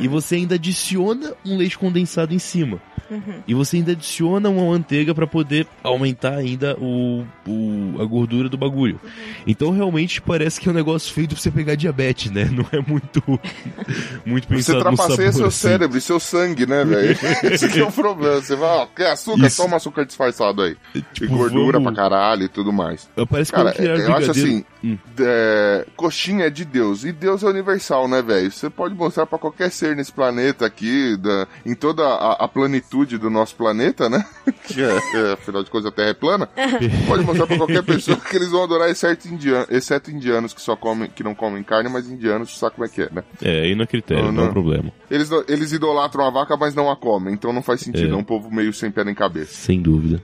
e 0.00 0.08
você 0.08 0.36
ainda 0.36 0.54
adiciona 0.56 1.32
um 1.44 1.56
leite 1.56 1.78
condensado 1.78 2.34
em 2.34 2.38
cima. 2.38 2.80
E 3.48 3.54
você 3.54 3.76
ainda 3.78 3.90
adiciona 3.90 4.48
uma 4.48 4.64
manteiga 4.70 5.12
pra 5.12 5.26
poder 5.26 5.66
aumentar 5.82 6.36
ainda 6.36 6.76
o, 6.78 7.24
o- 7.44 7.96
a 8.00 8.04
gordura 8.04 8.48
do 8.48 8.56
bagulho. 8.56 9.00
Então 9.44 9.72
realmente 9.72 10.22
parece 10.22 10.60
que 10.60 10.68
é 10.68 10.72
um 10.72 10.74
negócio 10.74 11.12
feito 11.12 11.34
pra 11.34 11.42
você 11.42 11.50
pegar 11.50 11.74
diabetes, 11.74 12.30
né? 12.30 12.44
Não 12.52 12.64
é 12.70 12.80
muito 12.86 13.20
muito 14.24 14.46
Você 14.48 14.54
pensado 14.54 14.78
no 14.78 14.96
trapaceia 14.96 15.32
seu 15.32 15.46
assim. 15.46 15.56
cérebro 15.68 15.98
e 15.98 16.00
seu 16.00 16.20
sangue, 16.20 16.66
né, 16.66 16.84
velho? 16.84 17.16
Esse 17.52 17.68
que 17.68 17.80
é 17.80 17.84
o 17.84 17.90
problema. 17.90 18.40
Você 18.40 18.54
vai, 18.54 18.68
ó, 18.68 18.86
quer 18.86 19.10
açúcar? 19.10 19.46
Isso. 19.46 19.60
Toma 19.62 19.76
açúcar 19.76 20.04
disfarçado 20.04 20.62
aí. 20.62 20.76
Tipo, 21.12 21.24
e 21.24 21.28
gordura 21.36 21.78
vamos- 21.80 21.92
pra 21.94 22.02
caralho 22.02 22.44
e 22.44 22.48
tudo 22.48 22.72
mais. 22.72 23.08
Parece 23.40 23.52
que 23.52 23.56
Cara, 23.56 23.72
quando 23.72 23.76
criaram 23.76 24.04
eu 24.04 24.16
acho 24.16 24.30
assim, 24.30 24.64
Hum. 24.82 24.96
é, 25.18 25.86
coxinha 25.96 26.46
é 26.46 26.50
de 26.50 26.64
Deus, 26.64 27.04
e 27.04 27.12
Deus 27.12 27.42
é 27.42 27.46
universal, 27.46 28.08
né, 28.08 28.22
velho? 28.22 28.50
Você 28.50 28.70
pode 28.70 28.94
mostrar 28.94 29.26
pra 29.26 29.38
qualquer 29.38 29.70
ser 29.70 29.94
nesse 29.94 30.10
planeta 30.12 30.64
aqui, 30.66 31.16
da- 31.18 31.46
em 31.66 31.74
toda 31.74 32.02
a, 32.06 32.44
a 32.44 32.48
planitude 32.48 33.18
do 33.18 33.28
nosso 33.30 33.54
planeta, 33.56 34.08
né? 34.08 34.24
que 34.64 34.80
é, 34.82 34.98
é, 35.14 35.32
afinal 35.32 35.62
de 35.62 35.70
contas 35.70 35.86
a 35.86 35.92
Terra 35.92 36.08
é 36.10 36.14
plana. 36.14 36.48
pode 37.06 37.24
mostrar 37.24 37.46
pra 37.46 37.56
qualquer 37.56 37.82
pessoa 37.82 38.16
que 38.16 38.36
eles 38.36 38.48
vão 38.50 38.64
adorar, 38.64 38.88
exceto, 38.88 39.28
indian, 39.28 39.66
exceto 39.70 40.10
indianos 40.10 40.52
que 40.54 40.60
só 40.62 40.74
comem, 40.76 41.10
que 41.10 41.22
não 41.22 41.34
comem 41.34 41.62
carne, 41.62 41.88
mas 41.90 42.08
indianos 42.08 42.58
sabe 42.58 42.74
como 42.76 42.86
é 42.86 42.88
que 42.88 43.02
é, 43.02 43.08
né? 43.12 43.22
É, 43.42 43.60
aí 43.62 43.74
não 43.74 43.84
é 43.84 43.86
critério, 43.86 44.24
Não, 44.24 44.32
não, 44.32 44.40
é 44.40 44.42
um 44.44 44.46
não. 44.46 44.52
problema. 44.52 44.92
Eles, 45.10 45.28
eles 45.48 45.72
idolatram 45.72 46.26
a 46.26 46.30
vaca, 46.30 46.56
mas 46.56 46.74
não 46.74 46.90
a 46.90 46.96
comem, 46.96 47.34
então 47.34 47.52
não 47.52 47.62
faz 47.62 47.80
sentido, 47.80 48.08
É. 48.08 48.12
é 48.12 48.16
um 48.16 48.24
povo 48.24 48.50
meio 48.50 48.72
sem 48.72 48.90
pé 48.90 49.04
nem 49.04 49.14
cabeça. 49.14 49.52
Sem 49.52 49.80
dúvida. 49.82 50.22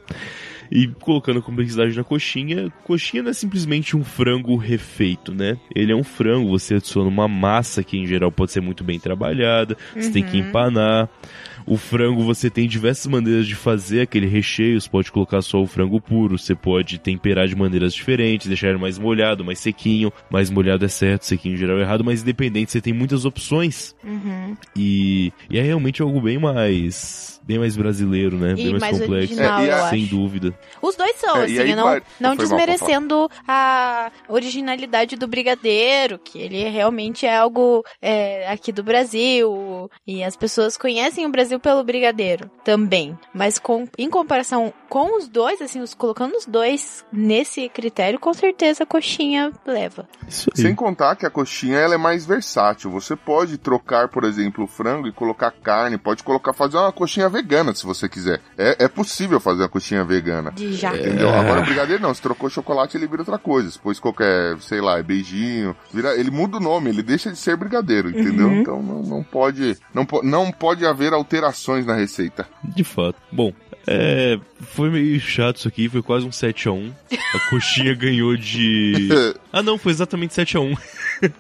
E 0.71 0.87
colocando 0.89 1.43
complexidade 1.43 1.97
na 1.97 2.05
coxinha, 2.05 2.71
coxinha 2.85 3.23
não 3.23 3.31
é 3.31 3.35
simplesmente 3.35 3.97
um 3.97 4.05
frango 4.05 4.57
refeito, 4.57 5.35
né? 5.35 5.57
Ele 5.75 5.93
é 5.93 5.97
um 5.97 6.05
frango, 6.05 6.51
você 6.51 6.75
adiciona 6.75 7.09
uma 7.09 7.29
massa 7.29 7.83
que 7.83 7.97
em 7.97 8.07
geral 8.07 8.33
pode 8.33 8.53
ser 8.53 8.61
muito 8.61 8.83
bem 8.83 8.99
trabalhada, 8.99 9.77
você 9.95 10.11
tem 10.11 10.25
que 10.25 10.39
empanar. 10.39 11.09
O 11.67 11.77
frango 11.77 12.23
você 12.23 12.49
tem 12.49 12.69
diversas 12.69 13.07
maneiras 13.07 13.47
de 13.47 13.57
fazer 13.57 14.03
aquele 14.03 14.27
recheio, 14.27 14.81
você 14.81 14.89
pode 14.89 15.11
colocar 15.11 15.43
só 15.43 15.61
o 15.61 15.67
frango 15.67 16.01
puro, 16.01 16.39
você 16.39 16.55
pode 16.55 16.99
temperar 16.99 17.49
de 17.49 17.57
maneiras 17.57 17.93
diferentes, 17.93 18.47
deixar 18.47 18.69
ele 18.69 18.79
mais 18.79 18.99
molhado, 18.99 19.45
mais 19.45 19.59
sequinho, 19.59 20.13
mais 20.31 20.49
molhado 20.49 20.85
é 20.85 20.89
certo, 20.89 21.25
sequinho 21.25 21.55
em 21.55 21.59
geral 21.59 21.79
é 21.79 21.83
errado, 21.83 22.05
mas 22.05 22.23
independente, 22.23 22.71
você 22.71 22.81
tem 22.81 22.93
muitas 22.93 23.25
opções. 23.25 23.97
E, 24.77 25.33
e 25.51 25.59
é 25.59 25.63
realmente 25.63 26.01
algo 26.01 26.21
bem 26.21 26.39
mais 26.39 27.36
bem 27.47 27.59
mais 27.59 27.77
brasileiro, 27.77 28.37
né? 28.37 28.53
E 28.53 28.55
bem 28.57 28.71
mais, 28.73 28.81
mais 28.83 28.93
complexo. 29.01 29.33
original, 29.35 29.61
É, 29.61 29.67
e 29.67 29.71
a- 29.71 29.89
Sem 29.91 30.03
acho. 30.05 30.11
dúvida. 30.11 30.59
Os 30.83 30.97
dois 30.97 31.17
são, 31.17 31.37
É, 31.37 31.45
assim, 31.45 31.59
aí 31.59 31.75
não, 31.75 31.85
vai- 31.85 32.03
não 32.21 32.31
mal, 32.31 32.37
desmerecendo 32.37 33.31
a 33.47 34.11
originalidade 34.29 35.17
do 35.17 35.27
brigadeiro, 35.27 36.19
que 36.19 36.39
ele 36.39 36.65
realmente 36.69 37.27
é 37.27 37.37
algo 37.37 37.85
é, 38.03 38.49
aqui 38.51 38.73
do 38.73 38.83
Brasil, 38.83 39.91
e 40.07 40.23
as 40.23 40.37
pessoas 40.37 40.77
conhecem 40.77 41.27
o 41.27 41.31
Brasil 41.31 41.59
pelo 41.59 41.83
brigadeiro 41.85 42.51
também. 42.65 43.19
Mas 43.35 43.59
com, 43.59 43.87
em 43.99 44.09
comparação 44.11 44.73
com 44.89 45.17
os 45.19 45.29
dois, 45.29 45.61
assim, 45.61 45.81
os, 45.81 45.95
colocando 45.95 46.35
os 46.37 46.47
dois 46.47 47.05
nesse 47.13 47.69
critério, 47.69 48.19
com 48.19 48.33
certeza 48.33 48.85
a 48.85 48.87
coxinha 48.87 49.53
leva. 49.67 50.09
Isso 50.29 50.51
aí. 50.55 50.63
Sem 50.63 50.75
contar 50.75 51.17
que 51.17 51.27
a 51.27 51.31
coxinha 51.31 51.79
ela 51.79 51.95
é 51.95 51.99
mais 51.99 52.25
versátil. 52.27 52.91
Você 52.91 53.17
pode 53.17 53.59
trocar, 53.59 54.09
por 54.09 54.25
exemplo, 54.25 54.65
o 54.65 54.69
frango 54.69 55.09
e 55.09 55.13
colocar 55.13 55.51
carne. 55.51 55.99
Pode 55.99 56.23
colocar, 56.23 56.53
fazer 56.53 56.77
uma 56.77 56.93
coxinha 56.93 57.29
vegana 57.37 57.75
se 57.75 57.85
você 57.85 58.09
quiser. 58.09 58.41
É, 58.57 58.85
é 58.85 58.89
possível 58.89 59.39
fazer 59.39 59.63
uma 59.63 59.69
coxinha 59.69 60.05
vegana. 60.05 60.51
De 60.53 60.73
já. 60.73 60.95
Entendeu? 60.97 61.29
É. 61.29 61.39
Agora 61.39 61.63
brigadeiro 61.63 62.03
não. 62.03 62.15
Se 62.15 62.23
trocou 62.23 62.49
chocolate, 62.49 62.97
ele 62.97 63.07
vira 63.07 63.23
outra 63.23 63.39
coisa. 63.39 63.71
Se 63.71 63.79
pôs 63.79 64.01
qualquer, 64.01 64.59
sei 64.61 64.81
lá, 64.81 64.99
é 64.99 65.03
beijinho. 65.03 65.77
Vira, 65.93 66.19
ele 66.19 66.31
muda 66.31 66.57
o 66.57 66.61
nome, 66.61 66.91
ele 66.91 67.03
deixa 67.03 67.31
de 67.31 67.37
ser 67.37 67.57
brigadeiro, 67.57 68.09
entendeu? 68.09 68.53
Então 68.53 68.83
não, 68.83 69.03
não 69.03 69.23
pode. 69.23 69.77
Não, 69.93 70.07
não 70.23 70.51
pode 70.51 70.87
haver 70.87 71.13
alterações 71.13 71.85
na 71.85 71.95
receita. 71.95 72.49
De 72.65 72.85
fato. 72.85 73.17
Bom, 73.31 73.53
é, 73.87 74.39
foi 74.61 74.91
meio 74.91 75.19
chato 75.21 75.57
isso 75.57 75.69
aqui, 75.69 75.89
foi 75.89 76.03
quase 76.03 76.27
um 76.27 76.31
7x1. 76.31 76.91
A 77.35 77.51
coxinha 77.51 77.95
ganhou 77.97 78.37
de. 78.37 79.09
Ah, 79.57 79.63
não, 79.63 79.79
foi 79.79 79.91
exatamente 79.91 80.35
7x1. 80.35 80.77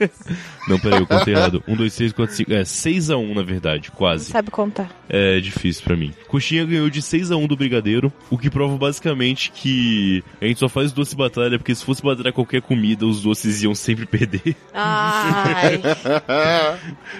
não, 0.68 0.80
peraí, 0.80 1.00
eu 1.00 1.06
contei 1.06 1.34
errado. 1.34 1.62
1, 1.68 1.76
2, 1.76 1.94
3, 1.96 2.12
4, 2.14 2.34
5. 2.34 2.52
É, 2.54 2.62
6x1 2.62 3.34
na 3.34 3.42
verdade, 3.42 3.90
quase. 3.90 4.30
Sabe 4.30 4.50
contar. 4.50 4.90
É 5.06 5.38
difícil 5.38 5.84
pra 5.84 5.94
mim. 5.94 6.14
Coxinha 6.26 6.64
ganhou 6.64 6.88
de 6.88 7.02
6 7.02 7.30
a 7.30 7.36
1 7.36 7.46
do 7.46 7.54
Brigadeiro, 7.58 8.10
o 8.30 8.38
que 8.38 8.48
prova 8.48 8.78
basicamente 8.78 9.52
que 9.52 10.24
a 10.40 10.46
gente 10.46 10.58
só 10.60 10.66
faz 10.68 10.92
doce 10.92 11.14
batalha, 11.14 11.58
porque 11.58 11.74
se 11.74 11.84
fosse 11.84 12.02
batalhar 12.02 12.32
qualquer 12.32 12.62
comida, 12.62 13.04
os 13.04 13.20
doces 13.20 13.62
iam 13.62 13.74
sempre 13.74 14.06
perder. 14.06 14.56
Ai, 14.72 15.78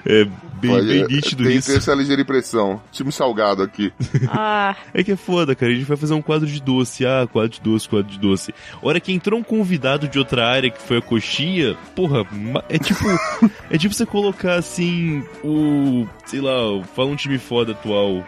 É 0.06 0.24
bem, 0.24 0.70
Pode- 0.70 0.86
bem 0.86 1.06
nítido 1.08 1.44
tem, 1.44 1.56
isso. 1.56 1.68
tem 1.68 1.76
essa 1.76 1.94
ligeira 1.94 2.22
impressão. 2.22 2.80
Time 2.92 3.12
salgado 3.12 3.62
aqui. 3.62 3.92
ah, 4.28 4.74
É 4.94 5.02
que 5.04 5.15
é 5.16 5.18
foda, 5.18 5.54
cara. 5.54 5.72
A 5.72 5.74
gente 5.74 5.86
vai 5.86 5.96
fazer 5.96 6.14
um 6.14 6.22
quadro 6.22 6.46
de 6.46 6.60
doce. 6.62 7.04
Ah, 7.04 7.26
quadro 7.30 7.50
de 7.50 7.60
doce, 7.60 7.88
quadro 7.88 8.12
de 8.12 8.18
doce. 8.18 8.54
Hora 8.80 9.00
que 9.00 9.12
entrou 9.12 9.40
um 9.40 9.42
convidado 9.42 10.06
de 10.06 10.18
outra 10.18 10.46
área, 10.46 10.70
que 10.70 10.80
foi 10.80 10.98
a 10.98 11.02
coxinha, 11.02 11.76
porra, 11.94 12.24
é 12.68 12.78
tipo. 12.78 13.04
é 13.70 13.78
tipo 13.78 13.94
você 13.94 14.06
colocar 14.06 14.54
assim. 14.54 15.24
O. 15.42 16.06
Sei 16.26 16.40
lá, 16.40 16.52
fala 16.94 17.08
um 17.10 17.16
time 17.16 17.38
foda 17.38 17.72
atual. 17.72 18.14
O 18.18 18.24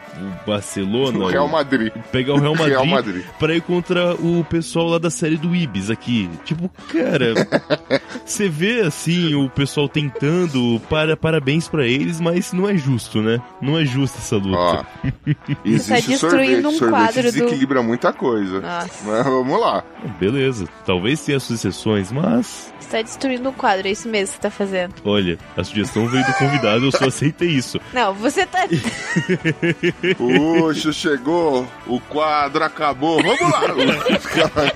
Barcelona. 0.46 1.18
O 1.18 1.26
Real 1.28 1.48
Madrid. 1.48 1.92
pegar 2.12 2.34
o 2.34 2.38
Real 2.38 2.52
Madrid, 2.56 2.68
Real 2.72 2.86
Madrid. 2.86 3.24
pra 3.38 3.54
ir 3.54 3.60
contra 3.62 4.14
o 4.14 4.44
pessoal 4.44 4.86
lá 4.88 4.98
da 4.98 5.10
série 5.10 5.36
do 5.36 5.54
Ibis 5.54 5.90
aqui. 5.90 6.30
Tipo, 6.44 6.68
cara, 6.92 7.34
você 8.24 8.48
vê 8.48 8.80
assim 8.82 9.34
o 9.34 9.50
pessoal 9.50 9.88
tentando, 9.88 10.80
para, 10.88 11.16
parabéns 11.16 11.66
pra 11.68 11.86
eles, 11.86 12.20
mas 12.20 12.52
não 12.52 12.68
é 12.68 12.76
justo, 12.76 13.20
né? 13.20 13.40
Não 13.60 13.78
é 13.78 13.84
justa 13.84 14.18
essa 14.18 14.36
luta. 14.36 14.56
Ó, 14.56 14.84
existe 15.64 15.88
tá 15.88 15.96
destruindo 16.08 16.62
sorvete. 16.62 16.66
um 16.66 16.78
sorvete 16.78 16.90
quadro 16.90 17.22
do- 17.22 17.32
desequilibra 17.32 17.82
muita 17.82 18.12
coisa. 18.12 18.60
Nossa. 18.60 19.04
Mas 19.04 19.24
vamos 19.24 19.60
lá. 19.60 19.82
Beleza, 20.20 20.68
talvez 20.86 21.20
tenha 21.24 21.40
suas 21.40 21.58
exceções, 21.64 22.12
mas 22.12 22.72
você 22.78 22.88
tá 22.98 23.02
destruindo 23.02 23.48
um 23.48 23.52
quadro, 23.52 23.88
é 23.88 23.90
isso 23.90 24.08
mesmo 24.08 24.28
que 24.28 24.34
você 24.36 24.42
tá 24.42 24.50
fazendo. 24.50 24.94
olha, 25.04 25.36
a 25.56 25.64
sugestão 25.64 26.06
veio 26.06 26.24
do 26.24 26.32
convidado, 26.34 26.84
eu 26.86 26.92
só 26.92 27.06
aceitei 27.06 27.48
isso. 27.48 27.80
Não, 27.92 28.14
você 28.14 28.44
tá. 28.46 28.66
Puxa, 30.16 30.92
chegou. 30.92 31.66
O 31.86 32.00
quadro 32.00 32.62
acabou. 32.64 33.20
Vamos 33.22 33.40
lá. 33.40 34.72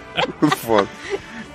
Foda. 0.57 0.89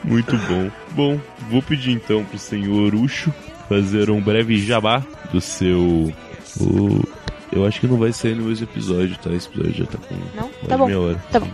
Muito 0.03 0.36
bom. 0.38 0.72
Bom, 0.91 1.20
vou 1.49 1.62
pedir 1.62 1.91
então 1.91 2.24
pro 2.26 2.38
senhor 2.38 2.93
Ucho 2.95 3.34
fazer 3.68 4.10
um 4.10 4.22
breve 4.22 4.58
jabá 4.60 5.03
do 5.32 5.41
seu. 5.41 6.14
o- 6.60 7.03
Eu 7.51 7.66
acho 7.66 7.80
que 7.80 7.88
não 7.88 7.97
vai 7.97 8.12
sair 8.14 8.36
no 8.36 8.43
mesmo 8.45 8.66
episódio, 8.66 9.18
tá? 9.18 9.30
Esse 9.32 9.47
episódio 9.47 9.74
já 9.74 9.86
tá 9.86 9.97
com 9.97 10.16
Não? 10.36 10.43
mais 10.43 10.68
Tá 10.68 10.76
de 10.76 10.78
bom. 10.78 10.86
meia 10.86 10.99
hora. 10.99 11.24
Tá 11.32 11.39
bom. 11.39 11.49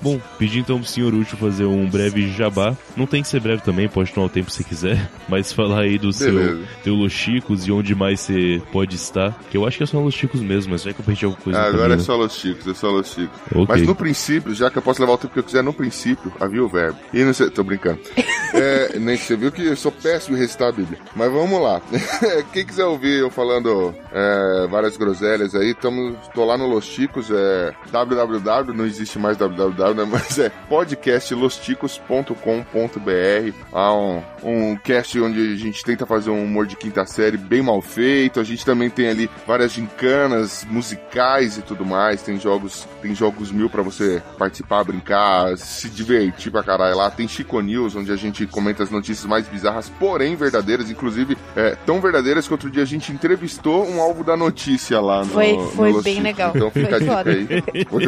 Bom, 0.00 0.20
pedir 0.38 0.60
então 0.60 0.78
pro 0.78 0.88
senhor 0.88 1.14
Útil 1.14 1.38
fazer 1.38 1.64
um 1.64 1.88
breve 1.88 2.30
jabá. 2.30 2.76
Não 2.96 3.06
tem 3.06 3.22
que 3.22 3.28
ser 3.28 3.40
breve 3.40 3.62
também, 3.62 3.88
pode 3.88 4.12
tomar 4.12 4.26
o 4.26 4.30
tempo 4.30 4.50
se 4.50 4.64
quiser. 4.64 5.10
Mas 5.28 5.52
falar 5.52 5.80
aí 5.80 5.98
do 5.98 6.12
seu 6.12 6.64
teu 6.84 6.94
Los 6.94 7.12
Chicos 7.12 7.66
e 7.66 7.72
onde 7.72 7.94
mais 7.94 8.20
você 8.20 8.62
pode 8.72 8.94
estar. 8.96 9.36
Que 9.50 9.56
eu 9.56 9.66
acho 9.66 9.76
que 9.76 9.82
é 9.82 9.86
só 9.86 9.98
Los 9.98 10.14
Chicos 10.14 10.40
mesmo, 10.40 10.72
mas 10.72 10.84
vai 10.84 10.94
que 10.94 11.00
eu 11.00 11.04
perdi 11.04 11.24
alguma 11.24 11.42
coisa 11.42 11.58
Ah, 11.58 11.66
agora 11.66 11.94
é 11.94 11.98
só 11.98 12.16
Los 12.16 12.34
Chicos, 12.34 12.66
é 12.66 12.74
só 12.74 12.90
Los 12.90 13.08
Chicos. 13.08 13.36
Ok. 13.52 13.66
Mas 13.68 13.82
no 13.82 13.94
princípio, 13.94 14.54
já 14.54 14.70
que 14.70 14.78
eu 14.78 14.82
posso 14.82 15.00
levar 15.00 15.14
o 15.14 15.18
tempo 15.18 15.32
que 15.32 15.40
eu 15.40 15.44
quiser, 15.44 15.62
no 15.62 15.72
princípio, 15.72 16.32
havia 16.40 16.62
o 16.62 16.68
verbo. 16.68 16.98
E 17.12 17.24
não 17.24 17.32
sei, 17.32 17.50
tô 17.50 17.64
brincando. 17.64 18.00
É, 18.54 18.98
nem 18.98 19.16
você 19.18 19.36
viu 19.36 19.52
que 19.52 19.62
eu 19.62 19.76
sou 19.76 19.92
péssimo 19.92 20.34
em 20.34 20.40
recitar 20.40 20.68
a 20.68 20.72
Bíblia. 20.72 20.98
Mas 21.14 21.30
vamos 21.30 21.60
lá. 21.60 21.82
Quem 22.54 22.64
quiser 22.64 22.86
ouvir 22.86 23.18
eu 23.18 23.30
falando 23.30 23.94
é, 24.10 24.66
várias 24.70 24.96
groselhas 24.96 25.54
aí, 25.54 25.74
tamo, 25.74 26.16
tô 26.34 26.44
lá 26.44 26.56
no 26.56 26.66
Los 26.66 26.86
Chicos, 26.86 27.30
é 27.30 27.74
www, 27.90 28.72
não 28.72 28.86
existe 28.86 29.18
mais 29.18 29.36
www, 29.36 29.85
né, 29.94 30.04
mas 30.10 30.38
é 30.38 30.50
podcastlosticos.com.br. 30.68 33.52
Há 33.72 33.94
um, 33.94 34.22
um 34.42 34.76
cast 34.76 35.18
onde 35.20 35.52
a 35.52 35.56
gente 35.56 35.82
tenta 35.84 36.06
fazer 36.06 36.30
um 36.30 36.42
humor 36.44 36.66
de 36.66 36.76
quinta 36.76 37.04
série 37.06 37.36
bem 37.36 37.62
mal 37.62 37.80
feito. 37.82 38.40
A 38.40 38.44
gente 38.44 38.64
também 38.64 38.88
tem 38.90 39.08
ali 39.08 39.28
várias 39.46 39.72
gincanas 39.72 40.64
musicais 40.70 41.58
e 41.58 41.62
tudo 41.62 41.84
mais. 41.84 42.22
Tem 42.22 42.38
jogos, 42.38 42.86
tem 43.02 43.14
jogos 43.14 43.50
mil 43.50 43.68
pra 43.70 43.82
você 43.82 44.22
participar, 44.38 44.84
brincar, 44.84 45.56
se 45.58 45.88
divertir 45.88 46.50
pra 46.50 46.62
caralho 46.62 46.96
lá. 46.96 47.10
Tem 47.10 47.26
Chico 47.28 47.60
News, 47.60 47.94
onde 47.96 48.10
a 48.12 48.16
gente 48.16 48.46
comenta 48.46 48.82
as 48.82 48.90
notícias 48.90 49.26
mais 49.26 49.46
bizarras, 49.48 49.88
porém 49.88 50.36
verdadeiras, 50.36 50.90
inclusive 50.90 51.36
é, 51.54 51.76
tão 51.86 52.00
verdadeiras 52.00 52.46
que 52.46 52.52
outro 52.54 52.70
dia 52.70 52.82
a 52.82 52.86
gente 52.86 53.12
entrevistou 53.12 53.86
um 53.88 54.00
alvo 54.00 54.22
da 54.24 54.36
notícia 54.36 55.00
lá 55.00 55.20
no 55.20 55.26
Foi- 55.32 55.52
no 55.56 55.66
foi 55.70 55.92
Los 55.92 56.04
bem 56.04 56.20
legal. 56.20 56.52
Então 56.54 56.70
fica 56.70 56.86
Foi 56.86 56.96
a 56.96 56.98
dica 56.98 57.16
foda. 57.16 57.30
aí. 57.30 57.46
Foi, 57.86 58.02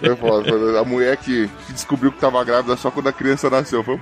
foi 0.00 0.16
foda. 0.16 0.81
A 0.82 0.84
mulher 0.84 1.16
que, 1.16 1.48
que 1.66 1.72
descobriu 1.72 2.10
que 2.12 2.18
tava 2.18 2.42
grávida 2.44 2.76
só 2.76 2.90
quando 2.90 3.08
a 3.08 3.12
criança 3.12 3.48
nasceu. 3.48 3.82
Foi, 3.84 3.98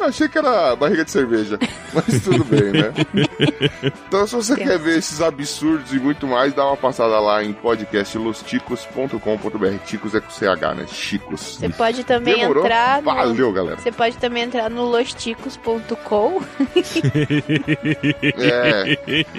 "Ah, 0.00 0.06
achei 0.06 0.28
que 0.28 0.38
era 0.38 0.74
barriga 0.76 1.04
de 1.04 1.10
cerveja. 1.10 1.58
Mas 1.92 2.22
tudo 2.22 2.42
bem, 2.44 2.70
né? 2.72 2.92
Então, 4.08 4.24
se 4.26 4.34
você 4.36 4.56
quer 4.56 4.78
ver 4.78 4.96
esses 4.98 5.20
absurdos 5.20 5.92
e 5.92 5.98
muito 5.98 6.26
mais, 6.26 6.54
dá 6.54 6.64
uma 6.66 6.76
passada 6.76 7.18
lá 7.20 7.42
em 7.44 7.52
podcastlosticos.com.br. 7.52 9.84
Ticos 9.84 10.14
é 10.14 10.20
com 10.20 10.30
CH, 10.30 10.74
né? 10.76 10.86
Chicos. 10.86 11.56
Você 11.58 11.68
pode 11.68 12.04
também 12.04 12.36
Demorou? 12.36 12.62
entrar 12.64 13.02
no... 13.02 13.12
Valeu, 13.12 13.52
galera. 13.52 13.76
Você 13.78 13.90
pode 13.92 14.16
também 14.18 14.44
entrar 14.44 14.70
no 14.70 14.84
losticos.com. 14.84 16.40
É, 18.22 18.96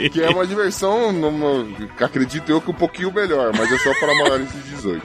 que 0.10 0.22
é 0.22 0.30
uma 0.30 0.46
diversão, 0.46 1.12
numa- 1.12 1.66
acredito 2.00 2.50
eu, 2.52 2.62
que 2.62 2.72
um 2.72 2.74
pouquinho 2.74 3.12
melhor, 3.14 3.52
mas 3.58 3.72
é 3.72 3.78
só 3.80 3.94
para 4.00 4.14
maiores 4.16 4.52
de 4.52 4.60
18. 4.72 5.02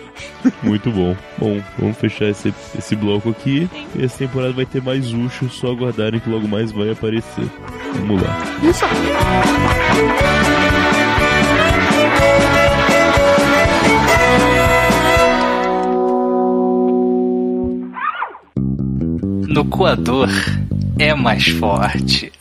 Muito 0.63 0.91
bom. 0.91 1.15
Bom, 1.37 1.61
vamos 1.77 1.97
fechar 1.97 2.29
esse, 2.29 2.53
esse 2.77 2.95
bloco 2.95 3.29
aqui. 3.29 3.69
E 3.95 4.03
essa 4.03 4.17
temporada 4.17 4.53
vai 4.53 4.65
ter 4.65 4.81
mais 4.81 5.13
Ucho, 5.13 5.49
só 5.49 5.71
aguardarem 5.71 6.19
que 6.19 6.29
logo 6.29 6.47
mais 6.47 6.71
vai 6.71 6.91
aparecer. 6.91 7.45
Vamos 7.95 8.21
lá. 8.21 8.37
Isso. 8.63 8.85
No 19.47 19.65
coador 19.65 20.29
é 20.97 21.13
mais 21.13 21.47
forte. 21.49 22.31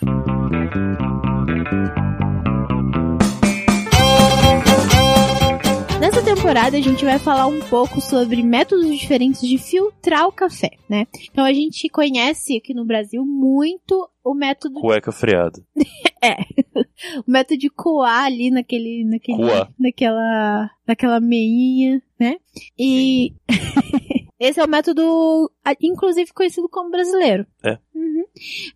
Temporada 6.40 6.78
a 6.78 6.80
gente 6.80 7.04
vai 7.04 7.18
falar 7.18 7.46
um 7.46 7.60
pouco 7.60 8.00
sobre 8.00 8.42
métodos 8.42 8.98
diferentes 8.98 9.42
de 9.46 9.58
filtrar 9.58 10.26
o 10.26 10.32
café, 10.32 10.70
né? 10.88 11.06
Então 11.30 11.44
a 11.44 11.52
gente 11.52 11.86
conhece 11.90 12.56
aqui 12.56 12.72
no 12.72 12.86
Brasil 12.86 13.26
muito 13.26 14.08
o 14.24 14.32
método 14.32 14.80
Cueca 14.80 15.12
freada. 15.12 15.62
é 16.24 16.36
o 17.26 17.30
método 17.30 17.58
de 17.58 17.68
coar 17.68 18.24
ali 18.24 18.50
naquele 18.50 19.04
naquele 19.04 19.42
naquela 19.78 20.70
naquela 20.86 21.20
meinha, 21.20 22.00
né? 22.18 22.36
E 22.78 23.34
esse 24.40 24.58
é 24.58 24.64
o 24.64 24.68
método 24.68 25.52
inclusive 25.80 26.32
conhecido 26.32 26.68
como 26.68 26.90
brasileiro. 26.90 27.46
É. 27.62 27.78
Uhum. 27.94 28.24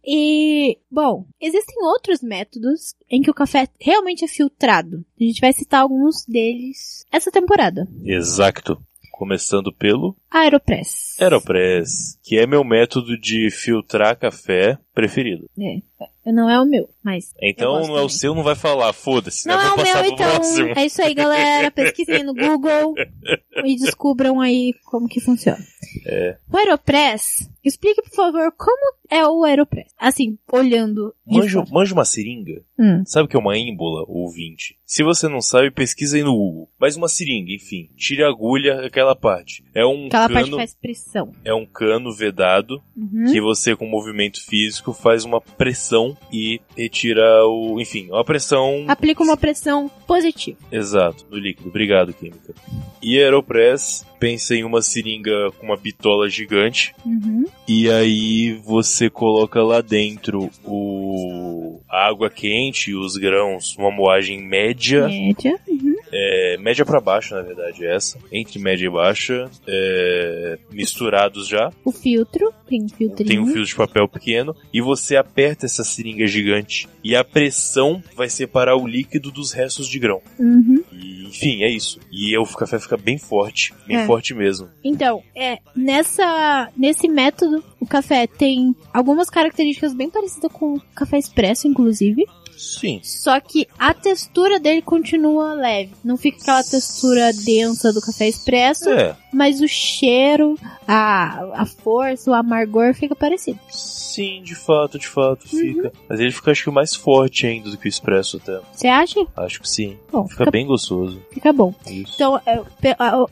E, 0.04 0.78
bom, 0.90 1.26
existem 1.40 1.82
outros 1.82 2.20
métodos 2.22 2.94
em 3.10 3.22
que 3.22 3.30
o 3.30 3.34
café 3.34 3.66
realmente 3.80 4.24
é 4.24 4.28
filtrado. 4.28 5.04
A 5.18 5.24
gente 5.24 5.40
vai 5.40 5.54
citar 5.54 5.80
alguns 5.80 6.26
deles 6.26 7.06
essa 7.10 7.30
temporada. 7.30 7.88
Exato. 8.04 8.78
Começando 9.12 9.72
pelo 9.72 10.16
Aeropress. 10.28 11.16
Aeropress, 11.20 12.18
que 12.22 12.36
é 12.36 12.46
meu 12.46 12.64
método 12.64 13.18
de 13.18 13.48
filtrar 13.50 14.18
café 14.18 14.76
preferido. 14.92 15.48
É, 15.58 16.08
não 16.32 16.48
é 16.48 16.60
o 16.60 16.64
meu, 16.64 16.88
mas. 17.02 17.34
Então 17.40 17.86
não 17.86 17.98
é 17.98 18.02
o 18.02 18.08
seu, 18.08 18.34
não 18.34 18.42
vai 18.42 18.54
falar, 18.54 18.92
foda-se, 18.92 19.46
né? 19.46 19.54
Não 19.54 19.60
é 19.60 19.68
Vou 19.68 19.78
o 19.78 19.82
meu, 19.82 20.12
então. 20.12 20.16
próximo. 20.16 20.72
É 20.76 20.86
isso 20.86 21.02
aí, 21.02 21.14
galera. 21.14 21.70
Pesquisem 21.70 22.22
no 22.22 22.34
Google 22.34 22.94
e 23.64 23.76
descubram 23.76 24.40
aí 24.40 24.74
como 24.84 25.08
que 25.08 25.20
funciona. 25.20 25.64
É. 26.06 26.36
O 26.50 26.56
Aeropress, 26.56 27.50
explique, 27.64 28.02
por 28.02 28.14
favor, 28.14 28.52
como 28.56 28.94
é 29.10 29.26
o 29.26 29.44
Aeropress. 29.44 29.92
Assim, 29.98 30.38
olhando. 30.52 31.14
fora. 31.26 31.66
manja 31.72 31.94
uma 31.94 32.04
seringa? 32.04 32.62
Hum. 32.78 33.02
Sabe 33.06 33.26
o 33.26 33.28
que 33.28 33.36
é 33.36 33.38
uma 33.40 33.56
ímbola, 33.56 34.04
ouvinte? 34.08 34.76
Se 34.86 35.02
você 35.02 35.28
não 35.28 35.40
sabe, 35.40 35.70
pesquisa 35.70 36.16
aí 36.16 36.22
no 36.22 36.32
Google. 36.36 36.68
Mas 36.78 36.96
uma 36.96 37.08
seringa, 37.08 37.52
enfim. 37.52 37.88
Tire 37.96 38.22
a 38.22 38.28
agulha, 38.28 38.84
aquela 38.86 39.14
parte. 39.16 39.64
É 39.74 39.84
um 39.84 40.06
Aquela 40.06 40.28
parte 40.28 40.44
que 40.44 40.50
cano, 40.50 40.56
faz 40.56 40.74
pressão. 40.74 41.32
é 41.44 41.54
um 41.54 41.66
cano 41.66 42.12
vedado 42.14 42.82
Uhum. 42.96 43.24
que 43.32 43.40
você, 43.40 43.74
com 43.74 43.86
movimento 43.86 44.40
físico, 44.44 44.92
faz 44.92 45.24
uma 45.24 45.40
pressão 45.40 46.16
e 46.32 46.60
retira 46.76 47.44
o. 47.46 47.80
Enfim, 47.80 48.08
uma 48.10 48.24
pressão. 48.24 48.84
Aplica 48.88 49.22
uma 49.22 49.36
pressão 49.36 49.90
positiva. 50.06 50.58
Exato, 50.70 51.24
do 51.26 51.38
líquido. 51.38 51.68
Obrigado, 51.68 52.12
Química. 52.12 52.54
E 53.02 53.18
Aeropress, 53.18 54.04
pensa 54.20 54.54
em 54.54 54.64
uma 54.64 54.80
seringa 54.82 55.50
com 55.58 55.66
uma 55.66 55.76
bitola 55.76 56.28
gigante. 56.28 56.94
Uhum. 57.04 57.44
E 57.66 57.90
aí 57.90 58.60
você 58.64 59.08
coloca 59.08 59.62
lá 59.62 59.80
dentro 59.80 60.50
o 60.64 61.80
a 61.88 62.08
água 62.08 62.28
quente 62.28 62.90
e 62.90 62.94
os 62.96 63.16
grãos, 63.16 63.76
uma 63.78 63.90
moagem 63.90 64.42
média. 64.42 65.06
Média. 65.06 65.56
Uhum. 65.68 65.94
É, 66.12 66.56
média 66.58 66.84
pra 66.84 67.00
baixo, 67.00 67.34
na 67.34 67.42
verdade, 67.42 67.84
é 67.84 67.94
essa. 67.94 68.18
Entre 68.32 68.58
média 68.58 68.86
e 68.86 68.90
baixa. 68.90 69.48
é, 69.66 70.58
misturados 70.72 71.46
já. 71.46 71.72
O 71.84 71.92
filtro, 71.92 72.52
tem 72.68 72.82
um 72.82 72.88
filtrinho. 72.88 73.28
Tem 73.28 73.38
um 73.38 73.46
fio 73.46 73.64
de 73.64 73.74
papel 73.74 74.08
pequeno. 74.08 74.56
E 74.72 74.80
você 74.80 75.16
aperta 75.16 75.66
essa 75.66 75.84
seringa 75.84 76.26
gigante. 76.26 76.88
E 77.02 77.14
a 77.14 77.22
pressão 77.22 78.02
vai 78.16 78.28
separar 78.28 78.76
o 78.76 78.86
líquido 78.86 79.30
dos 79.30 79.52
restos 79.52 79.88
de 79.88 79.98
grão. 79.98 80.20
Uhum. 80.38 80.82
E, 80.92 81.13
enfim, 81.34 81.62
é 81.62 81.70
isso. 81.70 81.98
E 82.12 82.36
o 82.38 82.46
café 82.46 82.78
fica 82.78 82.96
bem 82.96 83.18
forte. 83.18 83.74
Bem 83.86 83.96
É. 83.98 84.06
forte 84.06 84.32
mesmo. 84.34 84.68
Então, 84.84 85.22
é, 85.34 85.58
nessa, 85.76 86.70
nesse 86.76 87.08
método, 87.08 87.62
o 87.80 87.86
café 87.86 88.26
tem 88.26 88.74
algumas 88.92 89.28
características 89.28 89.94
bem 89.94 90.08
parecidas 90.10 90.50
com 90.52 90.74
o 90.74 90.80
café 90.94 91.18
expresso, 91.18 91.66
inclusive. 91.66 92.24
Sim. 92.56 93.00
Só 93.02 93.38
que 93.40 93.66
a 93.78 93.92
textura 93.92 94.60
dele 94.60 94.80
continua 94.80 95.54
leve. 95.54 95.90
Não 96.04 96.16
fica 96.16 96.38
aquela 96.40 96.62
textura 96.62 97.32
densa 97.32 97.92
do 97.92 98.00
café 98.00 98.28
expresso, 98.28 98.88
É. 98.90 99.16
mas 99.34 99.60
o 99.60 99.68
cheiro, 99.68 100.56
a, 100.86 101.62
a 101.62 101.66
força, 101.66 102.30
o 102.30 102.34
amargor 102.34 102.94
fica 102.94 103.14
parecido. 103.14 103.58
Sim, 103.68 104.42
de 104.42 104.54
fato, 104.54 104.98
de 104.98 105.08
fato, 105.08 105.44
Uhum. 105.52 105.58
fica. 105.60 105.92
Mas 106.08 106.20
ele 106.20 106.30
fica, 106.30 106.52
acho 106.52 106.64
que, 106.64 106.70
mais 106.70 106.94
forte 106.94 107.46
ainda 107.46 107.68
do 107.70 107.76
que 107.76 107.86
o 107.86 107.88
expresso 107.88 108.36
até. 108.36 108.60
Você 108.72 108.86
acha? 108.86 109.26
Acho 109.36 109.60
que 109.60 109.68
sim. 109.68 109.96
Bom, 110.12 110.24
Fica 110.28 110.44
fica, 110.44 110.50
bem 110.52 110.66
gostoso. 110.66 111.20
fica 111.32 111.52
bom. 111.52 111.74
Isso. 111.86 112.12
Então, 112.14 112.40
pe- 112.80 112.94
a- 112.98 113.22
o- 113.22 113.28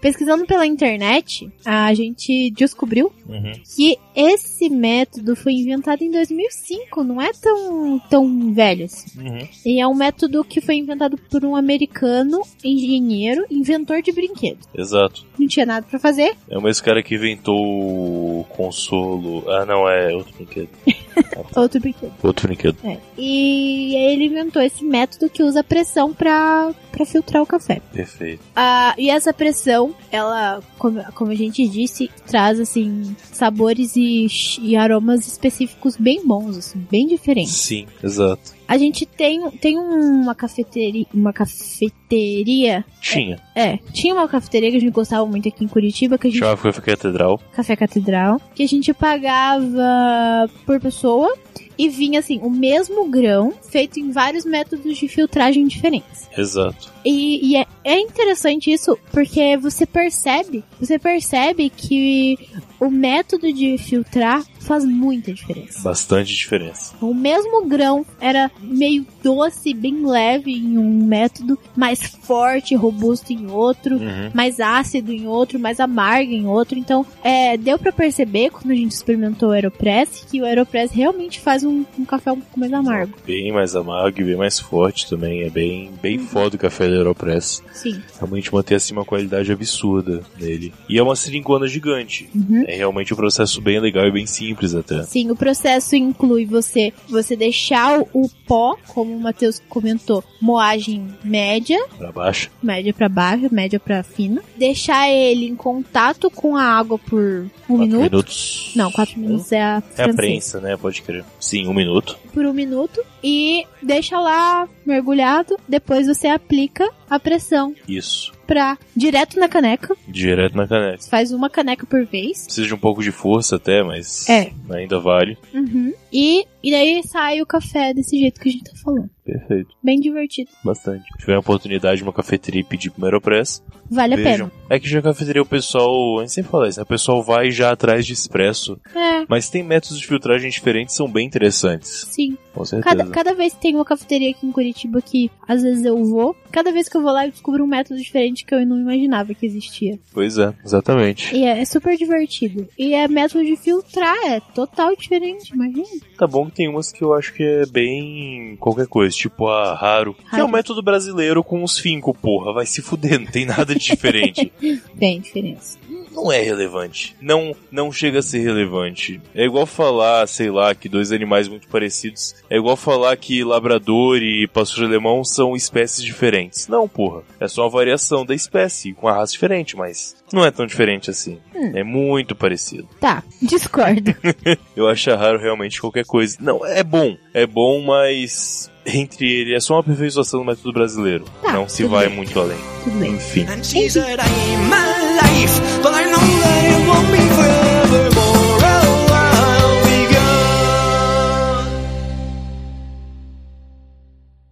pesquisando 0.00 0.46
pela 0.46 0.66
internet, 0.66 1.50
a 1.64 1.92
gente 1.94 2.50
descobriu 2.50 3.12
Uhum. 3.28 3.52
que 3.74 3.98
esse 4.14 4.68
método 4.68 5.34
foi 5.34 5.54
inventado 5.54 6.02
em 6.02 6.10
2005, 6.10 7.02
não 7.02 7.20
é 7.20 7.32
tão, 7.32 7.98
tão 8.08 8.52
velho 8.54 8.84
assim. 8.84 9.18
Uhum. 9.20 9.48
E 9.66 9.80
é 9.80 9.86
um 9.86 9.94
método 9.94 10.44
que 10.44 10.60
foi 10.60 10.76
inventado 10.76 11.16
por 11.30 11.44
um 11.44 11.56
americano, 11.56 12.42
engenheiro, 12.64 13.44
inventor 13.50 14.02
de 14.02 14.12
brinquedos. 14.12 14.66
Exato. 14.84 15.24
Não 15.38 15.48
tinha 15.48 15.66
nada 15.66 15.86
pra 15.88 15.98
fazer, 15.98 16.36
É 16.48 16.56
o 16.56 16.62
mesmo 16.62 16.84
cara 16.84 17.02
que 17.02 17.14
inventou 17.14 17.56
o 17.56 18.44
consolo. 18.50 19.44
Ah, 19.48 19.64
não, 19.64 19.88
é 19.88 20.14
outro 20.14 20.34
brinquedo. 20.34 20.68
outro 21.56 21.80
brinquedo. 21.80 22.12
Outro 22.22 22.46
brinquedo. 22.46 22.76
É. 22.84 22.98
E 23.16 23.94
ele 23.96 24.26
inventou 24.26 24.62
esse 24.62 24.84
método 24.84 25.30
que 25.30 25.42
usa 25.42 25.64
pressão 25.64 26.12
pra, 26.12 26.72
pra 26.92 27.06
filtrar 27.06 27.42
o 27.42 27.46
café. 27.46 27.80
Perfeito. 27.92 28.42
Ah, 28.54 28.94
e 28.98 29.10
essa 29.10 29.32
pressão, 29.32 29.94
ela, 30.10 30.60
como, 30.78 31.02
como 31.14 31.30
a 31.30 31.34
gente 31.34 31.66
disse, 31.66 32.10
traz 32.26 32.60
assim 32.60 33.16
sabores 33.32 33.96
e, 33.96 34.26
e 34.60 34.76
aromas 34.76 35.26
específicos 35.26 35.96
bem 35.96 36.24
bons, 36.26 36.56
assim, 36.56 36.86
bem 36.90 37.06
diferentes. 37.06 37.54
Sim, 37.54 37.86
exato. 38.02 38.52
A 38.66 38.78
gente 38.78 39.06
tem, 39.06 39.50
tem 39.50 39.78
uma 39.78 40.34
cafeteria. 40.34 41.06
Uma 41.12 41.32
cafeteria. 41.32 42.84
Tinha. 43.00 43.38
É, 43.54 43.76
tinha 43.92 44.14
uma 44.14 44.28
cafeteria 44.28 44.70
que 44.70 44.76
a 44.76 44.80
gente 44.80 44.92
gostava 44.92 45.26
muito 45.26 45.48
aqui 45.48 45.64
em 45.64 45.68
Curitiba, 45.68 46.18
que 46.18 46.28
a 46.28 46.30
gente. 46.30 46.38
Chamava 46.38 46.62
Café 46.62 46.80
Catedral. 46.80 47.40
Café 47.52 47.76
Catedral, 47.76 48.40
que 48.54 48.62
a 48.62 48.68
gente 48.68 48.92
pagava 48.94 50.48
por 50.64 50.80
pessoa 50.80 51.34
e 51.76 51.88
vinha 51.88 52.20
assim, 52.20 52.38
o 52.40 52.50
mesmo 52.50 53.08
grão 53.10 53.52
feito 53.70 53.98
em 53.98 54.10
vários 54.10 54.44
métodos 54.44 54.96
de 54.96 55.08
filtragem 55.08 55.66
diferentes. 55.66 56.28
Exato. 56.36 56.92
E, 57.04 57.50
e 57.50 57.56
é, 57.56 57.66
é 57.84 57.98
interessante 57.98 58.72
isso 58.72 58.98
porque 59.10 59.56
você 59.56 59.84
percebe, 59.84 60.64
você 60.80 60.98
percebe 60.98 61.70
que 61.70 62.38
o 62.80 62.90
método 62.90 63.52
de 63.52 63.76
filtrar 63.78 64.42
faz 64.64 64.84
muita 64.84 65.32
diferença. 65.32 65.80
Bastante 65.82 66.34
diferença. 66.34 66.94
O 67.00 67.14
mesmo 67.14 67.64
grão 67.66 68.04
era 68.20 68.50
meio 68.60 69.06
doce, 69.22 69.72
bem 69.74 70.06
leve 70.06 70.52
em 70.52 70.78
um 70.78 71.04
método, 71.06 71.58
mais 71.76 72.00
forte, 72.02 72.74
robusto 72.74 73.32
em 73.32 73.50
outro, 73.50 73.96
Uhum. 73.96 74.30
mais 74.34 74.60
ácido 74.60 75.12
em 75.12 75.26
outro, 75.26 75.58
mais 75.58 75.78
amargo 75.80 76.32
em 76.32 76.46
outro. 76.46 76.78
Então, 76.78 77.04
é, 77.22 77.56
deu 77.56 77.78
pra 77.78 77.92
perceber 77.92 78.50
quando 78.50 78.70
a 78.70 78.74
gente 78.74 78.92
experimentou 78.92 79.50
o 79.50 79.52
Aeropress 79.52 80.26
que 80.30 80.40
o 80.40 80.44
Aeropress 80.44 80.92
realmente 80.92 81.40
faz 81.40 81.64
um, 81.64 81.84
um 81.98 82.04
café 82.04 82.32
um 82.32 82.40
pouco 82.40 82.58
mais 82.58 82.72
amargo. 82.72 83.14
Bem 83.26 83.52
mais 83.52 83.74
amargo 83.76 84.20
e 84.20 84.24
bem 84.24 84.36
mais 84.36 84.58
forte 84.58 85.08
também. 85.08 85.42
É 85.42 85.50
bem, 85.50 85.90
bem 86.02 86.18
foda 86.18 86.56
o 86.56 86.58
café 86.58 86.88
da 86.88 86.96
Aeropress. 86.96 87.62
Sim. 87.72 88.00
Realmente 88.18 88.52
mantém 88.52 88.76
assim 88.76 88.92
uma 88.92 89.04
qualidade 89.04 89.52
absurda 89.52 90.22
nele. 90.40 90.72
E 90.88 90.98
é 90.98 91.02
uma 91.02 91.16
seringuana 91.16 91.66
gigante. 91.66 92.28
Uhum. 92.34 92.64
É 92.66 92.76
realmente 92.76 93.12
um 93.12 93.16
processo 93.16 93.60
bem 93.60 93.80
legal 93.80 94.06
e 94.06 94.12
bem 94.12 94.26
simples 94.26 94.53
até. 94.74 95.02
Sim, 95.04 95.30
o 95.30 95.36
processo 95.36 95.96
inclui 95.96 96.44
você 96.46 96.92
você 97.08 97.34
deixar 97.36 98.00
o, 98.12 98.28
pó, 98.46 98.76
como 98.88 99.14
o 99.16 99.20
Matheus 99.20 99.60
comentou, 99.68 100.22
moagem 100.40 101.08
média, 101.24 101.78
Pra 101.96 102.12
baixo. 102.12 102.50
média 102.62 102.92
pra 102.92 103.08
baixo, 103.08 103.48
média 103.52 103.80
pra 103.80 104.02
fina, 104.02 104.42
deixar 104.56 105.08
ele 105.10 105.46
em 105.46 105.56
contato 105.56 106.30
com 106.30 106.56
a 106.56 106.62
água 106.62 106.98
por 106.98 107.20
um 107.22 107.48
Quatro 107.76 107.76
minuto. 107.86 108.02
minutos. 108.10 108.72
Não, 108.76 108.90
quatro 108.92 109.18
minutos 109.18 109.50
é 109.52 109.62
a 109.62 109.82
É 109.96 110.02
a 110.04 110.12
prensa, 110.14 110.60
né? 110.60 110.76
Pode 110.76 111.00
crer. 111.02 111.24
Sim, 111.40 111.66
um 111.66 111.74
minuto. 111.74 112.16
Por 112.32 112.44
um 112.44 112.52
minuto 112.52 113.00
e 113.22 113.64
deixa 113.82 114.20
lá 114.20 114.68
mergulhado. 114.84 115.56
Depois 115.66 116.06
você 116.06 116.26
aplica 116.28 116.88
a 117.08 117.18
pressão 117.18 117.74
Isso. 117.88 118.32
Pra 118.44 118.78
direto 118.96 119.38
na 119.40 119.48
caneca. 119.48 119.96
Direto 120.06 120.56
na 120.56 120.66
caneca. 120.68 120.98
Você 121.02 121.10
faz 121.10 121.32
uma 121.32 121.50
caneca 121.50 121.86
por 121.86 122.04
vez. 122.06 122.44
Precisa 122.44 122.66
de 122.66 122.74
um 122.74 122.78
pouco 122.78 123.02
de 123.02 123.10
força 123.10 123.56
até, 123.56 123.82
mas 123.82 124.28
É. 124.28 124.52
ainda 124.70 125.00
vale. 125.00 125.36
Uhum. 125.52 125.92
E, 126.12 126.44
e 126.62 126.70
daí 126.70 127.02
sai 127.04 127.40
o 127.42 127.46
café 127.46 127.92
desse 127.92 128.18
jeito 128.18 128.40
que 128.40 128.48
a 128.48 128.52
gente 128.52 128.64
tá 128.64 128.72
falando. 128.84 129.10
Perfeito. 129.24 129.74
Bem 129.82 129.98
divertido. 130.00 130.50
Bastante. 130.62 131.04
Se 131.12 131.18
tiver 131.18 131.34
a 131.34 131.40
oportunidade 131.40 131.98
de 131.98 132.02
uma 132.02 132.12
cafeteria 132.12 132.60
e 132.60 132.64
pedir 132.64 132.90
pro 132.90 133.04
Aeropress, 133.04 133.62
Vale 133.90 134.14
a 134.14 134.16
vejam. 134.16 134.48
pena. 134.48 134.62
É 134.68 134.78
que 134.78 134.88
já 134.88 134.98
a 134.98 135.02
cafeteria 135.02 135.42
o 135.42 135.46
pessoal, 135.46 136.18
a 136.18 136.22
gente 136.22 136.32
sempre 136.32 136.50
fala 136.50 136.68
isso, 136.68 136.78
né? 136.78 136.82
o 136.82 136.86
pessoal 136.86 137.22
vai 137.22 137.50
já 137.50 137.70
atrás 137.72 138.04
de 138.06 138.12
expresso. 138.12 138.78
É. 138.94 139.24
Mas 139.28 139.48
tem 139.48 139.62
métodos 139.62 139.98
de 139.98 140.06
filtragem 140.06 140.50
diferentes, 140.50 140.94
são 140.94 141.10
bem 141.10 141.26
interessantes. 141.26 142.06
Sim. 142.10 142.36
Com 142.52 142.64
certeza. 142.64 142.96
Cada, 142.96 143.10
cada 143.10 143.34
vez 143.34 143.52
que 143.54 143.60
tem 143.60 143.74
uma 143.74 143.84
cafeteria 143.84 144.30
aqui 144.30 144.46
em 144.46 144.52
Curitiba 144.52 145.02
que 145.02 145.28
às 145.46 145.62
vezes 145.62 145.84
eu 145.84 146.02
vou, 146.04 146.36
cada 146.52 146.70
vez 146.70 146.88
que 146.88 146.96
eu 146.96 147.02
vou 147.02 147.10
lá 147.12 147.26
eu 147.26 147.30
descubro 147.30 147.64
um 147.64 147.66
método 147.66 147.98
diferente 148.00 148.44
que 148.44 148.54
eu 148.54 148.64
não 148.64 148.78
imaginava 148.78 149.34
que 149.34 149.44
existia. 149.44 149.98
Pois 150.12 150.38
é, 150.38 150.54
exatamente. 150.64 151.34
E 151.34 151.42
é, 151.44 151.60
é 151.60 151.64
super 151.64 151.96
divertido. 151.96 152.68
E 152.78 152.94
é 152.94 153.08
método 153.08 153.44
de 153.44 153.56
filtrar, 153.56 154.16
é 154.26 154.40
total 154.54 154.94
diferente, 154.94 155.52
imagina. 155.52 155.84
Tá 156.16 156.26
bom 156.26 156.46
que 156.46 156.52
tem 156.56 156.68
umas 156.68 156.92
que 156.92 157.02
eu 157.02 157.12
acho 157.12 157.32
que 157.34 157.42
é 157.42 157.66
bem 157.66 158.56
qualquer 158.60 158.86
coisa, 158.86 159.13
tipo 159.16 159.48
a 159.48 159.74
Raro, 159.74 160.14
que 160.30 160.36
é 160.40 160.44
o 160.44 160.48
método 160.48 160.82
brasileiro 160.82 161.42
com 161.42 161.62
os 161.62 161.78
finco, 161.78 162.14
porra, 162.14 162.52
vai 162.52 162.66
se 162.66 162.82
fuder, 162.82 163.18
não 163.20 163.26
tem 163.26 163.44
nada 163.46 163.74
de 163.74 163.84
diferente. 163.84 164.52
Tem 164.98 165.20
diferença. 165.20 165.78
não 166.12 166.30
é 166.30 166.40
relevante. 166.40 167.16
Não, 167.20 167.54
não 167.70 167.92
chega 167.92 168.20
a 168.20 168.22
ser 168.22 168.38
relevante. 168.38 169.20
É 169.34 169.44
igual 169.44 169.66
falar, 169.66 170.26
sei 170.26 170.50
lá, 170.50 170.74
que 170.74 170.88
dois 170.88 171.12
animais 171.12 171.48
muito 171.48 171.68
parecidos. 171.68 172.34
É 172.48 172.56
igual 172.56 172.76
falar 172.76 173.16
que 173.16 173.42
labrador 173.44 174.18
e 174.22 174.46
pastor 174.46 174.84
alemão 174.84 175.24
são 175.24 175.56
espécies 175.56 176.02
diferentes. 176.04 176.68
Não, 176.68 176.88
porra. 176.88 177.22
É 177.40 177.48
só 177.48 177.62
uma 177.62 177.70
variação 177.70 178.24
da 178.24 178.34
espécie 178.34 178.92
com 178.94 179.08
a 179.08 179.12
raça 179.12 179.32
diferente, 179.32 179.76
mas 179.76 180.16
não 180.32 180.44
é 180.44 180.50
tão 180.50 180.66
diferente 180.66 181.10
assim. 181.10 181.38
Hum. 181.54 181.72
É 181.74 181.82
muito 181.82 182.34
parecido. 182.34 182.88
Tá, 183.00 183.22
discordo. 183.42 184.14
Eu 184.76 184.88
acho 184.88 185.10
raro 185.14 185.38
realmente 185.38 185.80
qualquer 185.80 186.04
coisa. 186.04 186.36
Não, 186.40 186.64
é 186.64 186.82
bom. 186.82 187.16
É 187.32 187.46
bom, 187.46 187.82
mas 187.82 188.70
entre 188.86 189.26
ele 189.26 189.54
é 189.54 189.60
só 189.60 189.74
uma 189.74 189.80
aperfeiçoação 189.80 190.40
do 190.40 190.46
método 190.46 190.72
brasileiro. 190.72 191.24
Tá, 191.42 191.52
não 191.52 191.68
se 191.68 191.84
vai 191.84 192.06
bem. 192.06 192.16
muito 192.16 192.38
além. 192.38 192.58
Tudo 192.84 192.98
bem. 192.98 193.12
Enfim. 193.12 193.46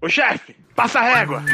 Ô 0.00 0.08
chefe, 0.08 0.56
passa 0.74 0.98
a 0.98 1.14
régua. 1.14 1.44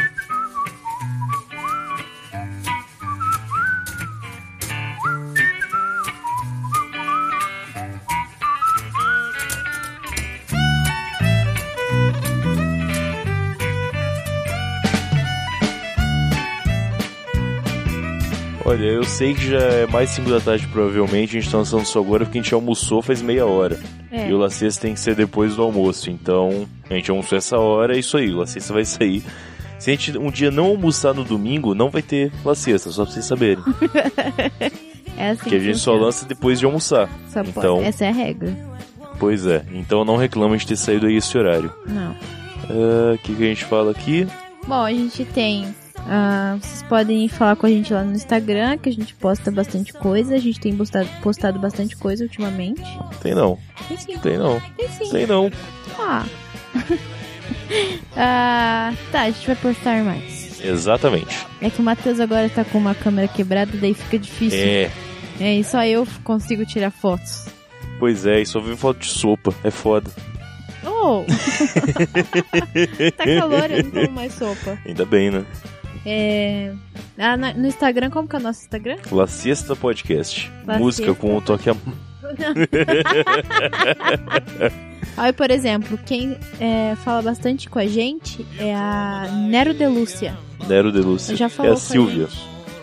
Olha, 18.69 18.85
eu 18.85 19.03
sei 19.03 19.33
que 19.33 19.49
já 19.49 19.57
é 19.57 19.87
mais 19.87 20.11
5 20.11 20.29
da 20.29 20.39
tarde, 20.39 20.67
provavelmente. 20.67 21.35
A 21.35 21.41
gente 21.41 21.51
tá 21.51 21.57
lançando 21.57 21.81
isso 21.81 21.97
agora 21.97 22.23
porque 22.23 22.37
a 22.37 22.41
gente 22.43 22.53
almoçou 22.53 23.01
faz 23.01 23.19
meia 23.19 23.43
hora. 23.43 23.79
É. 24.11 24.29
E 24.29 24.33
o 24.33 24.37
La 24.37 24.51
Siesta 24.51 24.83
tem 24.83 24.93
que 24.93 24.99
ser 24.99 25.15
depois 25.15 25.55
do 25.55 25.63
almoço. 25.63 26.11
Então, 26.11 26.67
a 26.87 26.93
gente 26.93 27.09
almoçou 27.09 27.35
essa 27.35 27.57
hora, 27.57 27.95
é 27.95 27.99
isso 27.99 28.15
aí. 28.15 28.29
O 28.31 28.37
La 28.37 28.45
Siesta 28.45 28.71
vai 28.71 28.85
sair. 28.85 29.23
Se 29.79 29.89
a 29.89 29.95
gente 29.95 30.15
um 30.19 30.29
dia 30.29 30.51
não 30.51 30.65
almoçar 30.65 31.15
no 31.15 31.23
domingo, 31.23 31.73
não 31.73 31.89
vai 31.89 32.03
ter 32.03 32.31
La 32.45 32.53
Siesta, 32.53 32.91
só 32.91 33.05
pra 33.05 33.13
vocês 33.13 33.25
saberem. 33.25 33.63
É 35.17 35.31
assim 35.31 35.41
Porque 35.41 35.55
a 35.55 35.59
gente 35.59 35.79
só 35.79 35.95
lança 35.95 36.25
depois 36.25 36.59
de 36.59 36.65
almoçar. 36.65 37.09
Só 37.27 37.43
pode. 37.43 37.49
Então, 37.57 37.81
Essa 37.81 38.05
é 38.05 38.09
a 38.09 38.13
regra. 38.13 38.55
pois 39.19 39.45
é. 39.45 39.65
Então 39.73 40.05
não 40.05 40.15
reclama 40.15 40.55
de 40.55 40.65
ter 40.65 40.77
saído 40.77 41.07
aí 41.07 41.17
esse 41.17 41.37
horário. 41.37 41.73
Não. 41.85 42.15
Ah, 42.69 43.15
O 43.15 43.17
que, 43.17 43.35
que 43.35 43.43
a 43.43 43.47
gente 43.47 43.65
fala 43.65 43.91
aqui? 43.91 44.25
Bom, 44.65 44.81
a 44.81 44.91
gente 44.93 45.25
tem. 45.25 45.75
Ah, 46.07 46.57
vocês 46.61 46.83
podem 46.83 47.27
falar 47.27 47.55
com 47.55 47.65
a 47.65 47.69
gente 47.69 47.93
lá 47.93 48.03
no 48.03 48.13
Instagram, 48.13 48.77
que 48.77 48.89
a 48.89 48.93
gente 48.93 49.13
posta 49.15 49.51
bastante 49.51 49.93
coisa. 49.93 50.35
A 50.35 50.39
gente 50.39 50.59
tem 50.59 50.75
postado, 50.75 51.09
postado 51.21 51.59
bastante 51.59 51.95
coisa 51.95 52.23
ultimamente. 52.23 52.81
Tem 53.21 53.33
não. 53.33 53.57
Tem 53.87 53.97
sim. 53.97 54.17
Tem 54.17 54.37
não. 54.37 54.61
Tem 54.77 54.87
sim. 54.89 55.09
Tem 55.09 55.27
não. 55.27 55.51
Ah. 55.97 56.25
Ah, 58.15 58.93
tá, 59.11 59.21
a 59.21 59.31
gente 59.31 59.45
vai 59.45 59.55
postar 59.55 60.03
mais. 60.03 60.59
Exatamente. 60.63 61.45
É 61.61 61.69
que 61.69 61.79
o 61.79 61.83
Matheus 61.83 62.19
agora 62.19 62.49
tá 62.49 62.63
com 62.65 62.77
uma 62.77 62.93
câmera 62.93 63.27
quebrada, 63.27 63.71
daí 63.77 63.93
fica 63.93 64.19
difícil. 64.19 64.59
É. 64.59 64.91
É, 65.39 65.55
e 65.55 65.63
só 65.63 65.85
eu 65.85 66.05
consigo 66.23 66.65
tirar 66.65 66.91
fotos. 66.91 67.45
Pois 67.97 68.25
é, 68.25 68.41
e 68.41 68.45
só 68.45 68.59
vi 68.59 68.75
foto 68.75 68.99
de 68.99 69.07
sopa. 69.07 69.53
É 69.63 69.71
foda. 69.71 70.11
Oh! 70.85 71.23
tá 73.15 73.25
calor, 73.25 73.71
eu 73.71 73.83
não 73.83 73.91
tomo 73.91 74.11
mais 74.11 74.33
sopa. 74.33 74.77
Ainda 74.85 75.05
bem, 75.05 75.31
né? 75.31 75.45
É. 76.09 76.73
Ah, 77.17 77.37
no 77.37 77.67
Instagram, 77.67 78.09
como 78.09 78.27
que 78.27 78.35
é 78.35 78.39
o 78.39 78.41
nosso 78.41 78.61
Instagram? 78.61 78.97
La 79.11 79.27
Siesta 79.27 79.75
Podcast. 79.75 80.51
La 80.65 80.77
Música 80.79 81.07
Siesta. 81.07 81.21
com 81.21 81.37
o 81.37 81.41
toque 81.41 81.69
a... 81.69 81.75
Aí, 85.17 85.33
por 85.33 85.51
exemplo, 85.51 85.97
quem 86.05 86.37
é, 86.59 86.95
fala 87.03 87.21
bastante 87.21 87.69
com 87.69 87.79
a 87.79 87.85
gente 87.87 88.45
é 88.57 88.73
a 88.73 89.27
Nero 89.49 89.73
Delúcia. 89.73 90.37
Nero 90.67 90.91
de 90.91 90.99
Lúcia. 90.99 91.35
Já 91.35 91.45
É 91.45 91.49
falou 91.49 91.71
a 91.73 91.75
com 91.75 91.81
a 91.81 91.83
Silvia. 91.83 92.27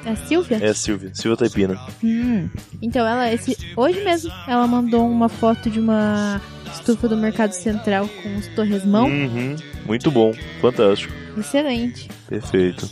É 0.04 0.10
a 0.10 0.16
Silvia? 0.16 0.58
É 0.60 0.68
a 0.68 0.74
Silvia. 0.74 1.10
Silvia 1.14 1.36
Taipina. 1.36 1.80
Hum. 2.02 2.48
Então 2.80 3.06
ela, 3.06 3.32
esse, 3.32 3.56
hoje 3.76 4.02
mesmo, 4.04 4.30
ela 4.46 4.66
mandou 4.66 5.08
uma 5.08 5.28
foto 5.28 5.70
de 5.70 5.80
uma 5.80 6.40
estufa 6.72 7.08
do 7.08 7.16
Mercado 7.16 7.52
Central 7.52 8.08
com 8.22 8.36
os 8.36 8.46
torresmão. 8.48 9.06
Uhum. 9.06 9.56
Muito 9.86 10.10
bom. 10.10 10.32
Fantástico. 10.60 11.12
Excelente. 11.38 12.08
Perfeito. 12.28 12.88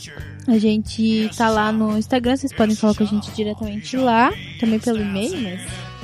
A 0.46 0.58
gente 0.58 1.30
tá 1.36 1.48
lá 1.48 1.72
no 1.72 1.96
Instagram, 1.96 2.36
vocês 2.36 2.52
podem 2.52 2.76
falar 2.76 2.94
com 2.94 3.02
a 3.02 3.06
gente 3.06 3.30
diretamente 3.32 3.96
lá, 3.96 4.32
também 4.60 4.78
pelo 4.78 5.00
e-mail, 5.00 5.40
mas. 5.40 5.60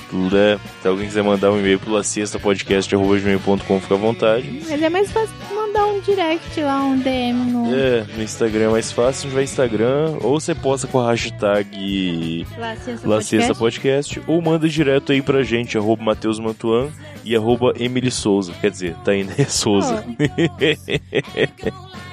Tudo 0.09 0.37
é. 0.37 0.59
Se 0.83 0.89
alguém 0.89 1.07
quiser 1.07 1.23
mandar 1.23 1.53
um 1.53 1.59
e-mail 1.59 1.79
pro 1.79 1.93
laciestapodcast.com, 1.93 3.81
fica 3.81 3.95
à 3.95 3.99
vontade. 3.99 4.63
Mas 4.69 4.83
é 4.83 4.89
mais 4.89 5.11
fácil 5.13 5.35
mandar 5.71 5.87
um 5.87 6.01
direct 6.01 6.61
lá, 6.61 6.83
um 6.83 6.99
DM 6.99 7.53
no. 7.53 7.75
É, 7.75 8.05
no 8.17 8.23
Instagram 8.23 8.65
é 8.65 8.69
mais 8.69 8.91
fácil, 8.91 9.21
a 9.21 9.23
gente 9.23 9.35
vai 9.35 9.45
Instagram, 9.45 10.17
ou 10.21 10.41
você 10.41 10.55
posta 10.55 10.87
com 10.87 10.99
a 10.99 11.11
hashtag 11.11 12.47
Lá, 12.59 12.77
Ciência 12.77 13.09
La 13.09 13.23
Siesta 13.23 13.55
Podcast. 13.55 14.15
Podcast, 14.15 14.23
ou 14.27 14.43
manda 14.43 14.69
direto 14.69 15.13
aí 15.13 15.23
pra 15.23 15.43
gente, 15.43 15.79
arroba 15.79 16.03
Matheus 16.03 16.39
Mantuan, 16.39 16.89
e 17.25 17.37
arroba 17.37 17.73
Emily 17.79 18.11
Souza. 18.11 18.53
Quer 18.61 18.71
dizer, 18.71 18.97
Tainé 19.05 19.45
Souza. 19.49 20.05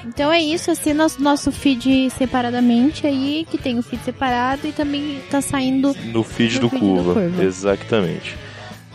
Então 0.06 0.32
é 0.32 0.40
isso, 0.40 0.70
assina 0.70 1.02
nosso, 1.02 1.22
nosso 1.22 1.52
feed 1.52 2.10
separadamente 2.10 3.06
aí, 3.06 3.46
que 3.50 3.58
tem 3.58 3.78
o 3.78 3.82
feed 3.82 4.02
separado 4.04 4.66
e 4.66 4.72
também 4.72 5.20
tá 5.30 5.42
saindo 5.42 5.94
no 6.06 6.22
feed 6.22 6.60
do 6.60 6.70
feed 6.70 6.80
Curva. 6.80 7.14
Curva. 7.14 7.44
Exatamente. 7.44 8.47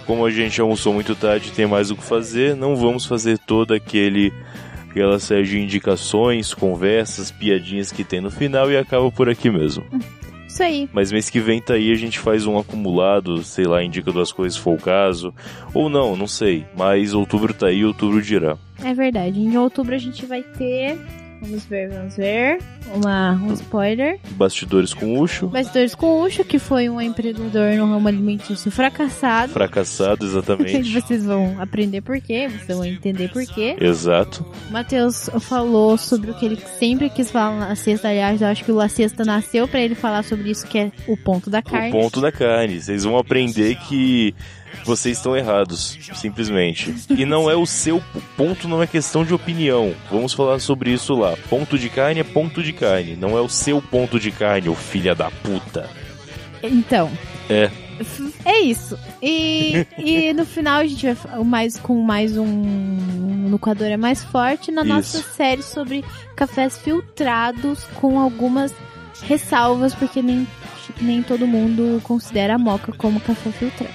Como 0.05 0.25
a 0.25 0.31
gente 0.31 0.59
almoçou 0.59 0.93
muito 0.93 1.15
tarde 1.15 1.49
e 1.49 1.51
tem 1.51 1.65
mais 1.65 1.91
o 1.91 1.95
que 1.95 2.03
fazer, 2.03 2.55
não 2.55 2.75
vamos 2.75 3.05
fazer 3.05 3.37
todo 3.37 3.73
aquele 3.73 4.33
aquela 4.89 5.17
série 5.17 5.43
de 5.43 5.59
indicações, 5.59 6.53
conversas, 6.53 7.31
piadinhas 7.31 7.91
que 7.91 8.03
tem 8.03 8.21
no 8.21 8.29
final 8.29 8.71
e 8.71 8.77
acaba 8.77 9.11
por 9.11 9.27
aqui 9.27 9.49
mesmo. 9.49 9.83
Isso 10.47 10.61
aí. 10.61 10.87
Mas 10.93 11.11
mês 11.11 11.31
que 11.31 11.39
vem 11.39 11.59
tá 11.59 11.73
aí, 11.73 11.91
a 11.91 11.95
gente 11.95 12.19
faz 12.19 12.45
um 12.45 12.59
acumulado, 12.59 13.43
sei 13.43 13.65
lá, 13.65 13.83
indica 13.83 14.11
duas 14.11 14.31
coisas 14.31 14.55
se 14.55 14.61
for 14.61 14.75
o 14.75 14.81
caso. 14.81 15.33
Ou 15.73 15.89
não, 15.89 16.15
não 16.15 16.27
sei. 16.27 16.63
Mas 16.77 17.15
outubro 17.15 17.55
tá 17.55 17.67
aí, 17.67 17.83
outubro 17.83 18.21
dirá. 18.21 18.55
É 18.83 18.93
verdade. 18.93 19.39
Em 19.39 19.57
outubro 19.57 19.95
a 19.95 19.97
gente 19.97 20.27
vai 20.27 20.43
ter. 20.43 20.95
Vamos 21.43 21.65
ver, 21.65 21.89
vamos 21.89 22.15
ver. 22.15 22.59
Uma, 22.95 23.33
um 23.33 23.51
spoiler. 23.51 24.17
Bastidores 24.31 24.93
com 24.93 25.19
Ucho. 25.19 25.47
Bastidores 25.47 25.93
com 25.93 26.21
Ucho, 26.21 26.45
que 26.45 26.57
foi 26.57 26.87
um 26.87 27.01
empreendedor 27.01 27.73
no 27.73 27.85
ramo 27.85 28.07
alimentício 28.07 28.71
fracassado. 28.71 29.51
Fracassado, 29.51 30.25
exatamente. 30.25 30.93
Vocês 31.01 31.25
vão 31.25 31.59
aprender 31.59 31.99
por 31.99 32.19
quê, 32.21 32.47
vocês 32.47 32.77
vão 32.77 32.85
entender 32.85 33.29
por 33.29 33.45
quê. 33.45 33.75
Exato. 33.77 34.45
Matheus 34.71 35.29
falou 35.41 35.97
sobre 35.97 36.31
o 36.31 36.33
que 36.33 36.45
ele 36.45 36.57
sempre 36.79 37.09
quis 37.09 37.29
falar 37.29 37.59
na 37.59 37.75
sexta. 37.75 38.07
Aliás, 38.07 38.41
eu 38.41 38.47
acho 38.47 38.63
que 38.63 38.71
o 38.71 38.75
La 38.75 38.87
Sexta 38.87 39.25
nasceu 39.25 39.67
pra 39.67 39.81
ele 39.81 39.95
falar 39.95 40.23
sobre 40.23 40.49
isso, 40.49 40.65
que 40.65 40.77
é 40.77 40.91
o 41.07 41.17
ponto 41.17 41.49
da 41.49 41.61
carne. 41.61 41.89
O 41.89 41.91
ponto 41.91 42.21
da 42.21 42.31
carne. 42.31 42.79
Vocês 42.79 43.03
vão 43.03 43.17
aprender 43.17 43.75
que 43.87 44.33
vocês 44.83 45.17
estão 45.17 45.35
errados, 45.35 45.97
simplesmente. 46.15 46.93
E 47.09 47.25
não 47.25 47.49
é 47.49 47.55
o 47.55 47.65
seu 47.65 48.01
ponto, 48.35 48.67
não 48.67 48.81
é 48.81 48.87
questão 48.87 49.23
de 49.23 49.33
opinião. 49.33 49.93
Vamos 50.11 50.33
falar 50.33 50.59
sobre 50.59 50.91
isso 50.91 51.13
lá. 51.15 51.35
Ponto 51.49 51.77
de 51.77 51.89
carne 51.89 52.19
é 52.19 52.23
ponto 52.23 52.61
de 52.63 52.73
carne, 52.73 53.15
não 53.15 53.37
é 53.37 53.41
o 53.41 53.49
seu 53.49 53.81
ponto 53.81 54.19
de 54.19 54.31
carne, 54.31 54.69
ô 54.69 54.75
filha 54.75 55.15
da 55.15 55.29
puta. 55.29 55.89
Então, 56.61 57.11
É. 57.49 57.69
é 58.45 58.59
isso. 58.61 58.97
E, 59.21 59.85
e 59.97 60.33
no 60.33 60.45
final 60.45 60.79
a 60.79 60.87
gente 60.87 61.11
vai 61.13 61.43
mais 61.43 61.77
com 61.77 62.01
mais 62.01 62.37
um 62.37 62.45
no 62.45 63.57
Equador 63.57 63.87
é 63.87 63.97
mais 63.97 64.23
forte 64.23 64.71
na 64.71 64.83
nossa 64.83 65.19
Isso. 65.19 65.29
série 65.35 65.61
sobre 65.61 66.03
cafés 66.35 66.77
filtrados 66.77 67.83
com 68.01 68.19
algumas 68.19 68.73
ressalvas 69.21 69.93
porque 69.93 70.21
nem 70.23 70.47
nem 70.99 71.21
todo 71.21 71.45
mundo 71.45 72.01
considera 72.03 72.55
a 72.55 72.57
moca 72.57 72.91
como 72.93 73.19
café 73.19 73.51
filtrado. 73.51 73.93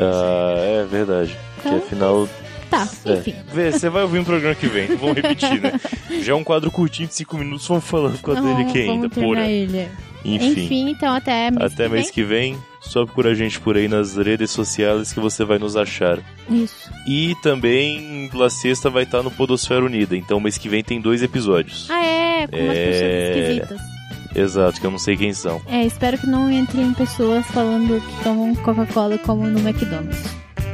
Ah, 0.00 0.54
é 0.58 0.84
verdade. 0.84 1.36
Então, 1.58 1.78
que 1.80 1.86
afinal. 1.86 2.28
Tá, 2.70 2.88
É. 3.04 3.14
enfim. 3.14 3.34
Vê, 3.52 3.72
você 3.72 3.88
vai 3.90 4.02
ouvir 4.04 4.20
um 4.20 4.24
programa 4.24 4.54
que 4.54 4.66
vem, 4.68 4.86
vamos 4.96 5.16
repetir, 5.16 5.60
né? 5.60 5.72
Já 6.22 6.32
é 6.32 6.36
um 6.36 6.44
quadro 6.44 6.70
curtinho 6.70 7.08
de 7.08 7.14
5 7.14 7.36
minutos, 7.36 7.66
vamos 7.66 7.84
falando 7.84 8.16
por 8.18 8.26
causa 8.26 8.40
Não, 8.40 8.54
dele 8.56 8.68
aqui 8.70 8.78
ainda, 8.82 8.92
vamos 9.08 9.14
terminar 9.14 9.36
porra. 9.40 9.50
ele. 9.50 9.88
Enfim. 10.24 10.50
Enfim, 10.64 10.90
então 10.90 11.12
até 11.14 11.50
mês 11.50 11.72
Até 11.72 11.84
que 11.84 11.88
mês 11.90 12.04
vem. 12.04 12.12
que 12.12 12.22
vem, 12.22 12.58
só 12.80 13.04
procura 13.06 13.30
a 13.30 13.34
gente 13.34 13.58
por 13.58 13.76
aí 13.76 13.88
nas 13.88 14.16
redes 14.16 14.50
sociais 14.50 15.12
que 15.12 15.18
você 15.18 15.44
vai 15.44 15.58
nos 15.58 15.76
achar. 15.76 16.18
Isso. 16.48 16.90
E 17.08 17.34
também 17.42 18.30
La 18.34 18.50
Sexta 18.50 18.88
vai 18.90 19.02
estar 19.04 19.22
no 19.22 19.30
Podosfera 19.30 19.82
Unida, 19.84 20.14
então 20.16 20.38
mês 20.38 20.56
que 20.58 20.68
vem 20.68 20.84
tem 20.84 21.00
dois 21.00 21.22
episódios. 21.22 21.88
Ah, 21.90 22.04
é, 22.04 22.46
com 22.46 22.56
umas 22.56 22.76
É. 22.76 22.86
pessoas 22.86 23.36
esquisitas. 23.36 23.99
Exato, 24.34 24.80
que 24.80 24.86
eu 24.86 24.90
não 24.90 24.98
sei 24.98 25.16
quem 25.16 25.32
são. 25.32 25.60
É, 25.66 25.84
espero 25.84 26.16
que 26.18 26.26
não 26.26 26.50
entrem 26.50 26.92
pessoas 26.92 27.46
falando 27.46 28.00
que 28.00 28.24
tomam 28.24 28.54
Coca-Cola 28.56 29.18
como 29.18 29.46
no 29.46 29.58
McDonald's. 29.60 30.22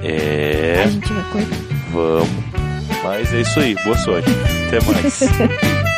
É. 0.03 0.83
A 0.85 0.87
gente 0.89 1.13
vai 1.13 1.25
cortar. 1.33 1.59
Vamos. 1.93 2.29
Mas 3.03 3.33
é 3.33 3.41
isso 3.41 3.61
aí, 3.61 3.75
boa 3.85 3.97
sorte. 3.99 4.29
Até 4.67 4.81
mais. 4.85 5.21